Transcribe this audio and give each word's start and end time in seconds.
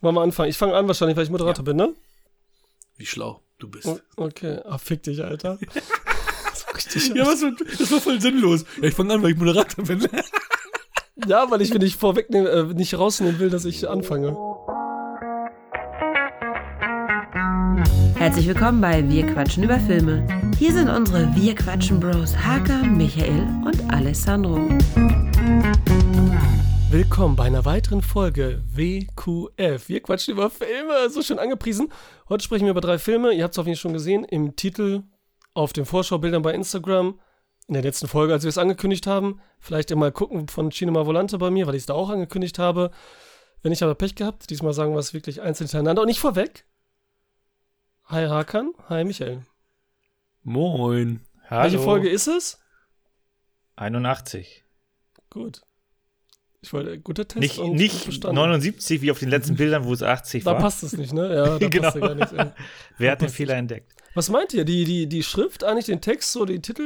Wollen 0.00 0.14
wir 0.14 0.22
anfangen? 0.22 0.50
Ich 0.50 0.58
fange 0.58 0.74
an 0.74 0.86
wahrscheinlich, 0.88 1.16
weil 1.16 1.24
ich 1.24 1.30
Moderator 1.30 1.64
bin, 1.64 1.76
ne? 1.76 1.94
Wie 2.96 3.06
schlau 3.06 3.40
du 3.58 3.68
bist. 3.68 3.86
O- 3.86 3.98
Okay. 4.16 4.58
Ah, 4.64 4.78
fick 4.78 5.02
dich, 5.02 5.22
Alter. 5.24 5.58
richtig. 6.74 7.14
Ja, 7.14 7.26
was, 7.26 7.40
das 7.78 7.90
war 7.92 8.00
voll 8.00 8.20
sinnlos. 8.20 8.64
Ja, 8.80 8.88
ich 8.88 8.94
fange 8.94 9.14
an, 9.14 9.22
weil 9.22 9.32
ich 9.32 9.36
Moderator 9.38 9.84
bin. 9.84 10.06
Ja, 11.26 11.50
weil 11.50 11.62
ich 11.62 11.72
will 11.72 11.78
nicht 11.78 11.98
vorwegnehmen, 11.98 12.46
äh, 12.46 12.74
nicht 12.74 12.96
rausnehmen 12.98 13.38
will, 13.40 13.48
dass 13.48 13.64
ich 13.64 13.88
anfange. 13.88 14.36
Herzlich 18.16 18.46
willkommen 18.46 18.82
bei 18.82 19.08
Wir 19.08 19.26
quatschen 19.26 19.62
über 19.64 19.80
Filme. 19.80 20.26
Hier 20.58 20.72
sind 20.74 20.90
unsere 20.90 21.34
Wir 21.34 21.54
quatschen 21.54 22.00
Bros 22.00 22.36
Haka, 22.36 22.82
Michael 22.82 23.46
und 23.64 23.90
Alessandro. 23.94 24.60
Willkommen 26.88 27.34
bei 27.34 27.44
einer 27.44 27.64
weiteren 27.64 28.00
Folge 28.00 28.62
WQF. 28.64 29.88
Wir 29.88 30.00
quatschen 30.00 30.34
über 30.34 30.50
Filme, 30.50 31.10
so 31.10 31.20
schön 31.20 31.40
angepriesen. 31.40 31.92
Heute 32.28 32.44
sprechen 32.44 32.64
wir 32.64 32.70
über 32.70 32.80
drei 32.80 32.96
Filme. 32.98 33.32
Ihr 33.32 33.42
habt 33.42 33.54
es 33.54 33.58
auf 33.58 33.66
jeden 33.66 33.76
Fall 33.76 33.82
schon 33.82 33.92
gesehen 33.92 34.22
im 34.22 34.54
Titel, 34.54 35.02
auf 35.52 35.72
den 35.72 35.84
Vorschaubildern 35.84 36.42
bei 36.42 36.54
Instagram. 36.54 37.18
In 37.66 37.74
der 37.74 37.82
letzten 37.82 38.06
Folge, 38.06 38.32
als 38.32 38.44
wir 38.44 38.50
es 38.50 38.56
angekündigt 38.56 39.08
haben. 39.08 39.40
Vielleicht 39.58 39.92
mal 39.96 40.12
gucken 40.12 40.46
von 40.46 40.70
Cinema 40.70 41.04
Volante 41.06 41.38
bei 41.38 41.50
mir, 41.50 41.66
weil 41.66 41.74
ich 41.74 41.82
es 41.82 41.86
da 41.86 41.94
auch 41.94 42.08
angekündigt 42.08 42.60
habe. 42.60 42.92
Wenn 43.62 43.72
ich 43.72 43.82
aber 43.82 43.96
Pech 43.96 44.14
gehabt, 44.14 44.48
diesmal 44.48 44.72
sagen 44.72 44.92
wir 44.92 45.00
es 45.00 45.12
wirklich 45.12 45.42
einzeln 45.42 45.66
hintereinander 45.66 46.02
und 46.02 46.08
nicht 46.08 46.20
vorweg. 46.20 46.66
Hi 48.04 48.28
Hakan, 48.28 48.72
hi 48.88 49.02
Michael. 49.02 49.44
Moin. 50.44 51.26
Hallo. 51.50 51.64
Welche 51.64 51.80
Folge 51.80 52.08
ist 52.08 52.28
es? 52.28 52.60
81. 53.74 54.64
Gut. 55.30 55.65
Ich 56.66 56.72
wollte, 56.72 56.98
guter 56.98 57.26
Test. 57.28 57.40
Nicht, 57.40 57.58
nicht 57.62 58.06
bestanden. 58.06 58.34
79 58.36 59.00
wie 59.00 59.10
auf 59.12 59.20
den 59.20 59.28
letzten 59.30 59.54
Bildern, 59.56 59.84
wo 59.84 59.92
es 59.92 60.02
80 60.02 60.42
Da 60.42 60.52
war. 60.52 60.58
passt 60.58 60.82
es 60.82 60.96
nicht, 60.96 61.12
ne? 61.12 61.32
Ja, 61.32 61.58
da 61.58 61.68
Genau. 61.68 61.82
passt 61.84 61.96
ja 61.96 62.00
gar 62.08 62.14
nichts. 62.16 62.32
ey. 62.32 62.46
Wer 62.98 63.12
hat 63.12 63.22
den 63.22 63.28
Fehler 63.28 63.54
entdeckt? 63.54 63.92
Was 64.14 64.30
meint 64.30 64.52
ihr? 64.52 64.64
Die, 64.64 64.84
die, 64.84 65.06
die 65.06 65.22
Schrift, 65.22 65.62
eigentlich 65.62 65.86
den 65.86 66.00
Text, 66.00 66.32
so 66.32 66.44
die 66.44 66.60
Titel 66.60 66.82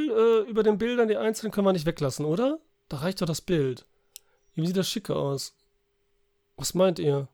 äh, 0.47 0.51
über 0.51 0.63
den 0.63 0.77
Bildern, 0.79 1.09
die 1.09 1.17
einzelnen, 1.17 1.51
können 1.53 1.67
wir 1.67 1.73
nicht 1.73 1.87
weglassen, 1.87 2.27
oder? 2.27 2.59
Da 2.91 2.99
reicht 2.99 3.23
doch 3.23 3.27
das 3.27 3.41
Bild. 3.41 3.87
Wie 4.55 4.67
sieht 4.67 4.77
das 4.77 4.89
schicker 4.91 5.17
aus? 5.17 5.55
Was 6.57 6.75
meint 6.75 6.99
ihr? 6.99 7.29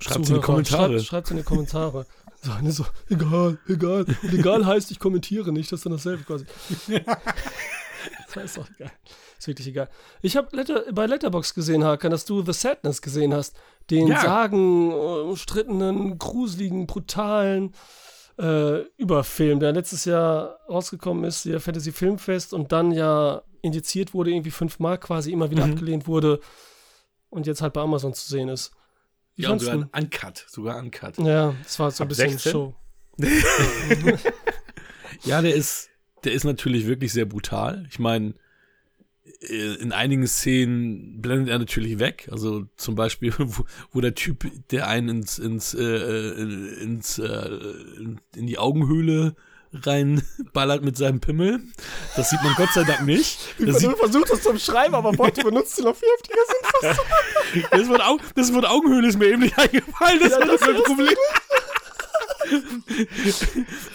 Schreibt 0.00 0.28
in 0.28 0.34
die 0.36 0.40
Kommentare. 0.40 0.92
Schreibt, 0.94 1.06
schreibt's 1.06 1.30
in 1.32 1.36
die 1.36 1.42
Kommentare. 1.42 2.06
So, 2.42 2.52
ne, 2.62 2.70
so, 2.70 2.84
egal, 3.08 3.58
egal. 3.66 4.04
Und 4.22 4.32
egal 4.34 4.66
heißt, 4.66 4.90
ich 4.90 4.98
kommentiere 5.00 5.52
nicht, 5.52 5.72
das 5.72 5.80
ist 5.80 5.86
dann 5.86 5.94
dasselbe 5.94 6.22
quasi. 6.22 6.44
das 8.34 8.44
ist 8.44 8.56
doch 8.58 8.68
egal. 8.78 8.92
Ist 9.46 9.48
wirklich 9.48 9.68
egal. 9.68 9.88
Ich 10.22 10.36
habe 10.36 10.54
Letter, 10.56 10.84
bei 10.92 11.06
Letterbox 11.06 11.54
gesehen, 11.54 11.84
Hakan, 11.84 12.10
dass 12.10 12.24
du 12.24 12.42
The 12.42 12.52
Sadness 12.52 13.00
gesehen 13.00 13.32
hast. 13.32 13.56
Den 13.90 14.08
Ja. 14.08 14.20
sagen, 14.20 14.92
umstrittenen, 14.92 16.18
gruseligen, 16.18 16.86
brutalen 16.88 17.72
äh, 18.38 18.80
Überfilm, 18.96 19.60
der 19.60 19.72
letztes 19.72 20.04
Jahr 20.04 20.58
rausgekommen 20.68 21.22
ist, 21.24 21.44
der 21.44 21.60
Fantasy 21.60 21.92
Filmfest 21.92 22.52
und 22.52 22.72
dann 22.72 22.90
ja 22.90 23.42
indiziert 23.62 24.12
wurde, 24.14 24.30
irgendwie 24.32 24.50
fünfmal 24.50 24.98
quasi 24.98 25.30
immer 25.32 25.50
wieder 25.50 25.64
Mhm. 25.64 25.72
abgelehnt 25.72 26.06
wurde 26.08 26.40
und 27.30 27.46
jetzt 27.46 27.62
halt 27.62 27.72
bei 27.72 27.80
Amazon 27.80 28.12
zu 28.14 28.28
sehen 28.28 28.48
ist. 28.48 28.72
Wie 29.36 29.42
Ja, 29.44 29.56
sogar 29.58 29.76
du? 29.76 29.88
ein 29.92 30.04
Uncut. 30.04 30.44
Sogar 30.48 30.76
Uncut. 30.78 31.18
Ja, 31.18 31.54
das 31.62 31.78
war 31.78 31.90
so 31.92 32.02
ein 32.02 32.06
Ab 32.06 32.08
bisschen 32.10 32.30
16? 32.30 32.52
Show. 32.52 32.74
Ja, 35.24 35.40
der 35.40 35.54
ist, 35.54 35.88
der 36.24 36.32
ist 36.32 36.44
natürlich 36.44 36.86
wirklich 36.86 37.12
sehr 37.12 37.24
brutal. 37.24 37.86
Ich 37.88 37.98
meine, 37.98 38.34
in 39.40 39.92
einigen 39.92 40.26
Szenen 40.26 41.20
blendet 41.20 41.50
er 41.50 41.58
natürlich 41.58 41.98
weg. 41.98 42.28
Also 42.30 42.64
zum 42.76 42.94
Beispiel, 42.94 43.32
wo, 43.38 43.64
wo 43.92 44.00
der 44.00 44.14
Typ, 44.14 44.50
der 44.70 44.88
einen 44.88 45.08
ins, 45.08 45.38
ins, 45.38 45.74
äh, 45.74 45.82
äh, 45.82 46.82
ins, 46.82 47.18
äh, 47.18 47.48
in, 47.98 48.20
in 48.34 48.46
die 48.46 48.58
Augenhöhle 48.58 49.36
reinballert 49.72 50.84
mit 50.84 50.96
seinem 50.96 51.20
Pimmel. 51.20 51.60
Das 52.16 52.30
sieht 52.30 52.42
man 52.42 52.54
Gott 52.54 52.70
sei 52.72 52.84
Dank 52.84 53.04
nicht. 53.04 53.38
Das, 53.58 53.78
sieht, 53.78 53.90
du 53.90 53.96
versuchst 53.96 54.32
das 54.32 54.42
zum 54.42 54.58
Schreiben, 54.58 54.94
aber 54.94 55.16
Worte 55.18 55.42
benutzt, 55.42 55.78
noch 55.82 55.96
viel 55.96 56.08
heftiger 56.16 56.96
sind. 57.60 57.66
das, 58.34 58.52
Wort, 58.54 58.66
Augenhöhle 58.66 59.08
ist 59.08 59.18
mir 59.18 59.26
eben 59.26 59.42
nicht 59.42 59.58
eingefallen. 59.58 60.20
Das 60.20 60.30
Ja, 60.30 60.40
war 60.40 60.46
das 60.46 60.60
das 60.60 60.82
Problem. 60.84 61.14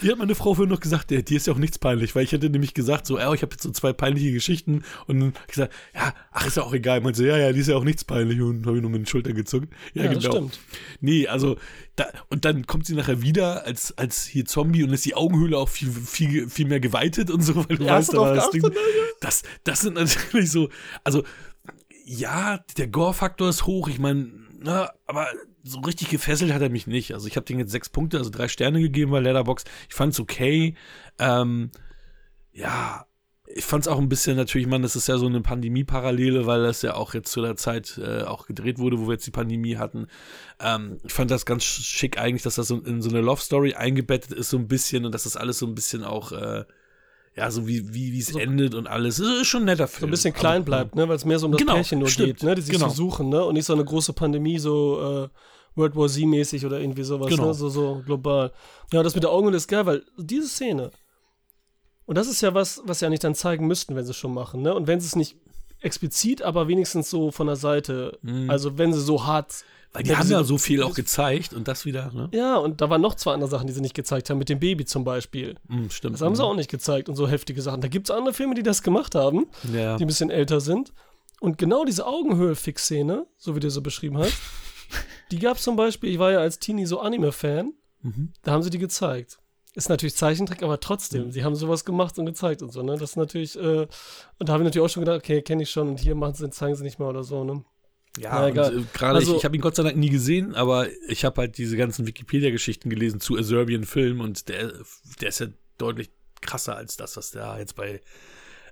Wie 0.00 0.10
hat 0.10 0.18
meine 0.18 0.34
Frau 0.34 0.54
vorhin 0.54 0.72
noch 0.72 0.80
gesagt, 0.80 1.10
der, 1.10 1.22
dir 1.22 1.36
ist 1.36 1.46
ja 1.46 1.52
auch 1.52 1.58
nichts 1.58 1.78
peinlich, 1.78 2.14
weil 2.14 2.24
ich 2.24 2.32
hätte 2.32 2.50
nämlich 2.50 2.74
gesagt, 2.74 3.06
so, 3.06 3.18
ja, 3.18 3.32
ich 3.32 3.42
habe 3.42 3.52
jetzt 3.52 3.62
so 3.62 3.70
zwei 3.70 3.92
peinliche 3.92 4.32
Geschichten 4.32 4.84
und 5.06 5.20
dann 5.20 5.34
hab 5.34 5.40
ich 5.42 5.54
gesagt, 5.54 5.72
ja, 5.94 6.14
ach, 6.30 6.46
ist 6.46 6.56
ja 6.56 6.62
auch 6.62 6.72
egal. 6.72 7.00
Meinte, 7.00 7.18
so, 7.18 7.24
ja, 7.24 7.36
ja, 7.36 7.52
die 7.52 7.60
ist 7.60 7.68
ja 7.68 7.76
auch 7.76 7.84
nichts 7.84 8.04
peinlich 8.04 8.40
und 8.40 8.66
habe 8.66 8.76
ich 8.76 8.82
nur 8.82 8.90
mit 8.90 9.00
den 9.00 9.06
Schultern 9.06 9.34
gezuckt. 9.34 9.68
Ja, 9.94 10.04
Ja, 10.04 10.08
genau. 10.12 10.20
das 10.20 10.32
stimmt. 10.32 10.60
Nee, 11.00 11.26
also, 11.28 11.56
da, 11.96 12.06
und 12.28 12.44
dann 12.44 12.66
kommt 12.66 12.86
sie 12.86 12.94
nachher 12.94 13.22
wieder 13.22 13.66
als, 13.66 13.96
als 13.98 14.24
hier 14.24 14.44
Zombie 14.44 14.82
und 14.84 14.90
ist 14.92 15.04
die 15.04 15.14
Augenhöhle 15.14 15.58
auch 15.58 15.68
viel, 15.68 15.90
viel, 15.90 16.48
viel 16.48 16.66
mehr 16.66 16.80
geweitet 16.80 17.30
und 17.30 17.42
so, 17.42 17.56
weil 17.56 17.76
du 17.76 17.84
Ja, 17.84 17.96
weißt, 17.96 18.14
da 18.14 18.34
das 18.34 18.50
Ding. 18.50 18.62
Das, 19.20 19.42
das 19.64 19.82
sind 19.82 19.94
natürlich 19.94 20.50
so, 20.50 20.68
also, 21.04 21.22
ja, 22.04 22.58
der 22.76 22.88
Gore-Faktor 22.88 23.48
ist 23.48 23.66
hoch, 23.66 23.88
ich 23.88 23.98
meine, 23.98 24.30
na, 24.58 24.90
aber 25.06 25.26
so 25.62 25.80
richtig 25.80 26.08
gefesselt 26.10 26.52
hat 26.52 26.62
er 26.62 26.70
mich 26.70 26.86
nicht. 26.86 27.14
Also 27.14 27.28
ich 27.28 27.36
habe 27.36 27.46
dem 27.46 27.58
jetzt 27.58 27.72
sechs 27.72 27.88
Punkte, 27.88 28.18
also 28.18 28.30
drei 28.30 28.48
Sterne 28.48 28.80
gegeben 28.80 29.12
bei 29.12 29.20
Letterbox. 29.20 29.64
Ich 29.88 29.94
fand's 29.94 30.18
okay. 30.18 30.74
Ähm, 31.18 31.70
ja, 32.52 33.06
ich 33.54 33.64
fand's 33.64 33.88
auch 33.88 33.98
ein 33.98 34.08
bisschen 34.08 34.36
natürlich, 34.36 34.66
man, 34.66 34.82
das 34.82 34.96
ist 34.96 35.08
ja 35.08 35.18
so 35.18 35.26
eine 35.26 35.40
Pandemie-Parallele, 35.40 36.46
weil 36.46 36.62
das 36.62 36.82
ja 36.82 36.94
auch 36.94 37.14
jetzt 37.14 37.30
zu 37.30 37.42
der 37.42 37.56
Zeit 37.56 37.98
äh, 37.98 38.22
auch 38.22 38.46
gedreht 38.46 38.78
wurde, 38.78 38.98
wo 38.98 39.06
wir 39.06 39.14
jetzt 39.14 39.26
die 39.26 39.32
Pandemie 39.32 39.76
hatten. 39.76 40.06
Ähm, 40.60 40.98
ich 41.04 41.12
fand 41.12 41.30
das 41.30 41.46
ganz 41.46 41.64
schick 41.64 42.18
eigentlich, 42.18 42.42
dass 42.42 42.54
das 42.54 42.68
so 42.68 42.78
in 42.78 43.02
so 43.02 43.10
eine 43.10 43.20
Love-Story 43.20 43.74
eingebettet 43.74 44.32
ist, 44.32 44.50
so 44.50 44.58
ein 44.58 44.68
bisschen 44.68 45.04
und 45.04 45.12
dass 45.12 45.24
das 45.24 45.36
alles 45.36 45.58
so 45.58 45.66
ein 45.66 45.74
bisschen 45.74 46.04
auch, 46.04 46.32
äh, 46.32 46.64
ja, 47.34 47.50
so 47.50 47.66
wie 47.66 47.92
wie 47.94 48.18
es 48.18 48.28
So- 48.28 48.38
endet 48.38 48.74
und 48.74 48.86
alles. 48.86 49.16
Das 49.16 49.26
ist 49.26 49.46
schon 49.46 49.62
ein 49.62 49.66
netter 49.66 49.88
Film. 49.88 50.00
So 50.00 50.06
ein 50.06 50.10
bisschen 50.10 50.34
klein 50.34 50.56
Aber- 50.56 50.64
bleibt, 50.64 50.94
ne? 50.96 51.08
weil 51.08 51.16
es 51.16 51.24
mehr 51.24 51.38
so 51.38 51.46
um 51.46 51.52
das 51.52 51.60
Genau, 51.60 51.74
Pärchen 51.74 51.98
nur 51.98 52.08
stimmt, 52.08 52.26
geht, 52.40 52.42
ne? 52.42 52.54
die 52.54 52.60
sich 52.62 52.74
genau. 52.74 52.88
so 52.88 52.94
suchen, 52.94 53.28
ne? 53.30 53.44
und 53.44 53.54
nicht 53.54 53.64
so 53.64 53.72
eine 53.72 53.84
große 53.84 54.12
Pandemie, 54.12 54.58
so 54.58 55.00
äh, 55.24 55.28
World 55.74 55.96
War 55.96 56.08
Z-mäßig 56.08 56.66
oder 56.66 56.78
irgendwie 56.80 57.02
sowas, 57.04 57.28
Genau. 57.30 57.46
ne? 57.46 57.54
so, 57.54 57.68
so 57.70 58.02
global. 58.04 58.52
Ja, 58.92 59.02
das 59.02 59.14
mit 59.14 59.24
der 59.24 59.30
Augenhöhle 59.30 59.56
ist 59.56 59.68
geil, 59.68 59.86
weil 59.86 60.02
diese 60.18 60.46
Szene, 60.48 60.90
und 62.04 62.18
das 62.18 62.28
ist 62.28 62.42
ja 62.42 62.52
was, 62.52 62.82
was 62.84 62.98
sie 62.98 63.06
ja 63.06 63.10
nicht 63.10 63.24
dann 63.24 63.34
zeigen 63.34 63.66
müssten, 63.66 63.96
wenn 63.96 64.04
sie 64.04 64.10
es 64.10 64.16
schon 64.16 64.34
machen, 64.34 64.60
ne? 64.62 64.74
und 64.74 64.86
wenn 64.86 65.00
sie 65.00 65.06
es 65.06 65.16
nicht 65.16 65.36
explizit, 65.80 66.42
aber 66.42 66.68
wenigstens 66.68 67.08
so 67.10 67.30
von 67.30 67.46
der 67.46 67.56
Seite, 67.56 68.18
Mhm. 68.22 68.50
also 68.50 68.76
wenn 68.78 68.92
sie 68.92 69.00
so 69.00 69.24
hart 69.26 69.64
Weil 69.92 70.04
die 70.04 70.10
wenn 70.10 70.18
haben 70.18 70.30
ja 70.30 70.42
so 70.44 70.56
viel 70.58 70.82
auch 70.82 70.94
gezeigt 70.94 71.52
und 71.52 71.68
das 71.68 71.84
wieder, 71.84 72.10
ne? 72.12 72.28
Ja, 72.32 72.56
und 72.56 72.80
da 72.80 72.88
waren 72.88 73.00
noch 73.02 73.14
zwei 73.14 73.34
andere 73.34 73.50
Sachen, 73.50 73.66
die 73.66 73.72
sie 73.74 73.82
nicht 73.82 73.94
gezeigt 73.94 74.30
haben, 74.30 74.38
mit 74.38 74.48
dem 74.48 74.58
Baby 74.58 74.84
zum 74.86 75.04
Beispiel. 75.04 75.56
Mm, 75.68 75.88
stimmt. 75.90 76.14
Das 76.14 76.22
haben 76.22 76.34
sie 76.34 76.42
auch 76.42 76.54
nicht 76.54 76.70
gezeigt 76.70 77.08
und 77.10 77.16
so 77.16 77.28
heftige 77.28 77.60
Sachen. 77.60 77.82
Da 77.82 77.88
gibt 77.88 78.08
es 78.08 78.16
andere 78.16 78.32
Filme, 78.32 78.54
die 78.54 78.62
das 78.62 78.82
gemacht 78.82 79.14
haben, 79.14 79.46
Ja. 79.72 79.96
die 79.98 80.04
ein 80.04 80.06
bisschen 80.06 80.30
älter 80.30 80.60
sind. 80.60 80.92
Und 81.40 81.58
genau 81.58 81.84
diese 81.84 82.06
Augenhöhe-Fix-Szene, 82.06 83.26
so 83.36 83.54
wie 83.56 83.60
du 83.60 83.70
so 83.70 83.82
beschrieben 83.82 84.16
hast, 84.18 84.32
die 85.30 85.38
gab 85.38 85.56
es 85.58 85.62
zum 85.62 85.76
Beispiel, 85.76 86.10
ich 86.10 86.18
war 86.18 86.32
ja 86.32 86.38
als 86.38 86.58
Teenie 86.58 86.86
so 86.86 87.00
Anime-Fan, 87.00 87.72
Mhm. 88.04 88.32
da 88.42 88.50
haben 88.52 88.62
sie 88.64 88.70
die 88.70 88.78
gezeigt. 88.78 89.38
Ist 89.74 89.88
natürlich 89.88 90.16
Zeichentrick, 90.16 90.62
aber 90.64 90.80
trotzdem, 90.80 91.30
sie 91.30 91.44
haben 91.44 91.54
sowas 91.54 91.84
gemacht 91.84 92.18
und 92.18 92.26
gezeigt 92.26 92.60
und 92.62 92.72
so, 92.72 92.82
ne? 92.82 92.92
Das 92.98 93.10
ist 93.10 93.16
natürlich, 93.16 93.56
äh, 93.56 93.86
und 94.38 94.48
da 94.48 94.52
habe 94.54 94.62
ich 94.62 94.66
natürlich 94.66 94.84
auch 94.84 94.92
schon 94.92 95.02
gedacht, 95.04 95.18
okay, 95.18 95.40
kenne 95.40 95.62
ich 95.62 95.70
schon 95.70 95.88
und 95.88 96.00
hier 96.00 96.14
machen 96.16 96.34
sie, 96.34 96.50
zeigen 96.50 96.74
sie 96.74 96.82
nicht 96.82 96.98
mal 96.98 97.08
oder 97.08 97.22
so, 97.22 97.44
ne? 97.44 97.64
Ja, 98.18 98.46
egal. 98.48 98.78
äh, 98.78 98.82
gerade 98.92 99.14
Also- 99.16 99.32
ich, 99.32 99.38
ich 99.38 99.44
habe 99.44 99.56
ihn 99.56 99.62
Gott 99.62 99.76
sei 99.76 99.82
Dank 99.84 99.96
nie 99.96 100.10
gesehen, 100.10 100.54
aber 100.54 100.86
ich 101.08 101.24
habe 101.24 101.40
halt 101.40 101.56
diese 101.58 101.76
ganzen 101.76 102.06
Wikipedia-Geschichten 102.06 102.90
gelesen 102.90 103.20
zu 103.20 103.36
A 103.38 103.42
Serbian 103.42 103.84
Film 103.84 104.20
und 104.20 104.48
der, 104.48 104.72
der 105.20 105.28
ist 105.28 105.40
ja 105.40 105.46
deutlich 105.78 106.10
krasser 106.40 106.76
als 106.76 106.96
das, 106.96 107.16
was 107.16 107.30
da 107.30 107.58
jetzt 107.58 107.74
bei 107.76 108.00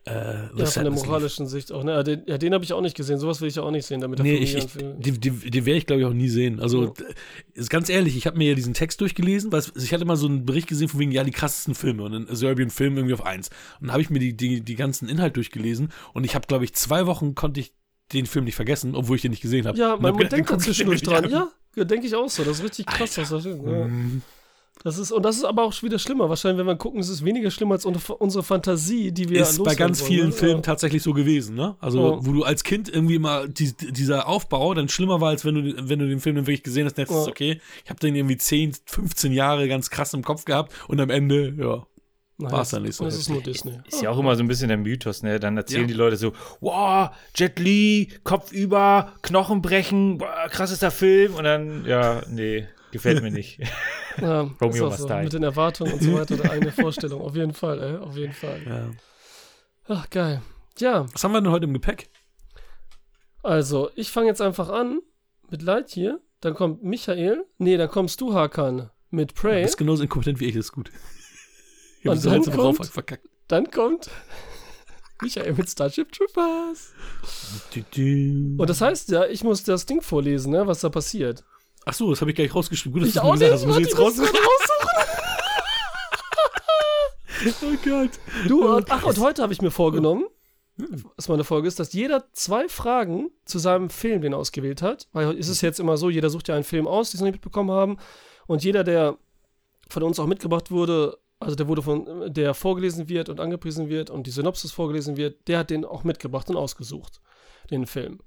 äh, 0.07 0.13
Ja, 0.13 0.49
von 0.49 0.57
der 0.57 0.67
Sadness 0.67 1.01
lief. 1.03 1.07
moralischen 1.09 1.47
Sicht 1.47 1.73
auch, 1.73 1.85
ne? 1.85 1.93
Ja, 1.93 2.03
den, 2.03 2.23
ja, 2.27 2.39
den 2.39 2.55
habe 2.55 2.65
ich 2.65 2.73
auch 2.73 2.81
nicht 2.81 2.97
gesehen, 2.97 3.19
sowas 3.19 3.41
will 3.43 3.49
ich 3.49 3.57
ja 3.57 3.63
auch 3.63 3.71
nicht 3.71 3.85
sehen, 3.85 4.01
damit 4.01 4.19
Nee, 4.21 4.37
ich, 4.37 4.57
ich, 4.57 4.67
die, 4.99 5.13
die 5.13 5.67
werde 5.67 5.77
ich, 5.79 5.85
glaube 5.87 6.01
ich, 6.01 6.07
auch 6.09 6.13
nie 6.15 6.31
sehen. 6.31 6.59
Also, 6.59 6.95
Ja. 7.55 7.65
ganz 7.69 7.91
ehrlich, 7.91 8.17
ich 8.17 8.27
habe 8.27 8.39
mir 8.39 8.49
ja 8.49 8.55
diesen 8.55 8.73
Text 8.73 9.01
durchgelesen, 9.03 9.53
weil 9.53 9.63
ich 9.77 9.93
hatte 9.93 10.07
mal 10.07 10.17
so 10.17 10.27
einen 10.27 10.47
Bericht 10.47 10.69
gesehen 10.69 10.89
von 10.89 11.01
wegen, 11.01 11.13
ja, 11.13 11.23
die 11.23 11.33
krassesten 11.33 11.75
Filme 11.75 12.03
und 12.05 12.15
ein 12.15 12.35
Serbian 12.35 12.71
Film 12.71 12.97
irgendwie 12.97 13.13
auf 13.15 13.25
eins. 13.27 13.49
Und 13.81 13.89
dann 13.89 13.93
habe 13.93 14.01
ich 14.03 14.09
mir 14.09 14.21
die, 14.21 14.35
die, 14.35 14.63
die 14.63 14.75
ganzen 14.75 15.07
Inhalt 15.07 15.37
durchgelesen 15.37 15.91
und 16.15 16.25
ich 16.25 16.35
habe, 16.35 16.47
glaube 16.47 16.65
ich, 16.65 16.73
zwei 16.75 17.07
Wochen 17.07 17.35
konnte 17.35 17.61
ich 17.61 17.75
den 18.13 18.27
Film 18.27 18.45
nicht 18.45 18.55
vergessen, 18.57 18.95
obwohl 18.95 19.17
ich 19.17 19.23
den 19.23 19.31
nicht 19.31 19.43
gesehen 19.43 19.67
habe. 19.67 19.79
Ja, 19.79 19.97
man 19.97 20.17
gedacht, 20.17 20.33
denkt 20.33 20.51
da 20.51 20.59
zwischendurch 20.59 21.03
dran. 21.03 21.25
an. 21.33 21.49
Ja, 21.77 21.85
denke 21.85 22.07
ich 22.07 22.15
auch 22.15 22.29
so. 22.29 22.43
Das 22.45 22.59
ist 22.59 22.65
richtig 22.65 22.87
krass. 22.87 23.17
Was 23.19 23.29
das, 23.31 23.45
ist. 23.47 23.57
ja. 23.65 23.87
Mhm. 23.87 24.23
das 24.83 24.99
ist, 24.99 25.13
und 25.13 25.23
das 25.25 25.37
ist 25.37 25.45
aber 25.45 25.63
auch 25.63 25.83
wieder 25.83 25.99
schlimmer. 26.01 26.29
Wahrscheinlich, 26.29 26.59
wenn 26.59 26.67
wir 26.67 26.75
gucken, 26.77 26.99
ist 27.01 27.09
es 27.11 27.25
weniger 27.25 27.51
schlimm 27.51 27.71
als 27.71 27.85
unsere, 27.85 28.43
Fantasie, 28.43 29.13
die 29.13 29.29
wir 29.29 29.43
ist 29.43 29.63
bei 29.63 29.75
ganz 29.77 30.01
wollen, 30.01 30.09
vielen 30.11 30.27
ne? 30.31 30.33
Filmen 30.33 30.57
Ja. 30.57 30.63
tatsächlich 30.63 31.03
so 31.03 31.13
gewesen, 31.13 31.55
ne? 31.55 31.77
Also, 31.81 32.15
Ja. 32.15 32.27
wo 32.27 32.33
du 32.33 32.43
als 32.43 32.65
Kind 32.65 32.89
irgendwie 32.89 33.15
immer 33.15 33.47
die, 33.47 33.73
dieser 33.77 34.27
Aufbau 34.27 34.75
dann 34.75 34.89
schlimmer 34.89 35.21
war, 35.21 35.29
als 35.29 35.45
wenn 35.45 35.55
du, 35.55 35.89
wenn 35.89 35.99
du 36.01 36.09
den 36.09 36.19
Film 36.19 36.35
dann 36.37 36.47
wirklich 36.47 36.63
gesehen 36.65 36.87
hast, 36.87 36.99
du, 36.99 37.03
Ja. 37.03 37.09
okay, 37.29 37.61
ich 37.85 37.91
habe 37.91 38.01
den 38.01 38.17
irgendwie 38.17 38.37
10, 38.39 38.75
15 38.87 39.33
Jahre 39.33 39.69
ganz 39.69 39.91
krass 39.91 40.13
im 40.15 40.25
Kopf 40.25 40.45
gehabt 40.45 40.73
und 40.89 40.99
am 41.01 41.11
Ende, 41.11 41.55
ja, 41.57 41.87
Nein, 42.41 42.53
War's 42.53 42.71
dann 42.71 42.83
nicht 42.83 42.95
so 42.95 43.05
Das 43.05 43.17
ist 43.17 43.29
nur 43.29 43.43
Disney. 43.43 43.79
Ist 43.87 44.03
ja 44.03 44.11
auch 44.11 44.19
immer 44.19 44.35
so 44.37 44.43
ein 44.43 44.49
bisschen 44.49 44.69
der 44.69 44.79
Mythos, 44.79 45.23
ne? 45.23 45.39
Dann 45.39 45.57
erzählen 45.57 45.83
Ja. 45.83 45.87
die 45.89 45.93
Leute 45.95 46.17
so, 46.17 46.33
wow, 46.61 47.11
Jet 47.37 47.59
Li, 47.59 48.13
Kopf 48.25 48.51
über, 48.53 49.13
Knochen 49.23 49.61
brechen, 49.63 50.19
boah, 50.19 50.49
krassester 50.49 50.91
Film. 50.91 51.35
Und 51.35 51.45
dann, 51.45 51.85
ja, 51.85 52.23
nee, 52.29 52.67
gefällt 52.93 53.23
mir 53.23 53.31
nicht. 53.31 53.61
Ja, 54.21 54.51
Romeo 54.61 54.87
must 54.87 54.99
so. 54.99 55.09
die. 55.09 55.15
Mit 55.23 55.33
den 55.33 55.45
Erwartungen 55.45 55.93
und 55.93 56.03
so 56.03 56.13
weiter, 56.15 56.35
oder 56.35 56.51
eine 56.51 56.73
Vorstellung. 56.73 57.21
Auf 57.23 57.37
jeden 57.37 57.55
Fall, 57.55 57.81
ey, 57.81 57.97
auf 57.97 58.17
jeden 58.17 58.33
Fall. 58.33 58.61
Ja. 58.67 58.91
Ach, 59.89 60.11
geil. 60.11 60.43
Ja, 60.79 61.07
Was 61.13 61.23
haben 61.23 61.33
wir 61.33 61.41
denn 61.41 61.51
heute 61.53 61.65
im 61.67 61.73
Gepäck? 61.73 62.09
also, 63.43 63.91
ich 63.95 64.11
fange 64.11 64.27
jetzt 64.29 64.41
einfach 64.43 64.69
an 64.69 65.01
mit 65.51 65.63
Lightyear. 65.63 66.19
Dann 66.41 66.55
kommt 66.55 66.83
Michael. 66.83 67.45
Nee, 67.59 67.77
dann 67.77 67.89
kommst 67.89 68.21
du, 68.21 68.35
Hakan, 68.35 68.91
mit 69.11 69.31
Du 69.31 69.35
Prey. 69.35 69.63
bist 69.63 69.77
genauso 69.79 70.03
inkompetent 70.03 70.41
wie 70.41 70.47
ich, 70.47 70.55
das 70.55 70.67
ist 70.67 70.73
gut. 70.73 70.91
Und 72.05 72.17
so 72.19 72.31
dann 72.31 72.43
kommt- 72.45 72.87
verkackt. 72.87 73.29
Dann 73.49 73.71
kommt 73.71 74.11
Michael 75.23 75.53
mit 75.55 75.69
Starship 75.69 76.11
Troopers. 76.13 76.93
Und 77.75 78.67
das 78.71 78.81
heißt 78.81 79.11
ja, 79.11 79.27
ich 79.27 79.43
muss 79.45 79.65
das 79.65 79.85
Ding 79.87 80.01
vorlesen, 80.01 80.53
ne, 80.53 80.67
was 80.67 80.81
da 80.81 80.89
passiert. 80.89 81.45
Ach 81.85 81.93
so, 81.95 82.11
das 82.11 82.21
habe 82.21 82.31
ich 82.31 82.37
gleich 82.37 82.55
rausgeschrieben. 82.55 82.93
Gut, 83.01 83.03
dass 83.03 83.09
Ich 83.09 83.15
du 83.21 83.27
auch 83.27 83.37
nicht. 83.37 83.51
hast. 83.51 83.67
Muss 83.67 83.77
ich 83.79 83.87
jetzt 83.87 83.99
raus. 83.99 84.17
muss 84.17 84.31
Oh 87.63 87.75
Gott. 87.85 88.11
Du, 88.49 88.77
und, 88.77 88.91
ach, 88.91 89.03
und 89.05 89.19
heute 89.19 89.43
habe 89.43 89.53
ich 89.55 89.63
mir 89.63 89.71
vorgenommen, 89.71 90.25
was 91.17 91.29
meine 91.29 91.45
Folge 91.45 91.69
ist, 91.69 91.79
dass 91.81 91.93
jeder 91.95 92.25
zwei 92.33 92.69
Fragen 92.69 93.31
zu 93.47 93.59
seinem 93.59 93.89
Film, 93.89 94.21
den 94.21 94.33
er 94.35 94.39
ausgewählt 94.39 94.83
hat, 94.83 95.09
weil 95.13 95.33
ist 95.37 95.49
es 95.49 95.63
jetzt 95.63 95.81
immer 95.81 95.97
so, 95.97 96.11
jeder 96.11 96.29
sucht 96.29 96.49
ja 96.49 96.55
einen 96.55 96.65
Film 96.65 96.87
aus, 96.87 97.11
den 97.11 97.19
sie 97.19 97.25
noch 97.25 97.29
nicht 97.29 97.37
mitbekommen 97.37 97.71
haben, 97.71 97.97
und 98.47 98.63
jeder, 98.63 98.85
der 98.85 99.17
von 99.89 100.03
uns 100.03 100.19
auch 100.21 100.27
mitgebracht 100.27 100.71
wurde, 100.71 101.17
also 101.41 101.57
der 101.57 101.67
wurde 101.69 101.83
von, 101.83 102.33
der 102.33 102.55
vorgelesen 102.55 103.09
wird 103.09 103.29
und 103.29 103.41
angepriesen 103.41 103.89
wird 103.89 104.11
und 104.11 104.27
die 104.27 104.31
Synopsis 104.31 104.71
vorgelesen 104.73 105.17
wird, 105.17 105.49
der 105.49 105.59
hat 105.59 105.71
den 105.71 105.85
auch 105.85 106.05
mitgebracht 106.05 106.49
und 106.51 106.57
ausgesucht, 106.57 107.21
den 107.71 107.87
Film. 107.87 108.21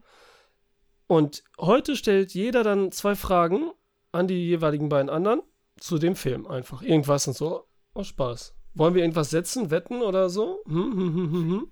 Und 1.08 1.44
heute 1.60 1.96
stellt 1.96 2.34
jeder 2.34 2.64
dann 2.64 2.92
zwei 2.92 3.16
Fragen 3.16 3.72
an 4.12 4.28
die 4.28 4.48
jeweiligen 4.48 4.90
beiden 4.90 5.10
anderen 5.10 5.42
zu 5.80 5.98
dem 6.00 6.16
Film 6.16 6.48
einfach. 6.48 6.82
Irgendwas 6.82 7.28
und 7.28 7.36
so. 7.38 7.66
Aus 7.94 8.08
Spaß. 8.08 8.56
Wollen 8.74 8.96
wir 8.96 9.04
irgendwas 9.04 9.30
setzen, 9.30 9.70
wetten 9.70 10.02
oder 10.02 10.30
so? 10.30 10.62
Hm, 10.66 10.76
hm, 10.94 10.98
hm, 11.16 11.16
hm, 11.16 11.50
hm. 11.52 11.72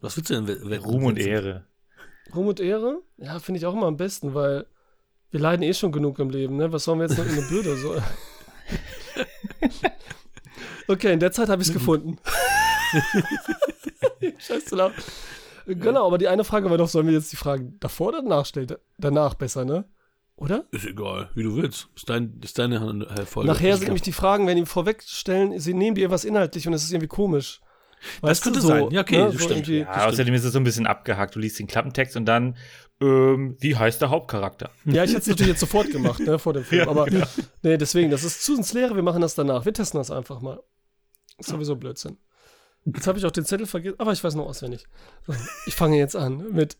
Was 0.00 0.16
willst 0.16 0.30
du 0.30 0.34
denn? 0.34 0.48
we- 0.48 0.70
we- 0.70 0.78
Ruhm 0.78 1.04
und? 1.04 1.18
Ehre. 1.18 1.66
Ruhm 2.34 2.46
und 2.46 2.60
Ehre? 2.60 3.02
Ja, 3.18 3.38
finde 3.38 3.58
ich 3.58 3.66
auch 3.66 3.74
immer 3.74 3.86
am 3.86 3.96
besten, 3.98 4.32
weil 4.32 4.66
wir 5.30 5.40
leiden 5.40 5.62
eh 5.62 5.74
schon 5.74 5.92
genug 5.92 6.18
im 6.18 6.30
Leben, 6.30 6.56
ne? 6.56 6.72
Was 6.72 6.84
sollen 6.84 6.98
wir 7.00 7.06
jetzt 7.08 7.18
noch 7.18 7.26
in 7.26 7.32
eine 7.32 7.42
Bürde 7.48 7.76
so? 7.76 7.94
okay, 10.88 11.12
in 11.12 11.20
der 11.20 11.32
Zeit 11.32 11.48
habe 11.48 11.62
ich 11.62 11.68
es 11.68 11.74
gefunden. 11.74 12.18
Scheiße 14.38 14.76
laut. 14.76 14.92
Genau, 15.66 16.06
aber 16.06 16.18
die 16.18 16.28
eine 16.28 16.44
Frage 16.44 16.70
war 16.70 16.78
doch, 16.78 16.88
sollen 16.88 17.06
wir 17.06 17.14
jetzt 17.14 17.32
die 17.32 17.36
Fragen 17.36 17.76
davor 17.80 18.08
oder 18.08 18.22
danach 18.22 18.46
stellen? 18.46 18.68
Danach 18.98 19.34
besser, 19.34 19.64
ne? 19.64 19.84
Oder? 20.36 20.64
Ist 20.72 20.86
egal, 20.86 21.30
wie 21.34 21.44
du 21.44 21.56
willst. 21.56 21.88
Ist, 21.94 22.08
dein, 22.08 22.40
ist 22.42 22.58
deine 22.58 23.06
äh, 23.16 23.26
Folge. 23.26 23.48
Nachher 23.48 23.76
sind 23.76 23.84
nämlich 23.84 24.02
die 24.02 24.12
Fragen, 24.12 24.46
wenn 24.46 24.56
die 24.56 24.66
vorwegstellen, 24.66 25.58
sie 25.60 25.74
nehmen 25.74 25.94
dir 25.94 26.10
was 26.10 26.24
inhaltlich 26.24 26.66
und 26.66 26.72
es 26.72 26.82
ist 26.82 26.90
irgendwie 26.90 27.08
komisch. 27.08 27.60
Weißt 28.20 28.42
könnte 28.42 28.60
du, 28.60 28.66
sein. 28.66 28.90
Ja, 28.90 29.02
okay, 29.02 29.18
das 29.18 29.34
so 29.34 29.38
stimmt. 29.40 29.68
Ja, 29.68 30.06
außerdem 30.06 30.34
ist 30.34 30.42
es 30.42 30.52
so 30.52 30.58
ein 30.58 30.64
bisschen 30.64 30.86
abgehakt. 30.86 31.36
Du 31.36 31.38
liest 31.38 31.60
den 31.60 31.68
Klappentext 31.68 32.16
und 32.16 32.24
dann, 32.24 32.56
ähm, 33.00 33.56
wie 33.60 33.76
heißt 33.76 34.00
der 34.00 34.10
Hauptcharakter? 34.10 34.70
Ja, 34.84 35.04
ich 35.04 35.10
hätte 35.10 35.20
es 35.20 35.26
natürlich 35.28 35.50
jetzt 35.50 35.60
sofort 35.60 35.90
gemacht, 35.92 36.18
ne, 36.18 36.38
vor 36.40 36.52
dem 36.52 36.64
Film. 36.64 36.88
aber 36.88 37.06
nee, 37.62 37.76
deswegen, 37.76 38.10
das 38.10 38.24
ist 38.24 38.42
zu 38.42 38.56
ins 38.56 38.72
Leere, 38.72 38.96
wir 38.96 39.02
machen 39.04 39.20
das 39.20 39.36
danach. 39.36 39.64
Wir 39.64 39.72
testen 39.72 39.98
das 39.98 40.10
einfach 40.10 40.40
mal. 40.40 40.60
Ist 41.38 41.48
sowieso 41.48 41.76
Blödsinn. 41.76 42.18
Jetzt 42.84 43.06
habe 43.06 43.18
ich 43.18 43.26
auch 43.26 43.30
den 43.30 43.44
Zettel 43.44 43.66
vergessen, 43.66 43.98
aber 43.98 44.12
ich 44.12 44.22
weiß 44.22 44.34
noch 44.34 44.46
auswendig. 44.46 44.86
Ich 45.66 45.74
fange 45.74 45.96
jetzt 45.98 46.16
an 46.16 46.52
mit 46.52 46.76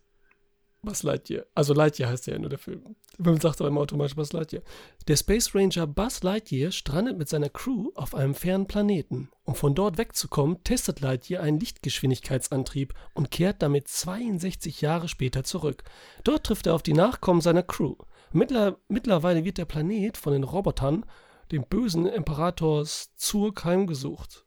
Buzz 0.84 1.04
Lightyear. 1.04 1.46
Also 1.54 1.74
Lightyear 1.74 2.10
heißt 2.10 2.26
ja 2.26 2.36
nur 2.36 2.50
der 2.50 2.58
Film. 2.58 2.96
Man 3.16 3.38
sagt 3.38 3.60
aber 3.60 3.68
immer 3.68 3.82
automatisch 3.82 4.16
Buzz 4.16 4.32
Lightyear. 4.32 4.64
Der 5.06 5.16
Space 5.16 5.54
Ranger 5.54 5.86
Buzz 5.86 6.24
Lightyear 6.24 6.72
strandet 6.72 7.16
mit 7.18 7.28
seiner 7.28 7.50
Crew 7.50 7.90
auf 7.94 8.16
einem 8.16 8.34
fernen 8.34 8.66
Planeten. 8.66 9.30
Um 9.44 9.54
von 9.54 9.76
dort 9.76 9.96
wegzukommen, 9.96 10.64
testet 10.64 11.00
Lightyear 11.00 11.40
einen 11.40 11.60
Lichtgeschwindigkeitsantrieb 11.60 12.94
und 13.14 13.30
kehrt 13.30 13.62
damit 13.62 13.86
62 13.86 14.80
Jahre 14.80 15.06
später 15.06 15.44
zurück. 15.44 15.84
Dort 16.24 16.44
trifft 16.44 16.66
er 16.66 16.74
auf 16.74 16.82
die 16.82 16.94
Nachkommen 16.94 17.42
seiner 17.42 17.62
Crew. 17.62 17.94
Mittler, 18.32 18.78
mittlerweile 18.88 19.44
wird 19.44 19.58
der 19.58 19.66
Planet 19.66 20.16
von 20.16 20.32
den 20.32 20.42
Robotern, 20.42 21.06
dem 21.52 21.64
bösen 21.68 22.06
Imperators 22.06 23.10
Zurg, 23.14 23.64
heimgesucht. 23.64 24.46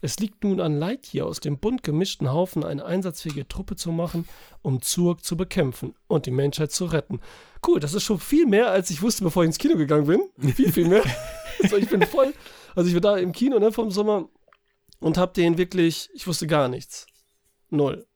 Es 0.00 0.20
liegt 0.20 0.44
nun 0.44 0.60
an 0.60 0.78
Lightyear, 0.78 1.26
aus 1.26 1.40
dem 1.40 1.58
bunt 1.58 1.82
gemischten 1.82 2.30
Haufen 2.30 2.64
eine 2.64 2.84
einsatzfähige 2.84 3.48
Truppe 3.48 3.74
zu 3.74 3.90
machen, 3.90 4.28
um 4.62 4.80
Zurg 4.80 5.24
zu 5.24 5.36
bekämpfen 5.36 5.96
und 6.06 6.26
die 6.26 6.30
Menschheit 6.30 6.70
zu 6.70 6.84
retten. 6.84 7.20
Cool, 7.66 7.80
das 7.80 7.94
ist 7.94 8.04
schon 8.04 8.20
viel 8.20 8.46
mehr, 8.46 8.70
als 8.70 8.90
ich 8.90 9.02
wusste, 9.02 9.24
bevor 9.24 9.42
ich 9.42 9.48
ins 9.48 9.58
Kino 9.58 9.76
gegangen 9.76 10.06
bin. 10.06 10.52
Viel, 10.54 10.72
viel 10.72 10.88
mehr. 10.88 11.02
also 11.62 11.76
ich 11.76 11.88
bin 11.88 12.02
voll, 12.02 12.32
also 12.76 12.88
ich 12.88 12.94
war 12.94 13.00
da 13.00 13.16
im 13.16 13.32
Kino 13.32 13.58
ne, 13.58 13.72
vom 13.72 13.90
Sommer 13.90 14.28
und 15.00 15.18
hab 15.18 15.34
den 15.34 15.58
wirklich, 15.58 16.08
ich 16.14 16.28
wusste 16.28 16.46
gar 16.46 16.68
nichts. 16.68 17.06
Null. 17.70 18.06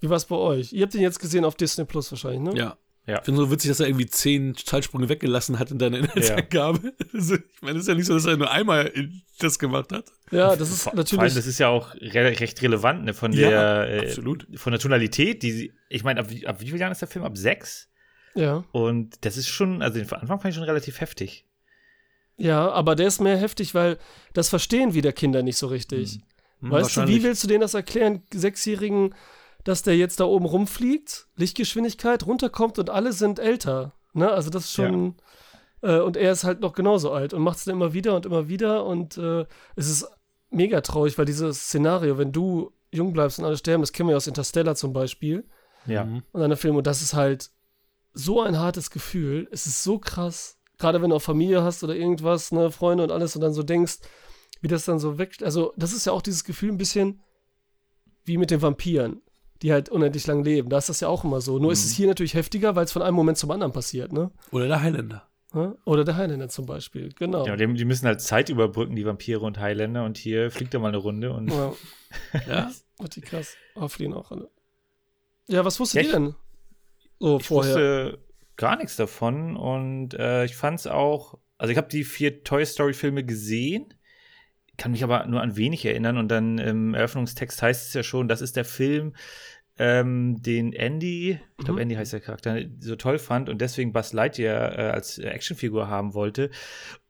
Wie 0.00 0.10
war 0.10 0.18
es 0.18 0.26
bei 0.26 0.36
euch? 0.36 0.72
Ihr 0.72 0.82
habt 0.82 0.92
den 0.92 1.02
jetzt 1.02 1.18
gesehen 1.18 1.46
auf 1.46 1.54
Disney 1.54 1.86
Plus 1.86 2.10
wahrscheinlich, 2.12 2.40
ne? 2.40 2.58
Ja. 2.58 2.76
Ja. 3.10 3.18
Ich 3.18 3.24
finde 3.24 3.40
so 3.40 3.50
witzig, 3.50 3.70
dass 3.70 3.80
er 3.80 3.86
irgendwie 3.88 4.06
zehn 4.06 4.54
Zeitsprünge 4.56 5.08
weggelassen 5.08 5.58
hat 5.58 5.70
in 5.70 5.78
deiner 5.78 5.98
Inhaltsangabe. 5.98 6.92
Also, 7.14 7.34
ich 7.34 7.62
meine, 7.62 7.76
es 7.78 7.82
ist 7.84 7.88
ja 7.88 7.94
nicht 7.94 8.06
so, 8.06 8.14
dass 8.14 8.24
er 8.26 8.36
nur 8.36 8.50
einmal 8.50 8.86
in- 8.86 9.22
das 9.38 9.58
gemacht 9.58 9.90
hat. 9.92 10.04
Ja, 10.30 10.54
das 10.54 10.70
ist 10.70 10.82
Vor, 10.82 10.92
vor 10.92 10.92
allem, 10.92 10.96
natürlich. 10.98 11.34
das 11.34 11.46
ist 11.46 11.58
ja 11.58 11.68
auch 11.68 11.94
re 11.94 12.38
recht 12.40 12.60
relevant, 12.62 13.04
ne, 13.04 13.14
von 13.14 13.32
Ja, 13.32 13.48
der, 13.50 13.88
äh, 14.02 14.06
absolut. 14.08 14.46
von 14.54 14.72
der 14.72 14.80
Tonalität, 14.80 15.42
die, 15.42 15.50
sie- 15.52 15.72
ich 15.88 16.04
meine, 16.04 16.20
ab, 16.20 16.30
wie- 16.30 16.46
ab 16.46 16.60
wie 16.60 16.66
vielen 16.66 16.78
Jahren 16.80 16.92
ist 16.92 17.00
der 17.00 17.08
Film? 17.08 17.24
Ab 17.24 17.36
sechs? 17.36 17.88
ja. 18.34 18.64
Und 18.72 19.24
das 19.24 19.36
ist 19.36 19.48
schon, 19.48 19.82
also 19.82 19.98
den 19.98 20.10
Anfang 20.12 20.40
fand 20.40 20.46
ich 20.52 20.54
schon 20.54 20.64
relativ 20.64 21.00
heftig. 21.00 21.46
Ja, 22.36 22.70
aber 22.70 22.94
der 22.96 23.08
ist 23.08 23.20
mehr 23.20 23.36
heftig, 23.36 23.74
weil 23.74 23.98
das 24.32 24.48
verstehen 24.48 24.94
wieder 24.94 25.12
Kinder 25.12 25.42
nicht 25.42 25.56
so 25.58 25.66
richtig. 25.66 26.20
Hm, 26.60 26.70
Weißt 26.70 26.96
du, 26.96 27.06
wie 27.08 27.22
willst 27.22 27.42
du 27.44 27.48
denen 27.48 27.60
das 27.62 27.74
erklären, 27.74 28.22
Sechsjährigen, 28.32 29.14
dass 29.64 29.82
der 29.82 29.96
jetzt 29.96 30.20
da 30.20 30.24
oben 30.24 30.44
rumfliegt, 30.46 31.28
Lichtgeschwindigkeit, 31.36 32.26
runterkommt 32.26 32.78
und 32.78 32.90
alle 32.90 33.12
sind 33.12 33.38
älter? 33.38 33.92
Ne? 34.12 34.30
Also 34.30 34.50
das 34.50 34.64
ist 34.64 34.72
schon. 34.72 35.16
Äh, 35.82 36.00
und 36.00 36.16
er 36.16 36.32
ist 36.32 36.44
halt 36.44 36.60
noch 36.60 36.72
genauso 36.72 37.12
alt 37.12 37.32
und 37.34 37.42
macht 37.42 37.58
es 37.58 37.64
dann 37.64 37.74
immer 37.76 37.92
wieder 37.92 38.14
und 38.16 38.26
immer 38.26 38.48
wieder. 38.48 38.84
Und 38.84 39.16
äh, 39.18 39.46
es 39.76 39.88
ist 39.88 40.06
mega 40.50 40.80
traurig, 40.80 41.16
weil 41.18 41.24
dieses 41.26 41.64
Szenario, 41.66 42.18
wenn 42.18 42.32
du 42.32 42.72
jung 42.92 43.12
bleibst 43.12 43.38
und 43.38 43.44
alle 43.44 43.56
sterben, 43.56 43.82
das 43.82 43.92
kennen 43.92 44.08
wir 44.08 44.16
aus 44.16 44.26
Interstellar 44.26 44.74
zum 44.74 44.92
Beispiel 44.92 45.44
Ja. 45.86 46.04
Mhm. 46.04 46.22
und 46.32 46.42
einer 46.42 46.56
Film. 46.56 46.76
Und 46.76 46.86
das 46.86 47.02
ist 47.02 47.14
halt 47.14 47.50
so 48.12 48.40
ein 48.42 48.58
hartes 48.58 48.90
Gefühl. 48.90 49.48
Es 49.52 49.66
ist 49.66 49.84
so 49.84 49.98
krass. 49.98 50.58
Gerade 50.78 51.00
wenn 51.02 51.10
du 51.10 51.16
auch 51.16 51.22
Familie 51.22 51.62
hast 51.62 51.84
oder 51.84 51.94
irgendwas, 51.94 52.52
ne, 52.52 52.70
Freunde 52.70 53.04
und 53.04 53.12
alles 53.12 53.36
und 53.36 53.42
dann 53.42 53.52
so 53.52 53.62
denkst, 53.62 53.98
wie 54.60 54.68
das 54.68 54.84
dann 54.84 54.98
so 54.98 55.18
weg. 55.18 55.36
Also, 55.42 55.72
das 55.76 55.92
ist 55.92 56.06
ja 56.06 56.12
auch 56.12 56.22
dieses 56.22 56.44
Gefühl 56.44 56.70
ein 56.70 56.78
bisschen 56.78 57.20
wie 58.24 58.36
mit 58.36 58.50
den 58.50 58.60
Vampiren, 58.60 59.22
die 59.62 59.72
halt 59.72 59.88
unendlich 59.88 60.26
lang 60.26 60.42
leben. 60.44 60.68
Da 60.70 60.78
ist 60.78 60.88
das 60.88 61.00
ja 61.00 61.08
auch 61.08 61.24
immer 61.24 61.40
so. 61.40 61.58
Nur 61.58 61.72
ist 61.72 61.84
es 61.84 61.92
hier 61.92 62.06
natürlich 62.08 62.34
heftiger, 62.34 62.76
weil 62.76 62.84
es 62.84 62.92
von 62.92 63.02
einem 63.02 63.16
Moment 63.16 63.38
zum 63.38 63.50
anderen 63.50 63.72
passiert, 63.72 64.12
ne? 64.12 64.30
Oder 64.50 64.68
der 64.68 64.82
Highlander. 64.82 65.26
Oder 65.84 66.04
der 66.04 66.16
Highlander 66.16 66.48
zum 66.48 66.64
Beispiel, 66.66 67.10
genau. 67.18 67.44
Ja, 67.44 67.56
die, 67.56 67.66
die 67.74 67.84
müssen 67.84 68.06
halt 68.06 68.20
Zeit 68.20 68.48
überbrücken, 68.50 68.94
die 68.94 69.04
Vampire 69.04 69.40
und 69.40 69.58
Highlander. 69.58 70.04
Und 70.04 70.16
hier 70.16 70.50
fliegt 70.52 70.72
er 70.74 70.80
mal 70.80 70.88
eine 70.88 70.98
Runde 70.98 71.32
und 71.32 71.50
Ja, 71.50 71.72
Ja? 72.48 72.70
richtig 73.02 73.24
krass. 73.24 73.56
Aber 73.74 73.88
fliehen 73.88 74.14
auch 74.14 74.30
alle. 74.30 74.48
Ja, 75.48 75.64
was 75.64 75.80
wusstet 75.80 76.02
Ja, 76.02 76.08
ihr 76.08 76.12
denn? 76.14 76.34
So 77.18 77.38
ich 77.40 77.46
vorher. 77.46 77.74
wusste 77.74 78.18
gar 78.56 78.76
nichts 78.76 78.94
davon. 78.96 79.56
Und 79.56 80.14
äh, 80.14 80.44
ich 80.44 80.54
fand 80.54 80.78
es 80.78 80.86
auch, 80.86 81.36
also 81.58 81.72
ich 81.72 81.76
habe 81.76 81.88
die 81.88 82.04
vier 82.04 82.44
Toy 82.44 82.64
Story-Filme 82.64 83.24
gesehen, 83.24 83.92
kann 84.76 84.92
mich 84.92 85.02
aber 85.02 85.26
nur 85.26 85.40
an 85.42 85.56
wenig 85.56 85.84
erinnern. 85.84 86.16
Und 86.16 86.28
dann 86.28 86.58
im 86.58 86.94
Eröffnungstext 86.94 87.60
heißt 87.60 87.88
es 87.88 87.94
ja 87.94 88.02
schon, 88.04 88.28
das 88.28 88.40
ist 88.40 88.54
der 88.56 88.64
Film, 88.64 89.14
ähm, 89.82 90.42
den 90.42 90.74
Andy, 90.74 91.38
ich 91.58 91.64
glaube 91.64 91.72
Mhm. 91.74 91.78
Andy 91.78 91.94
heißt 91.94 92.12
der 92.12 92.20
Charakter, 92.20 92.58
so 92.80 92.96
toll 92.96 93.18
fand 93.18 93.48
und 93.48 93.60
deswegen 93.62 93.94
Buzz 93.94 94.12
Lightyear 94.12 94.78
äh, 94.78 94.82
als 94.90 95.18
Actionfigur 95.18 95.88
haben 95.88 96.12
wollte. 96.12 96.50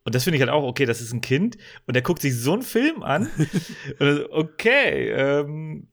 Und 0.04 0.14
das 0.14 0.22
finde 0.24 0.36
ich 0.36 0.42
halt 0.42 0.52
auch, 0.52 0.62
okay, 0.62 0.86
das 0.86 1.00
ist 1.00 1.12
ein 1.12 1.20
Kind 1.20 1.58
und 1.86 1.94
der 1.94 2.02
guckt 2.02 2.22
sich 2.22 2.36
so 2.38 2.52
einen 2.52 2.62
Film 2.62 3.02
an. 3.02 3.28
und 3.98 4.26
okay, 4.30 5.10
ähm, 5.10 5.88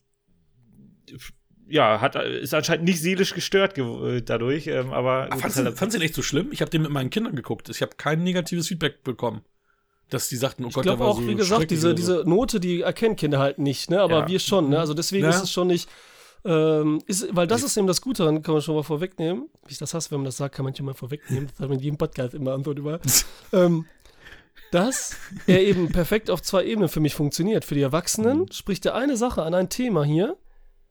ja, 1.70 2.00
hat, 2.00 2.16
ist 2.16 2.54
anscheinend 2.54 2.86
nicht 2.86 3.02
seelisch 3.02 3.34
gestört 3.34 3.78
äh, 3.78 4.22
dadurch, 4.22 4.68
ähm, 4.68 4.92
aber 4.94 5.30
gut, 5.30 5.42
Fandst 5.42 5.58
halt- 5.58 5.78
fandst 5.78 5.96
du 5.96 6.00
den 6.00 6.06
echt 6.06 6.16
so 6.16 6.22
schlimm? 6.22 6.50
Ich 6.52 6.62
habe 6.62 6.70
den 6.72 6.84
mit 6.84 6.92
meinen 6.92 7.10
Kindern 7.10 7.36
geguckt. 7.36 7.70
Ich 7.70 7.82
habe 7.82 7.96
kein 7.98 8.24
negatives 8.24 8.68
Feedback 8.68 9.04
bekommen. 9.04 9.42
Dass 10.10 10.30
die 10.30 10.38
sagten, 10.38 10.64
oh 10.64 10.70
Ich 10.70 10.74
Gott, 10.76 10.86
der 10.86 10.92
glaube 10.96 11.04
war 11.04 11.10
auch, 11.10 11.18
so 11.20 11.28
wie 11.28 11.36
gesagt, 11.36 11.70
diese, 11.70 11.90
so. 11.90 11.94
diese 11.94 12.24
Note, 12.26 12.62
die 12.62 12.82
erkennen 12.82 13.18
Kinder 13.18 13.40
halt 13.40 13.60
nicht, 13.60 13.90
ne? 13.90 14.00
Aber 14.00 14.20
Ja. 14.20 14.28
wir 14.30 14.40
schon, 14.40 14.70
ne? 14.70 14.80
Also 14.80 14.94
deswegen 14.94 15.26
Ja. 15.26 15.32
ist 15.32 15.44
es 15.44 15.52
schon 15.52 15.68
nicht. 15.68 15.90
Ähm, 16.46 17.02
ist, 17.08 17.36
weil 17.36 17.48
das 17.48 17.64
ist 17.64 17.76
eben 17.78 17.88
das 17.88 18.02
Gute, 18.02 18.24
dann 18.24 18.42
kann 18.42 18.54
man 18.54 18.62
schon 18.62 18.76
mal 18.76 18.84
vorwegnehmen. 18.84 19.50
Wie 19.66 19.72
ich 19.72 19.78
das 19.78 19.94
hasse, 19.94 20.12
wenn 20.12 20.20
man 20.20 20.26
das 20.26 20.38
sagt, 20.38 20.56
kann 20.56 20.64
man 20.66 20.76
schon 20.76 20.86
mal 20.86 20.94
vorwegnehmen. 20.94 21.48
Das 21.50 21.60
hat 21.60 21.70
man 21.70 21.78
in 21.78 21.84
jedem 21.84 21.98
Podcast 21.98 22.34
immer 22.34 22.54
Antwort 22.54 22.80
über. 22.80 23.00
ähm, 23.54 23.86
dass 24.72 25.16
er 25.46 25.64
eben 25.64 25.90
perfekt 25.92 26.30
auf 26.30 26.42
zwei 26.42 26.66
Ebenen 26.66 26.90
für 26.90 27.00
mich 27.00 27.16
funktioniert. 27.16 27.66
Für 27.66 27.76
die 27.76 27.82
Erwachsenen 27.82 28.40
Mhm. 28.40 28.52
spricht 28.52 28.86
er 28.86 28.96
eine 28.96 29.18
Sache 29.18 29.44
an 29.44 29.54
ein 29.54 29.70
Thema 29.70 30.04
hier 30.04 30.38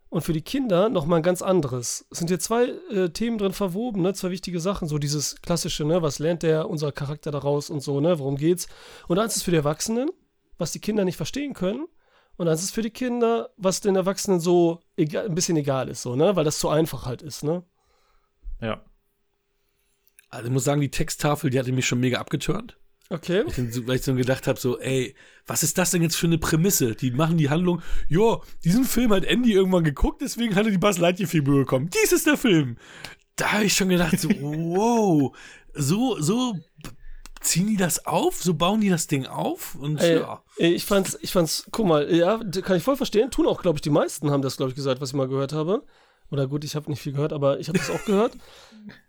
und 0.09 0.23
für 0.23 0.33
die 0.33 0.43
Kinder 0.43 0.89
nochmal 0.89 1.21
ein 1.21 1.23
ganz 1.23 1.43
anderes. 1.43 2.07
Es 2.11 2.19
sind 2.19 2.29
hier 2.29 2.39
zwei 2.39 2.73
äh, 2.91 3.11
Themen 3.11 3.39
drin 3.39 3.53
verwoben, 3.53 4.03
ne? 4.03 4.15
zwei 4.15 4.31
wichtige 4.31 4.61
Sachen. 4.61 4.89
So 4.89 4.99
dieses 4.99 5.37
klassische, 5.43 5.85
ne? 5.85 6.01
was 6.03 6.19
lernt 6.19 6.43
der, 6.43 6.71
unser 6.71 6.93
Charakter 6.93 7.31
daraus 7.31 7.69
und 7.71 7.81
so, 7.81 8.01
ne? 8.01 8.19
worum 8.19 8.37
geht's. 8.37 8.67
Und 9.09 9.19
eins 9.19 9.37
ist 9.37 9.43
für 9.43 9.51
die 9.51 9.59
Erwachsenen, 9.59 10.11
was 10.59 10.73
die 10.73 10.81
Kinder 10.81 11.05
nicht 11.05 11.17
verstehen 11.17 11.53
können. 11.53 11.87
Und 12.37 12.49
eins 12.49 12.63
ist 12.63 12.71
für 12.71 12.83
die 12.83 12.91
Kinder, 12.91 13.51
was 13.57 13.81
den 13.81 13.97
Erwachsenen 13.97 14.41
so 14.41 14.81
egal, 14.97 15.27
ein 15.27 15.35
bisschen 15.35 15.57
egal 15.57 15.89
ist, 15.89 16.03
so, 16.03 16.17
ne? 16.17 16.37
weil 16.37 16.45
das 16.45 16.59
zu 16.59 16.69
einfach 16.69 17.07
halt 17.07 17.23
ist. 17.23 17.43
Ne? 17.45 17.63
Ja. 18.61 18.83
Also 20.29 20.47
ich 20.49 20.53
muss 20.53 20.65
sagen, 20.65 20.81
die 20.81 20.91
Texttafel, 20.91 21.51
die 21.51 21.59
hatte 21.59 21.73
mich 21.73 21.87
schon 21.87 22.01
mega 22.01 22.19
abgeturnt. 22.19 22.79
Okay. 23.09 23.45
Ich 23.47 23.55
dann 23.55 23.71
so- 23.71 23.87
Weil 23.87 23.97
ich 23.97 24.03
so 24.03 24.15
gedacht 24.15 24.49
habe, 24.49 24.59
so, 24.59 24.81
ey, 24.81 25.15
was 25.47 25.63
ist 25.63 25.79
das 25.79 25.93
denn 25.93 26.03
jetzt 26.03 26.17
für 26.17 26.27
eine 26.27 26.39
Prämisse? 26.39 26.97
Die 26.97 27.13
machen 27.13 27.39
die 27.39 27.49
Handlung, 27.51 27.81
jo, 28.09 28.43
diesen 28.65 28.85
Film 28.85 29.13
hat 29.13 29.25
Andy 29.25 29.53
irgendwann 29.53 29.85
geguckt, 29.85 30.21
deswegen 30.23 30.57
hat 30.57 30.65
er 30.67 30.73
die 30.73 30.79
Buzz 30.79 30.99
Lightyear-Figur 30.99 31.61
bekommen. 31.61 31.89
Dies 31.91 32.11
ist 32.13 32.27
der 32.27 32.37
Film. 32.37 32.77
Da 33.37 33.53
habe 33.53 33.65
ich 33.65 33.75
schon 33.77 33.91
gedacht, 33.91 34.19
so, 34.19 34.29
wow, 34.41 35.37
so, 35.75 36.21
so 36.21 36.57
ziehen 37.41 37.67
die 37.67 37.77
das 37.77 38.07
auf? 38.07 38.43
So 38.43 38.55
bauen 38.55 38.81
die 38.81 38.89
das 38.89 39.07
Ding 39.07 39.27
auf? 39.27 39.75
Und 39.75 40.01
Ey, 40.01 40.21
ja. 40.21 40.43
ich 40.59 40.85
fand's, 40.85 41.19
ich 41.21 41.33
fand's, 41.33 41.67
guck 41.71 41.87
mal, 41.87 42.13
ja, 42.13 42.41
kann 42.63 42.77
ich 42.77 42.83
voll 42.83 42.97
verstehen. 42.97 43.31
Tun 43.31 43.47
auch, 43.47 43.63
glaube 43.63 43.77
ich, 43.79 43.83
die 43.83 43.91
meisten 43.91 44.31
haben 44.31 44.43
das, 44.43 44.57
glaube 44.57 44.71
ich, 44.71 44.77
gesagt, 44.77 45.01
was 45.01 45.11
ich 45.11 45.17
mal 45.17 45.29
gehört 45.29 45.53
habe. 45.53 45.85
Oder 46.31 46.47
gut, 46.47 46.65
ich 46.65 46.75
habe 46.75 46.91
nicht 46.91 47.01
viel 47.01 47.13
gehört, 47.13 47.33
aber 47.33 47.61
ich 47.61 47.69
habe 47.69 47.79
das 47.79 47.91
auch 47.91 48.05
gehört. 48.05 48.33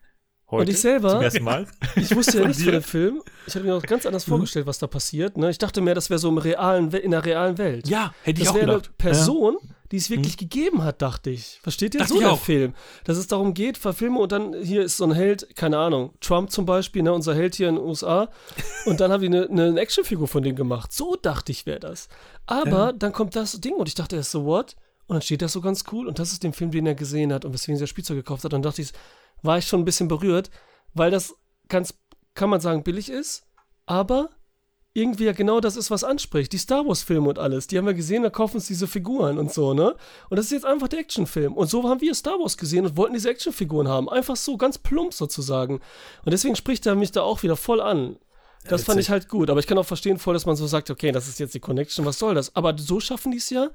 Heute 0.50 0.62
Und 0.62 0.70
ich 0.70 0.80
selber-. 0.80 1.20
Ich 1.96 2.16
wusste 2.16 2.40
ja 2.40 2.48
nichts 2.48 2.64
von 2.64 2.72
dem 2.72 2.82
Film. 2.82 3.22
Ich 3.48 3.56
hatte 3.56 3.66
mir 3.66 3.76
auch 3.76 3.82
ganz 3.82 4.06
anders 4.06 4.24
vorgestellt, 4.24 4.66
was 4.66 4.80
da 4.80 4.88
passiert. 4.88 5.38
Ne? 5.38 5.50
Ich 5.50 5.58
dachte 5.58 5.82
mehr, 5.82 5.94
das 5.94 6.10
wäre 6.10 6.20
so 6.20 6.30
im 6.30 6.38
realen, 6.38 6.90
in 6.92 7.12
der 7.12 7.26
realen 7.26 7.58
Welt. 7.58 7.88
Ja, 7.90 8.14
hätte 8.24 8.42
ich 8.42 8.48
das 8.48 8.54
auch 8.54 8.56
wäre 8.56 8.72
eine 8.72 8.82
gedacht. 8.82 8.98
Person, 8.98 9.58
die 9.92 9.98
es 9.98 10.10
wirklich 10.10 10.38
gegeben 10.38 10.84
hat, 10.84 11.02
dachte 11.02 11.32
ich. 11.32 11.60
Versteht 11.62 11.96
ihr? 11.96 12.00
Dachte 12.00 12.14
so 12.14 12.16
ich 12.16 12.22
der 12.22 12.32
auch. 12.32 12.40
Film. 12.40 12.74
Dass 13.04 13.18
es 13.18 13.28
darum 13.28 13.54
geht, 13.54 13.78
verfilme 13.78 14.20
und 14.20 14.32
dann 14.32 14.54
hier 14.64 14.84
ist 14.84 14.98
so 14.98 15.04
ein 15.04 15.12
Held, 15.12 15.54
keine 15.58 15.78
Ahnung, 15.80 16.14
Trump 16.22 16.50
zum 16.50 16.66
Beispiel, 16.66 17.04
ne, 17.04 17.12
unser 17.12 17.36
Held 17.36 17.56
hier 17.56 17.68
in 17.68 17.76
den 17.76 17.84
USA. 17.84 18.30
Und 18.86 19.02
dann 19.02 19.12
haben 19.12 19.22
die 19.22 19.28
eine, 19.28 19.50
eine 19.50 19.80
Actionfigur 19.80 20.30
von 20.30 20.44
dem 20.44 20.56
gemacht. 20.56 20.94
So 20.94 21.18
dachte 21.22 21.52
ich, 21.52 21.66
wäre 21.66 21.80
das. 21.82 22.08
Aber 22.46 22.94
dann 22.94 23.12
kommt 23.12 23.36
das 23.36 23.60
Ding 23.60 23.74
und 23.74 23.90
ich 23.90 23.96
dachte 23.96 24.16
erst 24.16 24.32
so, 24.32 24.46
what? 24.46 24.78
Und 25.08 25.16
dann 25.16 25.22
steht 25.22 25.42
das 25.42 25.52
so 25.52 25.60
ganz 25.60 25.84
cool 25.92 26.08
und 26.08 26.20
das 26.20 26.32
ist 26.32 26.44
dem 26.44 26.54
Film, 26.54 26.72
den 26.72 26.86
er 26.86 26.96
gesehen 26.96 27.34
hat 27.34 27.44
und 27.44 27.54
weswegen 27.54 27.78
er 27.78 27.82
das 27.82 27.90
Spielzeug 27.90 28.18
gekauft 28.18 28.44
hat. 28.46 28.54
Und 28.54 28.64
dann 28.64 28.70
dachte 28.70 28.82
ich, 28.82 28.92
war 29.42 29.58
ich 29.58 29.68
schon 29.68 29.82
ein 29.82 29.86
bisschen 29.86 30.08
berührt, 30.08 30.50
weil 30.94 31.12
das 31.12 31.36
ganz, 31.68 31.94
kann 32.34 32.50
man 32.50 32.62
sagen, 32.62 32.84
billig 32.84 33.10
ist, 33.10 33.44
aber 33.86 34.30
irgendwie 34.94 35.26
ja 35.26 35.32
genau 35.32 35.60
das 35.60 35.76
ist, 35.76 35.92
was 35.92 36.04
anspricht. 36.04 36.52
Die 36.54 36.58
Star 36.58 36.86
Wars-Filme 36.88 37.30
und 37.30 37.38
alles, 37.38 37.68
die 37.68 37.78
haben 37.78 37.86
wir 37.86 37.94
gesehen, 37.94 38.24
da 38.24 38.32
kaufen 38.32 38.56
uns 38.56 38.66
diese 38.66 38.88
Figuren 38.88 39.38
und 39.38 39.54
so, 39.54 39.76
ne? 39.76 39.96
Und 40.30 40.38
das 40.38 40.48
ist 40.48 40.52
jetzt 40.52 40.66
einfach 40.66 40.88
der 40.88 41.00
Actionfilm. 41.00 41.54
Und 41.54 41.70
so 41.70 41.88
haben 41.88 42.02
wir 42.02 42.16
Star 42.16 42.40
Wars 42.40 42.58
gesehen 42.58 42.86
und 42.86 42.98
wollten 42.98 43.14
diese 43.14 43.30
Actionfiguren 43.30 43.88
haben. 43.88 44.10
Einfach 44.10 44.36
so, 44.36 44.58
ganz 44.58 44.80
plump 44.80 45.14
sozusagen. 45.14 45.76
Und 46.26 46.32
deswegen 46.32 46.56
spricht 46.56 46.88
er 46.88 46.96
mich 46.96 47.12
da 47.12 47.22
auch 47.22 47.44
wieder 47.44 47.56
voll 47.56 47.80
an. 47.80 48.18
Das 48.68 48.84
fand 48.84 49.00
ich 49.00 49.12
halt 49.12 49.30
gut, 49.30 49.50
aber 49.50 49.60
ich 49.60 49.68
kann 49.68 49.78
auch 49.78 49.86
verstehen 49.86 50.18
voll, 50.18 50.34
dass 50.34 50.48
man 50.48 50.56
so 50.56 50.66
sagt, 50.66 50.90
okay, 50.90 51.12
das 51.12 51.28
ist 51.28 51.40
jetzt 51.40 51.54
die 51.54 51.60
Connection, 51.60 52.04
was 52.04 52.20
soll 52.20 52.34
das? 52.34 52.56
Aber 52.56 52.76
so 52.78 53.00
schaffen 53.00 53.32
die 53.32 53.38
es 53.38 53.50
ja, 53.50 53.70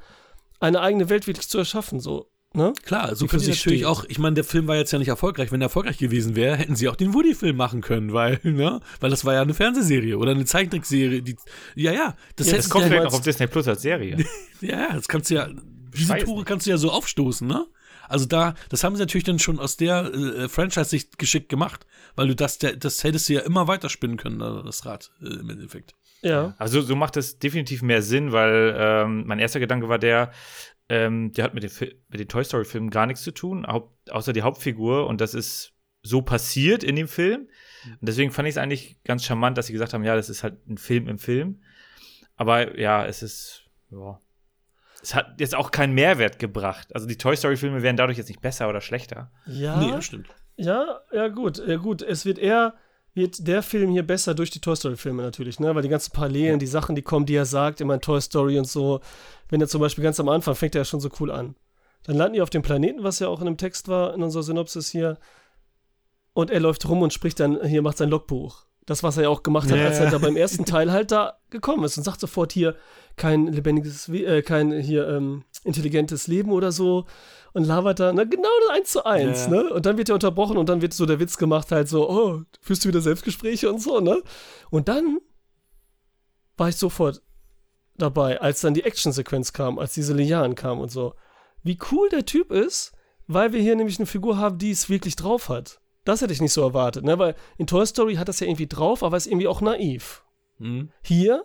eine 0.61 0.81
eigene 0.81 1.09
Welt 1.09 1.27
wirklich 1.27 1.49
zu 1.49 1.57
erschaffen, 1.57 2.01
so, 2.01 2.32
ne? 2.55 2.73
Klar, 2.85 3.15
so 3.15 3.27
können 3.27 3.41
sie 3.41 3.53
sich 3.53 3.61
natürlich 3.61 3.87
auch, 3.87 4.05
ich 4.09 4.19
meine, 4.19 4.35
der 4.35 4.45
Film 4.45 4.67
war 4.67 4.77
jetzt 4.77 4.93
ja 4.93 4.99
nicht 4.99 5.09
erfolgreich. 5.09 5.53
Wenn 5.53 5.61
er 5.61 5.67
erfolgreich 5.67 5.99
gewesen 5.99 6.37
wäre, 6.37 6.57
hätten 6.57 6.77
sie 6.77 6.89
auch 6.89 6.97
den 6.97 7.15
Woody-Film 7.15 7.57
machen 7.57 7.81
können, 7.81 8.13
weil, 8.13 8.41
ne? 8.45 8.81
Weil 9.01 9.11
das 9.11 9.25
war 9.25 9.35
ja 9.35 9.43
eine 9.43 9.55
Fernsehserie 9.55 10.17
oder 10.19 10.33
eine 10.33 10.45
Zeichentrickserie. 10.45 11.23
Die, 11.23 11.37
ja, 11.75 11.93
ja, 11.93 12.17
das, 12.37 12.51
Ja, 12.51 12.57
Das 12.57 12.71
kommt 12.71 12.85
vielleicht 12.85 13.03
ja, 13.03 13.09
noch 13.09 13.15
auf 13.15 13.23
Disney 13.23 13.47
Plus 13.47 13.69
als 13.69 13.83
Serie. 13.83 14.17
ja, 14.61 14.81
ja, 14.81 14.93
das 14.95 15.09
kannst 15.09 15.31
du 15.31 15.35
ja, 15.35 15.49
diese 15.95 16.17
Tore 16.19 16.39
nicht. 16.39 16.47
kannst 16.47 16.67
du 16.67 16.71
ja 16.71 16.77
so 16.77 16.91
aufstoßen, 16.91 17.47
ne? 17.47 17.67
Also 18.09 18.27
da, 18.27 18.55
das 18.69 18.85
haben 18.85 18.95
sie 18.95 19.03
natürlich 19.03 19.25
dann 19.25 19.39
schon 19.39 19.59
aus 19.59 19.77
der 19.77 20.13
äh, 20.13 20.49
Franchise-Sicht 20.49 21.19
geschickt 21.19 21.49
gemacht, 21.49 21.87
weil 22.15 22.29
du 22.29 22.37
das, 22.37 22.59
der, 22.59 22.77
das 22.77 23.05
hättest 23.05 23.29
du 23.29 23.35
ja 23.35 23.41
immer 23.41 23.69
weiterspinnen 23.69 24.19
können, 24.19 24.39
das 24.39 24.85
Rad 24.85 25.13
äh, 25.23 25.29
im 25.29 25.49
Endeffekt. 25.49 25.95
Ja. 26.23 26.55
Also 26.59 26.83
so 26.83 26.95
macht 26.95 27.17
es 27.17 27.39
definitiv 27.39 27.83
mehr 27.83 28.01
Sinn, 28.01 28.33
weil 28.33 28.75
ähm, 28.79 29.25
mein 29.27 29.39
erster 29.39 29.61
Gedanke 29.61 29.89
war 29.89 29.99
der, 29.99 30.31
ähm, 30.93 31.33
der 31.33 31.45
hat 31.45 31.55
mit, 31.55 31.63
den 31.63 31.71
Fil- 31.71 31.97
mit 32.09 32.21
den 32.21 32.29
Toy 32.29 32.45
Story-Filmen 32.45 32.91
gar 32.91 33.07
nichts 33.07 33.23
zu 33.23 33.33
tun, 33.33 33.65
außer 33.65 34.33
die 34.35 34.43
Hauptfigur. 34.43 35.07
Und 35.07 35.21
das 35.23 35.33
ist 35.33 35.73
so 36.03 36.21
passiert 36.21 36.85
in 36.85 36.97
dem 36.97 37.09
Film. 37.09 37.49
Und 37.85 38.09
deswegen 38.09 38.31
fand 38.31 38.47
ich 38.49 38.55
es 38.55 38.59
eigentlich 38.59 39.03
ganz 39.05 39.25
charmant, 39.25 39.57
dass 39.57 39.67
sie 39.69 39.73
gesagt 39.73 39.95
haben, 39.95 40.05
ja, 40.05 40.15
das 40.15 40.29
ist 40.29 40.43
halt 40.43 40.67
ein 40.69 40.77
Film 40.77 41.09
im 41.09 41.19
Film. 41.19 41.63
Aber 42.37 42.79
ja, 42.79 43.07
es 43.07 43.23
ist, 43.23 43.65
ja. 43.91 44.21
Es 45.03 45.15
hat 45.15 45.41
jetzt 45.41 45.55
auch 45.55 45.71
keinen 45.71 45.95
Mehrwert 45.95 46.39
gebracht. 46.39 46.95
Also 46.95 47.07
die 47.09 47.17
Toy 47.17 47.37
Story-Filme 47.37 47.83
wären 47.83 47.97
dadurch 47.97 48.19
jetzt 48.19 48.29
nicht 48.29 48.41
besser 48.43 48.69
oder 48.69 48.81
schlechter. 48.81 49.33
Ja. 49.47 49.79
Nee, 49.81 49.91
das 49.91 50.05
stimmt. 50.05 50.29
Ja, 50.57 51.01
ja, 51.13 51.29
gut, 51.29 51.59
ja, 51.67 51.77
gut. 51.77 52.03
Es 52.03 52.25
wird 52.25 52.39
eher, 52.39 52.75
wird 53.15 53.47
der 53.47 53.63
Film 53.63 53.91
hier 53.91 54.07
besser 54.07 54.35
durch 54.35 54.51
die 54.51 54.61
Toy 54.61 54.75
Story-Filme 54.75 55.23
natürlich, 55.23 55.61
ne? 55.61 55.75
Weil 55.75 55.83
die 55.83 55.89
ganzen 55.89 56.13
Parallelen, 56.13 56.59
die 56.59 56.67
Sachen, 56.67 56.95
die 56.97 57.03
kommen, 57.03 57.27
die 57.27 57.35
er 57.35 57.45
sagt, 57.45 57.81
immer 57.81 57.95
in 57.95 58.01
Toy 58.01 58.21
Story 58.21 58.59
und 58.59 58.67
so. 58.67 59.01
Wenn 59.49 59.61
er 59.61 59.69
zum 59.69 59.81
Beispiel 59.81 60.05
ganz 60.05 60.19
am 60.19 60.29
Anfang 60.29 60.55
fängt 60.55 60.75
er 60.75 60.81
ja 60.81 60.85
schon 60.85 61.01
so 61.01 61.11
cool 61.21 61.31
an. 61.31 61.55
Dann 62.05 62.17
landen 62.17 62.35
die 62.35 62.43
auf 62.43 62.51
dem 62.51 62.63
Planeten, 62.63 63.05
was 63.05 63.19
ja 63.19 63.29
auch 63.29 63.41
in 63.41 63.47
dem 63.47 63.59
Text 63.59 63.89
war, 63.89 64.15
in 64.15 64.23
unserer 64.23 64.43
Synopsis 64.43 64.89
hier. 64.91 65.19
Und 66.33 66.51
er 66.51 66.61
läuft 66.61 66.89
rum 66.89 67.03
und 67.03 67.13
spricht 67.13 67.39
dann, 67.41 67.63
hier 67.65 67.83
macht 67.83 67.99
sein 67.99 68.09
Logbuch. 68.09 68.65
Das, 68.87 69.03
was 69.05 69.17
er 69.17 69.25
ja 69.25 69.29
auch 69.29 69.43
gemacht 69.45 69.71
hat, 69.71 69.79
Ja. 69.79 69.87
als 69.87 70.01
er 70.01 70.11
da 70.11 70.19
beim 70.19 70.37
ersten 70.37 70.65
Teil 70.65 70.91
halt 70.91 71.13
da 71.13 71.39
gekommen 71.51 71.85
ist 71.85 71.97
und 71.99 72.03
sagt 72.05 72.19
sofort 72.19 72.53
hier, 72.53 72.75
kein 73.17 73.47
lebendiges, 73.47 74.09
äh, 74.09 74.43
kein 74.43 74.73
hier 74.73 75.07
ähm, 75.09 75.45
intelligentes 75.65 76.27
Leben 76.27 76.51
oder 76.51 76.73
so 76.73 77.05
und 77.53 77.65
labert 77.65 78.01
da, 78.01 78.13
ne, 78.13 78.27
genau 78.29 78.49
eins 78.73 78.91
zu 78.91 79.05
eins, 79.07 79.45
Ja. 79.45 79.51
ne? 79.51 79.71
Und 79.73 79.87
dann 79.87 79.99
wird 79.99 80.09
er 80.09 80.15
unterbrochen 80.15 80.57
und 80.57 80.69
dann 80.69 80.83
wird 80.83 80.95
so 80.95 81.07
der 81.07 81.21
Witz 81.21 81.37
gemacht, 81.37 81.71
halt 81.71 81.89
so, 81.89 82.11
oh, 82.11 82.43
führst 82.61 82.85
du 82.85 82.89
wieder 82.89 83.01
Selbstgespräche 83.01 83.71
und 83.71 83.81
so, 83.81 84.01
ne? 84.01 84.21
Und 84.71 84.89
dann 84.89 85.19
war 86.57 86.69
ich 86.69 86.77
sofort 86.77 87.23
dabei, 87.97 88.41
als 88.41 88.63
dann 88.63 88.75
die 88.75 88.83
Actionsequenz 88.85 89.53
kam, 89.53 89.79
als 89.79 89.95
diese 89.95 90.15
Lianen 90.15 90.55
kamen 90.57 90.81
und 90.81 90.91
so. 90.91 91.15
Wie 91.63 91.79
cool 91.93 92.09
der 92.09 92.25
Typ 92.27 92.51
ist, 92.51 92.93
weil 93.29 93.53
wir 93.53 93.61
hier 93.61 93.77
nämlich 93.77 93.99
eine 93.99 94.07
Figur 94.07 94.39
haben, 94.39 94.59
die 94.59 94.71
es 94.73 94.89
wirklich 94.89 95.15
drauf 95.15 95.49
hat. 95.49 95.81
Das 96.05 96.21
hätte 96.21 96.33
ich 96.33 96.41
nicht 96.41 96.53
so 96.53 96.63
erwartet, 96.63 97.05
ne? 97.05 97.19
Weil 97.19 97.37
in 97.59 97.67
Toy 97.67 97.87
Story 97.87 98.17
hat 98.17 98.29
das 98.29 98.41
ja 98.41 98.47
irgendwie 98.47 98.67
drauf, 98.67 99.03
aber 99.03 99.17
ist 99.17 99.27
irgendwie 99.27 99.49
auch 99.49 99.61
naiv. 99.61 100.25
Mhm. 100.59 100.91
Hier 101.03 101.45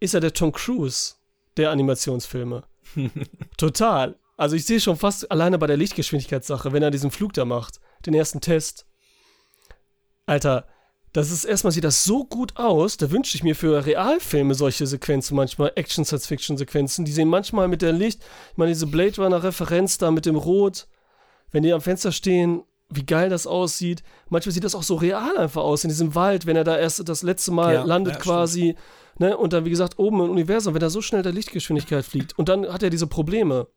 ist 0.00 0.14
er 0.14 0.20
der 0.20 0.34
Tom 0.34 0.52
Cruise 0.52 1.14
der 1.56 1.70
Animationsfilme. 1.70 2.64
Total. 3.56 4.18
Also 4.36 4.56
ich 4.56 4.66
sehe 4.66 4.80
schon 4.80 4.96
fast 4.96 5.30
alleine 5.30 5.58
bei 5.58 5.66
der 5.66 5.76
Lichtgeschwindigkeitssache, 5.76 6.72
wenn 6.72 6.82
er 6.82 6.90
diesen 6.90 7.10
Flug 7.10 7.32
da 7.32 7.44
macht, 7.44 7.80
den 8.04 8.14
ersten 8.14 8.40
Test. 8.40 8.86
Alter, 10.26 10.66
das 11.12 11.30
ist 11.30 11.44
erstmal 11.44 11.72
sieht 11.72 11.84
das 11.84 12.02
so 12.02 12.24
gut 12.24 12.56
aus, 12.56 12.96
da 12.96 13.10
wünsche 13.12 13.36
ich 13.36 13.44
mir 13.44 13.54
für 13.54 13.86
Realfilme 13.86 14.54
solche 14.54 14.86
Sequenzen 14.86 15.36
manchmal, 15.36 15.70
Action-Science-Fiction-Sequenzen, 15.76 17.04
die 17.04 17.12
sehen 17.12 17.28
manchmal 17.28 17.68
mit 17.68 17.82
der 17.82 17.92
Licht, 17.92 18.20
ich 18.50 18.56
meine 18.56 18.72
diese 18.72 18.88
Blade 18.88 19.22
Runner-Referenz 19.22 19.98
da 19.98 20.10
mit 20.10 20.26
dem 20.26 20.34
Rot, 20.34 20.88
wenn 21.52 21.62
die 21.62 21.72
am 21.72 21.80
Fenster 21.80 22.10
stehen, 22.10 22.64
wie 22.90 23.04
geil 23.06 23.28
das 23.30 23.46
aussieht. 23.46 24.02
Manchmal 24.28 24.52
sieht 24.52 24.64
das 24.64 24.74
auch 24.74 24.82
so 24.82 24.94
real 24.96 25.36
einfach 25.38 25.62
aus 25.62 25.84
in 25.84 25.88
diesem 25.88 26.14
Wald, 26.14 26.46
wenn 26.46 26.56
er 26.56 26.64
da 26.64 26.76
erst 26.78 27.08
das 27.08 27.22
letzte 27.22 27.50
Mal 27.52 27.74
Ja, 27.74 27.84
landet 27.84 28.14
ja, 28.14 28.20
quasi. 28.20 28.76
Ne? 29.18 29.36
Und 29.36 29.52
dann, 29.52 29.64
wie 29.64 29.70
gesagt, 29.70 29.98
oben 29.98 30.20
im 30.20 30.30
Universum, 30.30 30.74
wenn 30.74 30.82
er 30.82 30.90
so 30.90 31.00
schnell 31.02 31.22
der 31.22 31.32
Lichtgeschwindigkeit 31.32 32.04
fliegt. 32.04 32.38
Und 32.38 32.48
dann 32.48 32.72
hat 32.72 32.82
er 32.82 32.90
diese 32.90 33.06
Probleme. 33.06 33.68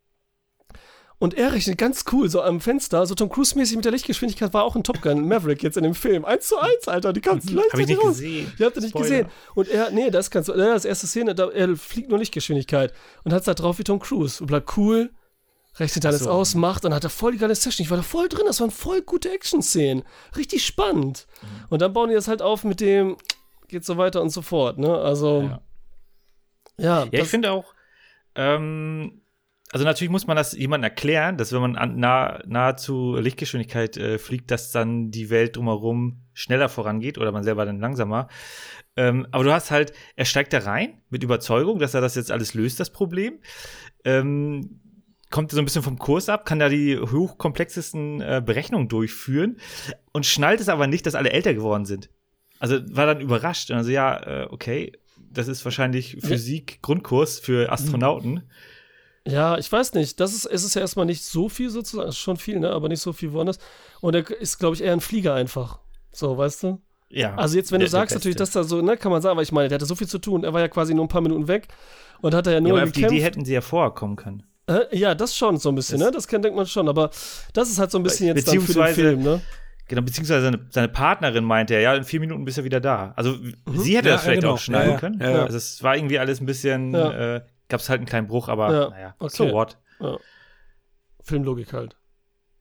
Und 1.19 1.33
er 1.33 1.51
rechnet 1.51 1.79
ganz 1.79 2.05
cool, 2.11 2.29
so 2.29 2.43
am 2.43 2.61
Fenster, 2.61 3.03
so 3.07 3.15
Tom 3.15 3.29
Cruise-mäßig 3.29 3.75
mit 3.75 3.85
der 3.85 3.91
Lichtgeschwindigkeit 3.91 4.53
war 4.53 4.63
auch 4.63 4.75
ein 4.75 4.83
Top 4.83 5.01
Gun 5.01 5.27
Maverick 5.27 5.63
jetzt 5.63 5.75
in 5.75 5.81
dem 5.83 5.95
Film. 5.95 6.25
Eins 6.25 6.47
zu 6.47 6.57
eins, 6.59 6.87
Alter, 6.87 7.11
die 7.11 7.21
kannst 7.21 7.49
du 7.49 7.55
leicht 7.55 7.69
Hab 7.73 7.79
ich 7.79 7.87
nicht 7.87 7.97
raus. 7.99 8.17
gesehen. 8.17 8.53
Die 8.59 8.63
habt 8.63 8.75
ihr 8.75 8.81
nicht 8.81 8.91
Spoiler. 8.91 9.03
gesehen. 9.05 9.27
Und 9.55 9.67
er, 9.67 9.89
nee, 9.89 10.11
das 10.11 10.29
kannst 10.29 10.47
du, 10.49 10.53
das 10.53 10.85
erste 10.85 11.07
Szene, 11.07 11.33
da, 11.33 11.49
er 11.49 11.75
fliegt 11.75 12.09
nur 12.09 12.19
Lichtgeschwindigkeit 12.19 12.93
und 13.23 13.33
hat 13.33 13.39
es 13.39 13.45
da 13.45 13.55
drauf 13.55 13.79
wie 13.79 13.83
Tom 13.83 13.97
Cruise 13.97 14.39
und 14.43 14.45
bleibt 14.45 14.77
cool, 14.77 15.09
rechnet 15.79 16.05
alles 16.05 16.21
so. 16.21 16.29
aus, 16.31 16.55
macht 16.55 16.85
und 16.85 16.93
hat 16.93 17.03
er 17.03 17.09
voll 17.09 17.33
die 17.33 17.37
geile 17.37 17.55
Session. 17.55 17.83
Ich 17.83 17.89
war 17.89 17.97
da 17.97 18.03
voll 18.03 18.29
drin, 18.29 18.45
das 18.45 18.59
waren 18.61 18.71
voll 18.71 19.01
gute 19.01 19.31
Action-Szenen. 19.31 20.03
Richtig 20.35 20.65
spannend. 20.65 21.27
Mhm. 21.41 21.47
Und 21.69 21.81
dann 21.81 21.93
bauen 21.93 22.09
die 22.09 22.15
das 22.15 22.27
halt 22.27 22.41
auf 22.41 22.63
mit 22.63 22.79
dem, 22.79 23.17
geht 23.67 23.85
so 23.85 23.97
weiter 23.97 24.21
und 24.21 24.29
so 24.29 24.41
fort, 24.41 24.77
ne? 24.77 24.95
Also, 24.95 25.43
Ja. 25.43 25.61
ja. 26.77 27.07
Ja, 27.11 27.21
ich 27.23 27.27
finde 27.27 27.51
auch, 27.51 27.73
ähm, 28.35 29.21
also 29.71 29.83
natürlich 29.83 30.11
muss 30.11 30.27
man 30.27 30.37
das 30.37 30.53
jemandem 30.53 30.89
erklären, 30.89 31.37
dass 31.37 31.51
wenn 31.51 31.59
man 31.59 31.75
an, 31.75 31.97
nah, 31.99 32.39
nahezu 32.45 33.15
Lichtgeschwindigkeit 33.15 33.97
äh, 33.97 34.17
fliegt, 34.17 34.49
dass 34.49 34.71
dann 34.71 35.11
die 35.11 35.29
Welt 35.29 35.57
drumherum 35.57 36.21
schneller 36.33 36.69
vorangeht 36.69 37.17
oder 37.17 37.31
man 37.33 37.43
selber 37.43 37.65
dann 37.65 37.79
langsamer. 37.79 38.29
Ähm, 38.95 39.27
aber 39.31 39.43
du 39.43 39.51
hast 39.51 39.69
halt, 39.69 39.91
er 40.15 40.25
steigt 40.25 40.53
da 40.53 40.59
rein 40.59 41.01
mit 41.09 41.23
Überzeugung, 41.23 41.79
dass 41.79 41.93
er 41.93 42.01
das 42.01 42.15
jetzt 42.15 42.31
alles 42.31 42.53
löst, 42.53 42.79
das 42.79 42.91
Problem. 42.91 43.39
Ähm, 44.05 44.79
kommt 45.29 45.51
so 45.51 45.57
ein 45.59 45.65
bisschen 45.65 45.83
vom 45.83 45.97
Kurs 45.99 46.29
ab, 46.29 46.45
kann 46.45 46.59
da 46.59 46.69
die 46.69 46.97
hochkomplexesten 46.97 48.21
äh, 48.21 48.41
Berechnungen 48.45 48.87
durchführen 48.87 49.57
und 50.13 50.25
schnallt 50.25 50.59
es 50.61 50.69
aber 50.69 50.87
nicht, 50.87 51.05
dass 51.05 51.15
alle 51.15 51.31
älter 51.31 51.53
geworden 51.53 51.85
sind. 51.85 52.09
Also 52.59 52.77
war 52.95 53.05
dann 53.05 53.21
überrascht 53.21 53.69
und 53.71 53.77
also 53.77 53.91
ja, 53.91 54.43
äh, 54.43 54.47
okay, 54.49 54.93
das 55.31 55.47
ist 55.47 55.63
wahrscheinlich 55.65 56.17
Physik-Grundkurs 56.21 57.39
für 57.39 57.71
Astronauten. 57.71 58.43
Ja, 59.27 59.57
ich 59.57 59.69
weiß 59.71 59.93
nicht. 59.93 60.19
Das 60.21 60.33
ist, 60.33 60.45
es 60.45 60.63
ist 60.63 60.73
ja 60.75 60.81
erstmal 60.81 61.05
nicht 61.05 61.23
so 61.23 61.49
viel 61.49 61.69
sozusagen, 61.69 62.07
ist 62.09 62.17
schon 62.17 62.37
viel, 62.37 62.59
ne? 62.59 62.69
Aber 62.71 62.87
nicht 62.87 63.01
so 63.01 63.11
viel 63.11 63.33
woanders. 63.33 63.59
Und 63.99 64.15
er 64.15 64.29
ist, 64.31 64.57
glaube 64.57 64.75
ich, 64.75 64.81
eher 64.83 64.93
ein 64.93 65.01
Flieger 65.01 65.33
einfach. 65.35 65.79
So, 66.13 66.37
weißt 66.37 66.63
du? 66.63 66.81
Ja. 67.09 67.35
Also 67.35 67.57
jetzt, 67.57 67.71
wenn 67.73 67.79
der- 67.79 67.87
du 67.87 67.91
sagst 67.91 68.15
natürlich, 68.15 68.37
dass 68.37 68.51
da 68.51 68.63
so, 68.63 68.81
ne, 68.81 68.95
kann 68.95 69.11
man 69.11 69.21
sagen, 69.21 69.33
aber 69.33 69.41
ich 69.41 69.51
meine, 69.51 69.67
der 69.67 69.75
hatte 69.75 69.85
so 69.85 69.95
viel 69.95 70.07
zu 70.07 70.19
tun. 70.19 70.43
Er 70.45 70.53
war 70.53 70.61
ja 70.61 70.69
quasi 70.69 70.93
nur 70.93 71.03
ein 71.05 71.09
paar 71.09 71.21
Minuten 71.21 71.47
weg 71.49 71.67
und 72.21 72.33
hat 72.33 72.47
er 72.47 72.53
ja 72.53 72.57
Ja, 72.59 72.61
nur 72.61 72.71
aber 72.77 72.83
auf 72.83 72.91
die 72.93 73.01
gekämpft. 73.01 73.15
Idee 73.15 73.23
hätten 73.25 73.45
sie 73.45 73.53
ja 73.53 73.61
vorher 73.61 73.91
kommen 73.91 74.15
können. 74.15 74.43
Äh, 74.67 74.97
ja, 74.97 75.15
das 75.15 75.35
schon 75.35 75.57
so 75.57 75.69
ein 75.69 75.75
bisschen, 75.75 75.99
Das- 75.99 76.07
ne? 76.07 76.11
Das 76.11 76.27
kann, 76.27 76.41
denkt 76.41 76.57
man 76.57 76.65
schon, 76.65 76.87
aber 76.89 77.09
das 77.53 77.69
ist 77.69 77.79
halt 77.79 77.89
so 77.91 77.97
ein 77.97 78.03
bisschen 78.03 78.27
jetzt 78.27 78.47
dann 78.47 78.55
für 78.55 78.59
den 78.59 78.65
Beziehungsweise- 78.67 78.95
Film, 78.95 79.23
ne? 79.23 79.41
Genau, 79.89 80.01
beziehungsweise 80.01 80.41
seine, 80.43 80.67
seine 80.69 80.89
Partnerin 80.89 81.45
meinte 81.45 81.73
er, 81.73 81.79
ja, 81.79 81.95
in 81.95 82.03
vier 82.03 82.19
Minuten 82.19 82.43
bist 82.43 82.57
du 82.57 82.65
wieder 82.65 82.81
da. 82.81 83.13
Also 83.15 83.37
sie 83.37 83.95
hätte 83.95 84.09
Ja, 84.09 84.15
das 84.15 84.23
ja, 84.23 84.25
vielleicht 84.25 84.41
genau. 84.41 84.53
auch 84.55 84.59
schneiden 84.59 84.87
Ja, 84.89 84.93
ja. 84.95 84.99
können. 84.99 85.19
Ja, 85.21 85.29
ja. 85.29 85.43
Also 85.45 85.55
es 85.55 85.81
war 85.81 85.95
irgendwie 85.95 86.19
alles 86.19 86.41
ein 86.41 86.45
bisschen, 86.45 86.93
Ja. 86.93 87.35
äh, 87.37 87.41
gab 87.69 87.79
es 87.79 87.87
halt 87.89 87.99
einen 87.99 88.05
kleinen 88.05 88.27
Bruch, 88.27 88.49
aber 88.49 88.73
Ja, 88.73 88.89
naja, 88.89 89.15
okay. 89.19 89.33
so 89.33 89.51
what. 89.53 89.77
Filmlogik 91.23 91.71
halt. 91.73 91.95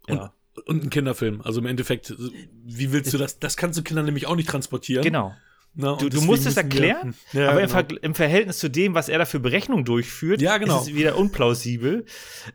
Ja. 0.08 0.32
Und 0.66 0.84
ein 0.84 0.90
Kinderfilm. 0.90 1.40
Also 1.42 1.60
im 1.60 1.66
Endeffekt, 1.66 2.14
wie 2.16 2.92
willst 2.92 3.12
du 3.12 3.18
das? 3.18 3.38
Das 3.40 3.56
kannst 3.56 3.78
du 3.78 3.82
Kindern 3.82 4.04
nämlich 4.06 4.26
auch 4.28 4.36
nicht 4.36 4.48
transportieren. 4.48 5.02
Genau. 5.04 5.34
Ne? 5.78 5.96
Du, 6.00 6.08
du 6.08 6.22
musst 6.22 6.46
es 6.46 6.56
wir- 6.56 6.62
erklären, 6.62 7.14
Ja, 7.32 7.50
aber 7.50 7.60
im, 7.62 7.68
genau. 7.68 7.78
Ver 7.88 8.02
im 8.02 8.14
Verhältnis 8.14 8.58
zu 8.58 8.68
dem, 8.70 8.94
was 8.94 9.08
er 9.10 9.18
da 9.18 9.24
für 9.26 9.40
Berechnungen 9.40 9.84
durchführt, 9.84 10.40
Ja, 10.40 10.56
genau. 10.58 10.80
ist 10.80 10.88
es 10.88 10.94
wieder 10.94 11.16
unplausibel. 11.18 12.06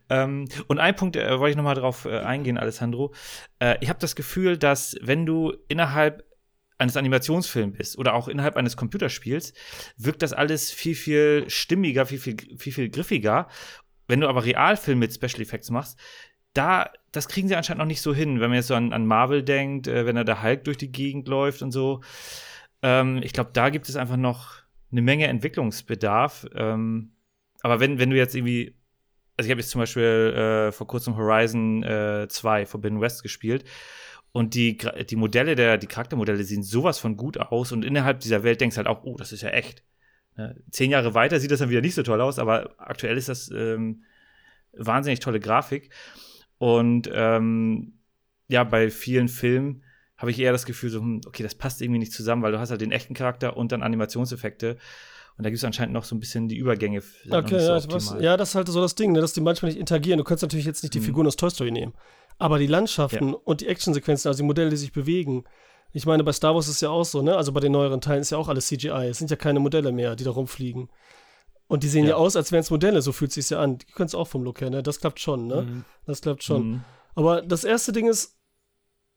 Ähm, 0.10 0.48
und 0.68 0.80
ein 0.80 0.96
Punkt, 0.96 1.16
äh, 1.16 1.40
wollte 1.40 1.52
ich 1.52 1.58
noch 1.58 1.64
mal 1.64 1.76
drauf 1.76 2.06
äh, 2.06 2.20
eingehen, 2.20 2.58
Alessandro. 2.58 3.14
Äh, 3.60 3.78
ich 3.82 3.90
habe 3.90 4.00
das 4.00 4.16
Gefühl, 4.16 4.58
dass 4.58 4.98
wenn 5.02 5.26
du 5.26 5.54
innerhalb 5.68 6.24
eines 6.80 6.98
Animationsfilms 6.98 7.78
bist 7.78 7.98
oder 8.00 8.16
auch 8.16 8.28
innerhalb 8.28 8.58
eines 8.58 8.76
Computerspiels, 8.76 9.54
wirkt 9.98 10.24
das 10.24 10.34
alles 10.34 10.72
viel, 10.72 10.96
viel 10.96 11.46
stimmiger, 11.48 12.08
viel, 12.08 12.18
viel, 12.18 12.38
viel, 12.58 12.74
viel 12.74 12.90
griffiger. 12.90 13.48
Wenn 14.08 14.20
du 14.22 14.28
aber 14.28 14.44
Realfilm 14.46 14.98
mit 14.98 15.14
Special 15.14 15.42
Effects 15.42 15.70
machst, 15.70 16.00
da, 16.54 16.90
das 17.12 17.28
kriegen 17.28 17.48
sie 17.48 17.56
anscheinend 17.56 17.80
noch 17.80 17.86
nicht 17.86 18.02
so 18.02 18.16
hin, 18.16 18.40
wenn 18.42 18.50
man 18.50 18.56
jetzt 18.58 18.68
so 18.68 18.74
an, 18.76 18.94
an 18.94 19.06
Marvel 19.06 19.44
denkt, 19.44 19.88
äh, 19.88 20.08
wenn 20.08 20.16
da 20.16 20.24
der 20.24 20.42
Hulk 20.42 20.64
durch 20.64 20.78
die 20.78 20.92
Gegend 20.92 21.28
läuft 21.28 21.62
und 21.62 21.72
so. 21.72 22.02
Ähm, 22.82 23.22
ich 23.24 23.34
glaube, 23.34 23.52
da 23.54 23.70
gibt 23.70 23.90
es 23.90 23.96
einfach 23.96 24.18
noch 24.18 24.62
eine 24.92 25.02
Menge 25.02 25.28
Entwicklungsbedarf. 25.28 26.48
Ähm, 26.56 27.14
aber 27.62 27.80
wenn, 27.80 28.00
wenn 28.00 28.10
du 28.10 28.18
jetzt 28.18 28.36
irgendwie, 28.36 28.76
also 29.38 29.48
ich 29.48 29.52
habe 29.52 29.62
jetzt 29.62 29.72
zum 29.72 29.80
Beispiel 29.80 30.04
äh, 30.04 30.72
vor 30.72 30.88
kurzem 30.88 31.16
Horizon 31.16 31.84
äh, 31.84 32.28
2 32.28 32.66
Forbidden 32.66 33.02
West 33.02 33.24
gespielt 33.24 33.64
und 34.32 34.54
die, 34.56 34.78
die 35.10 35.16
Modelle, 35.16 35.56
der, 35.56 35.78
die 35.78 35.88
Charaktermodelle 35.88 36.44
sehen 36.44 36.64
sowas 36.64 37.00
von 37.00 37.18
gut 37.18 37.38
aus 37.38 37.72
und 37.72 37.86
innerhalb 37.86 38.20
dieser 38.20 38.44
Welt 38.44 38.62
denkst 38.62 38.76
du 38.76 38.78
halt 38.78 38.88
auch, 38.88 39.04
oh, 39.04 39.18
das 39.18 39.32
ist 39.32 39.42
ja 39.42 39.50
echt. 39.50 39.84
Ne? 40.38 40.56
Zehn 40.72 40.92
Jahre 40.92 41.14
weiter 41.14 41.40
sieht 41.40 41.52
das 41.52 41.60
dann 41.60 41.70
wieder 41.70 41.82
nicht 41.82 41.96
so 41.96 42.04
toll 42.04 42.22
aus, 42.22 42.40
aber 42.40 42.76
aktuell 42.78 43.18
ist 43.18 43.30
das 43.30 43.52
ähm, 43.52 44.04
wahnsinnig 44.74 45.20
tolle 45.20 45.40
Grafik. 45.40 45.92
Und 46.58 47.10
ähm, 47.14 47.94
ja, 48.48 48.64
bei 48.64 48.90
vielen 48.90 49.28
Filmen 49.28 49.84
habe 50.22 50.32
ich 50.32 50.40
eher 50.40 50.52
das 50.54 50.66
Gefühl, 50.66 50.90
so, 50.90 51.00
hm, 51.00 51.22
okay, 51.28 51.44
das 51.44 51.56
passt 51.56 51.82
irgendwie 51.82 52.00
nicht 52.00 52.14
zusammen, 52.14 52.42
weil 52.44 52.52
du 52.54 52.60
hast 52.60 52.70
halt 52.72 52.80
den 52.82 52.92
echten 52.92 53.14
Charakter 53.14 53.58
und 53.58 53.72
dann 53.72 53.82
Animationseffekte. 53.84 54.78
Und 55.38 55.44
da 55.46 55.50
gibt 55.50 55.58
es 55.58 55.64
anscheinend 55.64 55.94
noch 55.94 56.04
so 56.04 56.16
ein 56.16 56.20
bisschen 56.20 56.48
die 56.48 56.58
Übergänge. 56.58 57.02
Okay, 57.30 57.60
so 57.60 57.66
ja, 57.66 57.78
optimal. 57.78 58.24
ja, 58.24 58.38
das 58.38 58.50
ist 58.50 58.56
halt 58.56 58.68
so 58.68 58.80
das 58.82 58.96
Ding, 58.96 59.12
ne, 59.14 59.22
dass 59.22 59.34
die 59.34 59.42
manchmal 59.42 59.72
nicht 59.72 59.80
interagieren. 59.80 60.18
Du 60.20 60.24
kannst 60.24 60.44
natürlich 60.44 60.66
jetzt 60.66 60.84
nicht 60.84 60.94
die 60.94 61.00
Mhm. 61.00 61.04
Figuren 61.06 61.28
aus 61.28 61.36
Toy 61.36 61.50
Story 61.50 61.72
nehmen. 61.72 61.94
Aber 62.38 62.60
die 62.60 62.68
Landschaften 62.68 63.34
und 63.34 63.62
die 63.62 63.68
Actionsequenzen, 63.68 64.28
also 64.30 64.44
die 64.44 64.48
Modelle, 64.48 64.70
die 64.70 64.78
sich 64.78 64.92
bewegen. 64.92 65.44
Ich 65.94 66.06
meine, 66.06 66.24
bei 66.24 66.32
Star 66.32 66.54
Wars 66.56 66.68
ist 66.68 66.76
es 66.76 66.82
ja 66.82 66.90
auch 66.90 67.04
so, 67.06 67.22
ne? 67.22 67.36
Also 67.36 67.52
bei 67.52 67.60
den 67.60 67.72
neueren 67.72 68.02
Teilen 68.02 68.22
ist 68.22 68.30
ja 68.32 68.38
auch 68.38 68.48
alles 68.50 68.68
CGI. 68.68 69.08
Es 69.10 69.18
sind 69.18 69.30
ja 69.32 69.36
keine 69.38 69.60
Modelle 69.60 69.92
mehr, 69.92 70.16
die 70.16 70.24
da 70.24 70.32
rumfliegen. 70.32 70.90
Und 71.68 71.84
die 71.84 71.88
sehen 71.88 72.04
ja, 72.04 72.12
Ja. 72.12 72.16
aus, 72.18 72.36
als 72.36 72.52
wären 72.52 72.62
es 72.62 72.70
Modelle, 72.70 73.02
so 73.02 73.12
fühlt 73.12 73.30
es 73.32 73.36
sich 73.36 73.50
ja 73.50 73.60
an. 73.62 73.78
Die 73.78 73.86
können 73.88 74.08
es 74.08 74.16
auch 74.16 74.28
vom 74.28 74.44
Look 74.44 74.62
her, 74.62 74.70
ne? 74.70 74.84
Das 74.84 75.00
klappt 75.00 75.20
schon, 75.20 75.48
ne? 75.48 75.62
Mhm. 75.64 75.86
Das 76.06 76.22
klappt 76.22 76.44
schon. 76.44 76.68
Mhm. 76.70 76.82
Aber 77.16 77.42
das 77.42 77.64
erste 77.64 77.92
Ding 77.94 78.08
ist, 78.08 78.38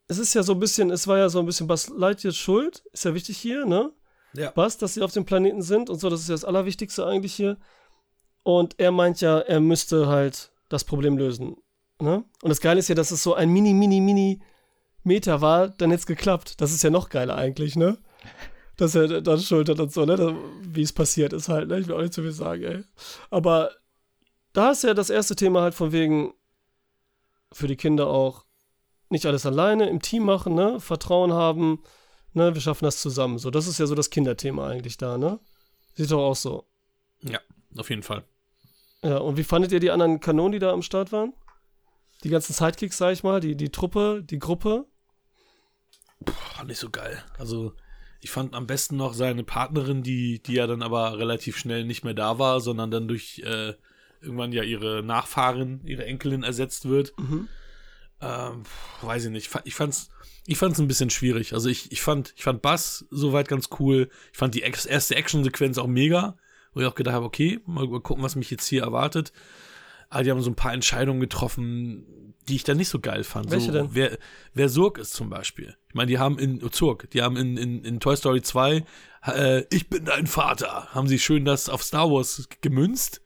es 0.08 0.18
ist 0.18 0.34
ja 0.34 0.42
so 0.42 0.52
ein 0.52 0.60
bisschen, 0.60 0.90
es 0.90 1.06
war 1.06 1.18
ja 1.18 1.28
so 1.28 1.38
ein 1.38 1.46
bisschen 1.46 1.66
Buzz 1.66 1.88
Lightyears 1.88 2.36
Schuld, 2.36 2.82
ist 2.92 3.04
ja 3.04 3.14
wichtig 3.14 3.38
hier, 3.38 3.64
ne? 3.64 3.92
Ja. 4.34 4.52
Was, 4.54 4.78
dass 4.78 4.94
sie 4.94 5.02
auf 5.02 5.12
dem 5.12 5.24
Planeten 5.24 5.62
sind 5.62 5.88
und 5.88 5.98
so, 5.98 6.10
das 6.10 6.20
ist 6.20 6.28
ja 6.28 6.34
das 6.34 6.44
Allerwichtigste 6.44 7.06
eigentlich 7.06 7.34
hier. 7.34 7.56
Und 8.42 8.78
er 8.78 8.90
meint 8.90 9.20
ja, 9.20 9.38
er 9.38 9.60
müsste 9.60 10.08
halt 10.08 10.52
das 10.68 10.84
Problem 10.84 11.16
lösen. 11.16 11.56
Ne? 12.00 12.24
Und 12.42 12.48
das 12.48 12.60
Geile 12.60 12.80
ist 12.80 12.88
ja, 12.88 12.94
dass 12.94 13.12
es 13.12 13.22
so 13.22 13.34
ein 13.34 13.48
mini, 13.50 13.72
mini, 13.72 14.00
mini 14.00 14.42
Meter 15.04 15.40
war, 15.40 15.68
dann 15.68 15.90
jetzt 15.90 16.06
geklappt. 16.06 16.60
Das 16.60 16.72
ist 16.72 16.82
ja 16.82 16.90
noch 16.90 17.08
geiler 17.10 17.36
eigentlich, 17.36 17.76
ne? 17.76 17.98
Dass 18.76 18.94
er 18.94 19.20
dann 19.20 19.38
schuld 19.38 19.68
hat 19.68 19.78
und 19.78 19.92
so, 19.92 20.04
ne? 20.04 20.36
Wie 20.62 20.82
es 20.82 20.92
passiert 20.92 21.32
ist 21.32 21.48
halt, 21.48 21.68
ne? 21.68 21.78
Ich 21.78 21.86
will 21.86 21.94
auch 21.94 22.00
nicht 22.00 22.14
zu 22.14 22.22
viel 22.22 22.32
sagen, 22.32 22.62
ey. 22.62 22.84
Aber 23.30 23.70
da 24.52 24.72
ist 24.72 24.82
ja 24.82 24.94
das 24.94 25.10
erste 25.10 25.36
Thema 25.36 25.62
halt 25.62 25.74
von 25.74 25.92
wegen 25.92 26.34
für 27.52 27.68
die 27.68 27.76
Kinder 27.76 28.08
auch 28.08 28.44
nicht 29.14 29.26
alles 29.26 29.46
alleine 29.46 29.88
im 29.88 30.02
Team 30.02 30.24
machen, 30.24 30.54
ne? 30.54 30.80
Vertrauen 30.80 31.32
haben, 31.32 31.82
ne? 32.34 32.54
Wir 32.54 32.60
schaffen 32.60 32.84
das 32.84 33.00
zusammen. 33.00 33.38
So, 33.38 33.50
das 33.50 33.66
ist 33.66 33.78
ja 33.78 33.86
so 33.86 33.94
das 33.94 34.10
Kinderthema 34.10 34.68
eigentlich 34.68 34.98
da, 34.98 35.16
ne? 35.16 35.40
Sieht 35.94 36.10
doch 36.10 36.22
auch 36.22 36.36
so. 36.36 36.66
Ja, 37.22 37.40
auf 37.78 37.88
jeden 37.88 38.02
Fall. 38.02 38.24
Ja, 39.02 39.18
und 39.18 39.36
wie 39.36 39.44
fandet 39.44 39.72
ihr 39.72 39.80
die 39.80 39.90
anderen 39.90 40.20
Kanonen, 40.20 40.52
die 40.52 40.58
da 40.58 40.72
am 40.72 40.82
Start 40.82 41.12
waren? 41.12 41.32
Die 42.24 42.28
ganzen 42.28 42.52
Sidekicks, 42.52 42.98
sag 42.98 43.12
ich 43.12 43.22
mal, 43.22 43.40
die, 43.40 43.54
die 43.56 43.70
Truppe, 43.70 44.22
die 44.24 44.38
Gruppe. 44.38 44.86
Boah, 46.20 46.64
nicht 46.64 46.78
so 46.78 46.90
geil. 46.90 47.22
Also, 47.38 47.74
ich 48.20 48.30
fand 48.30 48.54
am 48.54 48.66
besten 48.66 48.96
noch 48.96 49.12
seine 49.12 49.44
Partnerin, 49.44 50.02
die, 50.02 50.42
die 50.42 50.54
ja 50.54 50.66
dann 50.66 50.82
aber 50.82 51.18
relativ 51.18 51.58
schnell 51.58 51.84
nicht 51.84 52.04
mehr 52.04 52.14
da 52.14 52.38
war, 52.38 52.60
sondern 52.60 52.90
dann 52.90 53.06
durch 53.08 53.42
äh, 53.44 53.74
irgendwann 54.22 54.52
ja 54.52 54.62
ihre 54.62 55.02
Nachfahrin, 55.02 55.82
ihre 55.84 56.06
Enkelin 56.06 56.42
ersetzt 56.42 56.88
wird. 56.88 57.12
Mhm. 57.18 57.48
Ähm, 58.24 58.62
weiß 59.02 59.26
ich 59.26 59.30
nicht. 59.30 59.50
Ich 59.64 59.74
fand's, 59.74 60.10
ich 60.46 60.56
fand's 60.56 60.78
ein 60.78 60.88
bisschen 60.88 61.10
schwierig. 61.10 61.52
Also 61.52 61.68
ich, 61.68 61.92
ich 61.92 62.00
fand, 62.00 62.32
ich 62.36 62.44
fand 62.44 62.62
Bass 62.62 63.06
soweit 63.10 63.48
ganz 63.48 63.68
cool. 63.78 64.08
Ich 64.32 64.38
fand 64.38 64.54
die 64.54 64.60
erste 64.60 65.14
Actionsequenz 65.14 65.78
auch 65.78 65.86
mega, 65.86 66.36
wo 66.72 66.80
ich 66.80 66.86
auch 66.86 66.94
gedacht 66.94 67.14
habe, 67.14 67.26
okay, 67.26 67.60
mal, 67.66 67.86
mal 67.86 68.00
gucken, 68.00 68.24
was 68.24 68.36
mich 68.36 68.50
jetzt 68.50 68.66
hier 68.66 68.82
erwartet. 68.82 69.32
Aber 70.08 70.22
die 70.22 70.30
haben 70.30 70.40
so 70.40 70.50
ein 70.50 70.56
paar 70.56 70.72
Entscheidungen 70.72 71.20
getroffen, 71.20 72.34
die 72.48 72.56
ich 72.56 72.64
dann 72.64 72.76
nicht 72.76 72.88
so 72.88 73.00
geil 73.00 73.24
fand. 73.24 73.50
Welche 73.50 73.66
so, 73.66 73.72
denn? 73.72 73.88
Wer, 73.92 74.18
wer 74.52 74.68
Surg 74.68 74.98
ist 74.98 75.12
zum 75.12 75.30
Beispiel. 75.30 75.76
Ich 75.88 75.94
meine, 75.94 76.08
die 76.08 76.18
haben 76.18 76.38
in 76.38 76.62
oh, 76.62 76.68
Zurg, 76.68 77.10
die 77.10 77.22
haben 77.22 77.36
in, 77.36 77.56
in, 77.56 77.84
in 77.84 78.00
Toy 78.00 78.16
Story 78.16 78.42
2, 78.42 78.84
äh, 79.26 79.64
ich 79.70 79.88
bin 79.88 80.04
dein 80.04 80.26
Vater, 80.26 80.88
haben 80.92 81.08
sie 81.08 81.18
schön 81.18 81.44
das 81.44 81.68
auf 81.68 81.82
Star 81.82 82.10
Wars 82.10 82.48
gemünzt. 82.60 83.22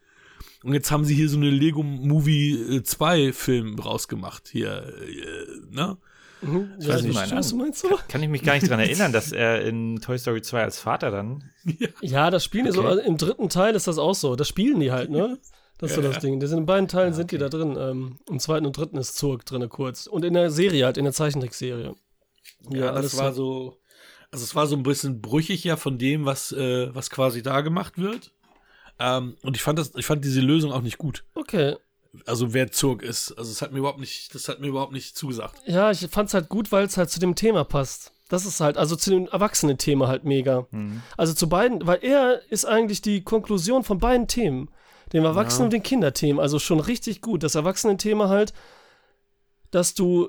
Und 0.68 0.74
jetzt 0.74 0.90
haben 0.90 1.06
sie 1.06 1.14
hier 1.14 1.30
so 1.30 1.38
eine 1.38 1.48
Lego 1.48 1.82
Movie 1.82 2.82
2 2.82 3.32
Film 3.32 3.78
rausgemacht. 3.78 4.48
Hier, 4.48 4.82
äh, 5.00 5.74
ne? 5.74 5.96
Mhm. 6.42 6.74
Ich 6.78 6.86
weiß 6.86 7.02
nicht, 7.04 7.32
was 7.32 7.54
meinst 7.54 7.84
du? 7.84 7.88
Kann 8.06 8.22
ich 8.22 8.28
mich 8.28 8.42
gar 8.42 8.52
nicht 8.52 8.68
dran 8.68 8.78
erinnern, 8.78 9.10
dass 9.10 9.32
er 9.32 9.62
in 9.62 9.98
Toy 10.02 10.18
Story 10.18 10.42
2 10.42 10.62
als 10.62 10.78
Vater 10.78 11.10
dann. 11.10 11.50
Ja, 12.02 12.28
das 12.30 12.44
spielen 12.44 12.66
die 12.66 12.72
so, 12.72 12.80
Okay. 12.80 12.88
also 12.90 13.00
im 13.02 13.16
dritten 13.16 13.48
Teil 13.48 13.74
ist 13.74 13.86
das 13.86 13.96
auch 13.96 14.14
so. 14.14 14.36
Das 14.36 14.46
spielen 14.46 14.78
die 14.78 14.92
halt, 14.92 15.08
ne? 15.10 15.38
Das 15.78 15.92
ist 15.92 15.96
so 15.96 16.02
Ja, 16.02 16.08
das 16.08 16.16
ja. 16.16 16.20
Ding. 16.28 16.46
Sind 16.46 16.58
in 16.58 16.66
beiden 16.66 16.86
Teilen 16.86 17.14
sind 17.14 17.30
die 17.32 17.38
da 17.38 17.48
drin. 17.48 17.74
Ähm, 17.78 18.18
Im 18.28 18.38
zweiten 18.38 18.66
und 18.66 18.76
dritten 18.76 18.98
ist 18.98 19.16
Zurg 19.16 19.46
drin 19.46 19.66
kurz. 19.70 20.06
Und 20.06 20.22
in 20.26 20.34
der 20.34 20.50
Serie 20.50 20.84
halt, 20.84 20.98
in 20.98 21.04
der 21.04 21.14
Zeichentrickserie. 21.14 21.94
Ja, 22.70 22.92
das 22.92 23.16
war 23.16 23.32
so. 23.32 23.78
Also 24.30 24.44
es 24.44 24.54
war 24.54 24.66
so 24.66 24.76
ein 24.76 24.82
bisschen 24.82 25.22
brüchig 25.22 25.64
ja 25.64 25.76
von 25.76 25.96
dem, 25.96 26.26
was, 26.26 26.52
äh, 26.52 26.94
was 26.94 27.08
quasi 27.08 27.42
da 27.42 27.62
gemacht 27.62 27.96
wird. 27.96 28.34
Ähm, 28.98 29.36
und 29.42 29.56
ich 29.56 29.62
fand 29.62 29.78
das, 29.78 29.92
ich 29.96 30.06
fand 30.06 30.24
diese 30.24 30.40
Lösung 30.40 30.72
auch 30.72 30.82
nicht 30.82 30.98
gut. 30.98 31.24
Okay. 31.34 31.76
Also 32.26 32.52
wer 32.54 32.72
Zurg 32.72 33.02
ist. 33.02 33.32
Also 33.32 33.50
es 33.50 33.62
hat 33.62 33.72
mir 33.72 33.78
überhaupt 33.78 34.00
nicht, 34.00 34.34
das 34.34 34.48
hat 34.48 34.60
mir 34.60 34.68
überhaupt 34.68 34.92
nicht 34.92 35.16
zugesagt. 35.16 35.60
Ja, 35.66 35.90
ich 35.90 36.06
fand's 36.10 36.34
halt 36.34 36.48
gut, 36.48 36.72
weil 36.72 36.84
es 36.86 36.96
halt 36.96 37.10
zu 37.10 37.20
dem 37.20 37.34
Thema 37.34 37.64
passt. 37.64 38.12
Das 38.28 38.44
ist 38.44 38.60
halt, 38.60 38.76
also 38.76 38.96
zu 38.96 39.10
dem 39.10 39.28
Erwachsenen-Thema 39.28 40.08
halt 40.08 40.24
mega. 40.24 40.66
Mhm. 40.70 41.02
Also 41.16 41.32
zu 41.32 41.48
beiden, 41.48 41.86
weil 41.86 42.00
er 42.02 42.40
ist 42.50 42.64
eigentlich 42.64 43.00
die 43.02 43.22
Konklusion 43.22 43.84
von 43.84 43.98
beiden 43.98 44.26
Themen. 44.26 44.68
Dem 45.12 45.24
Erwachsenen 45.24 45.62
Ja. 45.62 45.64
und 45.66 45.72
den 45.72 45.82
Kinderthemen. 45.82 46.40
Also 46.40 46.58
schon 46.58 46.80
richtig 46.80 47.20
gut. 47.22 47.42
Das 47.42 47.54
Erwachsenen-Thema 47.54 48.28
halt, 48.28 48.52
dass 49.70 49.94
du 49.94 50.28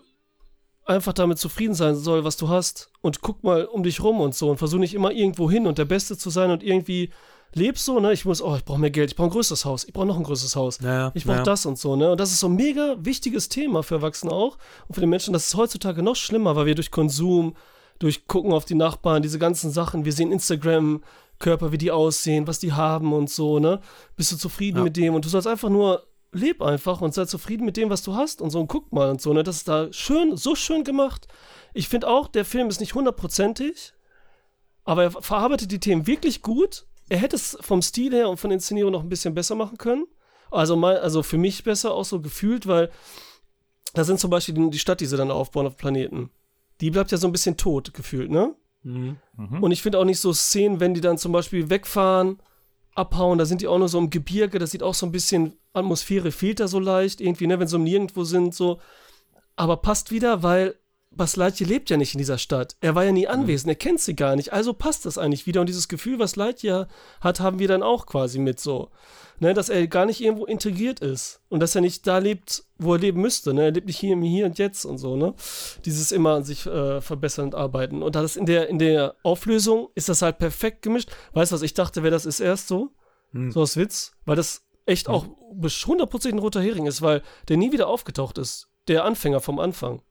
einfach 0.85 1.13
damit 1.13 1.39
zufrieden 1.39 1.73
sein 1.75 1.95
soll, 1.95 2.23
was 2.23 2.37
du 2.37 2.49
hast. 2.49 2.89
Und 3.01 3.21
guck 3.21 3.43
mal 3.43 3.65
um 3.65 3.83
dich 3.83 4.01
rum 4.01 4.21
und 4.21 4.33
so. 4.35 4.49
Und 4.49 4.57
versuch 4.57 4.79
nicht 4.79 4.93
immer 4.93 5.11
irgendwo 5.11 5.49
hin 5.51 5.67
und 5.67 5.77
der 5.77 5.85
Beste 5.85 6.17
zu 6.17 6.29
sein 6.29 6.51
und 6.51 6.63
irgendwie 6.63 7.11
lebst 7.53 7.85
so, 7.85 7.99
ne? 7.99 8.13
Ich 8.13 8.25
muss, 8.25 8.41
oh, 8.41 8.55
ich 8.55 8.63
brauche 8.63 8.79
mehr 8.79 8.91
Geld, 8.91 9.11
ich 9.11 9.15
brauche 9.15 9.27
ein 9.27 9.31
größeres 9.31 9.65
Haus, 9.65 9.83
ich 9.83 9.93
brauche 9.93 10.05
noch 10.05 10.17
ein 10.17 10.23
größeres 10.23 10.55
Haus. 10.55 10.79
Naja, 10.81 11.11
Ich 11.15 11.25
brauche 11.25 11.43
das 11.43 11.65
und 11.65 11.77
so, 11.79 11.95
ne? 11.95 12.11
Und 12.11 12.19
das 12.19 12.31
ist 12.31 12.39
so 12.39 12.47
ein 12.47 12.55
mega 12.55 12.95
wichtiges 12.99 13.49
Thema 13.49 13.83
für 13.83 13.95
Erwachsene 13.95 14.31
auch. 14.31 14.57
Und 14.87 14.95
für 14.95 15.01
die 15.01 15.07
Menschen, 15.07 15.33
das 15.33 15.47
ist 15.47 15.55
heutzutage 15.55 16.03
noch 16.03 16.15
schlimmer, 16.15 16.55
weil 16.55 16.65
wir 16.67 16.75
durch 16.75 16.91
Konsum, 16.91 17.55
durch 17.99 18.27
Gucken 18.27 18.53
auf 18.53 18.65
die 18.65 18.75
Nachbarn, 18.75 19.21
diese 19.21 19.39
ganzen 19.39 19.71
Sachen, 19.71 20.05
wir 20.05 20.13
sehen 20.13 20.31
Instagram-Körper, 20.31 21.71
wie 21.71 21.77
die 21.77 21.91
aussehen, 21.91 22.47
was 22.47 22.59
die 22.59 22.73
haben 22.73 23.13
und 23.13 23.29
so, 23.29 23.59
ne? 23.59 23.81
Bist 24.15 24.31
du 24.31 24.37
zufrieden 24.37 24.77
Ja. 24.77 24.83
mit 24.83 24.95
dem? 24.97 25.15
Und 25.15 25.25
du 25.25 25.29
sollst 25.29 25.47
einfach 25.47 25.69
nur, 25.69 26.05
leb 26.31 26.61
einfach 26.61 27.01
und 27.01 27.13
sei 27.13 27.25
zufrieden 27.25 27.65
mit 27.65 27.75
dem, 27.77 27.89
was 27.89 28.03
du 28.03 28.13
hast 28.15 28.41
und 28.41 28.51
so 28.51 28.59
und 28.59 28.67
guck 28.67 28.91
mal 28.93 29.09
und 29.09 29.21
so, 29.21 29.33
ne? 29.33 29.43
Das 29.43 29.57
ist 29.57 29.67
da 29.67 29.91
schön, 29.91 30.37
so 30.37 30.55
schön 30.55 30.83
gemacht. 30.83 31.27
Ich 31.73 31.89
finde 31.89 32.07
auch, 32.07 32.27
der 32.27 32.45
Film 32.45 32.69
ist 32.69 32.79
nicht 32.79 32.93
hundertprozentig, 32.95 33.93
aber 34.85 35.03
er 35.03 35.11
verarbeitet 35.11 35.71
die 35.71 35.79
Themen 35.79 36.07
wirklich 36.07 36.41
gut 36.41 36.85
er 37.09 37.17
hätte 37.17 37.35
es 37.35 37.57
vom 37.61 37.81
Stil 37.81 38.13
her 38.13 38.29
und 38.29 38.37
von 38.37 38.51
Inszenierung 38.51 38.91
noch 38.91 39.03
ein 39.03 39.09
bisschen 39.09 39.33
besser 39.33 39.55
machen 39.55 39.77
können. 39.77 40.05
Also, 40.51 40.75
mal, 40.75 40.97
also 40.99 41.21
für 41.23 41.37
mich 41.37 41.63
besser 41.63 41.93
auch 41.93 42.05
so 42.05 42.21
gefühlt, 42.21 42.67
weil 42.67 42.89
da 43.93 44.03
sind 44.03 44.19
zum 44.19 44.29
Beispiel 44.29 44.55
die, 44.55 44.69
die 44.69 44.79
Stadt, 44.79 45.01
die 45.01 45.05
sie 45.05 45.17
dann 45.17 45.31
aufbauen 45.31 45.67
auf 45.67 45.77
Planeten. 45.77 46.29
Die 46.81 46.91
bleibt 46.91 47.11
ja 47.11 47.17
so 47.17 47.27
ein 47.27 47.31
bisschen 47.31 47.57
tot 47.57 47.93
gefühlt, 47.93 48.31
ne? 48.31 48.55
Mhm. 48.83 49.17
Und 49.61 49.71
ich 49.71 49.81
finde 49.81 49.99
auch 49.99 50.05
nicht 50.05 50.19
so 50.19 50.31
Szenen, 50.31 50.79
wenn 50.79 50.93
die 50.93 51.01
dann 51.01 51.17
zum 51.17 51.31
Beispiel 51.31 51.69
wegfahren, 51.69 52.41
abhauen, 52.95 53.37
da 53.37 53.45
sind 53.45 53.61
die 53.61 53.67
auch 53.67 53.77
nur 53.77 53.89
so 53.89 53.97
im 53.97 54.09
Gebirge, 54.09 54.59
das 54.59 54.71
sieht 54.71 54.83
auch 54.83 54.93
so 54.93 55.05
ein 55.05 55.11
bisschen, 55.11 55.53
Atmosphäre 55.73 56.31
fehlt 56.31 56.59
da 56.59 56.67
so 56.67 56.79
leicht, 56.79 57.21
irgendwie, 57.21 57.47
ne, 57.47 57.59
wenn 57.59 57.67
sie 57.67 57.75
um 57.75 57.83
nirgendwo 57.83 58.23
sind, 58.23 58.55
so. 58.55 58.79
Aber 59.55 59.77
passt 59.77 60.11
wieder, 60.11 60.43
weil 60.43 60.78
Lightyear 61.35 61.67
lebt 61.67 61.89
ja 61.89 61.97
nicht 61.97 62.13
in 62.13 62.17
dieser 62.17 62.37
Stadt. 62.37 62.75
Er 62.81 62.95
war 62.95 63.03
ja 63.03 63.11
nie 63.11 63.27
anwesend, 63.27 63.69
er 63.69 63.75
kennt 63.75 63.99
sie 63.99 64.15
gar 64.15 64.35
nicht. 64.35 64.53
Also 64.53 64.73
passt 64.73 65.05
das 65.05 65.17
eigentlich 65.17 65.45
wieder. 65.45 65.61
Und 65.61 65.67
dieses 65.67 65.87
Gefühl, 65.87 66.17
was 66.17 66.35
Lightyear 66.35 66.87
hat, 67.21 67.39
haben 67.39 67.59
wir 67.59 67.67
dann 67.67 67.83
auch 67.83 68.05
quasi 68.05 68.39
mit 68.39 68.59
so. 68.59 68.89
Ne, 69.41 69.53
dass 69.53 69.69
er 69.69 69.87
gar 69.87 70.05
nicht 70.05 70.19
irgendwo 70.19 70.45
integriert 70.45 70.99
ist. 70.99 71.41
Und 71.47 71.61
dass 71.61 71.75
er 71.75 71.81
nicht 71.81 72.05
da 72.07 72.17
lebt, 72.17 72.65
wo 72.77 72.93
er 72.93 72.99
leben 72.99 73.21
müsste. 73.21 73.53
Ne? 73.53 73.63
Er 73.63 73.71
lebt 73.71 73.87
nicht 73.87 73.99
hier 73.99 74.13
im 74.13 74.21
Hier 74.21 74.45
und 74.45 74.57
Jetzt 74.57 74.83
und 74.83 74.97
so, 74.97 75.15
ne? 75.15 75.33
Dieses 75.85 76.11
immer 76.11 76.35
an 76.35 76.43
sich 76.43 76.65
äh, 76.65 76.99
verbessern 76.99 77.45
und 77.45 77.55
arbeiten. 77.55 78.03
Und 78.03 78.15
das 78.15 78.35
in 78.35 78.45
der, 78.45 78.67
in 78.67 78.79
der 78.79 79.15
Auflösung 79.23 79.89
ist 79.95 80.09
das 80.09 80.21
halt 80.21 80.39
perfekt 80.39 80.81
gemischt. 80.81 81.09
Weißt 81.33 81.51
du 81.51 81.55
was, 81.55 81.61
ich 81.61 81.73
dachte, 81.73 82.03
wer 82.03 82.11
das 82.11 82.25
ist 82.25 82.41
erst 82.41 82.67
so? 82.67 82.89
Hm. 83.31 83.51
So 83.51 83.61
aus 83.61 83.77
Witz, 83.77 84.11
weil 84.25 84.35
das 84.35 84.65
echt 84.85 85.07
auch 85.07 85.25
hundertprozentig 85.87 86.37
ein 86.37 86.43
roter 86.43 86.61
Hering 86.61 86.85
ist, 86.85 87.01
weil 87.01 87.21
der 87.47 87.57
nie 87.57 87.71
wieder 87.71 87.87
aufgetaucht 87.87 88.37
ist. 88.37 88.67
Der 88.87 89.05
Anfänger 89.05 89.39
vom 89.39 89.59
Anfang. 89.59 90.01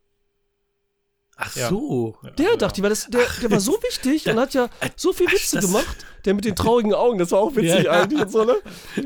Ach 1.40 1.54
Ja. 1.56 1.68
so. 1.68 2.16
Der 2.36 2.56
dachte 2.56 2.80
ich, 2.80 2.82
weil 2.82 2.90
das, 2.90 3.06
der, 3.08 3.20
der 3.40 3.50
war 3.52 3.60
so 3.60 3.72
wichtig 3.82 4.28
und 4.28 4.38
hat 4.40 4.54
ja 4.54 4.68
so 4.96 5.12
viel 5.12 5.30
Witze 5.30 5.60
gemacht. 5.60 5.96
Der 6.24 6.34
mit 6.34 6.44
den 6.44 6.56
traurigen 6.56 6.92
Augen, 6.94 7.18
das 7.18 7.30
war 7.30 7.38
auch 7.38 7.54
witzig 7.54 7.68
Ja, 7.70 7.80
ja. 7.82 7.90
eigentlich 8.02 8.20
und 8.22 8.30
so, 8.32 8.44
ne? 8.44 8.56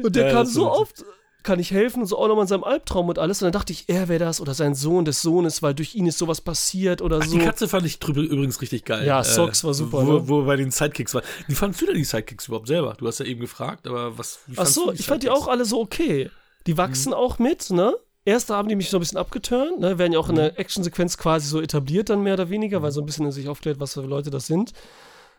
Und 0.03 0.17
der 0.17 0.29
Ja, 0.29 0.33
kam 0.33 0.47
so 0.47 0.71
oft, 0.71 1.05
kann 1.43 1.61
ich 1.61 1.73
helfen 1.73 2.01
und 2.01 2.07
so 2.07 2.17
auch 2.19 2.29
nochmal 2.29 2.45
in 2.45 2.49
seinem 2.49 2.65
Albtraum 2.65 3.09
und 3.11 3.19
alles. 3.19 3.43
Und 3.43 3.47
dann 3.47 3.53
dachte 3.53 3.73
ich, 3.73 3.85
er 3.89 4.09
wäre 4.09 4.25
das 4.25 4.41
oder 4.41 4.55
sein 4.55 4.75
Sohn 4.75 5.05
des 5.05 5.21
Sohnes, 5.21 5.63
weil 5.63 5.75
durch 5.75 5.95
ihn 5.95 6.07
ist 6.07 6.17
sowas 6.17 6.41
passiert 6.41 7.03
oder 7.03 7.19
Ach, 7.21 7.27
so. 7.27 7.37
die 7.37 7.45
Katze 7.45 7.69
fand 7.69 7.85
ich 7.85 8.03
übrigens 8.03 8.63
richtig 8.63 8.87
geil. 8.87 9.03
Äh, 9.03 9.07
Ja, 9.09 9.23
Socks 9.25 9.63
war 9.65 9.75
super, 9.75 10.07
Wo, 10.07 10.13
ne? 10.15 10.29
wo 10.29 10.43
bei 10.45 10.57
den 10.57 10.71
Sidekicks 10.71 11.13
war. 11.15 11.23
Wie 11.49 11.55
fandst 11.55 11.83
du 11.83 11.87
denn 11.87 11.97
die 11.97 12.05
Sidekicks 12.05 12.49
überhaupt 12.49 12.69
selber? 12.69 12.95
Du 12.97 13.07
hast 13.07 13.19
ja 13.21 13.27
eben 13.27 13.41
gefragt, 13.41 13.87
aber 13.87 14.17
was. 14.17 14.39
Ach 14.57 14.67
so, 14.67 14.91
ich 14.93 15.05
fand 15.07 15.23
die 15.23 15.31
auch 15.31 15.49
alle 15.49 15.65
so 15.67 15.81
okay. 15.81 16.31
Die 16.67 16.79
wachsen 16.79 17.09
Mhm. 17.11 17.15
auch 17.17 17.39
mit, 17.39 17.71
ne? 17.71 17.95
Erst 18.25 18.51
haben 18.51 18.69
die 18.69 18.77
mich 18.77 18.89
so 18.89 18.99
ein 18.99 19.01
bisschen 19.01 19.19
abgeturnt, 19.19 19.81
ne? 19.81 19.99
Werden 19.99 20.13
ja 20.13 20.19
auch 20.21 20.29
in 20.29 20.35
Mhm. 20.37 20.41
der 20.41 20.59
Actionsequenz 20.59 21.19
quasi 21.19 21.49
so 21.49 21.61
etabliert 21.61 22.09
dann 22.09 22.23
mehr 22.23 22.35
oder 22.35 22.51
weniger, 22.51 22.81
weil 22.83 22.93
so 22.93 23.01
ein 23.01 23.07
bisschen 23.07 23.27
in 23.27 23.33
sich 23.33 23.49
aufklärt, 23.49 23.81
was 23.81 23.95
für 23.95 24.03
Leute 24.03 24.31
das 24.31 24.47
sind. 24.47 24.73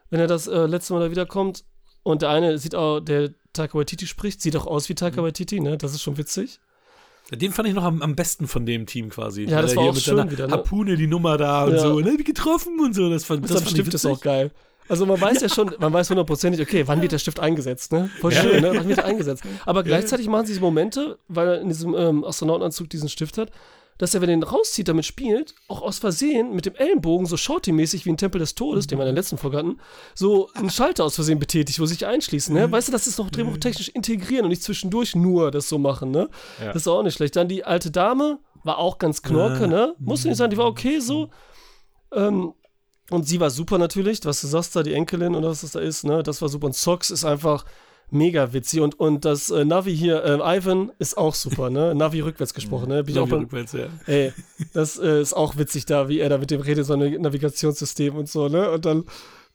Wenn 0.10 0.20
er 0.20 0.28
das 0.28 0.48
äh, 0.48 0.66
letzte 0.66 0.94
Mal 0.94 1.00
da 1.00 1.12
wiederkommt. 1.12 1.64
Und 2.04 2.22
der 2.22 2.30
eine 2.32 2.58
sieht 2.58 2.76
auch, 2.76 3.00
der 3.00 3.30
Taika 3.54 3.78
Waititi 3.78 4.06
spricht, 4.08 4.42
sieht 4.42 4.58
auch 4.58 4.68
aus 4.68 4.90
wie 4.90 4.96
Taika 4.96 5.22
Mhm. 5.22 5.26
Waititi, 5.26 5.62
ne? 5.62 5.78
Das 5.78 5.94
ist 5.94 6.02
schon 6.02 6.18
witzig. 6.18 6.60
Den 7.32 7.54
fand 7.54 7.70
ich 7.70 7.74
noch 7.74 7.86
am, 7.86 8.02
am 8.02 8.16
besten 8.18 8.48
von 8.50 8.66
dem 8.66 8.86
Team 8.86 9.10
quasi. 9.10 9.46
Ja, 9.46 9.62
das 9.62 9.76
war 9.78 9.84
hier 9.84 9.92
auch 9.92 9.96
mit 9.96 10.04
schön 10.04 10.30
wieder, 10.30 10.48
ne? 10.48 10.52
Harpune, 10.54 10.98
die 10.98 11.08
Nummer 11.08 11.38
da 11.38 11.64
und 11.64 11.72
Ja. 11.76 11.80
so, 11.80 12.00
ne, 12.02 12.18
getroffen 12.18 12.82
und 12.82 12.94
so. 12.94 13.10
Das 13.10 13.24
fand, 13.24 13.46
Das, 13.46 13.52
das 13.52 13.60
das 13.62 13.64
fand 13.70 13.78
ich 13.78 13.82
Stift 13.86 13.94
ist 13.96 14.04
witzig. 14.04 14.18
auch 14.18 14.22
geil. 14.22 14.52
Also 14.90 15.06
man 15.06 15.20
weiß 15.20 15.42
ja, 15.42 15.50
schon, 15.50 15.74
man 15.80 15.94
weiß 15.94 16.10
hundertprozentig, 16.10 16.62
okay, 16.62 16.84
wann 16.88 17.02
wird 17.02 17.12
der 17.12 17.20
Stift 17.20 17.40
eingesetzt, 17.40 17.92
ne? 17.92 18.10
Voll 18.20 18.32
schön, 18.32 18.62
ne? 18.62 18.74
Wann 18.76 18.88
wird 18.88 19.00
er 19.00 19.06
eingesetzt? 19.06 19.44
Aber 19.66 19.84
gleichzeitig 19.84 20.28
machen 20.28 20.46
sie 20.46 20.54
diese 20.54 20.62
Momente, 20.62 21.18
weil 21.28 21.48
er 21.48 21.62
in 21.62 21.70
diesem 21.70 21.96
ähm, 21.96 22.24
Astronautenanzug 22.24 22.90
diesen 22.90 23.10
Stift 23.10 23.38
hat, 23.38 23.52
dass 23.98 24.14
er, 24.16 24.22
wenn 24.22 24.30
er 24.30 24.36
den 24.36 24.44
rauszieht, 24.44 24.88
damit 24.88 25.06
spielt, 25.06 25.54
auch 25.68 25.82
aus 25.82 26.00
Versehen 26.00 26.56
mit 26.56 26.66
dem 26.66 26.76
Ellenbogen, 26.76 27.26
so 27.26 27.38
Shorty-mäßig 27.38 28.06
wie 28.06 28.10
ein 28.10 28.18
Tempel 28.18 28.40
des 28.40 28.56
Todes, 28.56 28.88
den 28.88 28.98
wir 28.98 29.04
in 29.04 29.14
der 29.14 29.22
letzten 29.22 29.38
Folge 29.38 29.58
hatten, 29.58 29.78
so 30.16 30.50
einen 30.56 30.70
Schalter 30.70 31.06
aus 31.06 31.16
Versehen 31.16 31.40
betätigt, 31.40 31.80
wo 31.80 31.86
sich 31.86 32.06
einschließen, 32.06 32.54
ne? 32.54 32.72
Weißt 32.72 32.88
du, 32.88 32.92
das 32.92 33.08
ist 33.08 33.20
noch 33.20 33.30
drehbuchtechnisch 33.30 33.90
integrieren 33.90 34.46
und 34.46 34.50
nicht 34.50 34.64
zwischendurch 34.64 35.16
nur 35.16 35.52
das 35.52 35.70
so 35.70 35.78
machen, 35.78 36.12
ne? 36.12 36.30
Ja. 36.60 36.74
Das 36.74 36.84
ist 36.84 36.88
auch 36.88 37.04
nicht 37.04 37.16
schlecht. 37.16 37.36
Dann 37.36 37.48
die 37.48 37.64
alte 37.64 37.92
Dame 37.92 38.40
war 38.64 38.78
auch 38.80 38.98
ganz 38.98 39.22
knorke, 39.22 39.68
ne? 39.68 39.94
Musste 40.00 40.28
nicht 40.28 40.38
sagen, 40.38 40.52
die 40.52 40.58
war 40.58 40.68
okay 40.68 41.00
so. 41.00 41.30
Ähm, 42.14 42.54
und 43.10 43.28
sie 43.28 43.40
war 43.40 43.50
super 43.50 43.78
natürlich, 43.78 44.24
was 44.24 44.42
du 44.42 44.48
sagst 44.48 44.76
da, 44.76 44.84
die 44.84 44.94
Enkelin 44.94 45.36
oder 45.36 45.50
was 45.50 45.62
das 45.62 45.72
da 45.72 45.80
ist, 45.80 46.04
ne? 46.04 46.24
Das 46.24 46.42
war 46.42 46.50
super. 46.50 46.68
Und 46.68 46.76
Sox 46.76 47.12
ist 47.12 47.26
einfach 47.26 47.66
mega 48.10 48.54
witzig. 48.54 48.80
Und, 48.80 49.00
und 49.00 49.26
das 49.26 49.50
äh, 49.50 49.66
Navi 49.66 49.96
hier, 49.96 50.24
äh, 50.24 50.58
Ivan, 50.58 50.92
ist 51.00 51.18
auch 51.18 51.36
super, 51.36 51.70
ne? 51.70 51.94
Navi 51.96 52.22
rückwärts 52.22 52.54
gesprochen, 52.54 52.90
ne? 52.90 53.04
Bin 53.04 53.18
auch 53.18 53.28
beim, 53.28 53.42
Rückwärts, 53.42 53.74
ja. 53.74 53.88
ey, 54.06 54.32
das 54.74 54.98
äh, 55.00 55.22
ist 55.22 55.34
auch 55.34 55.58
witzig 55.58 55.86
da, 55.86 56.08
wie 56.08 56.20
er 56.20 56.30
da 56.30 56.38
mit 56.38 56.52
dem 56.52 56.62
redet, 56.62 56.86
so 56.86 56.94
ein 56.94 57.22
Navigationssystem 57.22 58.16
und 58.16 58.30
so, 58.30 58.48
ne? 58.48 58.72
Und 58.72 58.86
dann, 58.86 59.04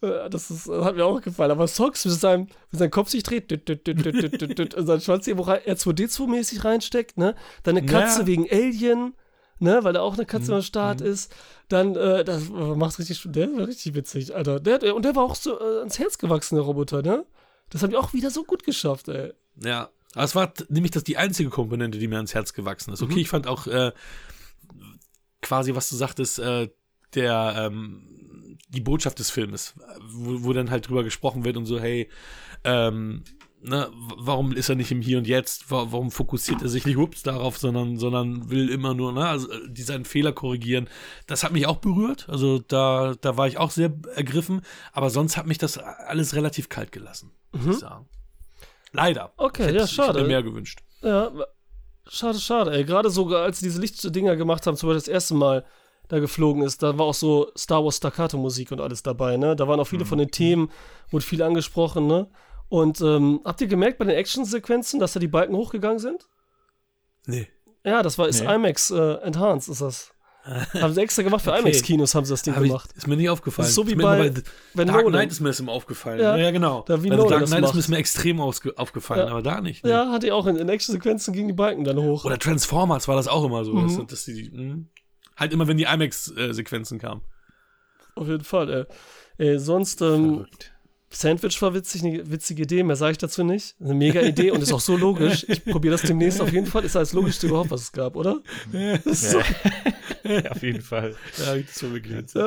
äh, 0.02 0.28
das 0.28 0.50
ist, 0.50 0.68
hat 0.68 0.96
mir 0.96 1.06
auch 1.06 1.20
gefallen. 1.22 1.50
Aber 1.50 1.66
Sox 1.66 2.04
mit 2.04 2.14
seinem, 2.14 2.48
mit 2.70 2.78
seinem 2.78 2.90
Kopf 2.90 3.08
sich 3.08 3.22
dreht, 3.22 3.50
düt, 3.50 3.68
düt, 3.68 3.86
düt, 3.86 4.04
düt, 4.04 4.40
düt, 4.40 4.58
düt, 4.58 4.74
und 4.74 4.86
sein 4.86 5.00
Schwanz 5.00 5.26
irgendwo 5.26 5.44
rein, 5.50 5.60
R2D2-mäßig 5.66 6.64
reinsteckt, 6.64 7.16
ne? 7.16 7.34
Dann 7.62 7.76
eine 7.76 7.86
Katze 7.86 8.20
Ja. 8.20 8.26
wegen 8.26 8.46
Alien, 8.50 9.14
ne? 9.60 9.80
Weil 9.82 9.92
da 9.92 10.00
auch 10.00 10.14
eine 10.14 10.26
Katze 10.26 10.50
Mhm. 10.52 10.56
am 10.58 10.62
Start 10.62 11.00
ist. 11.00 11.34
Dann, 11.68 11.94
äh, 11.96 12.24
das 12.24 12.48
macht 12.48 12.98
richtig, 12.98 13.22
der 13.26 13.48
war 13.56 13.66
richtig 13.66 13.94
witzig, 13.94 14.34
Alter. 14.34 14.60
Der, 14.60 14.94
und 14.94 15.04
der 15.04 15.14
war 15.16 15.24
auch 15.24 15.34
so 15.34 15.58
äh, 15.58 15.78
ans 15.80 15.98
Herz 15.98 16.18
gewachsen, 16.18 16.56
der 16.56 16.64
Roboter, 16.64 17.02
ne? 17.02 17.24
Das 17.70 17.82
haben 17.82 17.90
die 17.90 17.96
auch 17.96 18.12
wieder 18.14 18.30
so 18.30 18.44
gut 18.44 18.64
geschafft, 18.64 19.08
ey. 19.08 19.32
Ja. 19.62 19.90
Aber 20.14 20.24
es 20.24 20.34
war 20.34 20.52
nämlich 20.70 20.90
das 20.92 21.04
die 21.04 21.18
einzige 21.18 21.50
Komponente, 21.50 21.98
die 21.98 22.08
mir 22.08 22.16
ans 22.16 22.34
Herz 22.34 22.54
gewachsen 22.54 22.92
ist. 22.94 23.02
Okay, 23.02 23.12
Mhm. 23.14 23.18
ich 23.18 23.28
fand 23.28 23.46
auch 23.46 23.66
äh, 23.66 23.92
quasi, 25.42 25.74
was 25.74 25.90
du 25.90 25.96
sagtest, 25.96 26.38
äh, 26.38 26.68
der 27.14 27.54
ähm, 27.56 28.58
die 28.70 28.80
Botschaft 28.80 29.18
des 29.18 29.30
Filmes, 29.30 29.74
wo, 30.02 30.44
wo 30.44 30.52
dann 30.52 30.70
halt 30.70 30.88
drüber 30.88 31.04
gesprochen 31.04 31.44
wird 31.44 31.56
und 31.56 31.66
so, 31.66 31.78
hey, 31.80 32.08
ähm, 32.64 33.22
ne, 33.62 33.88
warum 34.16 34.52
ist 34.52 34.68
er 34.68 34.74
nicht 34.74 34.90
im 34.90 35.00
Hier 35.00 35.18
und 35.18 35.26
Jetzt? 35.26 35.70
Wa- 35.70 35.86
Warum 35.90 36.10
fokussiert 36.10 36.62
er 36.62 36.68
sich 36.68 36.86
nicht 36.86 36.96
ups 36.96 37.22
darauf, 37.22 37.58
sondern, 37.58 37.96
sondern 37.98 38.50
will 38.50 38.68
immer 38.68 38.94
nur, 38.94 39.12
ne, 39.12 39.26
also 39.28 39.50
äh, 39.50 39.60
die 39.68 39.82
seinen 39.82 40.04
Fehler 40.04 40.32
korrigieren. 40.32 40.88
Das 41.26 41.42
hat 41.44 41.52
mich 41.52 41.66
auch 41.66 41.76
berührt. 41.78 42.28
Also 42.28 42.58
da, 42.58 43.14
da 43.20 43.36
war 43.36 43.46
ich 43.48 43.58
auch 43.58 43.70
sehr 43.70 43.92
ergriffen. 44.14 44.62
Aber 44.92 45.10
sonst 45.10 45.36
hat 45.36 45.46
mich 45.46 45.58
das 45.58 45.78
alles 45.78 46.34
relativ 46.34 46.68
kalt 46.68 46.92
gelassen, 46.92 47.32
muss 47.52 47.76
ich 47.76 47.80
sagen. 47.80 48.06
Leider. 48.92 49.24
Mhm. 49.26 49.30
Okay, 49.36 49.62
hätte, 49.64 49.76
ja, 49.76 49.84
Ich 49.84 49.90
hätte 49.92 49.94
schade. 50.06 50.20
mir 50.22 50.28
mehr 50.28 50.42
gewünscht. 50.42 50.80
Ja, 51.02 51.30
schade, 52.08 52.38
schade, 52.40 52.72
ey. 52.72 52.84
Gerade 52.84 53.10
so, 53.10 53.26
als 53.36 53.60
sie 53.60 53.66
diese 53.66 53.80
Lichtdinger 53.80 54.36
gemacht 54.36 54.66
haben, 54.66 54.76
zum 54.76 54.88
Beispiel 54.88 55.00
das 55.00 55.08
erste 55.08 55.34
Mal 55.34 55.64
da 56.08 56.20
geflogen 56.20 56.62
ist, 56.62 56.82
da 56.82 56.96
war 56.96 57.04
auch 57.06 57.14
so 57.14 57.52
Star 57.56 57.84
Wars 57.84 57.98
Staccato-Musik 57.98 58.72
und 58.72 58.80
alles 58.80 59.02
dabei, 59.02 59.36
ne? 59.36 59.54
Da 59.54 59.68
waren 59.68 59.78
auch 59.78 59.84
viele 59.86 60.06
von 60.06 60.16
den 60.16 60.30
Themen, 60.30 60.70
wurde 61.10 61.24
viel 61.24 61.42
angesprochen, 61.42 62.06
ne? 62.06 62.28
Und 62.68 63.00
ähm, 63.00 63.40
habt 63.44 63.60
ihr 63.60 63.66
gemerkt 63.66 63.98
bei 63.98 64.04
den 64.04 64.14
Action-Sequenzen, 64.16 65.00
dass 65.00 65.12
da 65.14 65.20
die 65.20 65.28
Balken 65.28 65.54
hochgegangen 65.56 65.98
sind? 65.98 66.26
Nee. 67.26 67.48
Ja, 67.84 68.02
das 68.02 68.18
war 68.18 68.28
ist 68.28 68.42
Nee. 68.44 68.54
IMAX 68.54 68.90
äh, 68.90 69.14
Enhanced, 69.22 69.68
ist 69.70 69.80
das. 69.80 70.12
haben 70.80 70.94
sie 70.94 71.02
extra 71.02 71.22
gemacht 71.22 71.42
für 71.42 71.50
Okay. 71.52 71.60
IMAX-Kinos, 71.60 72.14
haben 72.14 72.24
sie 72.24 72.32
das 72.32 72.42
Ding 72.42 72.54
Hab 72.56 72.62
ich, 72.62 72.68
gemacht. 72.70 72.90
ist 72.94 73.06
mir 73.06 73.16
nicht 73.16 73.28
aufgefallen. 73.28 73.64
Das 73.64 73.70
ist 73.70 73.74
so 73.74 73.86
wie 73.86 73.94
mir 73.94 74.02
bei- 74.02 74.32
Wenn 74.74 74.86
Dark 74.86 74.98
Nolan- 75.04 75.12
Knight 75.12 75.30
ist 75.30 75.40
mir 75.40 75.48
das 75.48 75.60
immer 75.60 75.72
aufgefallen. 75.72 76.20
Ja, 76.20 76.36
Ja, 76.36 76.50
genau. 76.50 76.84
da 76.86 77.02
wie 77.02 77.08
Bei 77.10 77.16
Nolan 77.16 77.30
Dark 77.30 77.40
das 77.42 77.50
Knight 77.50 77.60
ist 77.64 77.74
macht. 77.74 77.88
mir 77.88 77.96
das 77.96 78.00
extrem 78.00 78.40
aufgefallen, 78.40 79.26
Ja. 79.26 79.30
aber 79.32 79.42
da 79.42 79.60
nicht. 79.60 79.84
ne. 79.84 79.90
Ja, 79.90 80.10
hat 80.10 80.22
die 80.22 80.32
auch 80.32 80.46
in, 80.46 80.56
in 80.56 80.68
Action-Sequenzen 80.68 81.34
gingen 81.34 81.48
die 81.48 81.54
Balken 81.54 81.84
dann 81.84 81.98
hoch. 81.98 82.24
Oder 82.24 82.38
Transformers 82.38 83.08
war 83.08 83.16
das 83.16 83.28
auch 83.28 83.44
immer 83.44 83.64
so. 83.64 83.74
Mhm. 83.74 83.98
dass, 83.98 84.06
dass 84.06 84.24
die, 84.24 84.50
mh. 84.50 84.84
halt 85.36 85.52
immer, 85.52 85.66
wenn 85.68 85.76
die 85.76 85.84
IMAX-Sequenzen 85.84 86.98
kamen. 86.98 87.22
Auf 88.14 88.26
jeden 88.28 88.44
Fall, 88.44 88.86
ey. 89.38 89.46
ey 89.46 89.58
sonst, 89.58 90.00
ähm, 90.00 90.34
Verrückt. 90.36 90.74
Sandwich 91.10 91.60
war 91.62 91.72
witzig, 91.74 92.04
eine 92.04 92.30
witzige 92.30 92.64
Idee, 92.64 92.82
mehr 92.82 92.96
sage 92.96 93.12
ich 93.12 93.18
dazu 93.18 93.42
nicht. 93.42 93.76
Eine 93.80 93.94
mega 93.94 94.20
Idee 94.20 94.50
und 94.50 94.62
ist 94.62 94.72
auch 94.72 94.80
so 94.80 94.96
logisch. 94.96 95.46
Ich 95.48 95.64
probiere 95.64 95.92
das 95.92 96.02
demnächst 96.02 96.40
auf 96.40 96.52
jeden 96.52 96.66
Fall. 96.66 96.84
Ist 96.84 96.94
das 96.94 97.12
logischste 97.14 97.46
überhaupt, 97.46 97.70
was 97.70 97.82
es 97.82 97.92
gab, 97.92 98.14
oder? 98.16 98.40
Ist 99.04 99.30
so, 99.30 99.40
Ja, 100.24 100.50
auf 100.50 100.62
jeden 100.62 100.82
Fall. 100.82 101.14
Ja, 101.38 101.56
das 101.56 101.82
war 101.82 101.92
wirklich 101.92 102.14
witzig. 102.16 102.42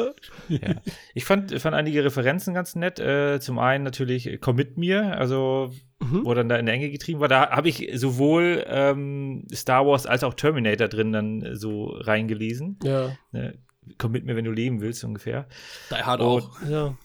ja. 0.49 0.57
Ja. 0.59 0.75
Ich 1.15 1.25
fand, 1.25 1.59
fand 1.59 1.75
einige 1.75 2.03
Referenzen 2.03 2.53
ganz 2.53 2.75
nett. 2.75 2.99
Äh, 2.99 3.39
zum 3.39 3.57
einen 3.57 3.83
natürlich 3.83 4.27
äh, 4.27 4.37
Komm 4.37 4.57
mit 4.57 4.77
mir, 4.77 5.17
also 5.17 5.71
Mhm. 5.99 6.25
wo 6.25 6.33
dann 6.33 6.49
da 6.49 6.55
in 6.55 6.65
der 6.65 6.73
Enge 6.73 6.89
getrieben 6.89 7.19
war. 7.19 7.27
Da 7.27 7.51
habe 7.51 7.69
ich 7.69 7.89
sowohl 7.93 8.65
ähm, 8.67 9.45
Star 9.53 9.85
Wars 9.85 10.07
als 10.07 10.23
auch 10.23 10.33
Terminator 10.33 10.87
drin 10.87 11.11
dann 11.11 11.55
so 11.55 11.85
reingelesen. 11.85 12.79
ja, 12.83 13.15
Ne? 13.31 13.53
Komm 13.99 14.11
mit 14.11 14.25
mir, 14.25 14.35
wenn 14.35 14.45
du 14.45 14.51
leben 14.51 14.81
willst, 14.81 15.03
ungefähr. 15.03 15.47
Die 15.91 15.95
Hard 15.95 16.21
Oh. 16.21 16.23
auch. 16.39 16.61
ja. 16.67 16.95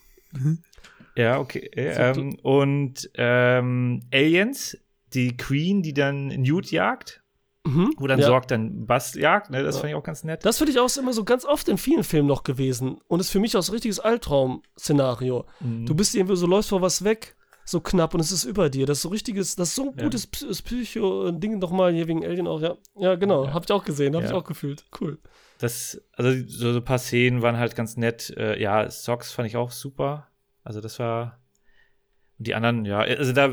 Ja, 1.16 1.38
okay. 1.38 1.68
Äh, 1.74 2.10
ähm, 2.12 2.36
und 2.42 3.10
ähm, 3.14 4.02
Aliens, 4.12 4.76
die 5.14 5.36
Queen, 5.36 5.82
die 5.82 5.94
dann 5.94 6.28
Newt 6.28 6.70
jagt, 6.70 7.22
Mhm. 7.64 7.94
wo 7.98 8.06
dann 8.06 8.20
ja. 8.20 8.26
Sorg 8.26 8.46
dann 8.46 8.86
Bass 8.86 9.14
jagt, 9.14 9.50
ne? 9.50 9.62
das 9.64 9.74
Ja. 9.76 9.80
fand 9.80 9.90
ich 9.90 9.96
auch 9.96 10.02
ganz 10.04 10.22
nett. 10.22 10.44
Das 10.44 10.58
finde 10.58 10.70
ich 10.72 10.78
auch 10.78 10.94
immer 10.98 11.12
so 11.12 11.24
ganz 11.24 11.44
oft 11.44 11.68
in 11.68 11.78
vielen 11.78 12.04
Filmen 12.04 12.28
noch 12.28 12.44
gewesen. 12.44 12.98
Und 13.08 13.18
ist 13.18 13.30
für 13.30 13.40
mich 13.40 13.56
auch 13.56 13.62
so 13.62 13.72
ein 13.72 13.74
richtiges 13.74 13.98
Albtraum-Szenario. 13.98 15.46
Mhm. 15.60 15.86
Du 15.86 15.94
bist 15.94 16.14
irgendwie 16.14 16.36
so, 16.36 16.46
läufst 16.46 16.70
vor 16.70 16.82
was 16.82 17.02
weg, 17.04 17.34
so 17.64 17.80
knapp 17.80 18.14
und 18.14 18.20
es 18.20 18.30
ist 18.30 18.44
über 18.44 18.70
dir. 18.70 18.86
Das 18.86 18.98
ist 18.98 19.02
so 19.02 19.08
richtiges, 19.08 19.56
das 19.56 19.70
ist 19.70 19.74
so 19.74 19.90
ein 19.90 19.96
gutes 19.96 20.26
Psy- 20.30 20.62
Psycho-Ding 20.62 21.58
nochmal 21.58 21.92
hier 21.92 22.06
wegen 22.06 22.24
Alien 22.24 22.46
auch, 22.46 22.60
ja. 22.60 22.76
Ja, 22.98 23.16
genau, 23.16 23.46
Ja. 23.46 23.54
hab 23.54 23.64
ich 23.64 23.72
auch 23.72 23.84
gesehen, 23.84 24.14
hab 24.14 24.22
Ja. 24.22 24.28
ich 24.28 24.34
auch 24.34 24.44
gefühlt. 24.44 24.84
Cool. 25.00 25.18
Das, 25.58 26.00
also 26.12 26.30
so, 26.46 26.72
so 26.72 26.78
ein 26.78 26.84
paar 26.84 26.98
Szenen 26.98 27.42
waren 27.42 27.56
halt 27.56 27.74
ganz 27.74 27.96
nett. 27.96 28.32
Äh, 28.36 28.60
ja, 28.60 28.88
Socks 28.90 29.32
fand 29.32 29.48
ich 29.48 29.56
auch 29.56 29.70
super. 29.70 30.28
Also 30.66 30.80
das 30.80 30.98
war. 30.98 31.38
Und 32.38 32.48
die 32.48 32.54
anderen, 32.54 32.84
ja, 32.84 32.98
also 32.98 33.32
da, 33.32 33.50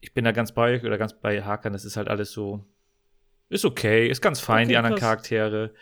ich 0.00 0.12
bin 0.12 0.24
da 0.24 0.32
ganz 0.32 0.52
bei 0.52 0.74
euch 0.74 0.84
oder 0.84 0.98
ganz 0.98 1.14
bei 1.14 1.42
Hakan, 1.42 1.72
das 1.72 1.84
ist 1.84 1.96
halt 1.96 2.08
alles 2.08 2.32
so, 2.32 2.64
ist 3.48 3.64
okay, 3.64 4.08
ist 4.08 4.20
ganz 4.20 4.40
fein, 4.40 4.64
Okay, 4.64 4.68
die 4.68 4.76
anderen 4.76 4.96
krass. 4.96 5.08
Charaktere. 5.08 5.72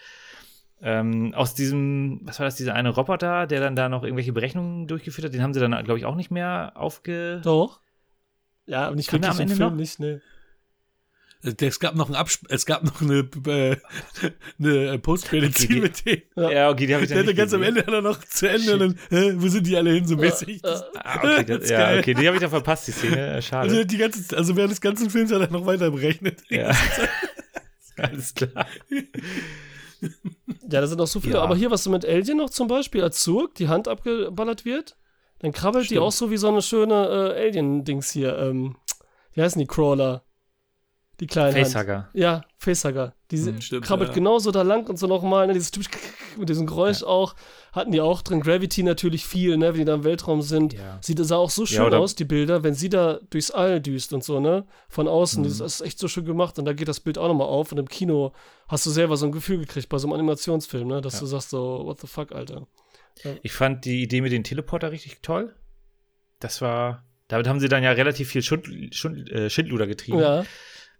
Ähm, 0.81 1.35
aus 1.35 1.55
diesem, 1.55 2.21
was 2.23 2.39
war 2.39 2.47
das, 2.47 2.55
dieser 2.55 2.75
eine 2.75 2.91
Roboter, 2.91 3.47
der 3.47 3.61
dann 3.61 3.75
da 3.75 3.89
noch 3.89 4.05
irgendwelche 4.05 4.33
Berechnungen 4.33 4.87
durchgeführt 4.87 5.25
hat, 5.25 5.35
den 5.35 5.43
haben 5.43 5.53
sie 5.55 5.59
dann, 5.59 5.73
glaube 5.85 5.99
ich, 5.99 6.05
auch 6.05 6.15
nicht 6.15 6.31
mehr 6.31 6.73
aufge. 6.77 7.41
Doch. 7.43 7.81
Ja, 8.67 8.87
aber 8.87 8.95
nicht 8.95 9.11
wirklich 9.11 9.31
am 9.31 9.41
Ende 9.41 9.57
Film, 9.57 9.71
noch? 9.71 9.75
nicht, 9.75 9.99
ne. 9.99 10.21
Es 11.41 11.79
gab 11.79 11.95
noch 11.95 12.09
ein 12.09 12.17
Absp 12.17 12.47
es 12.49 12.67
gab 12.67 12.83
noch 12.83 13.01
eine, 13.01 13.29
äh, 13.47 13.77
eine 14.59 14.99
Post-Credit-Scene 14.99 15.71
Okay, 15.79 15.81
mit 15.81 16.05
denen. 16.37 16.51
Ja. 16.53 16.71
Okay, 16.71 16.87
die 16.87 16.95
habe 16.95 17.05
ich 17.05 17.11
Der 17.11 17.23
dann 17.23 17.35
ganz 17.37 17.55
am 17.55 17.61
gesehen. 17.61 17.77
Ende 17.77 17.87
hat 17.87 17.95
er 17.95 18.03
noch 18.03 18.25
zu 18.25 18.49
Ende 18.49 18.73
und 18.73 18.79
dann, 18.81 18.99
hä, 19.11 19.33
wo 19.37 19.47
sind 19.49 19.67
die 19.67 19.77
alle 19.77 19.91
hin, 19.93 20.07
so 20.07 20.17
mäßig. 20.17 20.65
Äh, 20.65 20.69
Ah, 20.97 21.19
okay, 21.19 21.45
Das 21.59 21.71
ja, 21.71 21.79
geil. 21.79 21.99
okay, 22.01 22.15
die 22.15 22.27
habe 22.27 22.37
ich 22.37 22.41
dann 22.41 22.51
verpasst, 22.51 22.89
die 22.89 22.93
Szene. 22.93 23.17
Äh, 23.19 23.31
Also, 23.35 23.49
Schade. 23.49 23.87
die 23.87 23.97
ganze, 23.99 24.37
also 24.37 24.57
während 24.57 24.73
des 24.73 24.81
ganzen 24.81 25.11
Films 25.11 25.33
hat 25.33 25.41
er 25.41 25.51
noch 25.51 25.65
weiter 25.65 25.91
berechnet. 25.93 26.43
Ja. 26.49 26.71
Alles 27.97 28.35
klar. 28.35 28.67
Ja, 30.01 30.81
da 30.81 30.87
sind 30.87 30.99
noch 30.99 31.07
so 31.07 31.21
viele. 31.21 31.35
Ja. 31.35 31.43
Aber 31.43 31.57
hier, 31.57 31.71
was 31.71 31.85
du 31.85 31.91
mit 31.91 32.05
Alien 32.05 32.39
noch 32.39 32.51
zum 32.51 32.69
Beispiel, 32.69 33.03
als 33.03 33.21
Zurg 33.23 33.55
die 33.57 33.69
Hand 33.69 33.89
abgeballert 33.89 34.65
wird, 34.65 34.97
dann 35.41 35.53
krabbelt 35.53 35.85
die 35.85 35.95
Stimmt. 35.95 36.03
auch 36.03 36.13
so 36.13 36.31
wie 36.31 36.37
so 36.37 36.49
eine 36.49 36.63
schöne 36.63 37.35
äh, 37.37 37.47
Alien-Dings 37.49 38.11
hier. 38.11 38.37
Ähm, 38.39 38.77
wie 39.35 39.43
heißen 39.43 39.59
die 39.61 39.67
Crawler? 39.67 40.25
Die 41.21 41.27
kleinen 41.27 41.55
Hand. 41.57 41.67
Facehugger. 41.67 42.09
Ja, 42.15 42.43
Facehugger. 42.59 43.13
Die 43.33 43.39
Hm, 43.39 43.61
stimmt, 43.61 43.85
krabbelt 43.85 44.11
ja. 44.11 44.15
genauso 44.15 44.53
da 44.53 44.63
lang 44.63 44.89
und 44.89 44.99
so 44.99 45.07
nochmal, 45.09 45.49
ne, 45.49 45.53
dieses 45.53 45.73
typisch 45.73 45.89
mit 46.39 46.49
diesem 46.49 46.67
Geräusch 46.67 47.03
auch. 47.03 47.35
Hatten 47.73 47.91
die 47.93 48.01
auch 48.01 48.23
drin. 48.23 48.41
Gravity 48.41 48.83
natürlich 48.85 49.27
viel, 49.27 49.57
ne, 49.57 49.73
wenn 49.73 49.81
die 49.81 49.85
da 49.85 49.95
im 49.95 50.05
Weltraum 50.05 50.43
sind. 50.43 50.75
Ja. 50.75 50.99
Sieht 51.03 51.19
sah 51.19 51.37
auch 51.37 51.51
so 51.51 51.67
schön 51.67 51.91
Ja, 51.93 51.99
aus, 51.99 52.15
die 52.15 52.25
Bilder, 52.25 52.63
wenn 52.63 52.75
sie 52.75 52.89
da 52.89 53.19
durchs 53.31 53.51
All 53.51 53.81
düst 53.81 54.13
und 54.13 54.23
so, 54.23 54.39
ne? 54.41 54.65
Von 54.89 55.09
außen. 55.09 55.43
Mhm. 55.43 55.49
Das 55.49 55.61
ist 55.61 55.81
echt 55.81 55.99
so 55.99 56.07
schön 56.09 56.25
gemacht 56.25 56.59
und 56.59 56.65
da 56.65 56.73
geht 56.73 56.89
das 56.89 57.01
Bild 57.01 57.19
auch 57.19 57.29
nochmal 57.29 57.49
auf 57.49 57.73
und 57.73 57.79
im 57.79 57.89
Kino 57.89 58.33
hast 58.69 58.87
du 58.87 58.91
selber 58.91 59.17
so 59.17 59.27
ein 59.27 59.33
Gefühl 59.33 59.59
gekriegt 59.59 59.89
bei 59.89 59.99
so 59.99 60.07
einem 60.07 60.15
Animationsfilm, 60.15 60.87
ne? 60.87 61.01
Dass 61.01 61.15
Ja. 61.15 61.21
du 61.21 61.27
sagst 61.27 61.51
so, 61.51 61.83
what 61.85 62.01
the 62.01 62.07
fuck, 62.07 62.33
Alter. 62.33 62.67
Ich 63.43 63.53
fand 63.53 63.85
die 63.85 64.03
Idee 64.03 64.21
mit 64.21 64.31
den 64.31 64.45
Teleporter 64.45 64.93
richtig 64.93 65.19
toll. 65.23 65.55
Das 66.39 66.63
war. 66.63 67.05
Damit 67.27 67.47
haben 67.47 67.61
sie 67.61 67.69
dann 67.69 67.83
ja 67.83 67.91
relativ 67.93 68.31
viel 68.31 68.41
Schund, 68.43 68.67
Schund, 68.95 69.29
äh, 69.31 69.51
Schindluder 69.51 69.87
getrieben. 69.87 70.19
Ja, 70.21 70.37
Ja, 70.39 70.45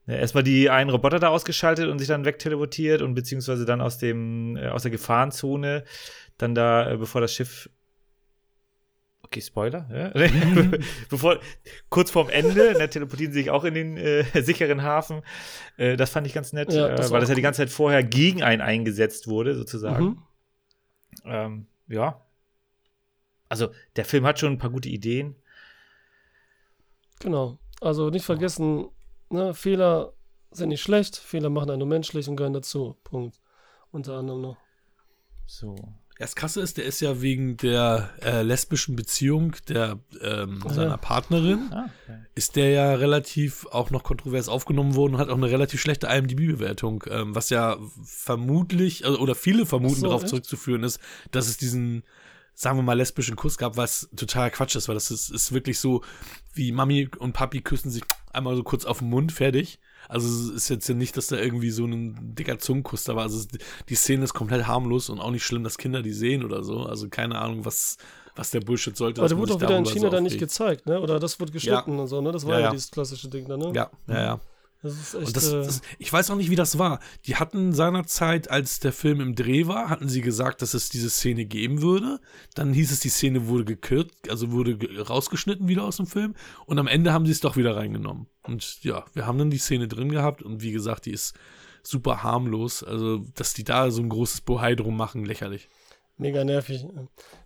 Erstmal 0.09 0.43
die 0.43 0.71
einen 0.71 0.91
Roboter 0.91 1.19
da 1.19 1.29
ausgeschaltet 1.29 1.89
und 1.89 1.99
sich 1.99 2.09
dann 2.09 2.25
wegteleportiert 2.25 3.03
und 3.03 3.15
beziehungsweise 3.15 3.67
dann 3.67 3.81
aus 3.81 3.99
dem, 3.99 4.57
äh, 4.57 4.69
aus 4.69 4.83
der 4.83 4.91
Gefahrenzone, 4.91 5.85
dann 6.39 6.55
da, 6.55 6.91
äh, 6.93 6.97
bevor 6.97 7.21
das 7.21 7.35
Schiff. 7.35 7.69
Okay, 9.23 9.43
Spoiler, 9.43 9.87
ja? 9.93 10.11
bevor, 11.11 11.39
kurz 11.91 12.11
vorm 12.11 12.31
Ende, 12.31 12.73
ne, 12.79 12.89
teleportieren 12.89 13.33
sie 13.33 13.41
sich 13.41 13.51
auch 13.51 13.65
in 13.65 13.75
den 13.75 13.97
äh, 13.99 14.25
sicheren 14.43 14.83
Hafen. 14.83 15.21
Äh, 15.77 15.97
das 15.97 16.09
fand 16.11 16.27
ich 16.27 16.33
ganz 16.33 16.55
nett, 16.55 16.73
Ja, 16.73 16.89
äh, 16.89 16.95
das 16.97 17.07
weil 17.07 17.15
war 17.15 17.21
das 17.21 17.29
ja 17.29 17.35
die 17.35 17.43
ganze 17.43 17.59
Zeit 17.59 17.71
vorher 17.71 18.03
gegen 18.03 18.43
einen 18.43 18.63
eingesetzt 18.63 19.29
wurde, 19.29 19.55
sozusagen. 19.55 20.05
mhm. 20.05 20.23
Ähm, 21.25 21.67
ja. 21.89 22.25
Also, 23.51 23.69
der 23.97 24.05
Film 24.07 24.25
hat 24.25 24.39
schon 24.39 24.53
ein 24.53 24.59
paar 24.59 24.71
gute 24.71 24.89
Ideen. 24.89 25.37
genau. 27.21 27.59
Also 27.81 28.11
nicht 28.11 28.25
vergessen, 28.25 28.89
ne, 29.31 29.55
Fehler 29.55 30.13
sind 30.51 30.71
nicht 30.71 30.83
schlecht, 30.83 31.17
Fehler 31.17 31.51
machen 31.51 31.71
einen 31.71 31.81
nur 31.81 31.89
menschlich 31.89 32.29
und 32.29 32.37
gehören 32.37 32.55
dazu. 32.55 32.97
Punkt. 33.05 33.41
Unter 33.91 34.15
anderem 34.19 34.41
noch. 34.43 34.57
So. 35.47 35.75
Ja, 35.77 36.25
Das 36.27 36.35
Krasse 36.37 36.61
ist, 36.61 36.77
der 36.77 36.85
ist 36.85 37.01
ja 37.01 37.23
wegen 37.23 37.57
der 37.57 38.11
äh, 38.23 38.43
lesbischen 38.43 38.97
Beziehung 38.97 39.55
der 39.69 39.99
ähm, 40.21 40.61
Ja. 40.65 40.73
seiner 40.75 40.99
Partnerin, 40.99 41.69
Ah, 41.73 41.89
okay. 42.05 42.19
ist 42.35 42.57
der 42.57 42.71
ja 42.71 42.95
relativ 42.95 43.67
auch 43.67 43.91
noch 43.91 44.03
kontrovers 44.03 44.49
aufgenommen 44.49 44.95
worden 44.95 45.15
und 45.15 45.21
hat 45.21 45.29
auch 45.31 45.37
eine 45.37 45.51
relativ 45.51 45.81
schlechte 45.81 46.07
IMDb-Bewertung, 46.09 47.05
ähm, 47.09 47.35
was 47.35 47.51
ja 47.51 47.79
vermutlich, 48.05 49.05
also, 49.07 49.19
oder 49.21 49.35
viele 49.35 49.65
vermuten 49.65 50.01
so, 50.01 50.07
darauf 50.07 50.23
echt? 50.23 50.31
zurückzuführen 50.31 50.83
ist, 50.83 51.01
dass 51.31 51.49
es 51.49 51.57
diesen, 51.57 52.03
sagen 52.55 52.77
wir 52.79 52.83
mal, 52.83 52.95
lesbischen 52.97 53.37
Kuss 53.37 53.57
gab, 53.57 53.77
was 53.77 54.11
totaler 54.17 54.51
Quatsch 54.51 54.77
ist, 54.77 54.89
weil 54.89 54.95
das 54.97 55.11
ist, 55.11 55.31
ist 55.31 55.53
wirklich 55.53 55.79
so, 55.79 56.03
wie 56.53 56.73
Mami 56.73 57.09
und 57.19 57.33
Papi 57.33 57.63
küssen 57.63 57.91
sich 57.91 58.03
einmal 58.33 58.57
so 58.57 58.63
kurz 58.63 58.85
auf 58.85 58.99
den 58.99 59.09
Mund, 59.11 59.33
fertig. 59.33 59.79
Also 60.09 60.27
es 60.29 60.49
ist 60.51 60.69
jetzt 60.71 60.89
ja 60.89 60.95
nicht, 60.95 61.17
dass 61.17 61.27
da 61.27 61.37
irgendwie 61.37 61.71
so 61.71 61.85
ein 61.85 62.35
dicker 62.35 62.59
Zungenkuss 62.59 63.05
da 63.05 63.15
war. 63.17 63.25
Also 63.25 63.39
es- 63.39 63.49
die 63.89 63.95
Szene 63.95 64.25
ist 64.25 64.33
komplett 64.35 64.67
harmlos 64.67 65.11
und 65.11 65.21
auch 65.21 65.31
nicht 65.31 65.45
schlimm, 65.45 65.65
dass 65.65 65.77
Kinder 65.77 66.03
die 66.03 66.13
sehen 66.13 66.45
oder 66.45 66.63
so. 66.65 66.85
Also 66.85 67.09
keine 67.09 67.39
Ahnung, 67.39 67.65
was, 67.65 67.99
was 68.35 68.51
der 68.51 68.61
Bullshit 68.61 68.97
sollte. 68.97 69.21
Aber 69.21 69.29
der 69.29 69.37
wurde 69.39 69.55
auch 69.55 69.61
wieder 69.61 69.77
in 69.77 69.85
China 69.85 70.07
so 70.07 70.11
dann 70.11 70.23
nicht 70.23 70.39
gezeigt, 70.39 70.87
ne? 70.87 71.01
Oder 71.01 71.19
das 71.19 71.39
wurde 71.41 71.53
geschnitten 71.53 71.99
und 71.99 72.07
so, 72.07 72.21
ne? 72.23 72.33
Das 72.33 72.47
war 72.47 72.53
Ja, 72.55 72.59
ja, 72.59 72.65
ja. 72.67 72.71
dieses 72.71 72.91
klassische 72.91 73.29
Ding 73.29 73.47
da, 73.49 73.57
ne? 73.57 73.73
Ja, 73.75 73.91
ja, 74.07 74.21
ja. 74.23 74.41
Das 74.81 74.93
ist 74.93 75.15
echt. 75.15 75.27
Und 75.27 75.37
das, 75.37 75.53
äh, 75.53 75.57
das, 75.63 75.81
ich 75.99 76.13
weiß 76.13 76.31
auch 76.31 76.37
nicht, 76.37 76.51
wie 76.51 76.57
das 76.57 76.79
war. 76.79 77.01
Die 77.27 77.35
hatten 77.37 77.73
seinerzeit, 77.73 78.49
als 78.51 78.79
der 78.79 78.93
Film 78.93 79.21
im 79.21 79.35
Dreh 79.35 79.67
war, 79.67 79.91
hatten 79.91 80.09
sie 80.09 80.21
gesagt, 80.21 80.63
dass 80.63 80.73
es 80.75 80.89
diese 80.89 81.11
Szene 81.11 81.47
geben 81.47 81.83
würde. 81.83 82.21
Dann 82.55 82.73
hieß 82.73 82.93
es, 82.93 83.01
die 83.01 83.09
Szene 83.09 83.49
wurde 83.49 83.65
gekürzt, 83.65 84.31
also 84.31 84.53
wurde 84.53 84.77
ge- 84.79 85.01
rausgeschnitten 85.01 85.67
wieder 85.67 85.83
aus 85.85 85.97
dem 85.97 86.07
Film. 86.07 86.35
Und 86.67 86.79
am 86.79 86.87
Ende 86.87 87.13
haben 87.13 87.27
sie 87.27 87.33
es 87.33 87.41
doch 87.41 87.57
wieder 87.57 87.75
reingenommen. 87.77 88.29
Und 88.45 88.83
ja, 88.85 89.05
wir 89.15 89.27
haben 89.27 89.39
dann 89.39 89.51
die 89.51 89.59
Szene 89.59 89.89
drin 89.89 90.11
gehabt. 90.11 90.43
Und 90.43 90.63
wie 90.63 90.73
gesagt, 90.73 91.07
die 91.07 91.13
ist 91.13 91.35
super 91.83 92.23
harmlos. 92.23 92.85
Also, 92.85 93.25
dass 93.35 93.55
die 93.55 93.65
da 93.65 93.91
so 93.91 94.01
ein 94.01 94.09
großes 94.09 94.43
Bohai 94.43 94.77
drum 94.77 94.97
machen, 94.97 95.25
lächerlich. 95.25 95.69
mega 96.19 96.45
nervig. 96.45 96.87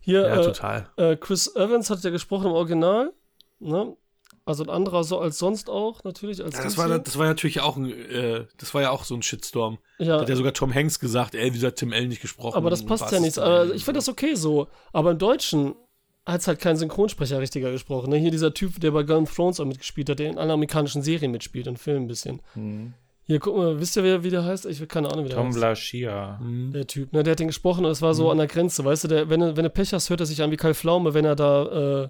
Hier, 0.01 0.21
Ja, 0.23 0.40
äh, 0.40 0.45
total. 0.45 0.90
äh, 0.97 1.16
Chris 1.16 1.55
Evans 1.57 1.88
hat 1.88 2.05
ja 2.05 2.11
gesprochen 2.11 2.47
im 2.49 2.53
Original, 2.53 3.12
ne? 3.59 3.97
Also 4.44 4.64
ein 4.64 4.70
anderer 4.70 5.05
so 5.05 5.18
als 5.20 5.38
sonst 5.38 5.70
auch, 5.70 6.02
natürlich. 6.02 6.42
Als 6.42 6.57
Ja, 6.57 6.64
das, 6.64 6.76
war, 6.76 6.98
das 6.98 7.16
war 7.16 7.26
natürlich 7.26 7.61
auch 7.61 7.76
ein, 7.76 7.90
äh, 7.90 8.46
das 8.59 8.74
war 8.74 8.83
ja 8.83 8.90
auch 8.90 9.05
so 9.05 9.14
ein 9.14 9.22
Shitstorm. 9.22 9.78
Da 9.98 10.05
ja, 10.05 10.20
hat 10.20 10.28
ja 10.28 10.35
sogar 10.35 10.52
Tom 10.52 10.74
Hanks 10.74 10.98
gesagt, 10.98 11.35
ey, 11.35 11.55
wieso 11.55 11.68
hat 11.68 11.76
Tim 11.76 11.92
Allen 11.92 12.09
nicht 12.09 12.22
gesprochen? 12.22 12.57
aber 12.57 12.70
das 12.70 12.85
passt 12.85 13.12
ja 13.12 13.20
nicht. 13.20 13.37
denn? 13.37 13.72
ich 13.74 13.85
finde 13.85 13.98
das 13.98 14.09
okay 14.09 14.35
so. 14.35 14.68
Aber 14.92 15.12
im 15.12 15.18
Deutschen 15.18 15.76
hat 16.26 16.40
es 16.40 16.48
halt 16.48 16.61
kein 16.61 16.76
Synchronsprecher 16.76 17.40
richtiger 17.40 17.70
gesprochen. 17.70 18.11
Ne? 18.11 18.16
Hier 18.16 18.31
dieser 18.31 18.55
Typ, 18.55 18.81
der 18.81 18.92
bei 18.92 19.02
Game 19.02 19.24
of 19.24 19.35
Thrones 19.35 19.61
auch 19.61 19.64
mitgespielt 19.64 20.09
hat, 20.09 20.18
der 20.18 20.31
in 20.31 20.38
allen 20.38 20.50
amerikanischen 20.50 21.02
Serien 21.02 21.33
mitspielt 21.33 21.66
und 21.68 21.78
Filmen 21.78 22.05
ein 22.05 22.09
bisschen. 22.09 22.42
Hm. 22.55 22.94
Hier, 23.25 23.39
guck 23.39 23.57
mal, 23.57 23.79
wisst 23.79 23.97
ihr, 23.97 24.03
wer, 24.03 24.25
wie 24.25 24.31
der 24.31 24.45
heißt? 24.45 24.67
Ich 24.67 24.79
habe 24.79 24.89
keine 24.89 25.11
Ahnung, 25.11 25.25
wie 25.25 25.29
der 25.29 25.37
Tom 25.39 25.47
heißt. 25.49 25.57
Blaschia. 25.59 26.39
Mhm. 26.43 26.73
Der 26.73 26.87
Typ, 26.87 27.13
ne, 27.13 27.23
der 27.23 27.33
hat 27.33 27.39
den 27.39 27.47
gesprochen 27.47 27.85
und 27.85 27.91
es 27.93 28.03
war 28.03 28.15
so 28.15 28.31
an 28.31 28.39
der 28.39 28.49
Grenze, 28.49 28.85
weißt 28.85 29.05
du, 29.05 29.09
der, 29.09 29.31
wenn, 29.31 29.41
du- 29.41 29.57
wenn 29.57 29.63
du 29.65 29.71
Pech 29.71 29.93
hast, 29.93 30.11
hört 30.11 30.21
er 30.21 30.27
sich 30.27 30.43
an 30.43 30.51
wie 30.51 30.57
Kai 30.57 30.75
Pflaume, 30.75 31.15
wenn 31.15 31.25
er 31.25 31.37
da 31.37 32.03
äh, 32.05 32.09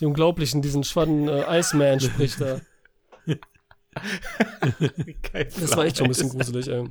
den 0.00 0.08
Unglaublichen, 0.08 0.60
diesen 0.60 0.82
schwatten 0.84 1.28
äh, 1.28 1.44
Iceman 1.60 2.00
spricht 2.00 2.40
da. 2.40 2.60
Das 5.32 5.76
war 5.76 5.84
echt 5.84 5.96
schon 5.98 6.06
ein 6.06 6.10
bisschen 6.10 6.30
gruselig, 6.30 6.68
ey. 6.68 6.84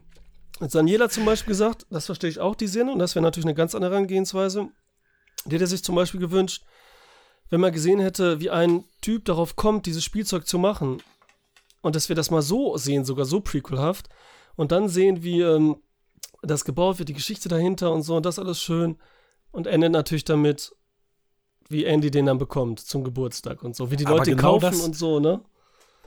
Jetzt 0.60 0.76
Daniela 0.76 1.10
zum 1.10 1.26
Beispiel 1.26 1.52
gesagt, 1.52 1.86
das 1.90 2.06
verstehe 2.06 2.30
ich 2.30 2.40
auch, 2.40 2.56
die 2.56 2.68
Sinne, 2.68 2.92
und 2.92 3.00
das 3.00 3.16
wäre 3.16 3.24
natürlich 3.24 3.46
eine 3.46 3.56
ganz 3.56 3.76
andere 3.76 3.92
Herangehensweise. 3.94 4.68
Die 5.46 5.56
hätte 5.56 5.68
sich 5.68 5.84
zum 5.84 5.96
Beispiel 5.96 6.20
gewünscht, 6.20 6.64
wenn 7.50 7.62
man 7.62 7.72
gesehen 7.72 8.00
hätte, 8.00 8.40
wie 8.42 8.50
ein 8.50 8.84
Typ 9.02 9.26
darauf 9.26 9.56
kommt, 9.56 9.86
dieses 9.86 10.04
Spielzeug 10.04 10.46
zu 10.48 10.60
machen, 10.60 11.02
und 11.82 11.96
dass 11.96 12.10
wir 12.10 12.16
das 12.16 12.32
mal 12.32 12.42
so 12.42 12.78
sehen, 12.78 13.06
sogar 13.06 13.26
so 13.26 13.42
prequelhaft, 13.42 14.10
und 14.56 14.72
dann 14.72 14.90
sehen, 14.90 15.24
wie 15.24 15.42
ähm, 15.42 15.78
das 16.42 16.66
gebaut 16.66 17.00
wird, 17.00 17.10
die 17.10 17.14
Geschichte 17.14 17.50
dahinter 17.50 17.92
und 17.92 18.02
so, 18.02 18.16
und 18.18 18.26
das 18.26 18.40
alles 18.40 18.62
schön, 18.62 18.98
und 19.52 19.68
endet 19.68 19.92
natürlich 19.92 20.26
damit, 20.26 20.76
wie 21.70 21.86
Andy 21.86 22.12
den 22.12 22.26
dann 22.26 22.38
bekommt 22.38 22.80
zum 22.80 23.04
Geburtstag 23.04 23.64
und 23.64 23.76
so, 23.76 23.92
wie 23.92 23.96
die 23.96 24.06
Leute 24.06 24.32
genau 24.32 24.60
kaufen 24.60 24.72
das- 24.72 24.86
und 24.86 24.96
so, 24.96 25.20
ne? 25.20 25.42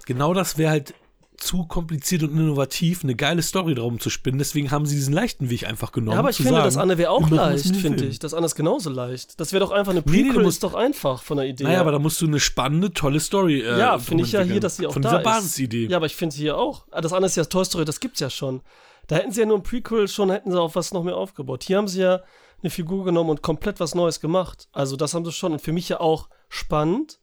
genau 0.06 0.34
das 0.34 0.58
wäre 0.58 0.70
halt 0.70 0.94
zu 1.36 1.64
kompliziert 1.64 2.22
und 2.22 2.30
innovativ, 2.32 3.02
eine 3.02 3.16
geile 3.16 3.42
Story 3.42 3.74
darum 3.74 3.98
zu 3.98 4.10
spinnen. 4.10 4.38
Deswegen 4.38 4.70
haben 4.70 4.86
sie 4.86 4.94
diesen 4.94 5.12
leichten 5.12 5.50
Weg 5.50 5.66
einfach 5.66 5.90
genommen. 5.90 6.14
Ja, 6.14 6.20
aber 6.20 6.30
ich 6.30 6.36
finde, 6.36 6.52
sagen, 6.52 6.64
das 6.64 6.76
andere 6.76 6.98
wäre 6.98 7.10
auch 7.10 7.28
leicht, 7.30 7.74
finde 7.76 8.04
ich. 8.04 8.18
Das 8.20 8.32
andere 8.32 8.46
ist 8.46 8.54
genauso 8.54 8.90
leicht. 8.90 9.40
Das 9.40 9.52
wäre 9.52 9.60
doch 9.64 9.72
einfach 9.72 9.92
eine 9.92 10.02
Nee, 10.06 10.18
nee, 10.18 10.22
Prequel, 10.28 10.42
du 10.44 10.48
ist 10.48 10.62
doch 10.62 10.74
einfach 10.74 11.22
von 11.22 11.38
der 11.38 11.46
Idee. 11.46 11.64
Naja, 11.64 11.80
aber 11.80 11.92
da 11.92 11.98
musst 11.98 12.20
du 12.20 12.26
eine 12.26 12.38
spannende, 12.38 12.92
tolle 12.92 13.18
Story. 13.18 13.60
Äh, 13.60 13.78
ja, 13.78 13.92
drum 13.92 14.00
finde 14.00 14.24
ich 14.24 14.32
ja 14.32 14.42
hier, 14.42 14.60
dass 14.60 14.76
sie 14.76 14.86
auch 14.86 14.92
Von 14.92 15.02
da 15.02 15.08
dieser 15.08 15.20
ist. 15.20 15.24
Basisidee. 15.24 15.86
Ja, 15.86 15.96
aber 15.96 16.06
ich 16.06 16.14
finde 16.14 16.36
hier 16.36 16.56
auch. 16.56 16.86
Ah, 16.90 17.00
Das 17.00 17.12
andere 17.12 17.26
ist 17.26 17.36
ja 17.36 17.44
Toy 17.44 17.64
Story, 17.64 17.84
das 17.84 17.98
gibt's 17.98 18.20
ja 18.20 18.30
schon. 18.30 18.60
Da 19.08 19.16
hätten 19.16 19.32
sie 19.32 19.40
ja 19.40 19.46
nur 19.46 19.56
ein 19.58 19.62
Prequel 19.64 20.06
schon, 20.08 20.30
hätten 20.30 20.52
sie 20.52 20.60
auch 20.60 20.74
was 20.76 20.92
noch 20.92 21.02
mehr 21.02 21.16
aufgebaut. 21.16 21.64
Hier 21.64 21.76
haben 21.78 21.88
sie 21.88 22.02
ja 22.02 22.20
eine 22.62 22.70
Figur 22.70 23.04
genommen 23.04 23.30
und 23.30 23.42
komplett 23.42 23.80
was 23.80 23.94
Neues 23.96 24.20
gemacht. 24.20 24.68
Also 24.72 24.94
das 24.96 25.14
haben 25.14 25.24
sie 25.24 25.32
schon. 25.32 25.52
Und 25.52 25.60
für 25.60 25.72
mich 25.72 25.88
ja 25.88 25.98
auch 25.98 26.28
spannend 26.48 27.18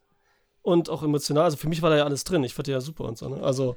und 0.61 0.89
auch 0.89 1.03
emotional. 1.03 1.45
Also 1.45 1.57
für 1.57 1.69
mich 1.69 1.81
war 1.81 1.89
da 1.89 1.97
ja 1.97 2.03
alles 2.03 2.23
drin. 2.23 2.43
Ich 2.43 2.53
fand 2.53 2.67
die 2.67 2.71
ja 2.71 2.81
super 2.81 3.05
und 3.05 3.17
so. 3.17 3.29
Ne? 3.29 3.41
Also 3.41 3.75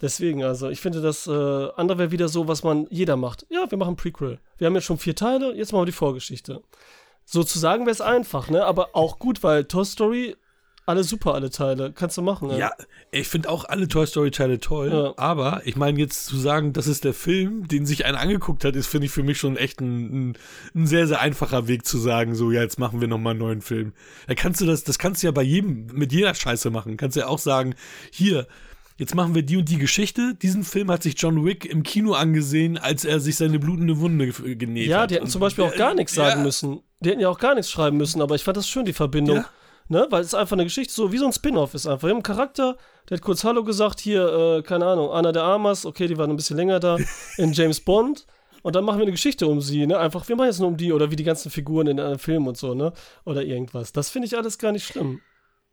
deswegen, 0.00 0.44
also 0.44 0.68
ich 0.68 0.80
finde 0.80 1.00
das 1.00 1.26
äh, 1.26 1.68
andere 1.76 1.98
wäre 1.98 2.10
wieder 2.10 2.28
so, 2.28 2.48
was 2.48 2.62
man 2.62 2.86
jeder 2.90 3.16
macht. 3.16 3.46
Ja, 3.50 3.70
wir 3.70 3.78
machen 3.78 3.96
Prequel. 3.96 4.38
Wir 4.58 4.66
haben 4.66 4.74
ja 4.74 4.80
schon 4.80 4.98
vier 4.98 5.14
Teile, 5.14 5.54
jetzt 5.54 5.72
machen 5.72 5.82
wir 5.82 5.86
die 5.86 5.92
Vorgeschichte. 5.92 6.62
Sozusagen 7.24 7.86
wäre 7.86 7.92
es 7.92 8.00
einfach, 8.00 8.50
ne? 8.50 8.64
Aber 8.64 8.90
auch 8.92 9.18
gut, 9.18 9.42
weil 9.42 9.64
Toy 9.64 9.84
Story 9.84 10.36
Alle 10.88 11.02
super, 11.02 11.34
alle 11.34 11.50
Teile. 11.50 11.92
Kannst 11.92 12.16
du 12.16 12.22
machen. 12.22 12.48
ey. 12.50 12.60
Ja, 12.60 12.70
ich 13.10 13.26
finde 13.26 13.48
auch 13.48 13.64
alle 13.64 13.88
Toy 13.88 14.06
Story 14.06 14.30
Teile 14.30 14.60
toll, 14.60 14.90
Ja. 14.92 15.14
aber 15.16 15.62
ich 15.64 15.74
meine 15.76 15.98
jetzt 15.98 16.26
zu 16.26 16.36
sagen, 16.38 16.72
das 16.72 16.86
ist 16.86 17.02
der 17.02 17.12
Film, 17.12 17.66
den 17.66 17.86
sich 17.86 18.04
einer 18.04 18.20
angeguckt 18.20 18.64
hat, 18.64 18.76
ist 18.76 18.86
finde 18.86 19.06
ich 19.06 19.12
für 19.12 19.24
mich 19.24 19.36
schon 19.36 19.56
echt 19.56 19.80
ein, 19.80 20.30
ein, 20.30 20.38
ein 20.76 20.86
sehr 20.86 21.08
sehr 21.08 21.20
einfacher 21.20 21.66
Weg 21.66 21.84
zu 21.86 21.98
sagen, 21.98 22.36
so 22.36 22.52
ja, 22.52 22.62
jetzt 22.62 22.78
machen 22.78 23.00
wir 23.00 23.08
noch 23.08 23.18
mal 23.18 23.30
einen 23.30 23.40
neuen 23.40 23.62
Film. 23.62 23.94
Da 24.28 24.34
kannst 24.34 24.60
du 24.60 24.66
das, 24.66 24.84
das 24.84 24.98
kannst 25.00 25.22
du 25.22 25.26
ja 25.26 25.32
bei 25.32 25.42
jedem 25.42 25.86
mit 25.92 26.12
jeder 26.12 26.32
Scheiße 26.34 26.70
machen. 26.70 26.96
Kannst 26.96 27.16
du 27.16 27.20
ja 27.20 27.26
auch 27.26 27.40
sagen, 27.40 27.74
hier 28.10 28.46
Jetzt 28.98 29.14
machen 29.14 29.34
wir 29.34 29.42
die 29.42 29.58
und 29.58 29.68
die 29.68 29.76
Geschichte. 29.76 30.34
Diesen 30.40 30.64
Film 30.64 30.90
hat 30.90 31.02
sich 31.02 31.16
John 31.20 31.44
Wick 31.44 31.66
im 31.66 31.82
Kino 31.82 32.14
angesehen, 32.14 32.78
als 32.78 33.04
er 33.04 33.20
sich 33.20 33.36
seine 33.36 33.58
blutende 33.58 33.98
Wunde 33.98 34.28
ge- 34.32 34.54
genäht 34.54 34.88
Ja, 34.88 35.00
hat. 35.00 35.10
die 35.10 35.16
hätten 35.16 35.24
Und- 35.26 35.30
zum 35.30 35.42
Beispiel 35.42 35.64
auch 35.64 35.76
gar 35.76 35.92
nichts 35.94 36.14
sagen 36.14 36.38
Ja. 36.38 36.42
müssen. 36.46 36.80
Die 37.00 37.10
hätten 37.10 37.20
ja 37.20 37.28
auch 37.28 37.38
gar 37.38 37.54
nichts 37.54 37.70
schreiben 37.70 37.98
müssen, 37.98 38.22
aber 38.22 38.36
ich 38.36 38.42
fand 38.42 38.56
das 38.56 38.66
schön, 38.66 38.86
die 38.86 38.94
Verbindung. 38.94 39.36
Ja. 39.36 39.50
Ne? 39.88 40.06
Weil 40.10 40.20
es 40.22 40.28
ist 40.28 40.34
einfach 40.34 40.54
eine 40.54 40.64
Geschichte, 40.64 40.92
so 40.92 41.12
wie 41.12 41.18
so 41.18 41.26
ein 41.26 41.32
Spin-off 41.32 41.74
ist 41.74 41.86
einfach. 41.86 42.02
Wir 42.04 42.10
haben 42.10 42.16
einen 42.16 42.22
Charakter, 42.22 42.76
der 43.08 43.18
hat 43.18 43.22
kurz 43.22 43.44
Hallo 43.44 43.62
gesagt, 43.62 44.00
hier, 44.00 44.58
äh, 44.58 44.62
keine 44.62 44.86
Ahnung, 44.86 45.10
Anna 45.10 45.32
de 45.32 45.42
Armas, 45.42 45.86
okay, 45.86 46.08
die 46.08 46.18
waren 46.18 46.30
ein 46.30 46.36
bisschen 46.36 46.56
länger 46.56 46.80
da, 46.80 46.96
in 47.36 47.52
James 47.52 47.80
Bond. 47.80 48.26
Und 48.62 48.74
dann 48.74 48.84
machen 48.84 48.98
wir 48.98 49.02
eine 49.02 49.12
Geschichte 49.12 49.46
um 49.46 49.60
sie, 49.60 49.86
ne? 49.86 49.96
Einfach, 49.96 50.28
wir 50.28 50.34
machen 50.34 50.46
jetzt 50.46 50.58
nur 50.58 50.66
um 50.68 50.76
die 50.76 50.92
oder 50.92 51.12
wie 51.12 51.16
die 51.16 51.22
ganzen 51.22 51.52
Figuren 51.52 51.86
in 51.86 52.00
einem 52.00 52.18
Film 52.18 52.48
und 52.48 52.56
so, 52.56 52.74
ne? 52.74 52.92
Oder 53.24 53.44
irgendwas. 53.44 53.92
Das 53.92 54.10
finde 54.10 54.26
ich 54.26 54.36
alles 54.36 54.58
gar 54.58 54.72
nicht 54.72 54.84
schlimm. 54.86 55.20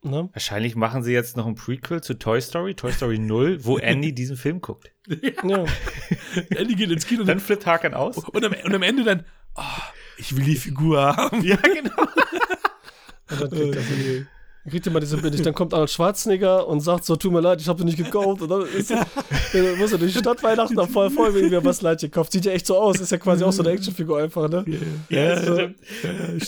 Ne? 0.04 0.30
Wahrscheinlich 0.34 0.76
machen 0.76 1.02
sie 1.02 1.14
jetzt 1.14 1.38
noch 1.38 1.48
ein 1.48 1.56
Prequel 1.56 2.02
zu 2.02 2.14
Toy 2.16 2.42
Story, 2.42 2.76
Toy 2.76 2.92
Story 2.92 3.18
0, 3.20 3.64
wo 3.64 3.78
Andy 3.80 4.14
diesen 4.14 4.36
Film 4.36 4.60
guckt. 4.62 4.92
Ja. 5.44 5.64
Andy 6.56 6.76
geht 6.76 6.92
ins 6.92 7.08
Kino 7.08 7.24
Dann 7.24 7.40
flippt 7.40 7.66
Hakan 7.66 7.94
aus. 7.94 8.18
und, 8.18 8.44
am, 8.46 8.54
und 8.66 8.76
am 8.76 8.84
Ende 8.84 9.04
dann, 9.06 9.26
oh, 9.56 9.62
ich 10.18 10.36
will 10.36 10.44
die 10.44 10.58
Figur 10.58 11.02
haben. 11.02 11.42
Ja, 11.44 11.56
genau. 11.56 12.06
Und 13.42 13.52
dann 13.52 13.60
kriegt 13.60 13.76
er 13.76 13.82
so, 13.82 13.94
dann 14.64 14.72
kriegt 14.72 14.94
mal 14.94 15.00
diese 15.02 15.18
Bild. 15.18 15.46
Dann 15.46 15.54
kommt 15.54 15.74
Arnold 15.74 15.90
Schwarzenegger 15.90 16.68
und 16.68 16.80
sagt 16.80 17.04
so, 17.04 17.18
tut 17.18 17.34
mir 17.34 17.42
leid, 17.42 17.60
ich 17.60 17.68
habe 17.68 17.84
nicht 17.84 17.98
gekauft. 17.98 18.42
Und 18.42 18.50
dann, 18.50 18.62
ist 18.62 18.92
dann 18.92 19.06
muss 19.78 19.92
er 19.92 19.98
durch 19.98 20.14
die 20.14 20.20
Stadt 20.20 20.42
Weihnachten 20.42 20.76
noch 20.76 20.90
voll 20.90 21.10
voll 21.10 21.36
wegen 21.36 21.50
mir 21.50 21.64
was 21.66 21.82
Leid 21.82 22.00
gekauft. 22.00 22.32
Sieht 22.32 22.46
ja 22.46 22.54
echt 22.54 22.68
so 22.68 22.78
aus. 22.78 23.00
Ist 23.00 23.12
ja 23.12 23.18
quasi 23.18 23.44
auch 23.44 23.52
so 23.52 23.62
eine 23.62 23.72
Actionfigur 23.74 24.20
einfach, 24.20 24.48
ne? 24.48 24.64
Ja, 25.10 25.42
So. 25.42 25.54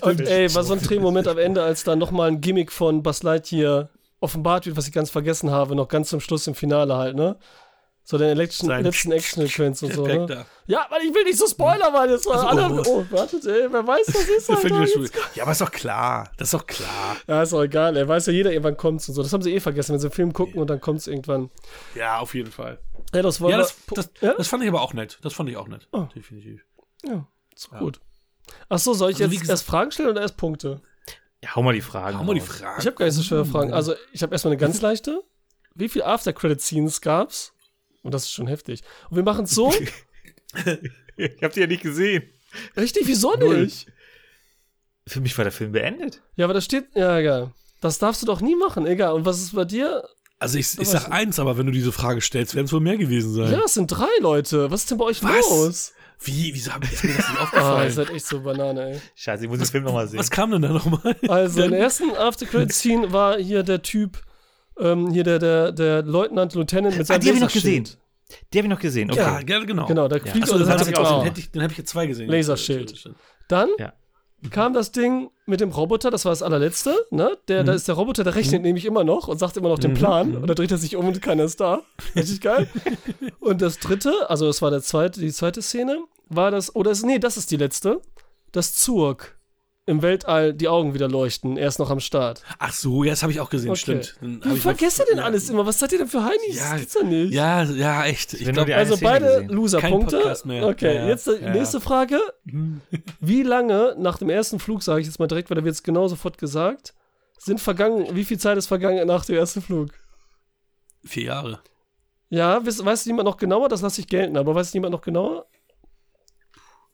Und 0.01 0.21
ey, 0.21 0.53
war 0.55 0.63
so 0.63 0.73
ein 0.73 0.81
Drehmoment 0.81 1.27
am 1.27 1.37
Ende, 1.37 1.61
als 1.61 1.83
dann 1.83 1.99
nochmal 1.99 2.29
ein 2.29 2.39
Gimmick 2.39 2.71
von 2.71 3.03
Buzz 3.03 3.21
Lightyear 3.23 3.89
offenbart 4.21 4.65
wird, 4.65 4.77
was 4.77 4.87
ich 4.87 4.93
ganz 4.93 5.09
vergessen 5.09 5.51
habe, 5.51 5.75
noch 5.75 5.89
ganz 5.89 6.09
zum 6.09 6.21
Schluss 6.21 6.47
im 6.47 6.55
Finale 6.55 6.95
halt, 6.95 7.15
ne? 7.15 7.35
So 8.07 8.19
den 8.19 8.29
Election, 8.29 8.67
Sein 8.67 8.83
letzten 8.83 9.11
Action-Sequenz 9.13 9.81
und 9.81 9.93
so, 9.93 10.05
ne? 10.05 10.27
da. 10.27 10.45
Ja, 10.67 10.85
weil 10.91 11.01
ich 11.01 11.13
will 11.13 11.23
nicht 11.23 11.39
so 11.39 11.47
spoilern, 11.47 11.91
weil 11.91 12.11
jetzt 12.11 12.27
Also, 12.29 12.45
alle. 12.45 12.71
oh. 12.71 12.83
Oh, 12.87 13.05
wartet, 13.09 13.43
ey, 13.45 13.67
wer 13.71 13.85
weiß, 13.87 14.07
was 14.09 14.27
ist 14.27 14.47
Da 14.49 14.55
halt, 14.55 14.63
mir 14.71 14.85
jetzt 14.85 15.13
Ja, 15.33 15.41
aber 15.43 15.53
ist 15.53 15.61
doch 15.61 15.71
klar. 15.71 16.29
Das 16.37 16.49
ist 16.49 16.53
doch 16.53 16.67
klar. 16.67 17.17
Ja, 17.27 17.41
ist 17.41 17.51
auch 17.53 17.63
egal. 17.63 17.97
Er 17.97 18.07
weiß 18.07 18.27
ja 18.27 18.33
jeder, 18.33 18.51
irgendwann 18.51 18.77
kommt's 18.77 19.09
und 19.09 19.15
so. 19.15 19.23
Das 19.23 19.33
haben 19.33 19.41
sie 19.41 19.55
eh 19.55 19.59
vergessen, 19.59 19.93
wenn 19.93 19.99
sie 19.99 20.05
einen 20.05 20.13
Film 20.13 20.33
gucken 20.33 20.61
und 20.61 20.69
dann 20.69 20.79
kommt's 20.79 21.07
irgendwann. 21.07 21.49
Ja, 21.95 22.19
auf 22.19 22.35
jeden 22.35 22.51
Fall. 22.51 22.77
Ja, 23.13 23.23
das 23.23 23.41
war 23.41 23.49
Ja, 23.49 23.57
das, 23.57 23.75
das, 23.91 24.09
ja? 24.21 24.33
das 24.35 24.47
fand 24.47 24.61
ich 24.61 24.69
aber 24.69 24.81
auch 24.83 24.93
nett. 24.93 25.17
Das 25.23 25.33
fand 25.33 25.49
ich 25.49 25.57
auch 25.57 25.67
nett. 25.67 25.87
Oh. 25.91 26.05
Definitiv. 26.15 26.63
ja, 27.07 27.25
ist 27.55 27.71
gut. 27.71 27.99
Ach 28.69 28.77
so, 28.77 28.93
soll 28.93 29.09
ich 29.09 29.15
Also, 29.15 29.23
jetzt 29.23 29.31
gesagt- 29.41 29.49
erst 29.49 29.65
Fragen 29.65 29.89
stellen 29.91 30.09
oder 30.09 30.21
erst 30.21 30.37
Punkte? 30.37 30.79
Ja, 31.43 31.55
hau 31.55 31.63
mal 31.63 31.73
die 31.73 31.81
Fragen. 31.81 32.19
Hau 32.19 32.23
mal 32.23 32.35
die 32.35 32.39
raus. 32.41 32.49
Frage. 32.59 32.81
Ich 32.81 32.85
habe 32.85 32.95
gar 32.97 33.05
nicht 33.05 33.15
so 33.15 33.23
schwere 33.23 33.45
Fragen. 33.45 33.73
Also, 33.73 33.95
ich 34.13 34.21
habe 34.21 34.31
erstmal 34.33 34.51
eine 34.51 34.59
ganz 34.61 34.79
leichte. 34.81 35.23
Wie 35.73 35.89
viel 35.89 36.03
After-Credit-Scenes 36.03 37.01
gab's? 37.01 37.51
Und 38.05 38.13
das 38.13 38.23
ist 38.25 38.31
schon 38.33 38.45
heftig. 38.47 38.83
Und 39.09 39.15
wir 39.17 39.23
machen 39.23 39.45
so. 39.47 39.73
Ich 41.17 41.41
hab 41.43 41.53
die 41.53 41.61
ja 41.61 41.67
nicht 41.67 41.81
gesehen. 41.81 42.23
Richtig, 42.77 43.03
wieso 43.07 43.33
Null. 43.35 43.63
nicht? 43.63 43.87
Für 45.07 45.21
mich 45.21 45.37
war 45.37 45.43
der 45.45 45.51
Film 45.51 45.71
beendet. 45.71 46.21
Ja, 46.35 46.45
aber 46.45 46.53
da 46.53 46.61
steht. 46.61 46.85
Ja, 46.93 47.17
egal. 47.17 47.51
Das 47.81 47.99
darfst 47.99 48.21
du 48.21 48.25
doch 48.25 48.41
nie 48.41 48.55
machen, 48.55 48.85
egal. 48.85 49.13
Und 49.13 49.25
was 49.25 49.39
ist 49.41 49.55
bei 49.55 49.65
dir? 49.65 50.03
Also 50.39 50.57
ich, 50.57 50.73
ich 50.73 50.79
Was- 50.79 50.91
sag 50.91 51.11
eins, 51.11 51.39
aber 51.39 51.57
wenn 51.57 51.65
du 51.67 51.71
diese 51.71 51.91
Frage 51.91 52.19
stellst, 52.21 52.53
werden 52.55 52.65
es 52.65 52.73
wohl 52.73 52.79
mehr 52.81 52.97
gewesen 52.97 53.33
sein. 53.33 53.51
Ja, 53.51 53.61
es 53.65 53.73
sind 53.75 53.87
drei 53.87 54.09
Leute. 54.19 54.69
Was 54.71 54.81
ist 54.81 54.91
denn 54.91 54.97
bei 54.97 55.05
euch 55.05 55.23
Was? 55.23 55.49
los? 55.49 55.93
Wie? 56.21 56.53
Wieso 56.53 56.73
hab 56.73 56.83
ich 56.83 56.91
ist 56.93 57.03
mir 57.03 57.13
das 57.13 57.17
nicht 57.17 57.29
Ah, 57.29 57.33
ihr 57.35 57.43
aufgefallen? 57.43 57.91
seid 57.91 58.09
echt 58.11 58.25
so 58.27 58.41
Banane, 58.41 58.91
ey. 58.93 59.01
Scheiße, 59.15 59.43
ich 59.43 59.49
muss 59.49 59.59
den 59.59 59.67
Film 59.67 59.83
nochmal 59.85 60.07
sehen. 60.07 60.19
Was 60.19 60.29
kam 60.31 60.51
denn 60.51 60.61
da 60.61 60.69
nochmal? 60.69 61.15
Also, 61.27 61.61
in 61.63 61.71
der 61.71 61.79
ersten 61.79 62.11
After-Credit-Scene 62.11 63.11
war 63.13 63.37
hier 63.37 63.63
der 63.63 63.81
Typ, 63.81 64.21
ähm, 64.79 65.11
hier 65.11 65.23
der, 65.23 65.39
der, 65.39 65.71
der 65.71 66.01
Leutnant, 66.03 66.53
Lieutenant 66.53 66.97
mit 66.97 67.07
seinem 67.07 67.15
Ah, 67.17 67.19
die 67.19 67.27
hab 67.29 67.35
ich 67.35 67.41
noch 67.41 67.51
gesehen. 67.53 67.87
Die 68.53 68.57
habe 68.57 68.67
ich 68.67 68.73
noch 68.73 68.79
gesehen. 68.79 69.11
Okay. 69.11 69.19
Ja, 69.19 69.39
ja, 69.47 69.63
genau. 69.63 69.85
Genau, 69.85 70.07
Ja. 70.07 70.19
fliegt 70.19 70.43
Achso, 70.43 70.53
und 70.53 70.59
das 70.61 70.67
dann 70.67 70.79
hab 70.79 70.81
hat 70.81 70.87
ich 70.87 70.93
er 70.95 71.11
auch, 71.11 71.23
den, 71.23 71.33
ich, 71.37 71.51
den 71.51 71.61
hab 71.63 71.71
ich 71.71 71.77
jetzt 71.77 71.89
zwei 71.89 72.07
gesehen. 72.07 72.29
Laserschild. 72.29 73.09
Dann 73.47 73.69
Ja. 73.77 73.93
kam 74.49 74.73
das 74.73 74.91
Ding 74.91 75.29
mit 75.45 75.61
dem 75.61 75.69
Roboter, 75.69 76.09
das 76.09 76.25
war 76.25 76.31
das 76.31 76.41
allerletzte, 76.41 76.95
ne? 77.11 77.37
Der, 77.47 77.61
Mhm. 77.61 77.67
Da 77.67 77.73
ist 77.73 77.87
der 77.87 77.95
Roboter, 77.95 78.23
der 78.23 78.33
rechnet 78.35 78.63
nämlich 78.63 78.85
immer 78.85 79.03
noch 79.03 79.27
und 79.27 79.37
sagt 79.37 79.57
immer 79.57 79.69
noch 79.69 79.77
den 79.79 79.93
Plan 79.93 80.35
und 80.35 80.47
dann 80.47 80.55
dreht 80.55 80.71
er 80.71 80.77
sich 80.79 80.95
um 80.95 81.07
und 81.07 81.21
keiner 81.21 81.43
ist 81.43 81.59
da. 81.61 81.81
Richtig 82.15 82.41
geil. 82.41 82.67
und 83.39 83.61
das 83.61 83.77
dritte, 83.77 84.11
also 84.29 84.47
das 84.47 84.61
war 84.63 84.71
der 84.71 84.81
zweite, 84.81 85.19
die 85.19 85.31
zweite 85.31 85.61
Szene, 85.61 85.99
war 86.27 86.49
das, 86.49 86.75
oder 86.75 86.89
ist, 86.91 87.05
nee, 87.05 87.19
das 87.19 87.37
ist 87.37 87.51
die 87.51 87.57
letzte, 87.57 88.01
das 88.51 88.73
Zurg. 88.73 89.34
Im 89.87 90.01
Weltall 90.01 90.51
die 90.55 90.67
Augen 90.67 90.95
wieder 90.95 91.07
leuchten, 91.07 91.57
er 91.57 91.67
ist 91.67 91.77
noch 91.77 91.91
am 91.91 91.99
Start. 91.99 92.41
Ach 92.57 92.73
so, 92.73 93.03
ja, 93.03 93.11
das 93.11 93.21
habe 93.21 93.31
ich 93.31 93.39
auch 93.39 93.51
gesehen, 93.51 93.69
Okay. 93.69 94.01
stimmt. 94.01 94.15
Wie 94.19 94.55
ich 94.55 94.61
vergesst 94.61 94.97
ihr 94.97 95.03
noch- 95.05 95.09
denn 95.11 95.19
alles 95.19 95.47
immer? 95.47 95.63
Was 95.67 95.77
seid 95.77 95.91
ihr 95.91 95.99
denn 95.99 96.07
für 96.07 96.23
Heinis? 96.23 96.55
Ja, 96.57 96.71
das 96.71 96.79
gibt's 96.79 96.93
doch 96.95 97.03
nicht. 97.03 97.31
Ja, 97.31 97.61
ja, 97.63 98.03
echt. 98.05 98.33
Ich 98.33 98.51
glaub, 98.51 98.67
Also 98.69 98.95
Szene 98.95 99.09
beide 99.11 99.41
Loser-Punkte. 99.53 100.17
Okay, 100.63 100.95
Ja, 100.95 101.01
ja. 101.03 101.07
jetzt 101.07 101.27
die 101.27 101.33
Ja. 101.39 101.51
nächste 101.51 101.79
Frage. 101.79 102.19
Wie 103.19 103.43
lange 103.43 103.95
nach 103.99 104.17
dem 104.17 104.31
ersten 104.31 104.57
Flug, 104.57 104.81
sage 104.81 105.01
ich 105.01 105.05
jetzt 105.07 105.19
mal 105.19 105.27
direkt, 105.27 105.51
weil 105.51 105.55
da 105.57 105.63
wird 105.63 105.75
es 105.75 105.83
genau 105.83 106.07
sofort 106.07 106.39
gesagt, 106.39 106.95
sind 107.37 107.61
vergangen, 107.61 108.07
wie 108.15 108.25
viel 108.25 108.39
Zeit 108.39 108.57
ist 108.57 108.65
vergangen 108.65 109.05
nach 109.05 109.23
dem 109.25 109.35
ersten 109.35 109.61
Flug? 109.61 109.89
vier 111.03 111.25
Jahre. 111.25 111.59
Ja, 112.29 112.65
weiß, 112.65 112.83
weiß 112.83 113.05
niemand 113.05 113.27
noch 113.27 113.37
genauer? 113.37 113.69
Das 113.69 113.81
lasse 113.83 114.01
ich 114.01 114.07
gelten, 114.07 114.35
aber 114.35 114.55
weiß 114.55 114.73
niemand 114.73 114.93
noch 114.93 115.01
genauer? 115.01 115.45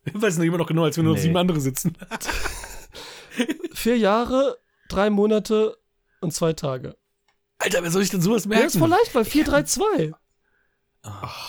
Ich 0.03 0.21
weiß 0.21 0.37
noch 0.39 0.43
immer 0.43 0.57
noch 0.57 0.67
genau, 0.67 0.83
als 0.83 0.97
wir 0.97 1.03
nur 1.05 1.13
noch 1.13 1.17
Nee. 1.19 1.23
sieben 1.27 1.37
andere 1.37 1.61
sitzen. 1.61 1.95
Vier 3.73 3.97
Jahre, 3.97 4.57
drei 4.89 5.09
Monate 5.09 5.77
und 6.19 6.33
zwei 6.33 6.53
Tage. 6.53 6.95
Alter, 7.59 7.83
wer 7.83 7.91
soll 7.91 8.01
ich 8.01 8.09
denn 8.09 8.21
sowas 8.21 8.45
Ja, 8.45 8.49
merken? 8.49 8.67
ist 8.67 8.77
voll 8.77 8.89
leicht, 8.89 9.13
weil 9.13 9.25
4, 9.25 9.43
3, 9.45 9.63
2. 9.63 10.13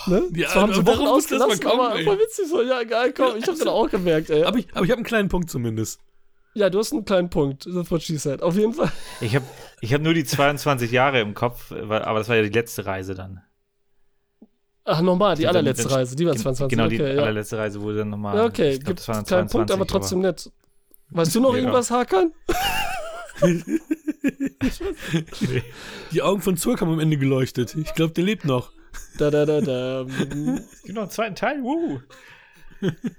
Ne? 0.07 0.29
Ja, 0.33 0.49
Zwar 0.49 0.63
haben 0.63 0.73
sie 0.73 0.85
Wochen 0.85 1.03
das 1.03 1.09
ausgelassen, 1.09 1.59
kommen, 1.59 1.79
aber 1.79 1.95
ey? 1.95 2.03
voll 2.05 2.19
witzig 2.19 2.47
so. 2.47 2.61
Ja, 2.61 2.81
egal, 2.81 3.13
komm, 3.13 3.37
ich 3.37 3.47
hab's 3.47 3.59
dann 3.59 3.67
auch 3.67 3.89
gemerkt, 3.89 4.29
ey. 4.29 4.43
Aber 4.43 4.57
ich, 4.57 4.67
aber 4.73 4.85
ich 4.85 4.91
habe 4.91 4.97
einen 4.97 5.05
kleinen 5.05 5.29
Punkt 5.29 5.49
zumindest. 5.49 5.99
Ja, 6.55 6.69
du 6.69 6.79
hast 6.79 6.91
einen 6.91 7.05
kleinen 7.05 7.29
Punkt. 7.29 7.63
That's 7.65 7.89
what 7.89 8.01
she 8.01 8.17
said. 8.17 8.41
Auf 8.41 8.55
jeden 8.55 8.73
Fall. 8.73 8.91
Ich 9.21 9.35
habe 9.35 9.45
ich 9.81 9.93
hab 9.93 10.01
nur 10.01 10.13
die 10.13 10.23
22 10.23 10.91
Jahre 10.91 11.19
im 11.19 11.33
Kopf, 11.33 11.71
aber 11.71 11.99
das 11.99 12.29
war 12.29 12.35
ja 12.35 12.43
die 12.43 12.49
letzte 12.49 12.85
Reise 12.85 13.15
dann. 13.15 13.41
Ach, 14.85 15.01
nochmal, 15.01 15.35
die 15.35 15.47
allerletzte 15.47 15.89
Reise, 15.89 16.15
die 16.15 16.25
war 16.25 16.35
22. 16.35 16.69
Genau, 16.75 16.89
die 16.89 17.01
okay, 17.01 17.15
ja. 17.15 17.21
allerletzte 17.21 17.57
Reise 17.57 17.81
wurde 17.81 17.99
dann 17.99 18.09
nochmal. 18.09 18.35
Ja, 18.35 18.45
okay, 18.45 18.77
gibt 18.79 18.99
das 18.99 19.07
waren 19.07 19.25
keinen 19.25 19.47
Punkt, 19.47 19.71
aber 19.71 19.87
22, 19.87 19.87
trotzdem 19.87 20.19
nett. 20.19 20.51
Weißt 21.09 21.35
du 21.35 21.39
noch 21.41 21.53
Ja. 21.53 21.59
irgendwas, 21.59 21.91
Hakan? 21.91 22.33
Die 26.11 26.21
Augen 26.21 26.41
von 26.41 26.57
Zurk 26.57 26.81
haben 26.81 26.91
am 26.91 26.99
Ende 26.99 27.17
geleuchtet. 27.17 27.75
Ich 27.75 27.93
glaube, 27.93 28.13
der 28.13 28.23
lebt 28.23 28.45
noch. 28.45 28.71
Da, 29.17 29.29
da, 29.31 29.45
da, 29.45 29.61
da. 29.61 30.01
Es 30.01 30.81
gibt 30.83 30.95
noch 30.95 31.03
einen 31.03 31.11
zweiten 31.11 31.35
Teil. 31.35 31.61
Woo. 31.63 31.99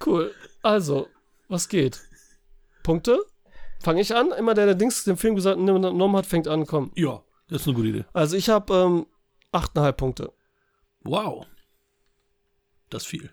Cool. 0.05 0.33
Also, 0.63 1.09
was 1.49 1.69
geht? 1.69 2.01
Punkte? 2.83 3.19
Fange 3.81 4.01
ich 4.01 4.15
an? 4.15 4.31
Immer 4.33 4.55
der, 4.55 4.67
der 4.67 4.75
Dings 4.75 5.05
den 5.05 5.17
Film 5.17 5.35
gesagt 5.35 5.57
genommen 5.59 6.17
hat, 6.17 6.27
fängt 6.27 6.49
an, 6.49 6.67
komm. 6.67 6.91
Ja, 6.95 7.23
das 7.49 7.63
ist 7.63 7.67
eine 7.69 7.77
gute 7.77 7.89
Idee. 7.89 8.05
Also, 8.13 8.37
ich 8.37 8.49
habe 8.49 8.73
ähm, 8.75 9.07
8,5 9.53 9.93
Punkte. 9.93 10.33
Wow. 11.01 11.47
Das 12.91 13.03
ist 13.03 13.09
viel. 13.09 13.31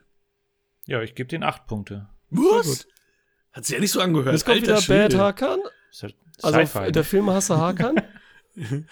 Ja, 0.87 1.01
ich 1.01 1.15
gebe 1.15 1.27
den 1.27 1.43
acht 1.43 1.67
Punkte. 1.67 2.09
Was? 2.31 2.87
Hat 3.53 3.65
sich 3.65 3.73
ja 3.75 3.79
nicht 3.81 3.91
so 3.91 3.99
angehört. 4.01 4.33
Jetzt 4.33 4.45
kommt 4.45 4.55
Alter 4.57 4.65
wieder 4.67 4.73
Bad 4.75 4.83
Schwede. 4.83 5.17
Hakan. 5.17 5.59
Ist 5.91 6.03
halt 6.03 6.15
Also, 6.41 6.59
Sci-Fi. 6.59 6.91
der 6.91 7.03
Filmhasser 7.03 7.57
Hakan. 7.59 7.95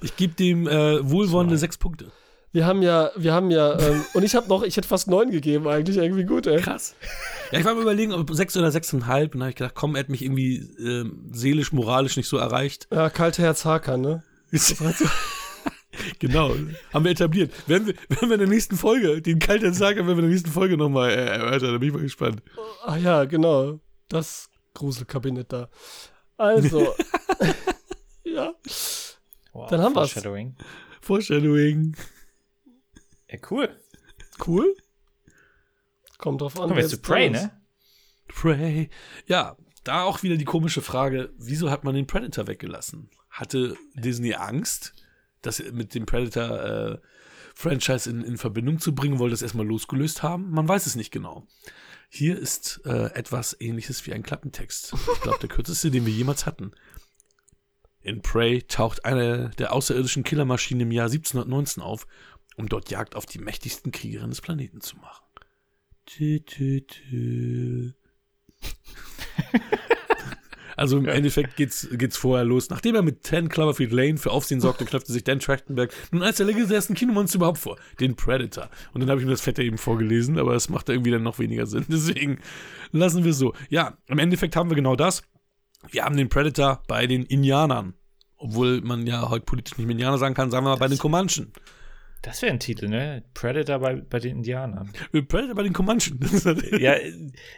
Ich 0.00 0.16
gebe 0.16 0.34
dem 0.34 0.68
äh, 0.68 1.08
wohlwollende 1.10 1.58
sechs 1.58 1.76
Punkte. 1.76 2.12
Wir 2.52 2.66
haben 2.66 2.82
ja, 2.82 3.10
wir 3.16 3.32
haben 3.32 3.50
ja, 3.50 3.78
ähm, 3.78 4.04
und 4.14 4.22
ich 4.22 4.34
habe 4.34 4.48
noch, 4.48 4.62
ich 4.62 4.76
hätte 4.76 4.86
fast 4.88 5.08
9 5.08 5.30
gegeben, 5.30 5.66
eigentlich 5.66 5.96
irgendwie 5.96 6.24
gut, 6.24 6.46
ey. 6.46 6.60
Krass. 6.60 6.94
Ja, 7.50 7.58
ich 7.58 7.64
war 7.64 7.74
mal 7.74 7.82
überlegen, 7.82 8.12
ob 8.12 8.30
sechs 8.32 8.56
oder 8.56 8.70
sechseinhalb. 8.70 9.34
Und 9.34 9.40
dann 9.40 9.46
habe 9.46 9.50
ich 9.50 9.56
gedacht, 9.56 9.74
komm, 9.74 9.96
er 9.96 10.00
hat 10.00 10.08
mich 10.08 10.22
irgendwie 10.22 10.56
ähm, 10.78 11.28
seelisch, 11.32 11.72
moralisch 11.72 12.16
nicht 12.16 12.28
so 12.28 12.36
erreicht. 12.38 12.86
Ja, 12.92 13.10
Kaltherz 13.10 13.64
Hakan, 13.64 14.00
ne? 14.00 14.22
genau, 16.18 16.54
haben 16.92 17.04
wir 17.04 17.10
etabliert. 17.10 17.52
Werden 17.68 17.86
wir, 17.88 17.94
werden 18.08 18.28
wir 18.28 18.34
in 18.34 18.40
der 18.40 18.48
nächsten 18.48 18.76
Folge, 18.76 19.20
den 19.22 19.38
kalten 19.38 19.72
Sager, 19.72 20.06
werden 20.06 20.08
wir 20.08 20.14
in 20.18 20.22
der 20.22 20.30
nächsten 20.30 20.50
Folge 20.50 20.76
nochmal 20.76 21.10
äh, 21.10 21.26
erörtern. 21.26 21.72
Da 21.72 21.78
bin 21.78 21.88
ich 21.88 21.94
mal 21.94 22.02
gespannt. 22.02 22.42
Ach 22.84 22.96
ja, 22.96 23.24
genau. 23.24 23.80
Das 24.08 24.50
Gruselkabinett 24.74 25.52
da. 25.52 25.68
Also. 26.36 26.94
ja. 28.24 28.54
Wow, 29.52 29.70
dann 29.70 29.80
haben 29.80 29.94
wir's. 29.94 30.12
Foreshadowing. 30.12 30.56
Foreshadowing. 31.00 31.96
Ja, 33.30 33.38
cool. 33.50 33.68
Cool. 34.46 34.76
Kommt 36.18 36.40
drauf 36.40 36.56
an. 36.56 36.68
Kommen 36.68 36.76
wir 36.76 36.88
zu 36.88 36.98
Prey, 36.98 37.30
ne? 37.30 37.50
Prey. 38.28 38.90
Ja, 39.26 39.56
da 39.84 40.04
auch 40.04 40.22
wieder 40.22 40.36
die 40.36 40.44
komische 40.44 40.82
Frage, 40.82 41.32
wieso 41.38 41.70
hat 41.70 41.84
man 41.84 41.94
den 41.94 42.06
Predator 42.06 42.46
weggelassen? 42.46 43.10
hatte 43.38 43.76
Disney 43.94 44.34
Angst, 44.34 44.94
das 45.42 45.62
mit 45.72 45.94
dem 45.94 46.06
Predator 46.06 46.60
äh, 46.60 46.98
Franchise 47.54 48.08
in, 48.08 48.22
in 48.22 48.38
Verbindung 48.38 48.78
zu 48.78 48.94
bringen, 48.94 49.18
wollte 49.18 49.34
es 49.34 49.42
erstmal 49.42 49.66
losgelöst 49.66 50.22
haben. 50.22 50.50
Man 50.50 50.68
weiß 50.68 50.86
es 50.86 50.94
nicht 50.94 51.10
genau. 51.10 51.46
Hier 52.08 52.38
ist 52.38 52.80
äh, 52.86 53.12
etwas 53.14 53.56
ähnliches 53.60 54.06
wie 54.06 54.14
ein 54.14 54.22
Klappentext. 54.22 54.94
Ich 55.14 55.20
glaube, 55.20 55.40
der 55.40 55.48
kürzeste, 55.48 55.90
den 55.90 56.06
wir 56.06 56.12
jemals 56.12 56.46
hatten. 56.46 56.72
In 58.00 58.22
Prey 58.22 58.62
taucht 58.62 59.04
eine 59.04 59.50
der 59.58 59.72
außerirdischen 59.72 60.24
Killermaschinen 60.24 60.82
im 60.82 60.92
Jahr 60.92 61.06
1719 61.06 61.82
auf, 61.82 62.06
um 62.56 62.68
dort 62.68 62.90
Jagd 62.90 63.14
auf 63.14 63.26
die 63.26 63.38
mächtigsten 63.38 63.92
Kriegerinnen 63.92 64.30
des 64.30 64.40
Planeten 64.40 64.80
zu 64.80 64.96
machen. 64.96 65.24
Tü, 66.06 66.40
tü, 66.40 66.80
tü. 66.86 67.92
Also 70.78 70.96
im 70.96 71.06
Endeffekt 71.06 71.56
geht's, 71.56 71.88
geht's 71.90 72.16
vorher 72.16 72.44
los. 72.44 72.70
Nachdem 72.70 72.94
er 72.94 73.02
mit 73.02 73.26
10 73.26 73.48
Cloverfield 73.48 73.92
Lane 73.92 74.16
für 74.16 74.30
Aufsehen 74.30 74.60
sorgte, 74.60 74.84
knöpfte 74.84 75.12
sich 75.12 75.24
Dan 75.24 75.40
Trachtenberg 75.40 75.92
nun 76.12 76.22
als 76.22 76.36
der 76.36 76.46
legendärsten 76.46 76.94
Kinomonster 76.94 77.38
überhaupt 77.38 77.58
vor, 77.58 77.76
den 77.98 78.14
Predator. 78.14 78.70
Und 78.92 79.00
dann 79.00 79.10
habe 79.10 79.20
ich 79.20 79.26
mir 79.26 79.32
das 79.32 79.40
Fette 79.40 79.64
eben 79.64 79.76
vorgelesen, 79.76 80.38
aber 80.38 80.54
es 80.54 80.68
macht 80.68 80.88
irgendwie 80.88 81.10
dann 81.10 81.24
noch 81.24 81.40
weniger 81.40 81.66
Sinn. 81.66 81.84
Deswegen 81.88 82.38
lassen 82.92 83.24
wir 83.24 83.32
es 83.32 83.38
so. 83.38 83.54
Ja, 83.70 83.98
im 84.06 84.20
Endeffekt 84.20 84.54
haben 84.54 84.70
wir 84.70 84.76
genau 84.76 84.94
das. 84.94 85.22
Wir 85.90 86.04
haben 86.04 86.16
den 86.16 86.28
Predator 86.28 86.80
bei 86.86 87.08
den 87.08 87.24
Indianern. 87.24 87.94
Obwohl 88.36 88.80
man 88.80 89.04
ja 89.04 89.30
heute 89.30 89.44
politisch 89.44 89.76
nicht 89.78 89.86
mehr 89.86 89.94
Indianer 89.94 90.18
sagen 90.18 90.36
kann, 90.36 90.52
sagen 90.52 90.64
wir 90.64 90.70
mal 90.70 90.76
bei 90.76 90.86
den 90.86 90.98
Comanchen. 90.98 91.52
Das 92.22 92.42
wäre 92.42 92.52
ein 92.52 92.60
Titel, 92.60 92.88
ne? 92.88 93.22
Predator 93.32 93.78
bei, 93.78 93.94
bei 93.96 94.18
den 94.18 94.38
Indianern. 94.38 94.90
Predator 95.12 95.54
bei 95.54 95.62
den 95.62 95.72
Comanchen. 95.72 96.18
Ja, 96.78 96.94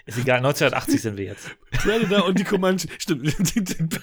ist 0.06 0.18
egal, 0.18 0.38
1980 0.38 1.02
sind 1.02 1.16
wir 1.16 1.24
jetzt. 1.24 1.50
Predator 1.70 2.26
und 2.26 2.38
die 2.38 2.44
Comanche. 2.44 2.88
Stimmt. 2.98 3.34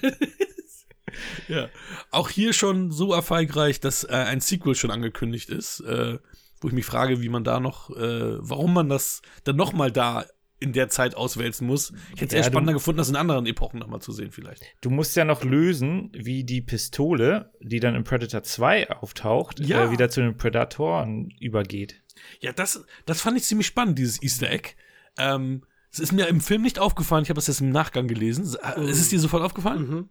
ja. 1.47 1.69
Auch 2.11 2.29
hier 2.29 2.53
schon 2.53 2.91
so 2.91 3.13
erfolgreich, 3.13 3.79
dass 3.79 4.03
äh, 4.03 4.13
ein 4.13 4.39
Sequel 4.39 4.75
schon 4.75 4.91
angekündigt 4.91 5.49
ist, 5.49 5.81
äh, 5.81 6.17
wo 6.59 6.67
ich 6.67 6.73
mich 6.73 6.85
frage, 6.85 7.21
wie 7.21 7.29
man 7.29 7.43
da 7.43 7.59
noch, 7.59 7.91
äh, 7.91 8.37
warum 8.39 8.73
man 8.73 8.89
das 8.89 9.21
dann 9.43 9.55
nochmal 9.55 9.91
da 9.91 10.25
in 10.59 10.73
der 10.73 10.89
Zeit 10.89 11.15
auswälzen 11.15 11.67
muss. 11.67 11.91
Ich 12.15 12.21
hätte 12.21 12.25
es 12.25 12.31
Ja, 12.31 12.37
eher 12.39 12.43
du- 12.45 12.49
spannender 12.51 12.73
gefunden, 12.73 12.97
das 12.97 13.09
in 13.09 13.15
anderen 13.15 13.45
Epochen 13.45 13.79
nochmal 13.79 14.01
zu 14.01 14.11
sehen, 14.11 14.31
vielleicht. 14.31 14.63
Du 14.81 14.89
musst 14.89 15.15
ja 15.15 15.23
noch 15.25 15.43
lösen, 15.43 16.11
wie 16.13 16.43
die 16.43 16.61
Pistole, 16.61 17.51
die 17.61 17.79
dann 17.79 17.93
in 17.95 18.03
Predator 18.03 18.41
2 18.43 18.89
auftaucht, 18.89 19.59
Ja. 19.59 19.85
äh, 19.85 19.91
wieder 19.91 20.09
zu 20.09 20.21
den 20.21 20.35
Predatoren 20.37 21.29
übergeht. 21.39 22.01
Ja, 22.39 22.51
das, 22.53 22.83
das 23.05 23.21
fand 23.21 23.37
ich 23.37 23.43
ziemlich 23.43 23.67
spannend, 23.67 23.99
dieses 23.99 24.21
Easter 24.23 24.49
Egg. 24.49 24.71
Ähm, 25.19 25.63
es 25.91 25.99
ist 25.99 26.11
mir 26.11 26.27
im 26.27 26.41
Film 26.41 26.63
nicht 26.63 26.79
aufgefallen, 26.79 27.23
ich 27.23 27.29
habe 27.29 27.39
es 27.39 27.47
jetzt 27.47 27.61
im 27.61 27.69
Nachgang 27.69 28.07
gelesen. 28.07 28.43
Äh, 28.75 28.81
Ist 28.89 28.99
es 28.99 29.09
dir 29.09 29.19
sofort 29.19 29.43
aufgefallen? 29.43 29.87
Mhm. 29.87 30.09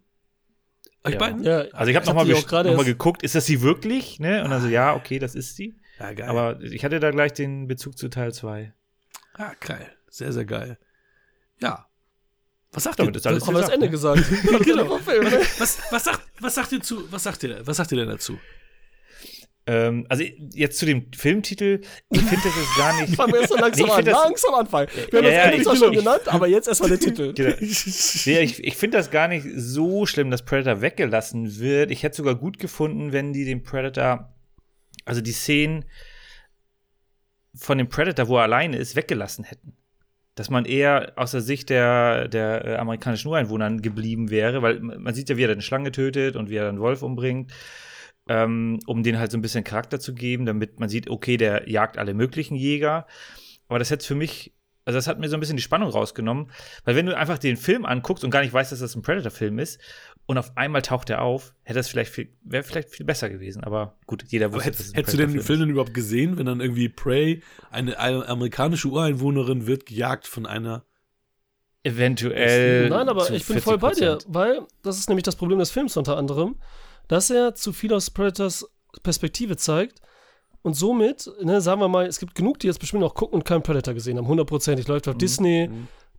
Euch 1.03 1.13
Ja. 1.13 1.19
beiden? 1.19 1.43
Ja, 1.43 1.59
Also 1.73 1.89
ich 1.91 1.95
habe 1.95 2.05
hab 2.07 2.15
nochmal 2.15 2.25
noch 2.25 2.75
mal 2.77 2.85
geguckt, 2.85 3.21
ist 3.23 3.35
das 3.35 3.45
sie 3.45 3.61
wirklich? 3.61 4.19
Ne? 4.19 4.43
Und 4.43 4.49
dann 4.51 4.61
so, 4.61 4.67
ja, 4.69 4.95
okay, 4.95 5.19
das 5.19 5.35
ist 5.35 5.55
sie. 5.55 5.75
Ja, 5.99 6.13
geil. 6.13 6.29
Aber 6.29 6.61
ich 6.61 6.83
hatte 6.85 6.99
da 6.99 7.11
gleich 7.11 7.33
den 7.33 7.67
Bezug 7.67 7.97
zu 7.97 8.07
Teil 8.09 8.33
2. 8.33 8.73
ja, 9.37 9.53
geil. 9.59 9.91
Sehr, 10.09 10.31
sehr 10.33 10.45
geil. 10.45 10.77
Ja. 11.59 11.85
Was 12.71 12.83
sagt 12.83 12.99
Damit 12.99 13.15
ihr? 13.15 13.25
alles 13.25 13.47
haben 13.47 13.55
wir 13.55 13.61
das 13.61 13.69
Ende 13.69 13.85
ne? 13.85 13.91
gesagt. 13.91 14.23
Genau. 14.65 14.97
Film, 14.97 15.23
ne? 15.23 15.39
Was, 15.57 15.79
was, 15.91 16.03
sagt, 16.03 16.21
was 16.39 16.55
sagt 16.55 16.71
ihr 16.73 16.81
zu, 16.81 17.11
was 17.11 17.23
sagt 17.23 17.43
ihr, 17.43 17.65
was 17.65 17.77
sagt 17.77 17.91
ihr 17.91 17.97
denn 17.99 18.09
dazu? 18.09 18.37
Ähm, 19.65 20.05
also 20.07 20.23
jetzt 20.53 20.77
zu 20.77 20.85
dem 20.85 21.11
Filmtitel, 21.13 21.81
ich 22.09 22.21
finde 22.21 22.43
das 22.43 22.55
ist 22.55 22.77
gar 22.77 23.01
nicht. 23.01 23.15
Fangen 23.17 23.33
wir 23.33 23.41
erst 23.41 23.51
so 23.51 23.57
langsam 23.57 23.85
Nee, 23.85 23.91
an. 23.91 24.05
das- 24.05 24.13
Langsam 24.23 24.53
anfangen. 24.53 24.87
Wir 25.11 25.19
haben 25.19 25.25
Ja, 25.25 25.31
das 25.45 25.51
Ende 25.51 25.63
zwar 25.63 25.75
schon 25.75 25.93
genannt, 25.93 26.21
aber 26.27 26.47
jetzt 26.47 26.67
erstmal 26.69 26.89
der 26.89 26.99
Titel. 26.99 27.33
Genau. 27.33 27.55
Nee, 28.25 28.39
ich 28.41 28.63
ich 28.63 28.75
finde 28.77 28.97
das 28.97 29.11
gar 29.11 29.27
nicht 29.27 29.45
so 29.55 30.05
schlimm, 30.05 30.29
dass 30.31 30.45
Predator 30.45 30.81
weggelassen 30.81 31.59
wird. 31.59 31.91
Ich 31.91 32.03
hätte 32.03 32.15
sogar 32.17 32.35
gut 32.35 32.59
gefunden, 32.59 33.11
wenn 33.11 33.33
die 33.33 33.43
den 33.43 33.63
Predator, 33.63 34.33
also 35.03 35.19
die 35.21 35.33
Szenen 35.33 35.83
von 37.55 37.77
dem 37.77 37.89
Predator, 37.89 38.27
wo 38.29 38.37
er 38.37 38.43
alleine 38.43 38.77
ist, 38.77 38.95
weggelassen 38.95 39.43
hätten. 39.43 39.75
Dass 40.37 40.51
man 40.51 40.65
eher 40.65 41.13
aus 41.15 41.31
der 41.31 41.41
Sicht 41.41 41.69
der, 41.69 42.27
der 42.27 42.63
äh, 42.63 42.75
amerikanischen 42.75 43.27
Ureinwohner 43.27 43.75
geblieben 43.77 44.29
wäre, 44.29 44.61
weil 44.61 44.79
man 44.79 45.13
sieht 45.15 45.29
ja, 45.29 45.37
wie 45.37 45.43
er 45.43 45.49
eine 45.49 45.63
Schlange 45.63 45.91
tötet 45.91 46.35
und 46.35 46.49
wie 46.49 46.55
er 46.55 46.69
einen 46.69 46.79
Wolf 46.79 47.01
umbringt, 47.01 47.51
ähm, 48.29 48.79
um 48.85 49.01
den 49.01 49.17
halt 49.17 49.31
so 49.31 49.37
ein 49.37 49.41
bisschen 49.41 49.63
Charakter 49.63 49.99
zu 49.99 50.13
geben, 50.13 50.45
damit 50.45 50.79
man 50.79 50.89
sieht, 50.89 51.09
okay, 51.09 51.37
der 51.37 51.67
jagt 51.67 51.97
alle 51.97 52.13
möglichen 52.13 52.55
Jäger. 52.55 53.07
Aber 53.67 53.79
das 53.79 53.89
hätte 53.89 54.05
für 54.05 54.13
mich, 54.13 54.53
also 54.85 54.99
das 54.99 55.07
hat 55.07 55.19
mir 55.19 55.27
so 55.27 55.35
ein 55.35 55.39
bisschen 55.39 55.57
die 55.57 55.63
Spannung 55.63 55.89
rausgenommen, 55.89 56.51
weil 56.85 56.95
wenn 56.95 57.07
du 57.07 57.17
einfach 57.17 57.39
den 57.39 57.57
Film 57.57 57.85
anguckst 57.85 58.23
und 58.23 58.29
gar 58.29 58.41
nicht 58.41 58.53
weißt, 58.53 58.71
dass 58.71 58.79
das 58.79 58.95
ein 58.95 59.01
Predator-Film 59.01 59.57
ist 59.57 59.81
und 60.27 60.37
auf 60.37 60.55
einmal 60.55 60.81
taucht 60.81 61.09
er 61.09 61.21
auf, 61.21 61.55
hätte 61.63 61.79
das 61.79 61.87
vielleicht 61.87 62.11
viel, 62.11 62.29
wäre 62.43 62.61
vielleicht 62.61 62.89
viel 62.89 63.05
besser 63.05 63.29
gewesen. 63.29 63.63
Aber 63.63 63.97
gut, 64.05 64.25
jeder 64.27 64.51
wusste, 64.51 64.65
hättest, 64.65 64.89
es 64.89 64.93
hättest 64.93 65.13
du 65.13 65.17
den 65.17 65.27
Predator-Film 65.27 65.45
Film 65.45 65.59
denn 65.61 65.69
überhaupt 65.69 65.93
gesehen, 65.93 66.37
wenn 66.37 66.45
dann 66.45 66.59
irgendwie 66.59 66.89
Prey, 66.89 67.41
eine, 67.71 67.97
eine 67.97 68.27
amerikanische 68.27 68.89
Ureinwohnerin, 68.89 69.67
wird 69.67 69.85
gejagt 69.85 70.27
von 70.27 70.45
einer. 70.45 70.83
Eventuell. 71.83 72.89
Nein, 72.89 73.07
aber 73.07 73.31
ich 73.31 73.47
bin 73.47 73.61
voll 73.61 73.77
bei 73.77 73.93
dir, 73.93 74.17
40%. 74.17 74.25
weil 74.27 74.61
das 74.83 74.99
ist 74.99 75.07
nämlich 75.07 75.23
das 75.23 75.37
Problem 75.37 75.59
des 75.59 75.71
Films 75.71 75.95
unter 75.95 76.17
anderem, 76.17 76.57
dass 77.07 77.29
er 77.29 77.55
zu 77.55 77.71
viel 77.71 77.93
aus 77.93 78.11
Predators 78.11 78.69
Perspektive 79.03 79.55
zeigt 79.55 80.01
und 80.61 80.73
somit, 80.73 81.31
ne, 81.41 81.61
sagen 81.61 81.79
wir 81.79 81.87
mal, 81.87 82.05
es 82.05 82.19
gibt 82.19 82.35
genug, 82.35 82.59
die 82.59 82.67
jetzt 82.67 82.79
bestimmt 82.79 83.01
noch 83.01 83.15
gucken 83.15 83.35
und 83.35 83.45
keinen 83.45 83.63
Predator 83.63 83.93
gesehen 83.93 84.17
haben, 84.17 84.27
hundertprozentig. 84.27 84.89
Läuft 84.89 85.07
auf 85.07 85.17
Disney, 85.17 85.69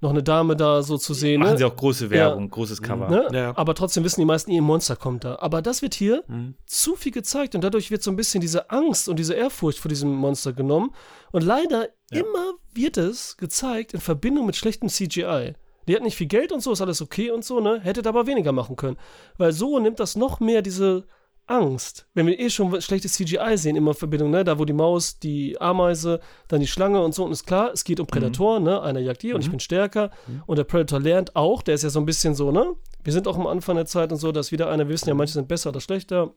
noch 0.00 0.10
eine 0.10 0.22
Dame 0.22 0.54
da 0.56 0.82
so 0.82 0.96
zu 0.96 1.12
sehen. 1.14 1.40
Machen 1.40 1.52
Ne? 1.52 1.58
sie 1.58 1.64
auch 1.64 1.74
große 1.74 2.08
Werbung, 2.10 2.48
großes 2.50 2.80
Cover. 2.82 3.08
Ne? 3.08 3.28
Ja. 3.32 3.56
Aber 3.56 3.74
trotzdem 3.74 4.04
wissen 4.04 4.20
die 4.20 4.26
meisten, 4.26 4.50
ihr 4.52 4.62
Monster 4.62 4.94
kommt 4.96 5.24
da. 5.24 5.36
Aber 5.40 5.60
das 5.62 5.82
wird 5.82 5.94
hier 5.94 6.22
Mhm. 6.28 6.54
zu 6.66 6.94
viel 6.94 7.12
gezeigt 7.12 7.54
und 7.54 7.62
dadurch 7.64 7.90
wird 7.90 8.02
so 8.02 8.10
ein 8.10 8.16
bisschen 8.16 8.40
diese 8.40 8.70
Angst 8.70 9.08
und 9.08 9.18
diese 9.18 9.34
Ehrfurcht 9.34 9.78
vor 9.80 9.88
diesem 9.88 10.14
Monster 10.14 10.52
genommen. 10.52 10.92
Und 11.32 11.42
leider 11.42 11.88
immer 12.10 12.52
wird 12.72 12.96
es 12.96 13.36
gezeigt 13.36 13.92
in 13.94 14.00
Verbindung 14.00 14.46
mit 14.46 14.54
schlechtem 14.56 14.88
CGI. 14.88 15.54
Die 15.88 15.96
hat 15.96 16.02
nicht 16.02 16.16
viel 16.16 16.26
Geld 16.28 16.52
und 16.52 16.60
so, 16.62 16.70
ist 16.72 16.80
alles 16.82 17.00
okay 17.02 17.30
und 17.30 17.44
so, 17.44 17.60
ne? 17.60 17.80
Hättet 17.82 18.06
aber 18.06 18.26
weniger 18.26 18.52
machen 18.52 18.76
können. 18.76 18.98
Weil 19.38 19.52
so 19.52 19.78
nimmt 19.78 19.98
das 20.00 20.16
noch 20.16 20.38
mehr 20.38 20.60
diese 20.62 21.06
Angst. 21.50 22.06
Wenn 22.14 22.26
wir 22.26 22.38
eh 22.38 22.50
schon 22.50 22.80
schlechtes 22.80 23.14
CGI 23.14 23.56
sehen, 23.56 23.76
immer 23.76 23.92
in 23.92 23.96
Verbindung, 23.96 24.30
ne? 24.30 24.44
Da 24.44 24.58
wo 24.58 24.64
die 24.64 24.72
Maus, 24.72 25.18
die 25.18 25.60
Ameise, 25.60 26.20
dann 26.48 26.60
die 26.60 26.66
Schlange 26.66 27.02
und 27.02 27.14
so. 27.14 27.24
Und 27.24 27.32
ist 27.32 27.46
klar, 27.46 27.72
es 27.72 27.84
geht 27.84 28.00
um 28.00 28.06
Prädatoren, 28.06 28.62
ne? 28.62 28.80
Einer 28.82 29.00
jagt 29.00 29.22
die 29.22 29.32
und 29.32 29.40
ich 29.42 29.50
bin 29.50 29.60
stärker. 29.60 30.10
Und 30.46 30.56
der 30.56 30.64
Predator 30.64 31.00
lernt 31.00 31.36
auch, 31.36 31.62
der 31.62 31.74
ist 31.74 31.82
ja 31.82 31.90
so 31.90 32.00
ein 32.00 32.06
bisschen 32.06 32.34
so, 32.34 32.52
ne? 32.52 32.74
Wir 33.04 33.12
sind 33.12 33.26
auch 33.26 33.38
am 33.38 33.46
Anfang 33.46 33.76
der 33.76 33.86
Zeit 33.86 34.12
und 34.12 34.18
so, 34.18 34.32
dass 34.32 34.52
wieder 34.52 34.68
einer, 34.68 34.86
wir 34.86 34.92
wissen 34.94 35.08
ja, 35.08 35.14
manche 35.14 35.34
sind 35.34 35.48
besser 35.48 35.70
oder 35.70 35.80
schlechter. 35.80 36.34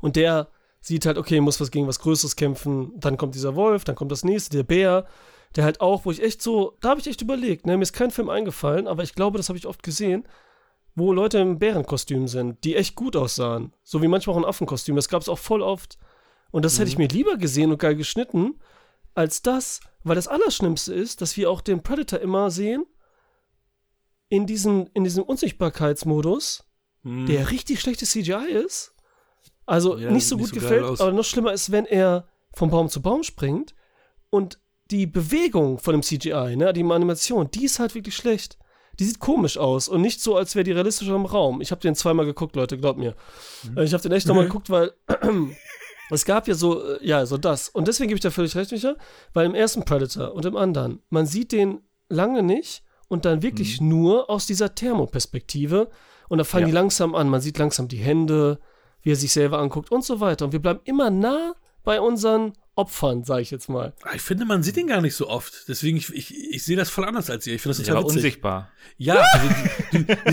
Und 0.00 0.16
der 0.16 0.48
sieht 0.80 1.06
halt, 1.06 1.16
okay, 1.16 1.40
muss 1.40 1.60
was 1.60 1.70
gegen 1.70 1.86
was 1.86 2.00
Größeres 2.00 2.36
kämpfen. 2.36 2.92
Dann 2.96 3.16
kommt 3.16 3.34
dieser 3.34 3.56
Wolf, 3.56 3.84
dann 3.84 3.96
kommt 3.96 4.12
das 4.12 4.24
nächste, 4.24 4.58
der 4.58 4.64
Bär, 4.64 5.06
der 5.56 5.64
halt 5.64 5.80
auch, 5.80 6.04
wo 6.04 6.10
ich 6.10 6.22
echt 6.22 6.42
so, 6.42 6.76
da 6.80 6.90
habe 6.90 7.00
ich 7.00 7.06
echt 7.06 7.22
überlegt, 7.22 7.64
ne? 7.66 7.76
Mir 7.76 7.82
ist 7.82 7.92
kein 7.92 8.10
Film 8.10 8.28
eingefallen, 8.28 8.86
aber 8.86 9.02
ich 9.02 9.14
glaube, 9.14 9.38
das 9.38 9.48
habe 9.48 9.58
ich 9.58 9.66
oft 9.66 9.82
gesehen, 9.82 10.26
wo 10.94 11.12
Leute 11.12 11.38
im 11.38 11.58
Bärenkostüm 11.58 12.28
sind, 12.28 12.62
die 12.64 12.76
echt 12.76 12.94
gut 12.94 13.16
aussahen. 13.16 13.72
So 13.82 14.00
wie 14.02 14.08
manchmal 14.08 14.34
auch 14.34 14.40
ein 14.40 14.44
Affenkostüm. 14.44 14.96
Das 14.96 15.08
gab 15.08 15.22
es 15.22 15.28
auch 15.28 15.38
voll 15.38 15.62
oft. 15.62 15.98
Und 16.52 16.64
das 16.64 16.78
hätte 16.78 16.88
ich 16.88 16.98
mir 16.98 17.08
lieber 17.08 17.36
gesehen 17.36 17.72
und 17.72 17.78
geil 17.78 17.96
geschnitten, 17.96 18.60
als 19.14 19.42
das, 19.42 19.80
weil 20.04 20.14
das 20.14 20.28
Allerschlimmste 20.28 20.94
ist, 20.94 21.20
dass 21.20 21.36
wir 21.36 21.50
auch 21.50 21.60
den 21.60 21.82
Predator 21.82 22.20
immer 22.20 22.50
sehen 22.50 22.84
in 24.28 24.46
diesem, 24.46 24.88
in 24.94 25.04
diesem 25.04 25.24
Unsichtbarkeitsmodus, 25.24 26.64
Mhm. 27.02 27.26
der 27.26 27.50
richtig 27.50 27.80
schlechtes 27.80 28.10
CGI 28.12 28.50
ist. 28.64 28.94
Also 29.66 29.98
Ja, 29.98 30.10
nicht 30.10 30.26
so 30.26 30.36
gut 30.36 30.52
nicht 30.52 30.54
so 30.54 30.60
gefällt, 30.60 31.00
aber 31.00 31.12
noch 31.12 31.24
schlimmer 31.24 31.52
ist, 31.52 31.70
wenn 31.70 31.84
er 31.86 32.26
vom 32.54 32.70
Baum 32.70 32.88
zu 32.88 33.02
Baum 33.02 33.22
springt 33.22 33.74
und 34.30 34.58
die 34.90 35.06
Bewegung 35.06 35.78
von 35.78 35.92
dem 35.92 36.02
CGI, 36.02 36.56
ne, 36.56 36.72
die 36.72 36.82
Animation, 36.84 37.50
die 37.50 37.64
ist 37.64 37.78
halt 37.78 37.94
wirklich 37.94 38.16
schlecht. 38.16 38.58
Die 38.98 39.04
sieht 39.04 39.18
komisch 39.18 39.58
aus 39.58 39.88
und 39.88 40.00
nicht 40.00 40.20
so, 40.20 40.36
als 40.36 40.54
wäre 40.54 40.64
die 40.64 40.72
realistisch 40.72 41.08
im 41.08 41.26
Raum. 41.26 41.60
Ich 41.60 41.70
habe 41.70 41.80
den 41.80 41.94
zweimal 41.94 42.26
geguckt, 42.26 42.56
Leute, 42.56 42.78
glaubt 42.78 42.98
mir. 42.98 43.14
Mhm. 43.64 43.78
Ich 43.78 43.92
habe 43.92 44.02
den 44.02 44.12
echt 44.12 44.26
nochmal 44.26 44.44
geguckt, 44.44 44.70
weil 44.70 44.92
es 46.10 46.24
gab 46.24 46.46
ja 46.48 46.54
so, 46.54 46.82
äh, 46.82 46.98
ja, 47.06 47.26
so 47.26 47.36
das. 47.36 47.68
Und 47.68 47.88
deswegen 47.88 48.08
gebe 48.08 48.16
ich 48.16 48.22
da 48.22 48.30
völlig 48.30 48.54
recht, 48.56 48.72
Micha, 48.72 48.96
weil 49.32 49.46
im 49.46 49.54
ersten 49.54 49.84
Predator 49.84 50.32
und 50.34 50.44
im 50.44 50.56
anderen, 50.56 51.00
man 51.10 51.26
sieht 51.26 51.52
den 51.52 51.80
lange 52.08 52.42
nicht 52.42 52.82
und 53.08 53.24
dann 53.24 53.42
wirklich 53.42 53.80
nur 53.80 54.30
aus 54.30 54.46
dieser 54.46 54.74
Thermoperspektive 54.74 55.88
und 56.28 56.38
da 56.38 56.44
fangen 56.44 56.62
Ja. 56.62 56.66
die 56.68 56.72
langsam 56.74 57.14
an. 57.14 57.28
Man 57.28 57.40
sieht 57.40 57.58
langsam 57.58 57.88
die 57.88 57.98
Hände, 57.98 58.58
wie 59.02 59.12
er 59.12 59.16
sich 59.16 59.32
selber 59.32 59.58
anguckt 59.58 59.90
und 59.92 60.04
so 60.04 60.20
weiter. 60.20 60.46
Und 60.46 60.52
wir 60.52 60.60
bleiben 60.62 60.80
immer 60.84 61.10
nah 61.10 61.54
bei 61.82 62.00
unseren 62.00 62.54
Opfern, 62.76 63.22
sage 63.24 63.42
ich 63.42 63.50
jetzt 63.52 63.68
mal. 63.68 63.92
Ich 64.14 64.22
finde, 64.22 64.44
man 64.44 64.62
sieht 64.62 64.76
den 64.76 64.88
gar 64.88 65.00
nicht 65.00 65.14
so 65.14 65.28
oft. 65.28 65.68
Deswegen, 65.68 65.96
ich, 65.96 66.12
ich, 66.12 66.34
ich 66.52 66.64
sehe 66.64 66.76
das 66.76 66.90
voll 66.90 67.04
anders 67.04 67.30
als 67.30 67.46
ihr. 67.46 67.54
Ich 67.54 67.62
finde 67.62 67.76
das 67.76 67.86
total 67.86 67.98
aber 67.98 68.06
witzig. 68.06 68.16
unsichtbar. 68.18 68.70
Ja, 68.98 69.14
also, 69.32 69.48
du, 69.92 69.98
du, 70.04 70.14
du, 70.14 70.32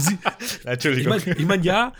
sie- 0.00 0.90
ich 1.00 1.06
meine, 1.06 1.36
ich 1.36 1.46
mein, 1.46 1.62
ja, 1.64 1.92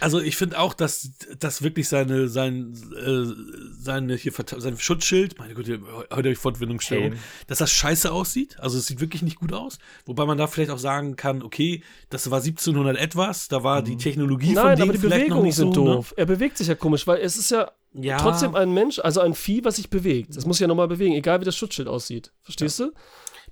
also 0.00 0.20
ich 0.20 0.36
finde 0.36 0.58
auch, 0.58 0.74
dass 0.74 1.10
das 1.38 1.62
wirklich 1.62 1.88
seine, 1.88 2.28
sein, 2.28 2.74
äh, 2.96 3.32
seine 3.80 4.16
hier 4.16 4.32
sein 4.56 4.76
Schutzschild, 4.78 5.38
meine 5.38 5.54
Güte, 5.54 5.80
heute 5.82 6.10
habe 6.10 6.30
ich 6.30 6.38
Fortbildungsstörung, 6.38 7.10
Helm. 7.12 7.18
dass 7.46 7.58
das 7.58 7.70
scheiße 7.70 8.10
aussieht. 8.10 8.58
Also 8.58 8.78
es 8.78 8.86
sieht 8.86 9.00
wirklich 9.00 9.22
nicht 9.22 9.36
gut 9.38 9.52
aus. 9.52 9.78
Wobei 10.06 10.24
man 10.26 10.38
da 10.38 10.46
vielleicht 10.48 10.70
auch 10.70 10.78
sagen 10.78 11.16
kann, 11.16 11.42
okay, 11.42 11.82
das 12.10 12.30
war 12.30 12.38
1700 12.38 12.96
etwas, 12.96 13.48
da 13.48 13.62
war 13.62 13.82
die 13.82 13.96
Technologie 13.96 14.54
von 14.54 14.64
Nein, 14.64 14.76
dem 14.76 14.82
aber 14.84 14.92
die 14.92 14.98
vielleicht 14.98 15.28
noch 15.28 15.36
Bewegungen 15.36 15.46
nicht 15.46 15.56
sind 15.56 15.74
so, 15.74 15.84
ne? 15.84 15.90
doof. 15.94 16.14
Er 16.16 16.26
bewegt 16.26 16.58
sich 16.58 16.66
ja 16.66 16.74
komisch, 16.74 17.06
weil 17.06 17.20
es 17.20 17.36
ist 17.36 17.50
ja, 17.50 17.70
Ja. 17.94 18.18
trotzdem 18.18 18.54
ein 18.54 18.72
Mensch, 18.72 18.98
also 18.98 19.20
ein 19.20 19.34
Vieh, 19.34 19.64
was 19.64 19.76
sich 19.76 19.88
bewegt. 19.88 20.36
Das 20.36 20.46
muss 20.46 20.58
ja 20.58 20.66
nochmal 20.66 20.88
bewegen, 20.88 21.14
egal 21.14 21.40
wie 21.40 21.44
das 21.44 21.56
Schutzschild 21.56 21.88
aussieht. 21.88 22.32
Verstehst 22.42 22.80
du? 22.80 22.92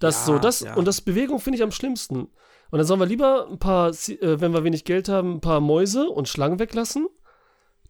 Das 0.00 0.20
Ja, 0.20 0.26
so, 0.26 0.38
das 0.38 0.60
ja. 0.60 0.74
und 0.74 0.86
das 0.86 1.00
Bewegung 1.00 1.38
finde 1.38 1.58
ich 1.58 1.62
am 1.62 1.70
schlimmsten. 1.70 2.28
Und 2.70 2.78
dann 2.78 2.86
sollen 2.86 3.00
wir 3.00 3.06
lieber 3.06 3.48
ein 3.48 3.58
paar, 3.58 3.90
äh, 3.90 4.40
wenn 4.40 4.52
wir 4.52 4.64
wenig 4.64 4.84
Geld 4.84 5.08
haben, 5.08 5.34
ein 5.34 5.40
paar 5.40 5.60
Mäuse 5.60 6.08
und 6.08 6.28
Schlangen 6.28 6.58
weglassen, 6.58 7.06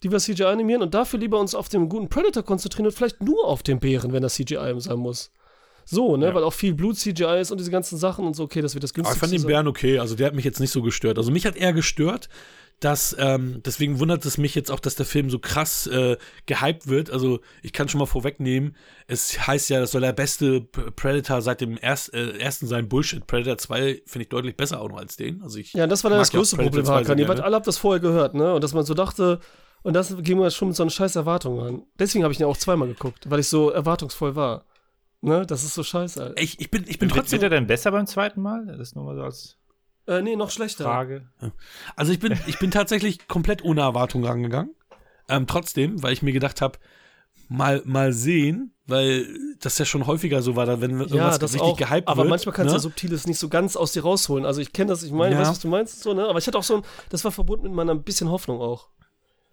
die 0.03 0.11
wir 0.11 0.19
CGI 0.19 0.43
animieren 0.43 0.81
und 0.81 0.93
dafür 0.93 1.19
lieber 1.19 1.39
uns 1.39 1.55
auf 1.55 1.69
den 1.69 1.89
guten 1.89 2.09
Predator 2.09 2.43
konzentrieren 2.43 2.87
und 2.87 2.91
vielleicht 2.91 3.23
nur 3.23 3.47
auf 3.47 3.63
den 3.63 3.79
Bären, 3.79 4.11
wenn 4.13 4.21
das 4.21 4.35
CGI 4.35 4.75
sein 4.77 4.99
muss. 4.99 5.31
So, 5.85 6.17
ne, 6.17 6.33
weil 6.33 6.43
auch 6.43 6.53
viel 6.53 6.73
Blut-CGI 6.73 7.41
ist 7.41 7.51
und 7.51 7.59
diese 7.59 7.71
ganzen 7.71 7.97
Sachen 7.97 8.25
und 8.25 8.35
so, 8.35 8.43
okay, 8.43 8.61
das 8.61 8.73
wird 8.73 8.83
das 8.83 8.91
Aber 8.91 8.99
ich 8.99 9.05
günstigste. 9.05 9.19
fand 9.19 9.43
den. 9.43 9.47
Bären 9.47 9.67
okay, 9.67 9.99
also 9.99 10.15
der 10.15 10.27
hat 10.27 10.35
mich 10.35 10.45
jetzt 10.45 10.59
nicht 10.59 10.71
so 10.71 10.81
gestört. 10.81 11.17
Also 11.17 11.31
mich 11.31 11.45
hat 11.45 11.55
eher 11.55 11.73
gestört, 11.73 12.29
dass, 12.79 13.15
ähm, 13.17 13.61
deswegen 13.65 13.99
wundert 13.99 14.25
es 14.25 14.37
mich 14.37 14.55
jetzt 14.55 14.69
auch, 14.69 14.79
dass 14.79 14.95
der 14.95 15.05
Film 15.05 15.29
so 15.29 15.39
krass 15.39 15.87
äh, 15.87 16.17
gehypt 16.45 16.87
wird. 16.87 17.11
Also 17.11 17.39
ich 17.61 17.71
kann 17.71 17.87
schon 17.87 17.99
mal 17.99 18.05
vorwegnehmen, 18.05 18.75
es 19.07 19.47
heißt 19.47 19.69
ja, 19.69 19.79
das 19.79 19.91
soll 19.91 20.01
der 20.01 20.13
beste 20.13 20.61
Predator 20.61 21.41
seit 21.41 21.61
dem 21.61 21.77
erst, 21.81 22.13
äh, 22.13 22.37
ersten 22.37 22.67
sein. 22.67 22.89
Bullshit. 22.89 23.25
Predator 23.25 23.57
2 23.57 24.01
finde 24.05 24.23
ich 24.23 24.29
deutlich 24.29 24.57
besser 24.57 24.81
auch 24.81 24.89
noch 24.89 24.97
als 24.97 25.15
den. 25.15 25.41
Also 25.41 25.59
ich 25.59 25.73
Ja, 25.73 25.87
das 25.87 26.03
war 26.03 26.09
dann 26.09 26.19
das 26.19 26.31
größte 26.31 26.57
Problem, 26.57 26.83
2 26.83 26.85
sehr 26.85 26.95
Hakan. 26.95 27.19
Ihr 27.19 27.27
wart 27.27 27.39
alle 27.39 27.55
habt 27.55 27.67
das 27.67 27.77
vorher 27.77 28.01
gehört, 28.01 28.33
ne? 28.33 28.53
Und 28.53 28.63
dass 28.63 28.73
man 28.73 28.83
so 28.83 28.93
dachte, 28.93 29.39
und 29.83 29.93
das 29.93 30.15
ging 30.21 30.37
mir 30.37 30.49
schon 30.49 30.69
mit 30.69 30.77
so 30.77 30.83
einer 30.83 30.89
scheiß 30.89 31.15
Erwartung 31.15 31.59
an. 31.59 31.83
Deswegen 31.99 32.23
habe 32.23 32.33
ich 32.33 32.39
ihn 32.39 32.45
auch 32.45 32.57
zweimal 32.57 32.87
geguckt, 32.87 33.29
weil 33.29 33.39
ich 33.39 33.47
so 33.49 33.69
erwartungsvoll 33.69 34.35
war. 34.35 34.65
Ne? 35.21 35.45
Das 35.45 35.63
ist 35.63 35.73
so 35.73 35.83
scheiße, 35.83 36.21
Alter. 36.21 36.41
Ich, 36.41 36.59
ich 36.59 36.69
bin, 36.71 36.83
ich 36.87 36.99
bin 36.99 37.09
Wird, 37.09 37.19
trotzdem. 37.19 37.41
wird 37.41 37.51
er 37.51 37.57
denn 37.57 37.67
besser 37.67 37.91
beim 37.91 38.07
zweiten 38.07 38.41
Mal? 38.41 38.65
Das 38.65 38.79
ist 38.79 38.95
nur 38.95 39.05
mal 39.05 39.15
so 39.15 39.23
als 39.23 39.57
Äh, 40.07 40.21
nee, 40.21 40.35
noch 40.35 40.51
schlechter. 40.51 40.83
Frage. 40.85 41.27
Also 41.95 42.11
ich 42.11 42.19
bin, 42.19 42.37
ich 42.47 42.59
bin 42.59 42.71
tatsächlich 42.71 43.27
komplett 43.27 43.63
ohne 43.63 43.81
Erwartung 43.81 44.25
rangegangen. 44.25 44.75
Ähm, 45.29 45.47
trotzdem, 45.47 46.03
weil 46.03 46.11
ich 46.13 46.21
mir 46.21 46.33
gedacht 46.33 46.61
habe, 46.61 46.77
mal, 47.47 47.81
mal 47.85 48.11
sehen, 48.11 48.73
weil 48.85 49.27
das 49.61 49.77
ja 49.77 49.85
schon 49.85 50.05
häufiger 50.05 50.41
so 50.41 50.55
war, 50.57 50.65
da 50.65 50.81
wenn 50.81 50.91
Ja, 50.91 50.97
irgendwas 51.05 51.39
das 51.39 51.53
richtig 51.53 51.61
auch. 51.71 51.77
gehypt 51.77 52.07
aber 52.09 52.23
wird. 52.23 52.29
manchmal 52.29 52.53
kannst 52.53 52.71
du 52.71 52.73
ne? 52.73 52.77
ja 52.77 52.79
Subtiles 52.79 53.27
nicht 53.27 53.39
so 53.39 53.47
ganz 53.47 53.77
aus 53.77 53.93
dir 53.93 54.03
rausholen. 54.03 54.45
Also 54.45 54.59
ich 54.59 54.73
kenne 54.73 54.89
das, 54.89 55.03
ich 55.03 55.11
meine, 55.11 55.35
Ja. 55.35 55.39
weißt 55.39 55.49
du, 55.49 55.53
was 55.53 55.59
du 55.61 55.67
meinst? 55.69 56.03
So, 56.03 56.13
ne? 56.13 56.27
Aber 56.27 56.39
ich 56.39 56.47
hatte 56.47 56.57
auch 56.57 56.63
so 56.63 56.77
ein, 56.77 56.83
das 57.09 57.23
war 57.23 57.31
verbunden 57.31 57.67
mit 57.67 57.73
meiner 57.73 57.93
ein 57.93 58.03
bisschen 58.03 58.29
Hoffnung 58.29 58.59
auch. 58.59 58.89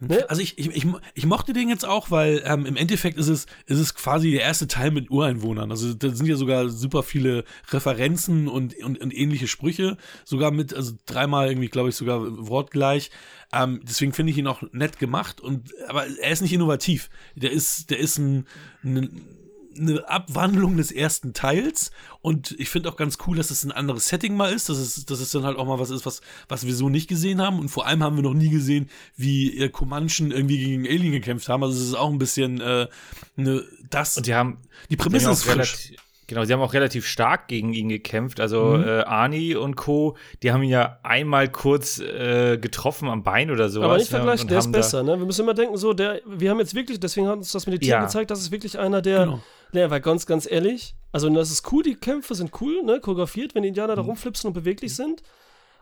Ne? 0.00 0.28
Also 0.30 0.40
ich, 0.40 0.58
ich, 0.58 0.68
ich, 0.68 0.86
ich 1.14 1.26
mochte 1.26 1.52
den 1.52 1.68
jetzt 1.68 1.84
auch, 1.84 2.10
weil 2.10 2.42
ähm, 2.46 2.64
im 2.64 2.76
Endeffekt 2.76 3.18
ist 3.18 3.28
es, 3.28 3.46
ist 3.66 3.78
es 3.78 3.94
quasi 3.94 4.30
der 4.30 4.40
erste 4.40 4.66
Teil 4.66 4.90
mit 4.90 5.10
Ureinwohnern. 5.10 5.70
Also 5.70 5.92
da 5.92 6.08
sind 6.08 6.26
ja 6.26 6.36
sogar 6.36 6.70
super 6.70 7.02
viele 7.02 7.44
Referenzen 7.70 8.48
und, 8.48 8.74
und, 8.82 8.98
und 8.98 9.14
ähnliche 9.14 9.46
Sprüche. 9.46 9.98
Sogar 10.24 10.52
mit, 10.52 10.72
also 10.74 10.92
dreimal 11.04 11.48
irgendwie, 11.48 11.68
glaube 11.68 11.90
ich, 11.90 11.96
sogar 11.96 12.20
wortgleich. 12.48 13.10
Ähm, 13.52 13.80
deswegen 13.82 14.14
finde 14.14 14.32
ich 14.32 14.38
ihn 14.38 14.46
auch 14.46 14.62
nett 14.72 14.98
gemacht. 14.98 15.40
Und, 15.40 15.70
aber 15.88 16.06
er 16.06 16.32
ist 16.32 16.40
nicht 16.40 16.54
innovativ. 16.54 17.10
Der 17.34 17.50
ist, 17.50 17.90
der 17.90 17.98
ist 17.98 18.16
ein, 18.16 18.46
ein 18.82 19.39
eine 19.78 20.08
Abwandlung 20.08 20.76
des 20.76 20.90
ersten 20.92 21.32
Teils 21.32 21.90
und 22.22 22.54
ich 22.58 22.68
finde 22.70 22.88
auch 22.88 22.96
ganz 22.96 23.18
cool, 23.26 23.36
dass 23.36 23.50
es 23.50 23.64
ein 23.64 23.72
anderes 23.72 24.08
Setting 24.08 24.36
mal 24.36 24.52
ist, 24.52 24.68
dass 24.68 24.78
es, 24.78 25.04
dass 25.06 25.20
es 25.20 25.30
dann 25.30 25.44
halt 25.44 25.56
auch 25.58 25.66
mal 25.66 25.78
was 25.78 25.90
ist, 25.90 26.04
was, 26.06 26.20
was 26.48 26.66
wir 26.66 26.74
so 26.74 26.88
nicht 26.88 27.08
gesehen 27.08 27.40
haben 27.40 27.58
und 27.58 27.68
vor 27.68 27.86
allem 27.86 28.02
haben 28.02 28.16
wir 28.16 28.22
noch 28.22 28.34
nie 28.34 28.48
gesehen, 28.50 28.88
wie 29.16 29.58
äh, 29.58 29.68
Comanchen 29.68 30.30
irgendwie 30.32 30.58
gegen 30.58 30.86
Alien 30.86 31.12
gekämpft 31.12 31.48
haben, 31.48 31.62
also 31.62 31.78
es 31.78 31.86
ist 31.88 31.94
auch 31.94 32.10
ein 32.10 32.18
bisschen 32.18 32.60
äh, 32.60 32.88
ne, 33.36 33.62
das, 33.90 34.16
Und 34.16 34.26
die 34.26 34.34
haben, 34.34 34.58
die 34.90 34.96
die 34.96 35.02
haben 35.02 35.10
Prämisse 35.10 35.28
auch 35.28 35.32
ist 35.34 35.42
frisch. 35.44 35.54
relativ, 35.54 35.96
genau, 36.26 36.44
sie 36.44 36.52
haben 36.52 36.60
auch 36.60 36.72
relativ 36.74 37.06
stark 37.06 37.48
gegen 37.48 37.72
ihn 37.72 37.88
gekämpft. 37.88 38.38
Also 38.40 38.76
Mhm. 38.76 38.84
äh, 38.84 39.00
Arnie 39.02 39.54
und 39.56 39.74
Co., 39.76 40.16
die 40.42 40.52
haben 40.52 40.62
ihn 40.62 40.70
ja 40.70 40.98
einmal 41.02 41.48
kurz 41.48 41.98
äh, 41.98 42.56
getroffen 42.58 43.08
am 43.08 43.22
Bein 43.24 43.50
oder 43.50 43.68
sowas. 43.68 43.86
aber 43.86 43.96
nicht 43.98 44.12
ne, 44.12 44.18
vergleichen, 44.18 44.42
und 44.44 44.50
der 44.50 44.58
ist 44.58 44.64
haben 44.66 44.72
besser, 44.72 45.02
ne? 45.02 45.18
Wir 45.18 45.26
müssen 45.26 45.42
immer 45.42 45.54
denken, 45.54 45.76
so, 45.76 45.92
der, 45.92 46.20
wir 46.26 46.50
haben 46.50 46.58
jetzt 46.60 46.74
wirklich, 46.74 47.00
deswegen 47.00 47.26
hat 47.26 47.38
uns 47.38 47.50
das 47.52 47.66
mit 47.66 47.74
den 47.74 47.80
Tieren 47.80 48.00
Ja. 48.00 48.06
gezeigt, 48.06 48.30
das 48.30 48.40
ist 48.40 48.50
wirklich 48.52 48.78
einer, 48.78 49.02
der, 49.02 49.24
Genau. 49.24 49.42
Der 49.74 49.90
war 49.90 50.00
ganz, 50.00 50.26
ganz 50.26 50.50
ehrlich. 50.50 50.94
Also, 51.12 51.28
das 51.30 51.50
ist 51.50 51.70
cool, 51.72 51.82
die 51.82 51.94
Kämpfe 51.96 52.34
sind 52.34 52.50
cool, 52.60 52.82
ne? 52.84 53.00
Choreografiert, 53.00 53.54
wenn 53.54 53.62
die 53.62 53.68
Indianer 53.68 53.94
Mhm. 53.94 53.96
da 53.96 54.02
rumflipsen 54.02 54.48
und 54.48 54.54
beweglich 54.54 54.94
sind. 54.94 55.22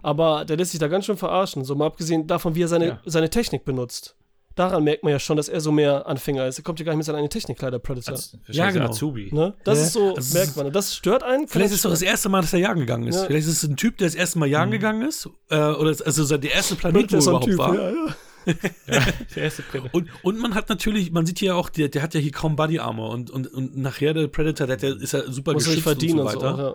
Aber 0.02 0.44
der 0.44 0.56
lässt 0.56 0.70
sich 0.70 0.80
da 0.80 0.88
ganz 0.88 1.04
schön 1.06 1.16
verarschen. 1.16 1.64
So 1.64 1.74
mal 1.74 1.86
abgesehen 1.86 2.26
davon, 2.26 2.54
wie 2.54 2.62
er 2.62 2.68
seine, 2.68 2.86
Ja. 2.86 3.00
seine 3.04 3.28
Technik 3.30 3.64
benutzt. 3.64 4.14
Daran 4.54 4.82
merkt 4.82 5.04
man 5.04 5.12
ja 5.12 5.20
schon, 5.20 5.36
dass 5.36 5.48
er 5.48 5.60
so 5.60 5.70
mehr 5.70 6.06
Anfänger 6.08 6.46
ist. 6.46 6.58
Er 6.58 6.64
kommt 6.64 6.80
ja 6.80 6.84
gar 6.84 6.90
nicht 6.92 6.98
mit 6.98 7.06
seiner 7.06 7.18
eigenen 7.18 7.30
Technik 7.30 7.58
klar, 7.58 7.70
der 7.70 7.78
Predator. 7.78 8.14
Als, 8.14 8.36
Ja, 8.48 8.70
genau. 8.72 8.86
Azubi. 8.86 9.28
Ne? 9.32 9.54
Das 9.64 9.78
Ja. 9.78 9.84
ist 9.84 9.92
so, 9.92 10.14
Also 10.16 10.36
merkt 10.36 10.56
man. 10.56 10.66
Und 10.66 10.74
das 10.74 10.94
stört 10.96 11.22
einen. 11.22 11.46
Vielleicht 11.46 11.66
das 11.66 11.70
ist 11.72 11.76
es 11.78 11.82
doch 11.82 11.90
das 11.90 12.02
erste 12.02 12.28
Mal, 12.28 12.40
dass 12.40 12.52
er 12.52 12.58
jagen 12.58 12.80
gegangen 12.80 13.06
ist. 13.06 13.16
Ja. 13.16 13.24
Vielleicht 13.26 13.46
ist 13.46 13.62
es 13.62 13.68
ein 13.70 13.76
Typ, 13.76 13.98
der 13.98 14.08
das 14.08 14.16
erste 14.16 14.38
Mal 14.40 14.46
jagen 14.46 14.72
gegangen 14.72 15.02
ist. 15.06 15.28
Äh, 15.50 15.56
oder 15.58 15.90
also 16.04 16.24
so 16.24 16.36
der 16.36 16.52
erste 16.52 16.74
Planet, 16.74 17.12
wo 17.12 17.16
er 17.16 17.22
überhaupt 17.22 17.44
Typ, 17.44 17.58
war. 17.58 17.74
ja, 17.74 17.90
ja. 17.90 18.14
Der 19.34 19.42
erste 19.44 19.62
Predator. 19.62 19.94
Und, 19.94 20.08
und 20.22 20.38
man 20.40 20.54
hat 20.54 20.68
natürlich, 20.68 21.10
man 21.12 21.26
sieht 21.26 21.38
hier 21.38 21.56
auch, 21.56 21.68
der, 21.68 21.88
der 21.88 22.02
hat 22.02 22.14
ja 22.14 22.20
hier 22.20 22.32
kaum 22.32 22.56
Body 22.56 22.78
Armor 22.78 23.10
und, 23.10 23.30
und, 23.30 23.46
und 23.46 23.76
nachher 23.76 24.14
der 24.14 24.28
Predator, 24.28 24.66
der, 24.66 24.78
ja- 24.78 24.96
ist 24.96 25.12
ja 25.12 25.22
super 25.30 25.52
Muss 25.52 25.64
geschützt 25.64 25.82
verdienen 25.84 26.18
und 26.20 26.26
und 26.26 26.32
so 26.32 26.40
so. 26.40 26.46
weiter. 26.46 26.54
auch, 26.54 26.58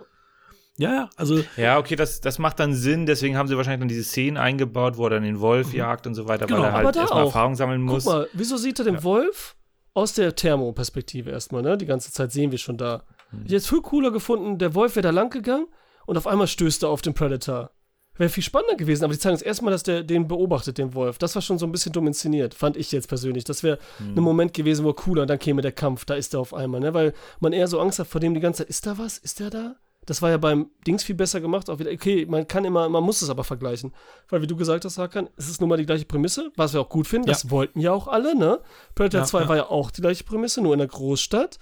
Ja, 0.76 0.92
ja, 0.92 1.10
also 1.16 1.40
Ja, 1.56 1.78
okay, 1.78 1.94
das, 1.94 2.20
das 2.20 2.40
macht 2.40 2.58
dann 2.58 2.74
Sinn. 2.74 3.06
Deswegen 3.06 3.36
haben 3.36 3.46
sie 3.46 3.56
wahrscheinlich 3.56 3.78
dann 3.80 3.88
diese 3.88 4.02
Szenen 4.02 4.36
eingebaut, 4.36 4.96
wo 4.96 5.04
er 5.06 5.10
dann 5.10 5.22
den 5.22 5.38
Wolf 5.38 5.72
jagt 5.72 6.04
und 6.08 6.14
so 6.16 6.26
weiter, 6.26 6.46
Genau. 6.46 6.62
weil 6.62 6.64
er 6.66 6.80
Mhm. 6.80 6.84
Halt 6.86 6.96
erstmal 6.96 7.22
auch. 7.22 7.26
Erfahrung 7.26 7.54
sammeln 7.54 7.82
Guck 7.86 7.94
muss. 7.94 8.04
mal, 8.06 8.28
wieso 8.32 8.56
sieht 8.56 8.80
er 8.80 8.84
den 8.84 9.04
Wolf 9.04 9.54
aus 9.92 10.14
der 10.14 10.34
Thermoperspektive 10.34 11.30
erstmal, 11.30 11.62
ne? 11.62 11.76
Die 11.78 11.86
ganze 11.86 12.10
Zeit 12.10 12.32
sehen 12.32 12.50
wir 12.50 12.58
schon 12.58 12.76
da. 12.76 13.04
Hm. 13.30 13.40
Ich 13.44 13.50
hätte 13.50 13.56
es 13.58 13.68
viel 13.68 13.82
cooler 13.82 14.10
gefunden, 14.10 14.58
der 14.58 14.74
Wolf 14.74 14.96
wäre 14.96 15.04
da 15.04 15.10
lang 15.10 15.30
gegangen 15.30 15.66
und 16.06 16.16
auf 16.16 16.26
einmal 16.26 16.48
stößt 16.48 16.82
er 16.82 16.88
auf 16.88 17.02
den 17.02 17.14
Predator. 17.14 17.70
Wäre 18.16 18.30
viel 18.30 18.42
spannender 18.44 18.76
gewesen, 18.76 19.02
aber 19.04 19.12
die 19.12 19.18
zeigen 19.18 19.34
uns 19.34 19.42
erstmal, 19.42 19.72
dass 19.72 19.82
der 19.82 20.02
den 20.04 20.28
beobachtet, 20.28 20.78
den 20.78 20.94
Wolf. 20.94 21.18
Das 21.18 21.34
war 21.34 21.42
schon 21.42 21.58
so 21.58 21.66
ein 21.66 21.72
bisschen 21.72 21.92
dumm 21.92 22.06
inszeniert, 22.06 22.54
fand 22.54 22.76
ich 22.76 22.92
jetzt 22.92 23.08
persönlich. 23.08 23.44
Das 23.44 23.62
wäre 23.62 23.78
Hm. 23.98 24.16
ein 24.16 24.20
Moment 24.22 24.54
gewesen, 24.54 24.84
wo 24.84 24.92
cooler, 24.92 25.22
und 25.22 25.28
dann 25.28 25.38
käme 25.38 25.62
der 25.62 25.72
Kampf, 25.72 26.04
da 26.04 26.14
ist 26.14 26.32
er 26.34 26.40
auf 26.40 26.54
einmal, 26.54 26.80
ne? 26.80 26.94
Weil 26.94 27.12
man 27.40 27.52
eher 27.52 27.66
so 27.66 27.80
Angst 27.80 27.98
hat 27.98 28.06
vor 28.06 28.20
dem 28.20 28.32
die 28.34 28.40
ganze 28.40 28.58
Zeit, 28.58 28.68
ist 28.70 28.86
da 28.86 28.98
was? 28.98 29.18
Ist 29.18 29.40
der 29.40 29.50
da? 29.50 29.76
Das 30.06 30.20
war 30.20 30.28
ja 30.28 30.36
beim 30.36 30.68
Dings 30.86 31.02
viel 31.02 31.14
besser 31.14 31.40
gemacht. 31.40 31.70
Auch 31.70 31.78
wieder, 31.78 31.90
okay, 31.90 32.26
man 32.28 32.46
kann 32.46 32.66
immer, 32.66 32.88
man 32.90 33.02
muss 33.02 33.22
es 33.22 33.30
aber 33.30 33.42
vergleichen. 33.42 33.92
Weil, 34.28 34.42
wie 34.42 34.46
du 34.46 34.54
gesagt 34.54 34.84
hast, 34.84 34.98
Hakan, 34.98 35.30
es 35.38 35.48
ist 35.48 35.60
nun 35.62 35.70
mal 35.70 35.78
die 35.78 35.86
gleiche 35.86 36.04
Prämisse, 36.04 36.52
was 36.56 36.74
wir 36.74 36.82
auch 36.82 36.90
gut 36.90 37.06
finden. 37.06 37.26
Ja. 37.28 37.32
Das 37.32 37.50
wollten 37.50 37.80
ja 37.80 37.92
auch 37.92 38.06
alle, 38.06 38.36
ne? 38.36 38.60
Predator 38.94 39.20
Ja, 39.20 39.26
2 39.26 39.40
ja. 39.40 39.48
war 39.48 39.56
ja 39.56 39.70
auch 39.70 39.90
die 39.90 40.02
gleiche 40.02 40.22
Prämisse, 40.24 40.60
nur 40.60 40.74
in 40.74 40.78
der 40.80 40.88
Großstadt. 40.88 41.58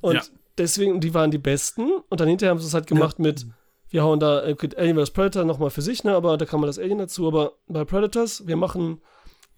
Und 0.00 0.32
deswegen, 0.56 1.00
die 1.02 1.12
waren 1.12 1.30
die 1.30 1.36
besten. 1.38 1.90
Und 2.08 2.20
dann 2.20 2.28
hinterher 2.28 2.50
haben 2.52 2.58
sie 2.60 2.66
es 2.66 2.72
halt 2.74 2.86
gemacht 2.86 3.18
mit, 3.18 3.46
wir 3.92 4.02
hauen 4.02 4.18
da 4.18 4.42
äh, 4.42 4.56
Alien 4.76 4.98
vs. 4.98 5.10
Predator 5.10 5.44
nochmal 5.44 5.70
für 5.70 5.82
sich, 5.82 6.02
ne? 6.02 6.14
Aber 6.14 6.36
da 6.38 6.46
kann 6.46 6.60
man 6.60 6.66
das 6.66 6.78
Alien 6.78 6.98
dazu. 6.98 7.28
Aber 7.28 7.52
bei 7.68 7.84
Predators, 7.84 8.46
wir 8.46 8.56
machen, 8.56 9.02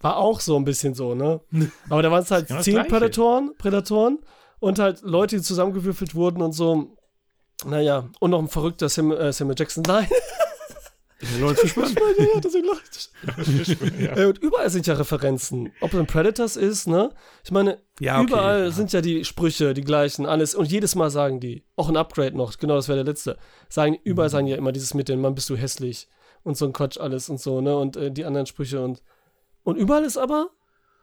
war 0.01 0.17
auch 0.17 0.41
so 0.41 0.57
ein 0.57 0.65
bisschen 0.65 0.93
so, 0.93 1.15
ne? 1.15 1.39
Aber 1.89 2.01
da 2.03 2.11
waren 2.11 2.21
es 2.21 2.31
halt 2.31 2.49
zehn. 2.61 2.85
Predatoren, 2.85 3.53
Predatoren 3.57 4.19
und 4.59 4.77
halt 4.77 5.01
Leute, 5.03 5.37
die 5.37 5.41
zusammengewürfelt 5.41 6.15
wurden 6.15 6.41
und 6.41 6.51
so. 6.51 6.97
Naja, 7.65 8.09
und 8.19 8.31
noch 8.31 8.39
ein 8.39 8.49
verrückter 8.49 8.89
Sam, 8.89 9.13
äh, 9.13 9.31
Samuel 9.31 9.55
Jackson. 9.57 9.83
Nein, 9.87 10.07
Leute 11.39 11.67
Fishburne. 11.67 11.95
ja, 12.17 12.39
deswegen 12.41 12.67
lach 12.67 12.81
ich. 12.91 14.17
Äh, 14.17 14.25
und 14.25 14.37
überall 14.39 14.69
sind 14.69 14.85
ja 14.85 14.95
Referenzen. 14.95 15.71
Ob 15.79 15.93
es 15.93 15.99
ein 15.99 16.07
Predators 16.07 16.57
ist, 16.57 16.87
ne? 16.87 17.09
Ich 17.43 17.51
meine, 17.51 17.79
Ja, 17.99 18.19
okay, 18.19 18.27
überall 18.27 18.63
ja. 18.65 18.71
sind 18.71 18.91
ja 18.91 19.01
die 19.01 19.23
Sprüche, 19.23 19.73
die 19.73 19.81
gleichen, 19.81 20.25
alles. 20.25 20.55
Und 20.55 20.69
jedes 20.71 20.93
Mal 20.95 21.09
sagen 21.09 21.39
die, 21.39 21.63
auch 21.77 21.87
ein 21.87 21.95
Upgrade 21.95 22.35
noch, 22.35 22.57
genau, 22.57 22.75
das 22.75 22.87
wäre 22.89 22.97
der 22.97 23.05
letzte. 23.05 23.37
Sagen, 23.69 23.97
überall 24.03 24.29
sagen 24.29 24.47
ja 24.47 24.57
immer 24.57 24.73
dieses 24.73 24.93
mit 24.93 25.07
dem, 25.07 25.21
Mann, 25.21 25.35
bist 25.35 25.49
du 25.49 25.55
hässlich. 25.55 26.09
Und 26.43 26.57
so 26.57 26.65
ein 26.65 26.73
Quatsch 26.73 26.97
alles 26.99 27.29
und 27.29 27.39
so, 27.39 27.61
ne? 27.61 27.75
Und 27.77 27.95
äh, 27.95 28.11
die 28.11 28.25
anderen 28.25 28.45
Sprüche 28.45 28.83
und. 28.83 29.01
Und 29.63 29.77
überall 29.77 30.03
ist 30.03 30.17
aber, 30.17 30.49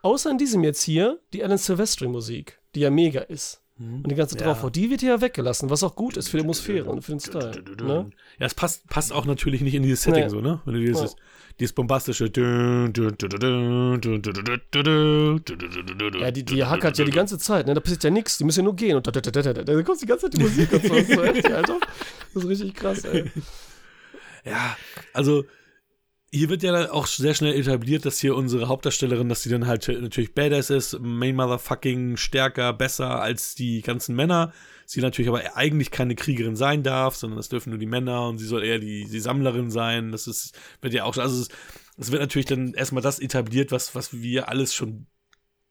außer 0.02 0.30
in 0.30 0.38
diesem 0.38 0.62
jetzt 0.62 0.82
hier, 0.82 1.20
die 1.32 1.42
Alan 1.42 1.58
Silvestri 1.58 2.06
Musik, 2.06 2.60
die 2.74 2.80
ja 2.80 2.90
mega 2.90 3.20
ist. 3.22 3.61
Und 3.78 4.08
die 4.08 4.14
ganze 4.14 4.38
Ja. 4.38 4.52
drauf, 4.54 4.70
die 4.70 4.90
wird 4.90 5.00
hier 5.00 5.10
ja 5.10 5.20
weggelassen, 5.20 5.68
was 5.70 5.82
auch 5.82 5.96
gut 5.96 6.16
ist 6.16 6.28
für 6.28 6.36
die 6.36 6.42
Atmosphäre 6.42 6.88
und 6.90 7.02
für 7.02 7.12
den 7.12 7.20
Style. 7.20 7.64
Ne? 7.82 8.10
Ja, 8.38 8.46
es 8.46 8.54
passt, 8.54 8.86
passt 8.88 9.12
auch 9.12 9.24
natürlich 9.24 9.60
nicht 9.62 9.74
in 9.74 9.82
dieses 9.82 10.02
Setting 10.02 10.24
Nee. 10.24 10.28
so, 10.30 10.40
ne? 10.40 10.60
Wenn 10.64 10.74
du 10.74 10.80
dieses, 10.80 11.12
Ja. 11.12 11.18
dieses 11.58 11.72
bombastische. 11.74 12.26
Ja, 16.20 16.30
die, 16.30 16.44
die 16.44 16.64
hackert 16.64 16.98
ja 16.98 17.04
die 17.04 17.10
ganze 17.10 17.38
Zeit, 17.38 17.66
ne? 17.66 17.74
Da 17.74 17.80
passiert 17.80 18.04
ja 18.04 18.10
nichts, 18.10 18.38
die 18.38 18.44
müssen 18.44 18.60
ja 18.60 18.64
nur 18.64 18.76
gehen 18.76 18.96
und 18.96 19.06
da, 19.06 19.10
da, 19.10 19.20
da, 19.20 19.30
da, 19.30 19.52
da, 19.52 19.62
da 19.64 19.82
kommt 19.82 20.00
die 20.00 20.06
ganze 20.06 20.30
Zeit 20.30 20.38
die 20.38 20.42
Musik 20.42 20.72
und 20.72 20.82
so. 20.82 20.88
Das 20.94 21.08
ist 21.08 21.14
so 21.14 21.22
echt, 21.22 21.50
Alter. 21.50 21.78
Das 22.34 22.44
ist 22.44 22.48
richtig 22.48 22.74
krass, 22.74 23.04
ey. 23.04 23.30
Ja, 24.44 24.76
also 25.12 25.44
hier 26.34 26.48
wird 26.48 26.62
ja 26.62 26.90
auch 26.90 27.06
sehr 27.06 27.34
schnell 27.34 27.54
etabliert, 27.54 28.06
dass 28.06 28.18
hier 28.18 28.34
unsere 28.34 28.66
Hauptdarstellerin, 28.66 29.28
dass 29.28 29.42
sie 29.42 29.50
dann 29.50 29.66
halt 29.66 29.86
natürlich 29.88 30.34
badass 30.34 30.70
ist, 30.70 30.98
main 30.98 31.36
motherfucking 31.36 32.16
stärker, 32.16 32.72
besser 32.72 33.20
als 33.20 33.54
die 33.54 33.82
ganzen 33.82 34.16
Männer. 34.16 34.52
sie 34.86 35.02
natürlich 35.02 35.28
aber 35.28 35.56
eigentlich 35.56 35.90
keine 35.90 36.14
Kriegerin 36.14 36.56
sein 36.56 36.82
darf, 36.82 37.16
sondern 37.16 37.36
das 37.36 37.50
dürfen 37.50 37.70
nur 37.70 37.78
die 37.78 37.86
Männer 37.86 38.28
und 38.28 38.38
sie 38.38 38.46
soll 38.46 38.64
eher 38.64 38.78
die, 38.78 39.04
die 39.04 39.20
Sammlerin 39.20 39.70
sein. 39.70 40.10
Das 40.10 40.26
ist, 40.26 40.58
wird 40.80 40.94
ja 40.94 41.04
auch, 41.04 41.16
also 41.18 41.42
es, 41.42 41.48
es 41.98 42.10
wird 42.10 42.22
natürlich 42.22 42.46
dann 42.46 42.72
erstmal 42.72 43.02
das 43.02 43.18
etabliert, 43.18 43.70
was, 43.70 43.94
was 43.94 44.22
wir 44.22 44.48
alles 44.48 44.74
schon 44.74 45.06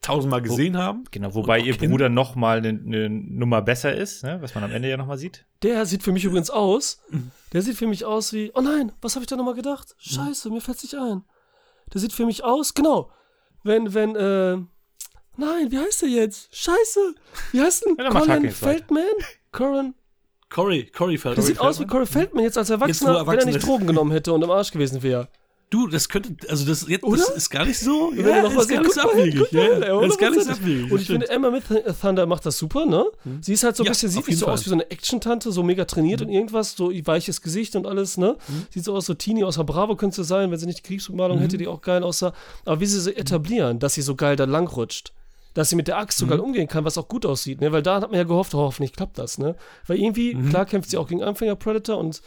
tausendmal 0.01 0.41
gesehen 0.41 0.77
haben. 0.77 1.03
Genau, 1.11 1.33
wobei 1.33 1.59
ihr 1.59 1.77
kennen. 1.77 1.91
Bruder 1.91 2.09
noch 2.09 2.35
mal 2.35 2.57
eine 2.57 2.73
ne 2.73 3.09
Nummer 3.09 3.61
besser 3.61 3.95
ist, 3.95 4.23
ne? 4.23 4.37
was 4.41 4.55
man 4.55 4.63
am 4.63 4.71
Ende 4.71 4.89
ja 4.89 4.97
noch 4.97 5.05
mal 5.05 5.17
sieht. 5.17 5.45
Der 5.61 5.85
sieht 5.85 6.03
für 6.03 6.11
mich 6.11 6.25
übrigens 6.25 6.49
aus. 6.49 7.01
Mhm. 7.09 7.31
Der 7.53 7.61
sieht 7.61 7.77
für 7.77 7.87
mich 7.87 8.05
aus 8.05 8.33
wie. 8.33 8.51
Oh 8.55 8.61
nein, 8.61 8.91
was 9.01 9.15
habe 9.15 9.23
ich 9.23 9.27
da 9.27 9.35
nochmal 9.35 9.53
gedacht? 9.53 9.95
Scheiße, 9.99 10.49
mir 10.49 10.61
fällt's 10.61 10.83
nicht 10.83 10.95
ein. 10.95 11.23
Der 11.93 12.01
sieht 12.01 12.13
für 12.13 12.25
mich 12.25 12.43
aus, 12.43 12.73
genau. 12.73 13.11
Wenn, 13.63 13.93
wenn, 13.93 14.15
äh. 14.15 14.57
Nein, 15.37 15.71
wie 15.71 15.77
heißt 15.77 16.01
der 16.01 16.09
jetzt? 16.09 16.55
Scheiße. 16.55 17.15
Wie 17.51 17.61
heißt 17.61 17.85
denn? 17.85 17.97
Ja, 17.99 18.09
Colin. 18.09 18.51
Feldman? 18.51 19.03
Corin. 19.51 19.95
Cory, 20.49 20.85
Cory 20.87 21.17
Feldman. 21.17 21.35
Der 21.35 21.43
sieht 21.43 21.59
aus 21.59 21.79
wie 21.79 21.87
Corey 21.87 22.05
Feldman 22.05 22.43
jetzt 22.43 22.57
als 22.57 22.69
Erwachsener, 22.69 23.13
wo 23.13 23.17
er 23.17 23.27
wenn 23.27 23.39
er 23.39 23.45
nicht. 23.45 23.65
Drogen 23.65 23.87
genommen 23.87 24.11
hätte 24.11 24.33
und 24.33 24.43
im 24.43 24.51
Arsch 24.51 24.71
gewesen 24.71 25.01
wäre. 25.01 25.29
Du, 25.71 25.87
das 25.87 26.09
könnte, 26.09 26.35
also 26.49 26.65
das, 26.65 26.85
jetzt, 26.89 27.03
das 27.09 27.29
ist 27.29 27.49
gar 27.49 27.65
nicht 27.65 27.79
so, 27.79 28.11
Wenn 28.13 28.25
er 28.27 28.43
noch 28.43 28.53
was 28.57 28.65
ist 28.65 28.71
gar 28.71 28.81
nicht 28.81 28.93
so 28.93 29.01
abwegig. 29.01 29.51
Ja, 29.51 29.61
ja, 29.79 30.01
ist 30.05 30.19
gar 30.19 30.29
nicht 30.29 30.43
so 30.43 30.49
100%. 30.51 30.53
abwegig. 30.53 30.91
Und 30.91 31.01
ich 31.01 31.07
finde, 31.07 31.29
Emma 31.29 31.49
Myth 31.49 31.63
Thunder 32.01 32.25
macht 32.25 32.45
das 32.45 32.57
super, 32.57 32.85
ne? 32.85 33.05
Sie 33.39 33.53
ist 33.53 33.63
halt 33.63 33.77
so 33.77 33.83
ein 33.83 33.85
Ja, 33.85 33.91
bisschen, 33.91 34.09
sieht 34.09 34.27
nicht 34.27 34.37
so 34.37 34.47
aus 34.47 34.49
Fall. 34.49 34.57
Mhm. 34.59 34.65
wie 34.65 34.69
so 34.69 34.75
eine 34.75 34.91
Action-Tante, 34.91 35.51
so 35.53 35.63
mega 35.63 35.85
trainiert 35.85 36.21
und 36.21 36.27
irgendwas, 36.29 36.75
so 36.75 36.91
weiches 36.91 37.41
Gesicht 37.41 37.77
und 37.77 37.87
alles, 37.87 38.17
ne? 38.17 38.35
Mhm. 38.49 38.67
Sieht 38.69 38.83
so 38.83 38.93
aus, 38.93 39.05
so 39.05 39.13
Teenie 39.13 39.45
aus 39.45 39.55
der 39.55 39.63
Bravo 39.63 39.95
könnte 39.95 40.17
sie 40.17 40.23
sein, 40.25 40.51
wenn 40.51 40.59
sie 40.59 40.65
nicht 40.65 40.79
die 40.79 40.83
Kriegsbemalung 40.83 41.39
hätte, 41.39 41.57
die 41.57 41.67
auch 41.67 41.81
geil 41.81 42.03
aussah. 42.03 42.33
Aber 42.65 42.81
wie 42.81 42.85
sie 42.85 42.99
sie 42.99 43.15
etablieren, 43.15 43.79
dass 43.79 43.93
sie 43.93 44.01
so 44.01 44.15
geil 44.15 44.35
da 44.35 44.43
lang 44.43 44.67
rutscht. 44.67 45.13
Dass 45.53 45.69
sie 45.69 45.77
mit 45.77 45.87
der 45.87 45.97
Axt 45.97 46.17
so 46.17 46.25
Mhm. 46.25 46.29
geil 46.31 46.39
umgehen 46.41 46.67
kann, 46.67 46.83
was 46.83 46.97
auch 46.97 47.07
gut 47.07 47.25
aussieht, 47.25 47.61
ne? 47.61 47.71
Weil 47.71 47.81
da 47.81 48.01
hat 48.01 48.11
man 48.11 48.17
ja 48.17 48.25
gehofft, 48.25 48.53
oh, 48.55 48.57
hoffentlich 48.59 48.91
klappt 48.91 49.17
das, 49.17 49.37
ne? 49.37 49.55
Weil 49.87 49.99
irgendwie, 50.01 50.35
Mhm. 50.35 50.49
klar 50.49 50.65
kämpft 50.65 50.89
sie 50.89 50.97
auch 50.97 51.07
gegen 51.07 51.23
Anfänger-Predator 51.23 51.97
und 51.97 52.21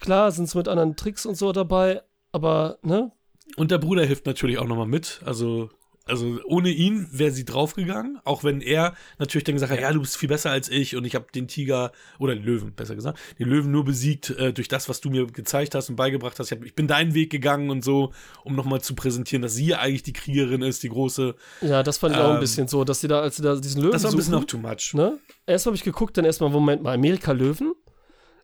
klar 0.00 0.30
sind 0.32 0.44
es 0.44 0.54
mit 0.54 0.68
anderen 0.68 0.96
Tricks 0.96 1.24
und 1.24 1.36
so 1.38 1.52
dabei, 1.52 2.02
aber, 2.32 2.78
ne? 2.82 3.12
Und 3.56 3.70
der 3.70 3.78
Bruder 3.78 4.04
hilft 4.04 4.26
natürlich 4.26 4.58
auch 4.58 4.66
nochmal 4.66 4.86
mit. 4.86 5.20
Also, 5.24 5.70
also 6.06 6.38
ohne 6.44 6.70
ihn 6.70 7.08
wäre 7.12 7.30
sie 7.30 7.44
draufgegangen, 7.44 8.18
auch 8.24 8.42
wenn 8.42 8.60
er 8.60 8.94
natürlich 9.18 9.44
dann 9.44 9.54
gesagt 9.54 9.70
hat, 9.70 9.80
ja, 9.80 9.92
du 9.92 10.00
bist 10.00 10.16
viel 10.16 10.28
besser 10.28 10.50
als 10.50 10.68
ich 10.68 10.96
und 10.96 11.04
ich 11.04 11.14
habe 11.14 11.26
den 11.34 11.46
Tiger 11.46 11.92
oder 12.18 12.34
den 12.34 12.42
Löwen, 12.44 12.72
besser 12.74 12.94
gesagt, 12.96 13.18
den 13.38 13.48
Löwen 13.48 13.70
nur 13.70 13.84
besiegt 13.84 14.30
äh, 14.30 14.52
durch 14.52 14.66
das, 14.68 14.88
was 14.88 15.00
du 15.00 15.10
mir 15.10 15.26
gezeigt 15.26 15.74
hast 15.74 15.88
und 15.88 15.96
beigebracht 15.96 16.38
hast. 16.38 16.50
Ich, 16.50 16.58
hab, 16.58 16.64
ich 16.64 16.74
bin 16.74 16.86
deinen 16.88 17.14
Weg 17.14 17.30
gegangen 17.30 17.70
und 17.70 17.84
so, 17.84 18.12
um 18.44 18.54
nochmal 18.56 18.80
zu 18.80 18.94
präsentieren, 18.94 19.42
dass 19.42 19.54
sie 19.54 19.66
ja 19.66 19.78
eigentlich 19.78 20.02
die 20.02 20.12
Kriegerin 20.12 20.62
ist, 20.62 20.82
die 20.82 20.88
große. 20.88 21.34
Ja, 21.60 21.82
das 21.82 21.98
fand 21.98 22.14
ich 22.14 22.20
auch 22.20 22.28
ein 22.30 22.34
Ähm, 22.36 22.40
bisschen 22.40 22.66
so, 22.68 22.84
dass 22.84 23.00
sie 23.00 23.08
da, 23.08 23.20
als 23.20 23.36
sie 23.36 23.42
da 23.42 23.54
diesen 23.56 23.82
Löwen 23.82 23.92
Das 23.92 24.02
war 24.04 24.10
ein 24.10 24.16
bisschen 24.16 24.32
suchen, 24.32 24.44
auch 24.44 24.46
too 24.48 24.58
much. 24.58 24.94
Ne? 24.94 25.18
Erst 25.46 25.66
habe 25.66 25.76
ich 25.76 25.84
geguckt, 25.84 26.16
dann 26.16 26.24
erstmal, 26.24 26.50
Moment 26.50 26.82
mal, 26.82 26.94
Amerika-Löwen. 26.94 27.72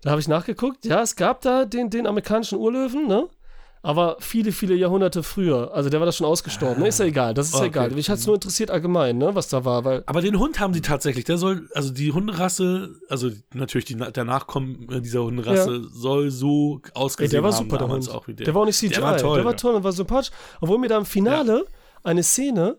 Da 0.02 0.10
habe 0.10 0.20
ich 0.20 0.28
nachgeguckt, 0.28 0.84
ja, 0.84 1.02
es 1.02 1.16
gab 1.16 1.40
da 1.40 1.64
den, 1.64 1.90
den 1.90 2.06
amerikanischen 2.06 2.58
Urlöwen, 2.58 3.08
ne? 3.08 3.28
Aber 3.86 4.16
viele, 4.18 4.50
viele 4.50 4.74
Jahrhunderte 4.74 5.22
früher. 5.22 5.72
Also 5.72 5.90
der 5.90 6.00
war 6.00 6.06
da 6.06 6.10
schon 6.10 6.26
ausgestorben. 6.26 6.82
Ne? 6.82 6.88
Ist 6.88 6.98
ja 6.98 7.04
egal, 7.06 7.34
das 7.34 7.46
ist 7.46 7.52
ja 7.54 7.60
Okay. 7.60 7.68
egal. 7.68 7.90
Mich 7.92 8.10
hat 8.10 8.18
es 8.18 8.26
nur 8.26 8.34
interessiert 8.34 8.68
allgemein, 8.68 9.16
ne, 9.16 9.32
was 9.36 9.46
da 9.46 9.64
war, 9.64 9.84
weil. 9.84 10.02
Aber 10.06 10.22
den 10.22 10.40
Hund 10.40 10.58
haben 10.58 10.74
sie 10.74 10.80
tatsächlich. 10.80 11.24
Der 11.24 11.38
soll, 11.38 11.68
also 11.72 11.92
die 11.92 12.10
Hunderasse, 12.10 12.96
also 13.08 13.30
natürlich 13.54 13.84
die, 13.84 13.94
der 13.94 14.24
Nachkommen 14.24 14.88
dieser 15.04 15.22
Hunderasse 15.22 15.84
soll 15.88 16.32
so 16.32 16.80
Ey, 16.84 16.90
ausgesehen 16.94 17.30
der 17.30 17.44
war 17.44 17.52
super, 17.52 17.78
der 17.78 17.86
Hund. 17.86 18.10
auch 18.10 18.26
wie 18.26 18.34
der. 18.34 18.52
war 18.52 18.62
auch 18.62 18.66
nicht 18.66 18.76
CGI. 18.76 18.94
Der 18.94 19.02
war 19.02 19.16
toll, 19.18 19.36
der 19.36 19.44
war 19.44 19.52
ja. 19.52 19.56
toll 19.56 19.74
und 19.76 19.84
war 19.84 19.92
sympathisch. 19.92 20.32
Obwohl 20.60 20.78
mir 20.78 20.88
da 20.88 20.98
im 20.98 21.06
Finale 21.06 21.64
eine 22.02 22.24
Szene, 22.24 22.78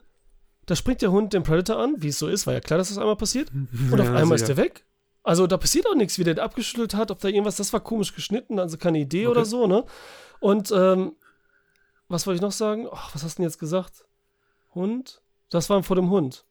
da 0.66 0.76
springt 0.76 1.02
der 1.02 1.12
Hund 1.14 1.32
den 1.32 1.44
Predator 1.44 1.78
an, 1.78 1.96
wie 2.00 2.10
es 2.10 2.20
so 2.20 2.28
ist, 2.28 2.46
war 2.48 2.54
ja 2.54 2.60
klar, 2.60 2.80
dass 2.80 2.90
das 2.90 2.98
einmal 2.98 3.16
passiert. 3.16 3.50
Und 3.92 4.02
auf 4.02 4.08
Ja, 4.08 4.14
einmal 4.16 4.36
ist 4.36 4.50
der 4.50 4.58
weg. 4.58 4.84
Also 5.24 5.48
da 5.48 5.56
passiert 5.58 5.88
auch 5.90 5.96
nichts, 5.96 6.20
wie 6.20 6.26
der 6.26 6.42
abgeschüttelt 6.44 6.96
hat, 6.96 7.12
ob 7.12 7.20
da 7.20 7.30
irgendwas, 7.30 7.56
das 7.56 7.72
war 7.72 7.80
komisch 7.82 8.14
geschnitten, 8.14 8.60
also 8.60 8.78
keine 8.78 9.00
Idee 9.00 9.28
oder 9.28 9.46
so, 9.46 9.68
ne? 9.68 9.86
Und 10.40 10.72
ähm, 10.72 11.14
was 12.08 12.26
wollte 12.28 12.36
ich 12.38 12.42
noch 12.42 12.52
sagen? 12.52 12.88
Ach, 12.92 13.14
was 13.14 13.24
hast 13.24 13.38
du 13.38 13.42
denn 13.42 13.50
jetzt 13.50 13.60
gesagt? 13.60 14.06
Hund? 14.76 15.22
Das 15.50 15.70
war 15.70 15.82
vor 15.84 15.96
dem 15.96 16.10
Hund. 16.10 16.46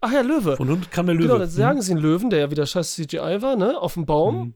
Ach 0.00 0.12
ja, 0.12 0.20
Löwe. 0.20 0.56
Von 0.56 0.68
Hund 0.68 0.90
kam 0.90 1.06
der 1.06 1.14
Löwe. 1.14 1.28
Genau, 1.28 1.38
dann 1.38 1.48
sagen 1.48 1.80
sie 1.82 1.92
einen 1.92 2.00
Löwen, 2.00 2.28
der 2.30 2.40
ja 2.40 2.50
wieder 2.50 2.66
scheiß 2.66 2.94
CGI 2.94 3.38
war, 3.40 3.56
ne? 3.56 3.78
Auf 3.78 3.94
dem 3.94 4.04
Baum. 4.06 4.36
Mhm. 4.38 4.54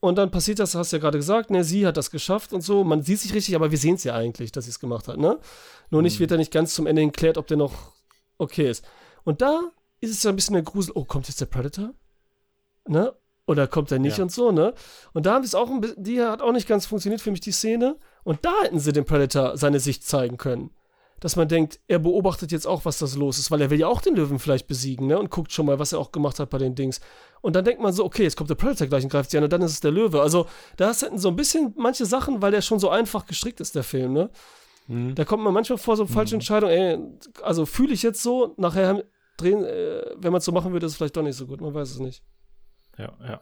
Und 0.00 0.16
dann 0.16 0.30
passiert 0.30 0.58
das, 0.60 0.74
hast 0.74 0.92
du 0.92 0.96
ja 0.96 1.00
gerade 1.00 1.18
gesagt, 1.18 1.50
ne, 1.50 1.64
sie 1.64 1.84
hat 1.86 1.96
das 1.96 2.10
geschafft 2.12 2.52
und 2.52 2.60
so. 2.60 2.84
Man 2.84 3.02
sieht 3.02 3.18
sich 3.20 3.34
richtig, 3.34 3.56
aber 3.56 3.70
wir 3.72 3.78
sehen 3.78 3.96
es 3.96 4.04
ja 4.04 4.14
eigentlich, 4.14 4.52
dass 4.52 4.64
sie 4.64 4.70
es 4.70 4.78
gemacht 4.80 5.08
hat, 5.08 5.16
ne? 5.18 5.38
Nur 5.90 6.00
Mhm. 6.00 6.04
nicht, 6.04 6.20
wird 6.20 6.30
da 6.30 6.36
nicht 6.36 6.52
ganz 6.52 6.74
zum 6.74 6.86
Ende 6.86 7.04
geklärt, 7.04 7.36
ob 7.38 7.46
der 7.48 7.56
noch 7.56 7.92
okay 8.38 8.70
ist. 8.70 8.84
Und 9.24 9.40
da 9.40 9.60
ist 10.00 10.10
es 10.12 10.22
ja 10.22 10.30
ein 10.30 10.36
bisschen 10.36 10.54
der 10.54 10.62
Grusel, 10.62 10.92
oh, 10.94 11.04
kommt 11.04 11.26
jetzt 11.28 11.40
der 11.40 11.46
Predator? 11.46 11.94
Ne? 12.86 13.12
Oder 13.46 13.66
kommt 13.66 13.90
er 13.90 13.98
nicht 13.98 14.18
Ja. 14.18 14.24
und 14.24 14.30
so, 14.32 14.52
ne? 14.52 14.72
Und 15.14 15.26
da 15.26 15.34
haben 15.34 15.42
sie 15.42 15.48
es 15.48 15.54
auch 15.54 15.68
ein 15.70 15.80
bisschen, 15.80 16.02
die 16.02 16.22
hat 16.22 16.42
auch 16.42 16.52
nicht 16.52 16.68
ganz 16.68 16.86
funktioniert 16.86 17.20
für 17.20 17.30
mich, 17.30 17.40
die 17.40 17.52
Szene. 17.52 17.96
Und 18.28 18.44
da 18.44 18.52
hätten 18.60 18.78
sie 18.78 18.92
dem 18.92 19.06
Predator 19.06 19.56
seine 19.56 19.80
Sicht 19.80 20.04
zeigen 20.04 20.36
können. 20.36 20.68
Dass 21.18 21.36
man 21.36 21.48
denkt, 21.48 21.80
er 21.88 21.98
beobachtet 21.98 22.52
jetzt 22.52 22.66
auch, 22.66 22.84
was 22.84 22.98
das 22.98 23.16
los 23.16 23.38
ist, 23.38 23.50
weil 23.50 23.62
er 23.62 23.70
will 23.70 23.80
ja 23.80 23.86
auch 23.86 24.02
den 24.02 24.14
Löwen 24.14 24.38
vielleicht 24.38 24.66
besiegen, 24.66 25.06
ne? 25.06 25.18
Und 25.18 25.30
guckt 25.30 25.50
schon 25.50 25.64
mal, 25.64 25.78
was 25.78 25.94
er 25.94 25.98
auch 25.98 26.12
gemacht 26.12 26.38
hat 26.38 26.50
bei 26.50 26.58
den 26.58 26.74
Dings. 26.74 27.00
Und 27.40 27.56
dann 27.56 27.64
denkt 27.64 27.80
man 27.80 27.94
so, 27.94 28.04
okay, 28.04 28.24
jetzt 28.24 28.36
kommt 28.36 28.50
der 28.50 28.54
Predator 28.54 28.86
gleich 28.86 29.02
und 29.02 29.08
greift 29.08 29.30
sie 29.30 29.38
an 29.38 29.44
und 29.44 29.52
dann 29.54 29.62
ist 29.62 29.72
es 29.72 29.80
der 29.80 29.92
Löwe. 29.92 30.20
Also, 30.20 30.44
da 30.76 30.92
hätten 30.92 31.16
so 31.16 31.28
ein 31.28 31.36
bisschen 31.36 31.72
manche 31.78 32.04
Sachen, 32.04 32.42
weil 32.42 32.52
der 32.52 32.60
schon 32.60 32.78
so 32.78 32.90
einfach 32.90 33.24
gestrickt 33.24 33.60
ist, 33.60 33.74
der 33.74 33.82
Film, 33.82 34.12
ne? 34.12 34.28
Mhm. 34.88 35.14
Da 35.14 35.24
kommt 35.24 35.42
man 35.42 35.54
manchmal 35.54 35.78
vor 35.78 35.96
so 35.96 36.04
falsche 36.04 36.34
Entscheidungen, 36.34 36.74
ey, 36.74 36.98
also 37.42 37.64
fühle 37.64 37.94
ich 37.94 38.02
jetzt 38.02 38.22
so, 38.22 38.52
nachher 38.58 39.04
drehen, 39.38 39.64
äh, 39.64 40.04
wenn 40.18 40.32
man 40.32 40.40
es 40.40 40.44
so 40.44 40.52
machen 40.52 40.74
würde, 40.74 40.84
ist 40.84 40.92
es 40.92 40.98
vielleicht 40.98 41.16
doch 41.16 41.22
nicht 41.22 41.36
so 41.36 41.46
gut, 41.46 41.62
man 41.62 41.72
weiß 41.72 41.92
es 41.92 41.98
nicht. 41.98 42.22
Ja, 42.98 43.10
ja. 43.26 43.40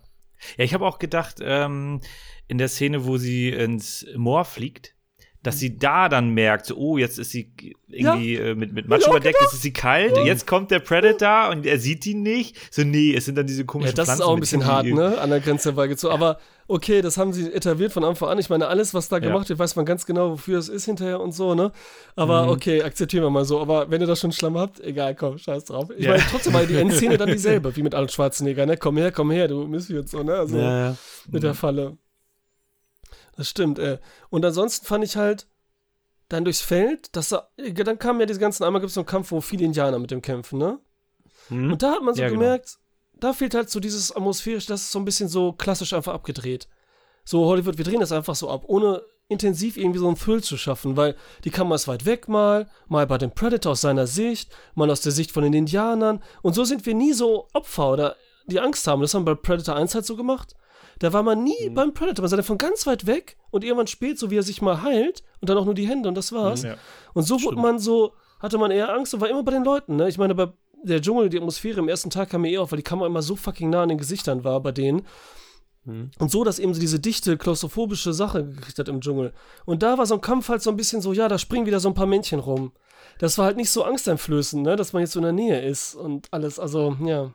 Ja, 0.57 0.65
ich 0.65 0.75
habe 0.75 0.87
auch 0.87 0.99
gedacht, 0.99 1.37
ähm, 1.41 2.01
in 2.49 2.59
der 2.59 2.69
Szene, 2.69 3.05
wo 3.07 3.17
sie 3.17 3.49
ins 3.51 4.07
Moor 4.17 4.45
fliegt, 4.45 4.95
dass 5.43 5.59
sie 5.61 5.79
da 5.79 6.09
dann 6.09 6.31
merkt, 6.31 6.67
so, 6.67 6.77
oh, 6.77 6.99
jetzt 6.99 7.19
ist 7.21 7.31
sie 7.31 7.53
irgendwie 7.89 8.35
äh, 8.35 8.55
mit, 8.57 8.73
mit 8.73 8.89
Matsch 8.89 9.03
Ja, 9.03 9.11
überdeckt, 9.11 9.41
jetzt 9.41 9.53
ist 9.53 9.63
sie 9.63 9.73
kalt, 9.73 10.17
jetzt 10.17 10.47
kommt 10.47 10.73
der 10.73 10.81
Predator 10.81 11.51
und 11.51 11.65
er 11.67 11.79
sieht 11.79 12.05
ihn 12.07 12.23
nicht. 12.23 12.57
So, 12.75 12.83
nee, 12.83 13.15
es 13.15 13.27
sind 13.27 13.37
dann 13.39 13.47
diese 13.47 13.61
Ja, 13.61 13.67
komischen 13.67 13.95
das 13.95 14.09
ist 14.09 14.15
Pflanzen 14.17 14.23
auch 14.25 14.35
ein 14.35 14.41
bisschen 14.41 14.67
hart, 14.67 14.87
ne? 14.87 15.19
An 15.19 15.31
der 15.31 15.41
Grenze 15.41 15.73
beigezogen. 15.73 16.13
Aber 16.15 16.41
okay, 16.69 17.01
das 17.03 17.17
haben 17.17 17.33
sie 17.33 17.53
etabliert 17.53 17.93
von 17.93 18.03
Anfang 18.05 18.29
an. 18.29 18.39
Ich 18.39 18.51
meine, 18.51 18.67
alles, 18.69 18.93
was 18.95 19.09
da 19.09 19.17
Ja. 19.17 19.21
gemacht 19.29 19.49
wird, 19.49 19.59
weiß 19.59 19.77
man 19.77 19.85
ganz 19.85 20.05
genau, 20.07 20.33
wofür 20.33 20.59
es 20.59 20.69
ist 20.69 20.85
hinterher 20.87 21.21
und 21.21 21.33
so, 21.33 21.55
ne? 21.55 21.73
Aber 22.17 22.45
Mhm. 22.45 22.49
okay, 22.51 22.83
akzeptieren 22.83 23.23
wir 23.25 23.31
mal 23.31 23.45
so. 23.45 23.61
Aber 23.61 23.91
wenn 23.91 24.01
ihr 24.01 24.07
da 24.07 24.17
schon 24.17 24.33
Schlamm 24.33 24.59
habt, 24.59 24.81
egal, 24.81 25.15
komm, 25.15 25.39
scheiß 25.39 25.65
drauf. 25.67 25.91
Ich 25.97 26.05
Ja. 26.05 26.13
meine, 26.13 26.25
trotzdem 26.31 26.53
war 26.55 26.65
die 26.67 26.77
Endszene 27.11 27.17
dann 27.19 27.29
dieselbe, 27.31 27.75
wie 27.77 27.83
mit 27.83 27.95
Arnold 27.95 28.13
Schwarzenegger, 28.13 28.67
ne? 28.67 28.77
Komm 28.77 28.97
her, 28.97 29.13
komm 29.13 29.31
her, 29.31 29.49
du 29.49 29.67
Missfield, 29.67 30.09
so, 30.09 30.23
ne? 30.23 30.35
Also 30.35 30.59
Ja, 30.59 30.89
ja. 30.91 30.97
mit 31.31 31.43
der 31.43 31.55
Falle. 31.55 31.97
Das 33.37 33.49
stimmt, 33.49 33.79
ey. 33.79 33.99
Und 34.31 34.45
ansonsten 34.45 34.87
fand 34.87 35.05
ich 35.05 35.17
halt 35.17 35.47
dann 36.29 36.45
durchs 36.45 36.61
Feld, 36.63 37.15
dass 37.15 37.29
da, 37.29 37.49
dann 37.57 37.99
kamen 37.99 38.19
ja 38.21 38.27
diese 38.27 38.41
ganzen, 38.41 38.65
einmal 38.65 38.81
gibt 38.81 38.89
es 38.89 38.95
so 38.95 39.01
einen 39.03 39.07
Kampf, 39.07 39.31
wo 39.31 39.41
viele 39.41 39.65
Indianer 39.65 39.99
mit 39.99 40.11
dem 40.11 40.23
kämpfen, 40.23 40.59
ne? 40.59 40.79
Mhm. 41.51 41.73
Und 41.73 41.83
da 41.83 41.93
hat 41.93 42.03
man 42.03 42.15
so 42.15 42.23
Ja, 42.23 42.29
genau. 42.29 42.41
gemerkt, 42.41 42.79
da 43.17 43.33
fehlt 43.33 43.55
halt 43.55 43.71
so 43.71 43.81
dieses 43.81 44.15
atmosphärisch, 44.15 44.67
das 44.67 44.83
ist 44.83 44.93
so 44.93 44.99
ein 44.99 45.05
bisschen 45.05 45.29
so 45.29 45.53
klassisch 45.53 45.93
einfach 45.93 46.15
abgedreht. 46.15 46.69
So 47.25 47.45
Hollywood, 47.47 47.79
wir 47.79 47.85
drehen 47.85 48.01
das 48.01 48.13
einfach 48.13 48.35
so 48.35 48.51
ab, 48.51 48.65
ohne 48.67 49.03
intensiv 49.29 49.77
irgendwie 49.77 49.99
so 49.99 50.07
einen 50.07 50.17
Thrill 50.17 50.43
zu 50.43 50.57
schaffen, 50.57 50.97
weil 50.97 51.17
die 51.45 51.51
Kamera 51.51 51.75
ist 51.75 51.89
weit 51.89 52.05
weg 52.05 52.29
mal, 52.29 52.69
mal 52.87 53.07
bei 53.07 53.19
dem 53.19 53.33
Predator 53.33 53.73
aus 53.73 53.81
seiner 53.81 54.07
Sicht, 54.07 54.53
mal 54.75 54.91
aus 54.91 55.01
der 55.01 55.11
Sicht 55.11 55.33
von 55.33 55.43
den 55.43 55.53
Indianern 55.53 56.23
und 56.43 56.55
so 56.55 56.63
sind 56.63 56.87
wir 56.87 56.95
nie 56.95 57.13
so 57.13 57.49
Opfer 57.53 57.93
oder 57.93 58.17
die 58.47 58.61
Angst 58.61 58.87
haben. 58.87 59.03
Das 59.03 59.15
haben 59.15 59.27
wir 59.27 59.35
bei 59.35 59.41
Predator 59.41 59.75
1 59.75 59.95
halt 59.95 60.07
so 60.07 60.15
gemacht. 60.15 60.55
Da 61.01 61.13
war 61.13 61.23
man 61.23 61.43
nie 61.43 61.69
beim 61.71 61.93
Predator, 61.93 62.23
man 62.23 62.31
sah 62.31 62.37
den 62.37 62.45
von 62.45 62.59
ganz 62.59 62.87
weit 62.87 63.07
weg 63.07 63.37
und 63.51 63.65
irgendwann 63.65 63.89
spät, 63.89 64.19
so 64.19 64.31
wie 64.31 64.39
er 64.39 64.43
sich 64.43 64.63
mal 64.63 64.83
heilt 64.83 65.25
und 65.41 65.51
dann 65.51 65.59
auch 65.59 65.65
nur 65.65 65.75
die 65.75 65.89
Hände 65.89 66.09
und 66.09 66.15
das 66.15 66.33
war's. 66.33 66.63
Ja. 66.63 66.77
Und 67.13 67.25
so 67.25 67.43
wurde 67.43 67.57
man 67.57 67.79
so, 67.79 68.15
hatte 68.41 68.57
man 68.57 68.71
eher 68.71 68.95
Angst 68.95 69.13
und 69.13 69.21
war 69.21 69.29
immer 69.29 69.43
bei 69.43 69.53
den 69.53 69.65
Leuten, 69.65 69.97
ne? 69.97 70.09
Ich 70.09 70.17
meine, 70.17 70.35
bei 70.35 70.53
der 70.89 71.01
Dschungel, 71.03 71.29
die 71.29 71.39
Atmosphäre 71.39 71.81
im 71.81 71.89
ersten 71.89 72.11
Tag 72.11 72.31
kam 72.31 72.43
mir 72.43 72.51
eh 72.51 72.59
auf, 72.59 72.73
weil 72.73 72.79
die 72.79 72.83
Kamera 72.83 73.07
immer 73.07 73.23
so 73.23 73.37
fucking 73.37 73.71
nah 73.71 73.83
an 73.83 73.89
den 73.89 73.99
Gesichtern 73.99 74.45
war 74.45 74.61
bei 74.61 74.73
denen. 74.73 75.03
Mhm. 75.85 76.11
Und 76.19 76.31
so, 76.31 76.45
dass 76.45 76.59
eben 76.59 76.75
so 76.75 76.81
diese 76.81 77.01
dichte, 77.01 77.37
klaustrophobische 77.37 78.13
Sache 78.13 78.45
gekriegt 78.45 78.79
hat 78.79 78.89
im 78.89 79.01
Dschungel. 79.01 79.33
Und 79.65 79.83
da 79.83 79.99
war 79.99 80.07
so 80.07 80.15
ein 80.15 80.21
Kampf 80.21 80.49
halt 80.49 80.63
so 80.63 80.71
ein 80.71 80.77
bisschen 80.77 81.01
so, 81.01 81.13
ja, 81.13 81.29
da 81.29 81.39
springen 81.39 81.67
wieder 81.67 81.81
so 81.81 81.89
ein 81.89 81.95
paar 81.95 82.07
Männchen 82.07 82.41
rum. 82.41 82.73
Das 83.19 83.39
war 83.39 83.47
halt 83.47 83.57
nicht 83.57 83.71
so 83.71 83.85
angsteinflößend, 83.85 84.63
ne, 84.63 84.77
dass 84.77 84.93
man 84.93 85.01
jetzt 85.01 85.13
so 85.13 85.21
in 85.21 85.25
der 85.25 85.33
Nähe 85.33 85.63
ist 85.63 85.95
und 85.95 86.29
alles, 86.33 86.59
also, 86.59 86.97
ja. 87.05 87.33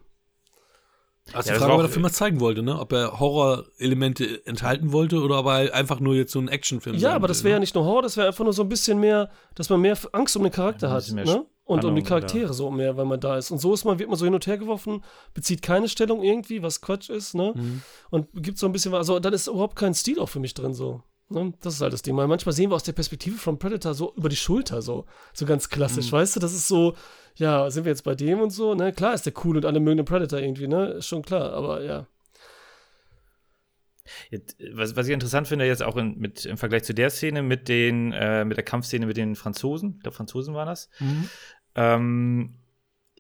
Also 1.34 1.50
Ja, 1.50 1.54
die 1.56 1.60
das 1.60 1.60
Frage, 1.60 1.72
war 1.72 1.76
ob 1.80 1.82
er 1.86 1.90
Film 1.90 2.02
mal 2.02 2.12
zeigen 2.12 2.40
wollte, 2.40 2.62
ne? 2.62 2.78
Ob 2.80 2.92
er 2.92 3.20
Horror-Elemente 3.20 4.46
enthalten 4.46 4.92
wollte 4.92 5.22
oder 5.22 5.40
ob 5.40 5.46
er 5.46 5.74
einfach 5.74 6.00
nur 6.00 6.16
jetzt 6.16 6.32
so 6.34 6.40
ein 6.40 6.48
Actionfilm 6.48 6.96
Ja, 6.96 7.02
sein 7.02 7.12
aber 7.14 7.28
das 7.28 7.40
will, 7.40 7.46
wäre 7.46 7.54
ja 7.54 7.60
ne? 7.60 7.62
nicht 7.62 7.76
nur 7.76 7.86
Horror, 7.86 8.02
das 8.02 8.18
wäre 8.18 8.28
einfach 8.28 8.44
nur 8.44 8.54
so 8.54 8.64
ein 8.64 8.70
bisschen 8.70 9.00
mehr, 9.00 9.30
dass 9.56 9.70
man 9.70 9.82
mehr 9.82 9.98
Angst 10.12 10.36
um 10.36 10.44
den 10.44 10.52
Charakter 10.52 10.88
Ja, 10.88 10.94
hat, 10.94 11.10
ne? 11.12 11.46
Und 11.64 11.86
um 11.86 11.96
die 11.96 12.02
Charaktere 12.10 12.54
so 12.54 12.70
mehr, 12.72 12.98
weil 12.98 13.06
man 13.06 13.20
da 13.20 13.38
ist. 13.38 13.52
Und 13.52 13.60
so 13.60 13.74
ist 13.74 13.86
man, 13.86 13.98
wird 14.00 14.10
man 14.10 14.18
so 14.18 14.26
hin 14.26 14.34
und 14.34 14.46
her 14.46 14.58
geworfen, 14.58 15.04
bezieht 15.34 15.62
keine 15.62 15.88
Stellung 15.88 16.22
irgendwie, 16.24 16.62
was 16.64 16.82
Quatsch 16.82 17.10
ist, 17.10 17.34
ne? 17.34 17.54
Mhm. 17.56 17.82
Und 18.10 18.28
gibt 18.44 18.58
so 18.58 18.66
ein 18.66 18.72
bisschen, 18.74 18.92
was- 18.92 19.00
also 19.00 19.20
dann 19.20 19.34
ist 19.34 19.48
überhaupt 19.48 19.76
kein 19.78 19.94
Stil 19.94 20.20
auch 20.20 20.28
für 20.30 20.40
mich 20.40 20.54
drin 20.54 20.74
so. 20.74 21.02
Ne? 21.30 21.54
Das 21.62 21.76
ist 21.76 21.82
halt 21.82 21.94
das 21.94 22.02
Ding. 22.02 22.18
Weil 22.18 22.28
manchmal 22.28 22.52
sehen 22.54 22.70
wir 22.72 22.76
aus 22.76 22.84
der 22.84 22.92
Perspektive 22.92 23.38
von 23.38 23.58
Predator 23.58 23.94
so 23.94 24.12
über 24.18 24.28
die 24.28 24.36
Schulter 24.36 24.82
so. 24.82 25.06
So 25.34 25.46
ganz 25.46 25.70
klassisch, 25.70 26.12
weißt 26.12 26.36
du? 26.36 26.40
Das 26.42 26.52
ist 26.54 26.68
so, 26.68 26.94
ja, 27.36 27.70
sind 27.72 27.86
wir 27.86 27.92
jetzt 27.92 28.04
bei 28.04 28.16
dem 28.16 28.42
und 28.42 28.50
so, 28.50 28.74
ne? 28.76 28.92
Klar 28.92 29.14
ist 29.14 29.26
der 29.26 29.34
cool 29.46 29.56
und 29.56 29.66
alle 29.66 29.80
mögen 29.80 29.96
den 29.98 30.06
Predator 30.06 30.40
irgendwie, 30.40 30.68
ne? 30.68 30.88
Ist 30.90 31.08
schon 31.08 31.22
klar, 31.22 31.54
aber 31.54 31.84
ja. 31.84 32.06
Jetzt, 34.30 34.58
was, 34.74 34.96
was 34.96 35.08
ich 35.08 35.14
interessant 35.14 35.48
finde, 35.48 35.66
jetzt 35.66 35.84
auch 35.84 35.96
in, 35.98 36.18
mit, 36.18 36.46
im 36.46 36.58
Vergleich 36.58 36.84
zu 36.84 36.94
der 36.94 37.10
Szene 37.10 37.42
mit 37.44 37.68
den, 37.68 38.12
äh, 38.14 38.46
mit 38.46 38.58
der 38.58 38.64
Kampfszene 38.64 39.06
mit 39.06 39.18
den 39.18 39.36
Franzosen, 39.36 39.96
ich 39.98 40.04
glaube 40.04 40.16
Franzosen 40.16 40.54
waren 40.54 40.68
das. 40.68 40.90
Ähm, 41.76 42.56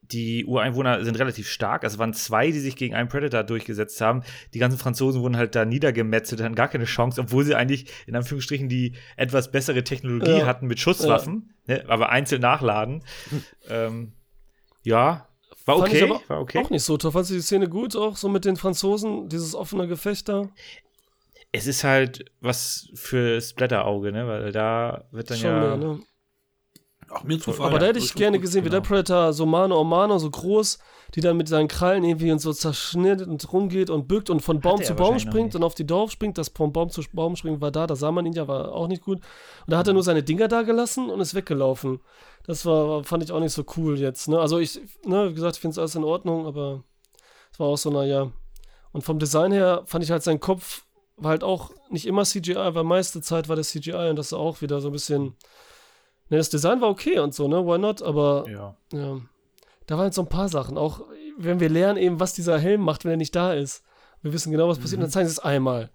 die 0.03 0.45
Ureinwohner 0.45 1.05
sind 1.05 1.17
relativ 1.19 1.47
stark. 1.47 1.83
Also 1.83 1.95
es 1.95 1.99
waren 1.99 2.13
zwei, 2.13 2.51
die 2.51 2.59
sich 2.59 2.75
gegen 2.75 2.95
einen 2.95 3.07
Predator 3.07 3.43
durchgesetzt 3.43 4.01
haben. 4.01 4.23
Die 4.53 4.59
ganzen 4.59 4.77
Franzosen 4.77 5.21
wurden 5.21 5.37
halt 5.37 5.55
da 5.55 5.63
niedergemetzelt, 5.63 6.41
hatten 6.41 6.55
gar 6.55 6.67
keine 6.67 6.83
Chance, 6.83 7.21
obwohl 7.21 7.45
sie 7.45 7.55
eigentlich 7.55 7.85
in 8.07 8.15
Anführungsstrichen 8.15 8.67
die 8.67 8.95
etwas 9.15 9.51
bessere 9.51 9.83
Technologie 9.83 10.39
Ja. 10.39 10.45
hatten 10.45 10.67
mit 10.67 10.79
Schusswaffen, 10.79 11.53
ne, 11.65 11.85
aber 11.87 12.09
einzeln 12.09 12.41
nachladen. 12.41 13.03
ähm, 13.69 14.13
ja, 14.83 15.29
war 15.71 15.87
Fand 15.87 15.93
ich 15.93 16.03
okay. 16.03 16.21
war 16.27 16.41
okay. 16.41 16.57
Auch 16.59 16.69
nicht 16.69 16.83
so 16.83 16.97
toll. 16.97 17.11
Fandst 17.11 17.31
du 17.31 17.35
die 17.35 17.41
Szene 17.41 17.67
gut, 17.67 17.95
auch 17.95 18.15
so 18.15 18.29
mit 18.29 18.45
den 18.45 18.57
Franzosen, 18.57 19.29
dieses 19.29 19.55
offene 19.55 19.87
Gefecht 19.87 20.29
da? 20.29 20.49
Es 21.51 21.67
ist 21.67 21.83
halt 21.83 22.25
was 22.39 22.89
für 22.93 23.41
Splatter-Auge, 23.41 24.11
ne? 24.11 24.27
Weil 24.27 24.51
da 24.51 25.05
wird 25.11 25.29
dann 25.29 25.37
Schon 25.37 25.49
ja. 25.49 25.59
mehr, 25.59 25.77
ne? 25.77 25.99
Auch 27.11 27.23
mir 27.23 27.39
zu 27.39 27.51
Aber 27.59 27.79
da 27.79 27.87
hätte 27.87 27.99
ich 27.99 28.13
gerne 28.13 28.39
gesehen, 28.39 28.63
wie 28.65 28.69
der 28.69 28.81
Predator 28.81 29.33
so 29.33 29.45
Mano 29.45 29.79
a 29.79 29.83
Mano, 29.83 30.17
so 30.17 30.29
groß, 30.29 30.79
die 31.13 31.21
dann 31.21 31.37
mit 31.37 31.47
seinen 31.47 31.67
Krallen 31.67 32.03
irgendwie 32.03 32.31
und 32.31 32.39
so 32.39 32.53
zerschnittet 32.53 33.27
und 33.27 33.51
rumgeht 33.51 33.89
und 33.89 34.07
bückt 34.07 34.29
und 34.29 34.41
von 34.41 34.61
Baum 34.61 34.81
zu 34.81 34.93
Baum 34.93 35.19
springt 35.19 35.55
und 35.55 35.63
auf 35.63 35.75
die 35.75 35.85
Dorf 35.85 36.11
springt. 36.11 36.37
Das 36.37 36.49
von 36.49 36.71
Baum 36.71 36.89
zu 36.89 37.01
Baum 37.13 37.35
springen 37.35 37.59
war 37.59 37.71
da, 37.71 37.85
da 37.85 37.95
sah 37.95 38.11
man 38.11 38.25
ihn 38.25 38.33
ja, 38.33 38.47
war 38.47 38.73
auch 38.73 38.87
nicht 38.87 39.03
gut. 39.03 39.17
Und 39.17 39.71
da 39.71 39.77
hat 39.77 39.87
er 39.87 39.93
nur 39.93 40.03
seine 40.03 40.23
Dinger 40.23 40.47
da 40.47 40.61
gelassen 40.61 41.09
und 41.09 41.19
ist 41.19 41.35
weggelaufen. 41.35 41.99
Das 42.45 42.65
war, 42.65 43.03
fand 43.03 43.23
ich 43.23 43.31
auch 43.31 43.39
nicht 43.39 43.53
so 43.53 43.65
cool 43.77 43.99
jetzt. 43.99 44.29
Ne? 44.29 44.39
Also 44.39 44.59
ich, 44.59 44.79
ne, 45.05 45.29
wie 45.29 45.33
gesagt, 45.33 45.57
ich 45.57 45.61
finde 45.61 45.73
es 45.73 45.77
alles 45.79 45.95
in 45.95 46.03
Ordnung, 46.03 46.45
aber 46.45 46.83
es 47.51 47.59
war 47.59 47.67
auch 47.67 47.77
so, 47.77 47.89
naja. 47.89 48.31
Und 48.93 49.03
vom 49.03 49.19
Design 49.19 49.51
her 49.51 49.83
fand 49.85 50.03
ich 50.03 50.11
halt 50.11 50.23
sein 50.23 50.39
Kopf 50.39 50.83
war 51.17 51.31
halt 51.31 51.43
auch 51.43 51.71
nicht 51.89 52.07
immer 52.07 52.23
CGI, 52.23 52.55
weil 52.73 52.83
meiste 52.83 53.21
Zeit 53.21 53.47
war 53.47 53.55
der 53.55 53.65
CGI 53.65 54.09
und 54.09 54.15
das 54.15 54.33
auch 54.33 54.61
wieder 54.61 54.81
so 54.81 54.89
ein 54.89 54.93
bisschen. 54.93 55.35
Ne, 56.31 56.37
das 56.37 56.49
Design 56.49 56.79
war 56.79 56.89
okay 56.89 57.19
und 57.19 57.35
so, 57.35 57.47
ne? 57.49 57.57
Why 57.65 57.77
not? 57.77 58.01
Aber 58.01 58.45
Ja. 58.49 58.75
ja. 58.93 59.19
Da 59.85 59.97
waren 59.97 60.05
jetzt 60.05 60.15
so 60.15 60.21
ein 60.21 60.29
paar 60.29 60.47
Sachen. 60.47 60.77
Auch 60.77 61.01
wenn 61.37 61.59
wir 61.59 61.69
lernen 61.69 61.97
eben, 61.97 62.21
was 62.21 62.33
dieser 62.33 62.57
Helm 62.57 62.81
macht, 62.81 63.03
wenn 63.03 63.11
er 63.11 63.17
nicht 63.17 63.35
da 63.35 63.53
ist. 63.53 63.83
Wir 64.21 64.31
wissen 64.31 64.51
genau, 64.51 64.69
was 64.69 64.79
passiert. 64.79 64.99
Und 64.99 65.03
dann 65.03 65.11
zeigen 65.11 65.27
sie 65.27 65.33
es 65.33 65.39
einmal. 65.39 65.89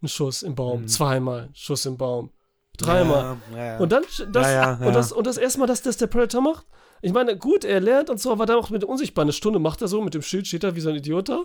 Ein 0.00 0.08
Schuss 0.08 0.44
im 0.44 0.54
Baum. 0.54 0.86
Zweimal. 0.86 1.50
Schuss 1.52 1.84
im 1.84 1.96
Baum. 1.96 2.30
Dreimal. 2.78 3.36
Und 3.80 3.90
dann 3.90 4.04
das, 4.30 4.46
Ja, 4.46 4.50
ja, 4.52 4.72
Und 4.74 4.84
ja. 4.84 4.90
das, 4.92 5.10
und 5.10 5.26
das 5.26 5.36
erste 5.36 5.58
Mal, 5.58 5.66
dass 5.66 5.82
das 5.82 5.96
der 5.96 6.06
Predator 6.06 6.40
macht. 6.40 6.64
Ich 7.00 7.12
meine, 7.12 7.36
gut, 7.36 7.64
er 7.64 7.80
lernt 7.80 8.08
und 8.08 8.20
so, 8.20 8.30
aber 8.30 8.46
dann 8.46 8.58
auch 8.58 8.70
mit 8.70 8.84
unsichtbar 8.84 9.22
eine 9.24 9.32
Stunde 9.32 9.58
macht 9.58 9.82
er 9.82 9.88
so, 9.88 10.00
mit 10.00 10.14
dem 10.14 10.22
Schild 10.22 10.46
steht 10.46 10.62
er 10.62 10.76
wie 10.76 10.80
so 10.80 10.90
ein 10.90 10.96
Idiot 10.96 11.28
da. 11.28 11.44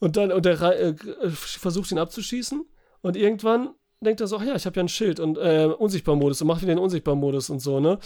Und 0.00 0.16
dann, 0.16 0.32
und 0.32 0.44
er 0.46 0.60
äh, 0.60 0.94
versucht 1.30 1.92
ihn 1.92 1.98
abzuschießen. 1.98 2.64
Und 3.02 3.16
irgendwann 3.16 3.70
denkt 4.04 4.20
er 4.20 4.26
so, 4.26 4.36
ach 4.36 4.44
ja, 4.44 4.54
ich 4.54 4.66
habe 4.66 4.76
ja 4.76 4.82
ein 4.82 4.88
Schild 4.88 5.20
und 5.20 5.38
äh, 5.38 5.66
Unsichtbar-Modus 5.66 6.40
und 6.42 6.48
macht 6.48 6.62
wieder 6.62 6.74
den 6.74 6.78
Unsichtbar-Modus 6.78 7.50
und 7.50 7.60
so, 7.60 7.80
ne? 7.80 7.98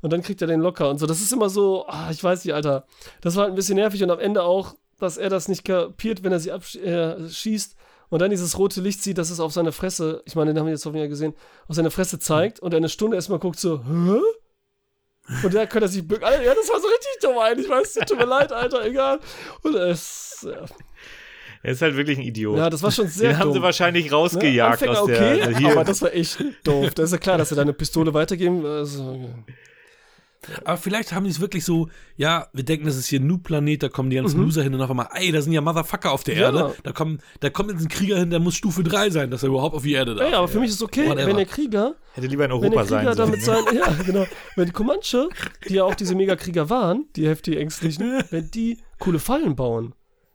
Und 0.00 0.12
dann 0.12 0.22
kriegt 0.22 0.40
er 0.42 0.48
den 0.48 0.60
locker 0.60 0.90
und 0.90 0.98
so. 0.98 1.06
Das 1.06 1.20
ist 1.20 1.32
immer 1.32 1.48
so, 1.48 1.86
ah, 1.86 2.10
ich 2.10 2.22
weiß 2.22 2.44
nicht, 2.44 2.54
Alter. 2.54 2.86
Das 3.20 3.36
war 3.36 3.44
halt 3.44 3.52
ein 3.52 3.56
bisschen 3.56 3.76
nervig 3.76 4.02
und 4.02 4.10
am 4.10 4.18
Ende 4.20 4.42
auch, 4.42 4.74
dass 4.98 5.16
er 5.16 5.30
das 5.30 5.48
nicht 5.48 5.64
kapiert, 5.64 6.22
wenn 6.22 6.32
er 6.32 6.40
sie 6.40 6.52
abschießt 6.52 7.72
äh, 7.72 7.76
und 8.10 8.20
dann 8.20 8.30
dieses 8.30 8.58
rote 8.58 8.80
Licht 8.80 9.02
sieht, 9.02 9.18
dass 9.18 9.30
es 9.30 9.40
auf 9.40 9.52
seine 9.52 9.72
Fresse, 9.72 10.22
ich 10.24 10.36
meine, 10.36 10.52
den 10.52 10.58
haben 10.58 10.66
wir 10.66 10.72
jetzt 10.72 10.84
hoffentlich 10.86 11.02
ja 11.04 11.08
gesehen, 11.08 11.34
auf 11.68 11.76
seine 11.76 11.90
Fresse 11.90 12.18
zeigt 12.18 12.60
und 12.60 12.72
er 12.72 12.78
eine 12.78 12.88
Stunde 12.88 13.16
erstmal 13.16 13.38
guckt 13.38 13.58
so, 13.58 13.80
hä? 13.80 14.20
Und 15.42 15.54
da 15.54 15.66
könnte 15.66 15.86
er 15.86 15.88
sich 15.88 16.06
bücken. 16.06 16.24
Alter, 16.24 16.42
Ja, 16.42 16.54
das 16.54 16.68
war 16.68 16.80
so 16.80 16.86
richtig 16.86 17.18
dumm 17.22 17.38
eigentlich, 17.38 17.68
weißt 17.68 17.96
du, 17.96 18.00
tut 18.04 18.18
mir 18.18 18.26
leid, 18.26 18.52
Alter, 18.52 18.84
egal. 18.84 19.20
Und 19.62 19.74
es, 19.74 20.46
ja. 20.48 20.64
Er 21.64 21.72
ist 21.72 21.82
halt 21.82 21.96
wirklich 21.96 22.18
ein 22.18 22.24
Idiot. 22.24 22.56
ja, 22.58 22.70
das 22.70 22.82
war 22.82 22.90
schon 22.92 23.08
sehr 23.08 23.30
Den 23.30 23.38
haben 23.38 23.44
dumm. 23.48 23.54
sie 23.54 23.62
wahrscheinlich 23.62 24.04
Ne? 24.04 24.10
rausgejagt 24.12 24.72
Anfänger 24.82 25.00
aus 25.00 25.06
der. 25.06 25.16
okay, 25.16 25.42
also 25.42 25.58
hier. 25.58 25.72
aber 25.72 25.84
das 25.84 26.02
war 26.02 26.12
echt 26.14 26.44
doof. 26.62 26.94
Da 26.94 27.02
ist 27.02 27.12
ja 27.12 27.18
klar, 27.18 27.38
dass 27.38 27.48
sie 27.48 27.54
deine 27.56 27.72
Pistole 27.72 28.12
weitergeben. 28.14 28.64
Also, 28.66 29.30
Aber 30.66 30.76
vielleicht 30.76 31.14
haben 31.14 31.24
die 31.24 31.30
es 31.30 31.40
wirklich 31.40 31.64
so, 31.64 31.88
ja, 32.18 32.48
wir 32.52 32.64
denken, 32.64 32.84
das 32.84 32.96
ist 32.96 33.06
hier 33.06 33.18
ein 33.18 33.26
Noob-Planet, 33.26 33.82
da 33.82 33.88
kommen 33.88 34.10
die 34.10 34.16
ganzen 34.16 34.36
Mhm. 34.38 34.44
Loser 34.44 34.62
hin 34.62 34.74
und 34.74 34.82
auf 34.82 34.90
einmal, 34.90 35.08
ey, 35.14 35.32
da 35.32 35.40
sind 35.40 35.54
ja 35.54 35.62
Motherfucker 35.62 36.12
auf 36.12 36.22
der 36.22 36.34
Ja. 36.36 36.40
Erde. 36.48 36.74
Da, 36.82 36.92
kommen, 36.92 37.20
da 37.40 37.48
kommt 37.48 37.70
jetzt 37.70 37.80
ein 37.80 37.88
Krieger 37.88 38.18
hin, 38.18 38.28
der 38.28 38.40
muss 38.40 38.54
Stufe 38.56 38.82
3 38.82 39.08
sein, 39.08 39.30
dass 39.30 39.42
er 39.42 39.48
überhaupt 39.48 39.74
auf 39.74 39.84
die 39.84 39.92
Erde 39.94 40.14
darf. 40.14 40.28
ey, 40.28 40.34
aber 40.34 40.48
für 40.48 40.60
mich 40.60 40.68
ist 40.68 40.76
es 40.76 40.82
okay, 40.82 41.08
Whatever. 41.08 41.28
wenn 41.28 41.36
der 41.36 41.46
Krieger, 41.46 41.94
Hätte 42.12 42.26
lieber 42.26 42.44
in 42.44 42.50
wenn 42.50 42.58
Europa 42.58 42.76
der 42.80 42.84
sein 42.86 43.06
Krieger 43.06 43.14
da 43.14 43.26
sollen. 43.26 43.40
seinen, 43.40 43.76
ja, 43.78 44.02
genau, 44.04 44.26
wenn 44.56 44.66
die 44.66 44.72
Comanche, 44.72 45.30
die 45.66 45.74
ja 45.76 45.84
auch 45.84 45.94
diese 45.94 46.14
Megakrieger 46.14 46.68
waren, 46.68 47.06
die 47.16 47.26
heftig 47.26 47.56
ängstlichen, 47.56 48.22
wenn 48.30 48.50
die 48.50 48.76
coole 48.98 49.20
Fallen 49.20 49.56
bauen. 49.56 49.94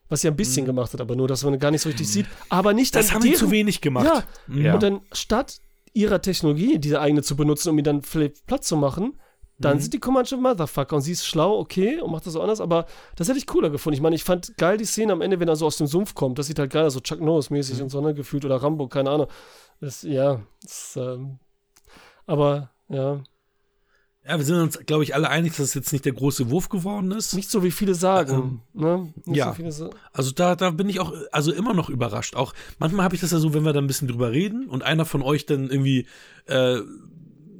Was 0.09 0.23
ja 0.23 0.31
ein 0.31 0.35
bisschen 0.35 0.65
gemacht 0.65 0.91
hat, 0.93 1.01
aber 1.01 1.15
nur, 1.15 1.27
dass 1.27 1.43
man 1.43 1.57
gar 1.59 1.71
nicht 1.71 1.81
so 1.81 1.89
richtig 1.89 2.07
sieht. 2.07 2.25
Aber 2.49 2.73
nicht 2.73 2.95
das 2.95 3.13
haben 3.13 3.21
deren- 3.21 3.35
zu 3.37 3.51
wenig 3.51 3.79
gemacht. 3.79 4.05
Ja, 4.05 4.23
Mhm. 4.47 4.61
Ja. 4.65 4.73
und 4.73 4.83
dann 4.83 5.01
statt 5.11 5.59
ihrer 5.93 6.21
Technologie, 6.21 6.79
diese 6.79 6.99
eigene 6.99 7.21
zu 7.23 7.35
benutzen, 7.35 7.69
um 7.69 7.77
ihn 7.77 7.83
dann 7.83 8.01
vielleicht 8.01 8.45
platt 8.47 8.63
zu 8.63 8.75
machen, 8.75 9.19
dann 9.59 9.77
Mhm. 9.77 9.81
sind 9.81 9.93
die 9.93 9.99
Comanche 9.99 10.37
Motherfucker 10.37 10.95
und 10.95 11.01
sie 11.01 11.11
ist 11.11 11.25
schlau, 11.25 11.59
okay, 11.59 11.99
und 11.99 12.11
macht 12.11 12.25
das 12.25 12.33
so 12.33 12.41
anders, 12.41 12.61
aber 12.61 12.85
das 13.17 13.27
hätte 13.27 13.37
ich 13.37 13.45
cooler 13.45 13.69
gefunden. 13.69 13.95
Ich 13.95 14.01
meine, 14.01 14.15
ich 14.15 14.23
fand 14.23 14.55
geil 14.57 14.77
die 14.77 14.85
Szene 14.85 15.11
am 15.13 15.21
Ende, 15.21 15.39
wenn 15.39 15.47
er 15.49 15.55
so 15.57 15.65
aus 15.65 15.77
dem 15.77 15.87
Sumpf 15.87 16.15
kommt. 16.15 16.39
Das 16.39 16.47
sieht 16.47 16.57
halt 16.59 16.71
geil 16.71 16.85
aus, 16.85 16.93
so 16.93 17.01
Chuck 17.01 17.19
Norris-mäßig 17.21 17.77
Mhm. 17.77 17.83
und 17.83 17.89
so, 17.89 18.01
ne, 18.01 18.13
gefühlt, 18.13 18.45
oder 18.45 18.55
Rambo, 18.63 18.87
keine 18.87 19.09
Ahnung. 19.11 19.27
Das, 19.81 20.01
ja, 20.03 20.41
das, 20.63 20.95
ähm, 20.99 21.39
aber, 22.25 22.69
ja, 22.87 23.21
Ja, 24.29 24.37
wir 24.37 24.45
sind 24.45 24.57
uns, 24.57 24.77
glaube 24.85 25.03
ich, 25.03 25.15
alle 25.15 25.29
einig, 25.29 25.53
dass 25.55 25.65
es 25.65 25.73
jetzt 25.73 25.91
nicht 25.91 26.05
der 26.05 26.13
große 26.13 26.51
Wurf 26.51 26.69
geworden 26.69 27.09
ist. 27.11 27.33
nicht 27.33 27.49
so 27.49 27.63
wie 27.63 27.71
viele 27.71 27.95
sagen, 27.95 28.61
ne? 28.73 29.11
Ähm, 29.25 29.33
ja. 29.33 29.55
so 29.71 29.71
sa- 29.71 29.89
Also 30.13 30.31
da, 30.31 30.55
da 30.55 30.69
bin 30.69 30.87
ich 30.87 30.99
auch, 30.99 31.11
also 31.31 31.51
immer 31.51 31.73
noch 31.73 31.89
überrascht. 31.89 32.35
Auch 32.35 32.53
manchmal 32.77 33.03
habe 33.05 33.15
ich 33.15 33.21
das 33.21 33.31
ja 33.31 33.39
so, 33.39 33.55
wenn 33.55 33.63
wir 33.65 33.73
da 33.73 33.79
ein 33.81 33.87
bisschen 33.87 34.07
drüber 34.07 34.31
reden 34.31 34.67
und 34.69 34.83
einer 34.83 35.05
von 35.05 35.23
euch 35.23 35.47
dann 35.47 35.69
irgendwie, 35.71 36.05
äh, 36.45 36.79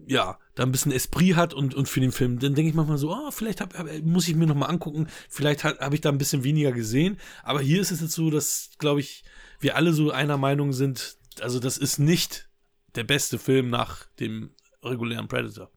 ja, 0.06 0.38
da 0.56 0.64
ein 0.64 0.72
bisschen 0.72 0.92
Esprit 0.92 1.36
hat 1.36 1.54
und, 1.56 1.74
und 1.74 1.88
für 1.90 2.00
den 2.02 2.12
Film, 2.12 2.38
dann 2.40 2.54
denke 2.54 2.70
ich 2.70 2.76
manchmal 2.76 2.98
so, 3.00 3.12
oh, 3.12 3.32
vielleicht 3.32 3.62
hab, 3.62 3.78
hab, 3.78 3.88
muss 4.04 4.28
ich 4.28 4.36
mir 4.36 4.46
noch 4.48 4.56
mal 4.56 4.66
angucken, 4.68 5.08
vielleicht 5.28 5.64
habe 5.64 5.80
hab 5.80 5.94
ich 5.94 6.02
da 6.02 6.10
ein 6.10 6.18
bisschen 6.20 6.44
weniger 6.44 6.72
gesehen. 6.72 7.18
Aber 7.44 7.62
hier 7.62 7.82
ist 7.82 7.92
es 7.92 8.02
jetzt 8.02 8.14
so, 8.14 8.30
dass, 8.30 8.70
glaube 8.78 9.00
ich, 9.00 9.24
wir 9.60 9.76
alle 9.76 9.92
so 9.94 10.12
einer 10.12 10.38
Meinung 10.38 10.72
sind, 10.74 11.18
also 11.42 11.60
das 11.60 11.78
ist 11.80 11.98
nicht 11.98 12.48
der 12.96 13.04
beste 13.06 13.40
Film 13.40 13.70
nach 13.72 14.06
dem 14.20 14.52
regulären 14.84 15.28
Predator. 15.28 15.72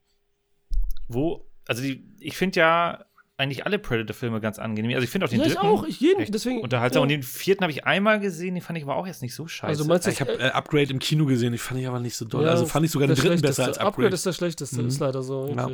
Wo, 1.15 1.47
also 1.67 1.83
die, 1.83 2.05
ich 2.21 2.37
finde 2.37 2.61
ja 2.61 3.05
eigentlich 3.39 3.65
alle 3.67 3.79
Predator-Filme 3.79 4.41
ganz 4.41 4.59
angenehm. 4.59 4.93
Also 4.95 5.05
ich 5.05 5.11
finde 5.11 5.27
auch 5.27 5.31
den 5.31 5.41
Ja, 5.41 5.47
ich 5.47 5.55
dritten 5.55 5.67
auch, 5.67 5.85
ich 5.85 6.01
jeden, 6.01 6.31
deswegen. 6.31 6.61
unterhaltsam. 6.61 7.01
ja. 7.01 7.03
Und 7.03 7.09
den 7.09 7.23
vierten 7.23 7.63
habe 7.63 7.73
ich 7.73 7.85
einmal 7.85 8.21
gesehen, 8.21 8.55
den 8.55 8.63
fand 8.63 8.79
ich 8.79 8.85
aber 8.85 8.95
auch 8.97 9.07
jetzt 9.07 9.23
nicht 9.23 9.35
so 9.35 9.49
scheiße. 9.49 9.69
Also 9.69 9.85
meinst 9.85 10.07
du, 10.07 10.11
Ich 10.11 10.21
habe 10.21 10.39
äh, 10.39 10.51
Upgrade 10.51 10.91
im 10.91 10.99
Kino 10.99 11.25
gesehen, 11.27 11.53
ich 11.55 11.61
fand 11.61 11.81
ich 11.81 11.87
aber 11.89 11.99
nicht 11.99 12.17
so 12.17 12.25
doll. 12.25 12.45
Ja, 12.45 12.51
also 12.51 12.67
fand 12.67 12.85
ich 12.87 12.93
sogar 12.93 13.09
den 13.09 13.17
dritten 13.17 13.41
besser 13.41 13.65
als 13.65 13.79
Upgrade. 13.79 14.15
ist 14.15 14.27
der 14.27 14.33
schlechteste, 14.33 14.81
Mhm. 14.83 14.89
ist 14.89 15.01
leider 15.01 15.23
so, 15.23 15.49
Ja. 15.49 15.69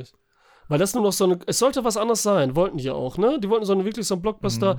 Weil 0.70 0.78
das 0.78 0.94
nur 0.94 1.02
noch 1.02 1.12
so 1.12 1.24
eine, 1.24 1.38
es 1.46 1.58
sollte 1.58 1.82
was 1.84 1.96
anderes 1.96 2.22
sein, 2.22 2.54
wollten 2.54 2.76
die 2.76 2.84
ja 2.84 2.92
auch, 2.92 3.16
ne? 3.16 3.38
Die 3.42 3.48
wollten 3.48 3.64
so 3.64 3.72
eine, 3.72 3.84
wirklich 3.86 4.06
so 4.06 4.14
ein 4.14 4.22
Blockbuster, 4.22 4.74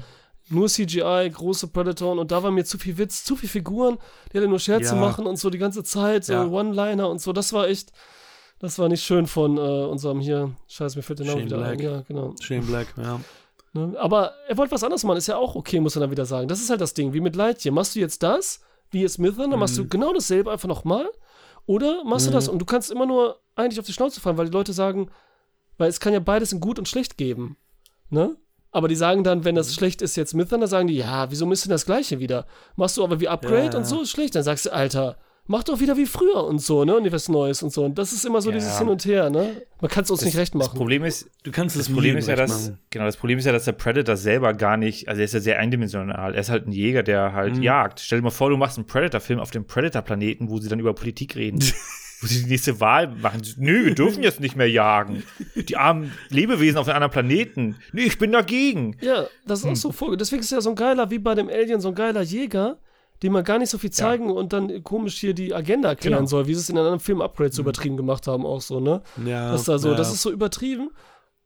Mhm. 0.49 0.55
nur 0.55 0.67
CGI, 0.69 1.29
große 1.33 1.67
Predatoren 1.69 2.17
und 2.19 2.31
da 2.31 2.41
war 2.43 2.51
mir 2.51 2.63
zu 2.63 2.77
viel 2.77 2.97
Witz, 2.97 3.23
zu 3.23 3.35
viel 3.35 3.49
Figuren, 3.49 3.97
die 4.31 4.37
alle 4.37 4.47
nur 4.47 4.59
Scherze 4.59 4.95
Ja. 4.95 5.01
machen 5.01 5.25
und 5.27 5.37
so 5.37 5.49
die 5.49 5.57
ganze 5.57 5.83
Zeit, 5.83 6.25
so 6.25 6.33
Ja. 6.33 6.45
One-Liner 6.45 7.09
und 7.09 7.19
so, 7.21 7.33
das 7.33 7.53
war 7.53 7.67
echt, 7.67 7.91
das 8.59 8.77
war 8.79 8.89
nicht 8.89 9.03
schön 9.03 9.25
von 9.27 9.57
äh, 9.57 9.61
unserem 9.61 10.19
hier, 10.19 10.51
scheiße, 10.67 10.97
mir 10.97 11.03
fällt 11.03 11.19
der 11.19 11.25
Name 11.27 11.39
Shane 11.39 11.45
wieder 11.47 11.57
ein, 11.65 11.77
Black. 11.77 11.91
ja, 11.91 12.01
genau. 12.01 12.35
Shane 12.41 12.65
Black, 12.65 12.87
ja. 12.97 13.19
Ne? 13.73 13.95
Aber 13.99 14.33
er 14.47 14.57
wollte 14.57 14.71
was 14.71 14.83
anderes 14.83 15.03
machen, 15.03 15.17
ist 15.17 15.27
ja 15.27 15.37
auch 15.37 15.55
okay, 15.55 15.79
muss 15.79 15.95
er 15.95 15.99
dann 16.01 16.11
wieder 16.11 16.25
sagen. 16.25 16.47
Das 16.47 16.59
ist 16.59 16.69
halt 16.69 16.81
das 16.81 16.93
Ding, 16.93 17.13
wie 17.13 17.19
mit 17.21 17.35
Lightyear. 17.35 17.73
Machst 17.73 17.95
du 17.95 17.99
jetzt 17.99 18.23
das, 18.23 18.61
wie 18.91 19.01
jetzt 19.01 19.19
Mython, 19.19 19.51
dann 19.51 19.59
machst 19.59 19.77
du 19.77 19.83
Mhm. 19.83 19.89
genau 19.89 20.13
dasselbe 20.13 20.51
einfach 20.51 20.67
nochmal. 20.67 21.07
Oder 21.67 22.03
machst 22.03 22.25
du 22.27 22.31
das 22.31 22.47
und 22.47 22.59
du 22.59 22.65
kannst 22.65 22.89
immer 22.89 23.05
nur 23.05 23.39
eigentlich 23.55 23.79
auf 23.79 23.85
die 23.85 23.93
Schnauze 23.93 24.19
fallen, 24.19 24.37
weil 24.37 24.47
die 24.47 24.51
Leute 24.57 24.73
sagen, 24.73 25.11
weil 25.77 25.89
es 25.89 25.99
kann 25.99 26.13
ja 26.13 26.19
beides 26.19 26.51
in 26.51 26.59
gut 26.59 26.79
und 26.79 26.87
schlecht 26.87 27.15
geben. 27.17 27.57
Ne? 28.09 28.35
Aber 28.71 28.87
die 28.87 28.95
sagen 28.95 29.23
dann, 29.23 29.45
wenn 29.45 29.53
Mhm. 29.53 29.57
das 29.57 29.75
schlecht 29.75 30.01
ist 30.01 30.15
jetzt 30.15 30.33
Mython, 30.33 30.61
dann 30.61 30.69
sagen 30.69 30.87
die, 30.87 30.95
ja, 30.97 31.29
wieso 31.29 31.45
misst 31.45 31.65
du 31.65 31.69
das 31.69 31.85
Gleiche 31.85 32.19
wieder? 32.19 32.47
Machst 32.75 32.97
du 32.97 33.03
aber 33.03 33.19
wie 33.19 33.27
Upgrade 33.27 33.71
ja. 33.73 33.77
und 33.77 33.85
so 33.85 34.01
ist 34.01 34.09
schlecht. 34.09 34.33
Dann 34.33 34.43
sagst 34.43 34.65
du, 34.65 34.73
Alter, 34.73 35.17
mach 35.49 35.63
doch 35.63 35.79
wieder 35.79 35.97
wie 35.97 36.05
früher 36.05 36.45
und 36.45 36.59
so, 36.61 36.85
ne? 36.85 36.95
Und 36.95 37.11
was 37.11 37.27
Neues 37.27 37.61
und 37.63 37.73
so. 37.73 37.83
Und 37.83 37.97
das 37.97 38.13
ist 38.13 38.23
immer 38.23 38.39
so 38.41 38.49
Ja. 38.51 38.55
dieses 38.57 38.77
Hin 38.77 38.87
und 38.87 39.03
Her, 39.03 39.29
ne? 39.29 39.63
Man 39.81 39.89
kann 39.91 40.03
es 40.03 40.11
uns 40.11 40.23
nicht 40.23 40.37
recht 40.37 40.53
das 40.53 40.59
machen. 40.67 40.77
Problem 40.77 41.03
ist, 41.03 41.29
Du 41.43 41.51
kannst 41.51 41.75
das 41.75 41.87
es 41.87 41.93
Problem 41.93 42.15
ist 42.17 42.27
ja, 42.27 42.35
recht 42.35 42.49
dass, 42.49 42.67
machen. 42.67 42.79
genau, 42.91 43.05
das 43.05 43.17
Problem 43.17 43.39
ist 43.39 43.45
ja, 43.45 43.51
dass 43.51 43.65
der 43.65 43.71
Predator 43.73 44.15
selber 44.15 44.53
gar 44.53 44.77
nicht, 44.77 45.07
also 45.09 45.19
er 45.19 45.25
ist 45.25 45.33
ja 45.33 45.39
sehr 45.39 45.59
eindimensional. 45.59 46.35
Er 46.35 46.39
ist 46.39 46.49
halt 46.49 46.67
ein 46.67 46.71
Jäger, 46.71 47.01
der 47.03 47.33
halt 47.33 47.57
Mhm. 47.57 47.63
jagt. 47.63 47.99
Stell 47.99 48.19
dir 48.19 48.23
mal 48.23 48.29
vor, 48.29 48.49
du 48.49 48.57
machst 48.57 48.77
einen 48.77 48.85
Predator-Film 48.87 49.39
auf 49.39 49.51
dem 49.51 49.65
Predator-Planeten, 49.65 50.49
wo 50.49 50.59
sie 50.59 50.69
dann 50.69 50.79
über 50.79 50.93
Politik 50.93 51.35
reden. 51.35 51.59
wo 52.21 52.27
sie 52.27 52.43
die 52.43 52.49
nächste 52.49 52.79
Wahl 52.81 53.07
machen. 53.07 53.41
Nö, 53.57 53.85
wir 53.85 53.95
dürfen 53.95 54.21
jetzt 54.23 54.41
nicht 54.41 54.55
mehr 54.57 54.69
jagen. 54.69 55.23
Die 55.55 55.77
armen 55.77 56.11
Lebewesen 56.29 56.77
auf 56.77 56.87
einem 56.89 56.97
anderen 56.97 57.11
Planeten. 57.13 57.77
Nee, 57.93 58.01
ich 58.03 58.17
bin 58.19 58.33
dagegen. 58.33 58.97
Ja, 59.01 59.25
das 59.47 59.59
ist 59.59 59.65
Hm. 59.65 59.71
auch 59.71 59.75
so 59.77 59.91
Folge. 59.93 60.17
Deswegen 60.17 60.41
ist 60.41 60.51
er 60.51 60.61
so 60.61 60.69
ein 60.71 60.75
geiler, 60.75 61.09
wie 61.11 61.17
bei 61.19 61.33
dem 61.33 61.47
Alien, 61.47 61.79
so 61.79 61.87
ein 61.87 61.95
geiler 61.95 62.21
Jäger, 62.21 62.77
dem 63.23 63.33
man 63.33 63.43
gar 63.43 63.59
nicht 63.59 63.69
so 63.69 63.77
viel 63.77 63.91
zeigen 63.91 64.31
und 64.31 64.53
dann 64.53 64.83
komisch 64.83 65.17
hier 65.19 65.33
die 65.33 65.53
Agenda 65.53 65.89
erklären 65.89 66.19
Genau. 66.19 66.27
soll, 66.27 66.47
wie 66.47 66.53
sie 66.53 66.61
es 66.61 66.69
in 66.69 66.77
einem 66.77 66.85
anderen 66.85 66.99
Film 66.99 67.21
Upgrade 67.21 67.51
so 67.51 67.61
übertrieben 67.61 67.97
gemacht 67.97 68.27
haben, 68.27 68.45
auch 68.45 68.61
so, 68.61 68.79
ne? 68.79 69.01
Ja, 69.25 69.51
Das, 69.51 69.61
ist 69.61 69.67
da 69.69 69.77
so, 69.77 69.89
ja. 69.89 69.95
das 69.95 70.13
ist 70.13 70.21
so 70.21 70.31
übertrieben 70.31 70.89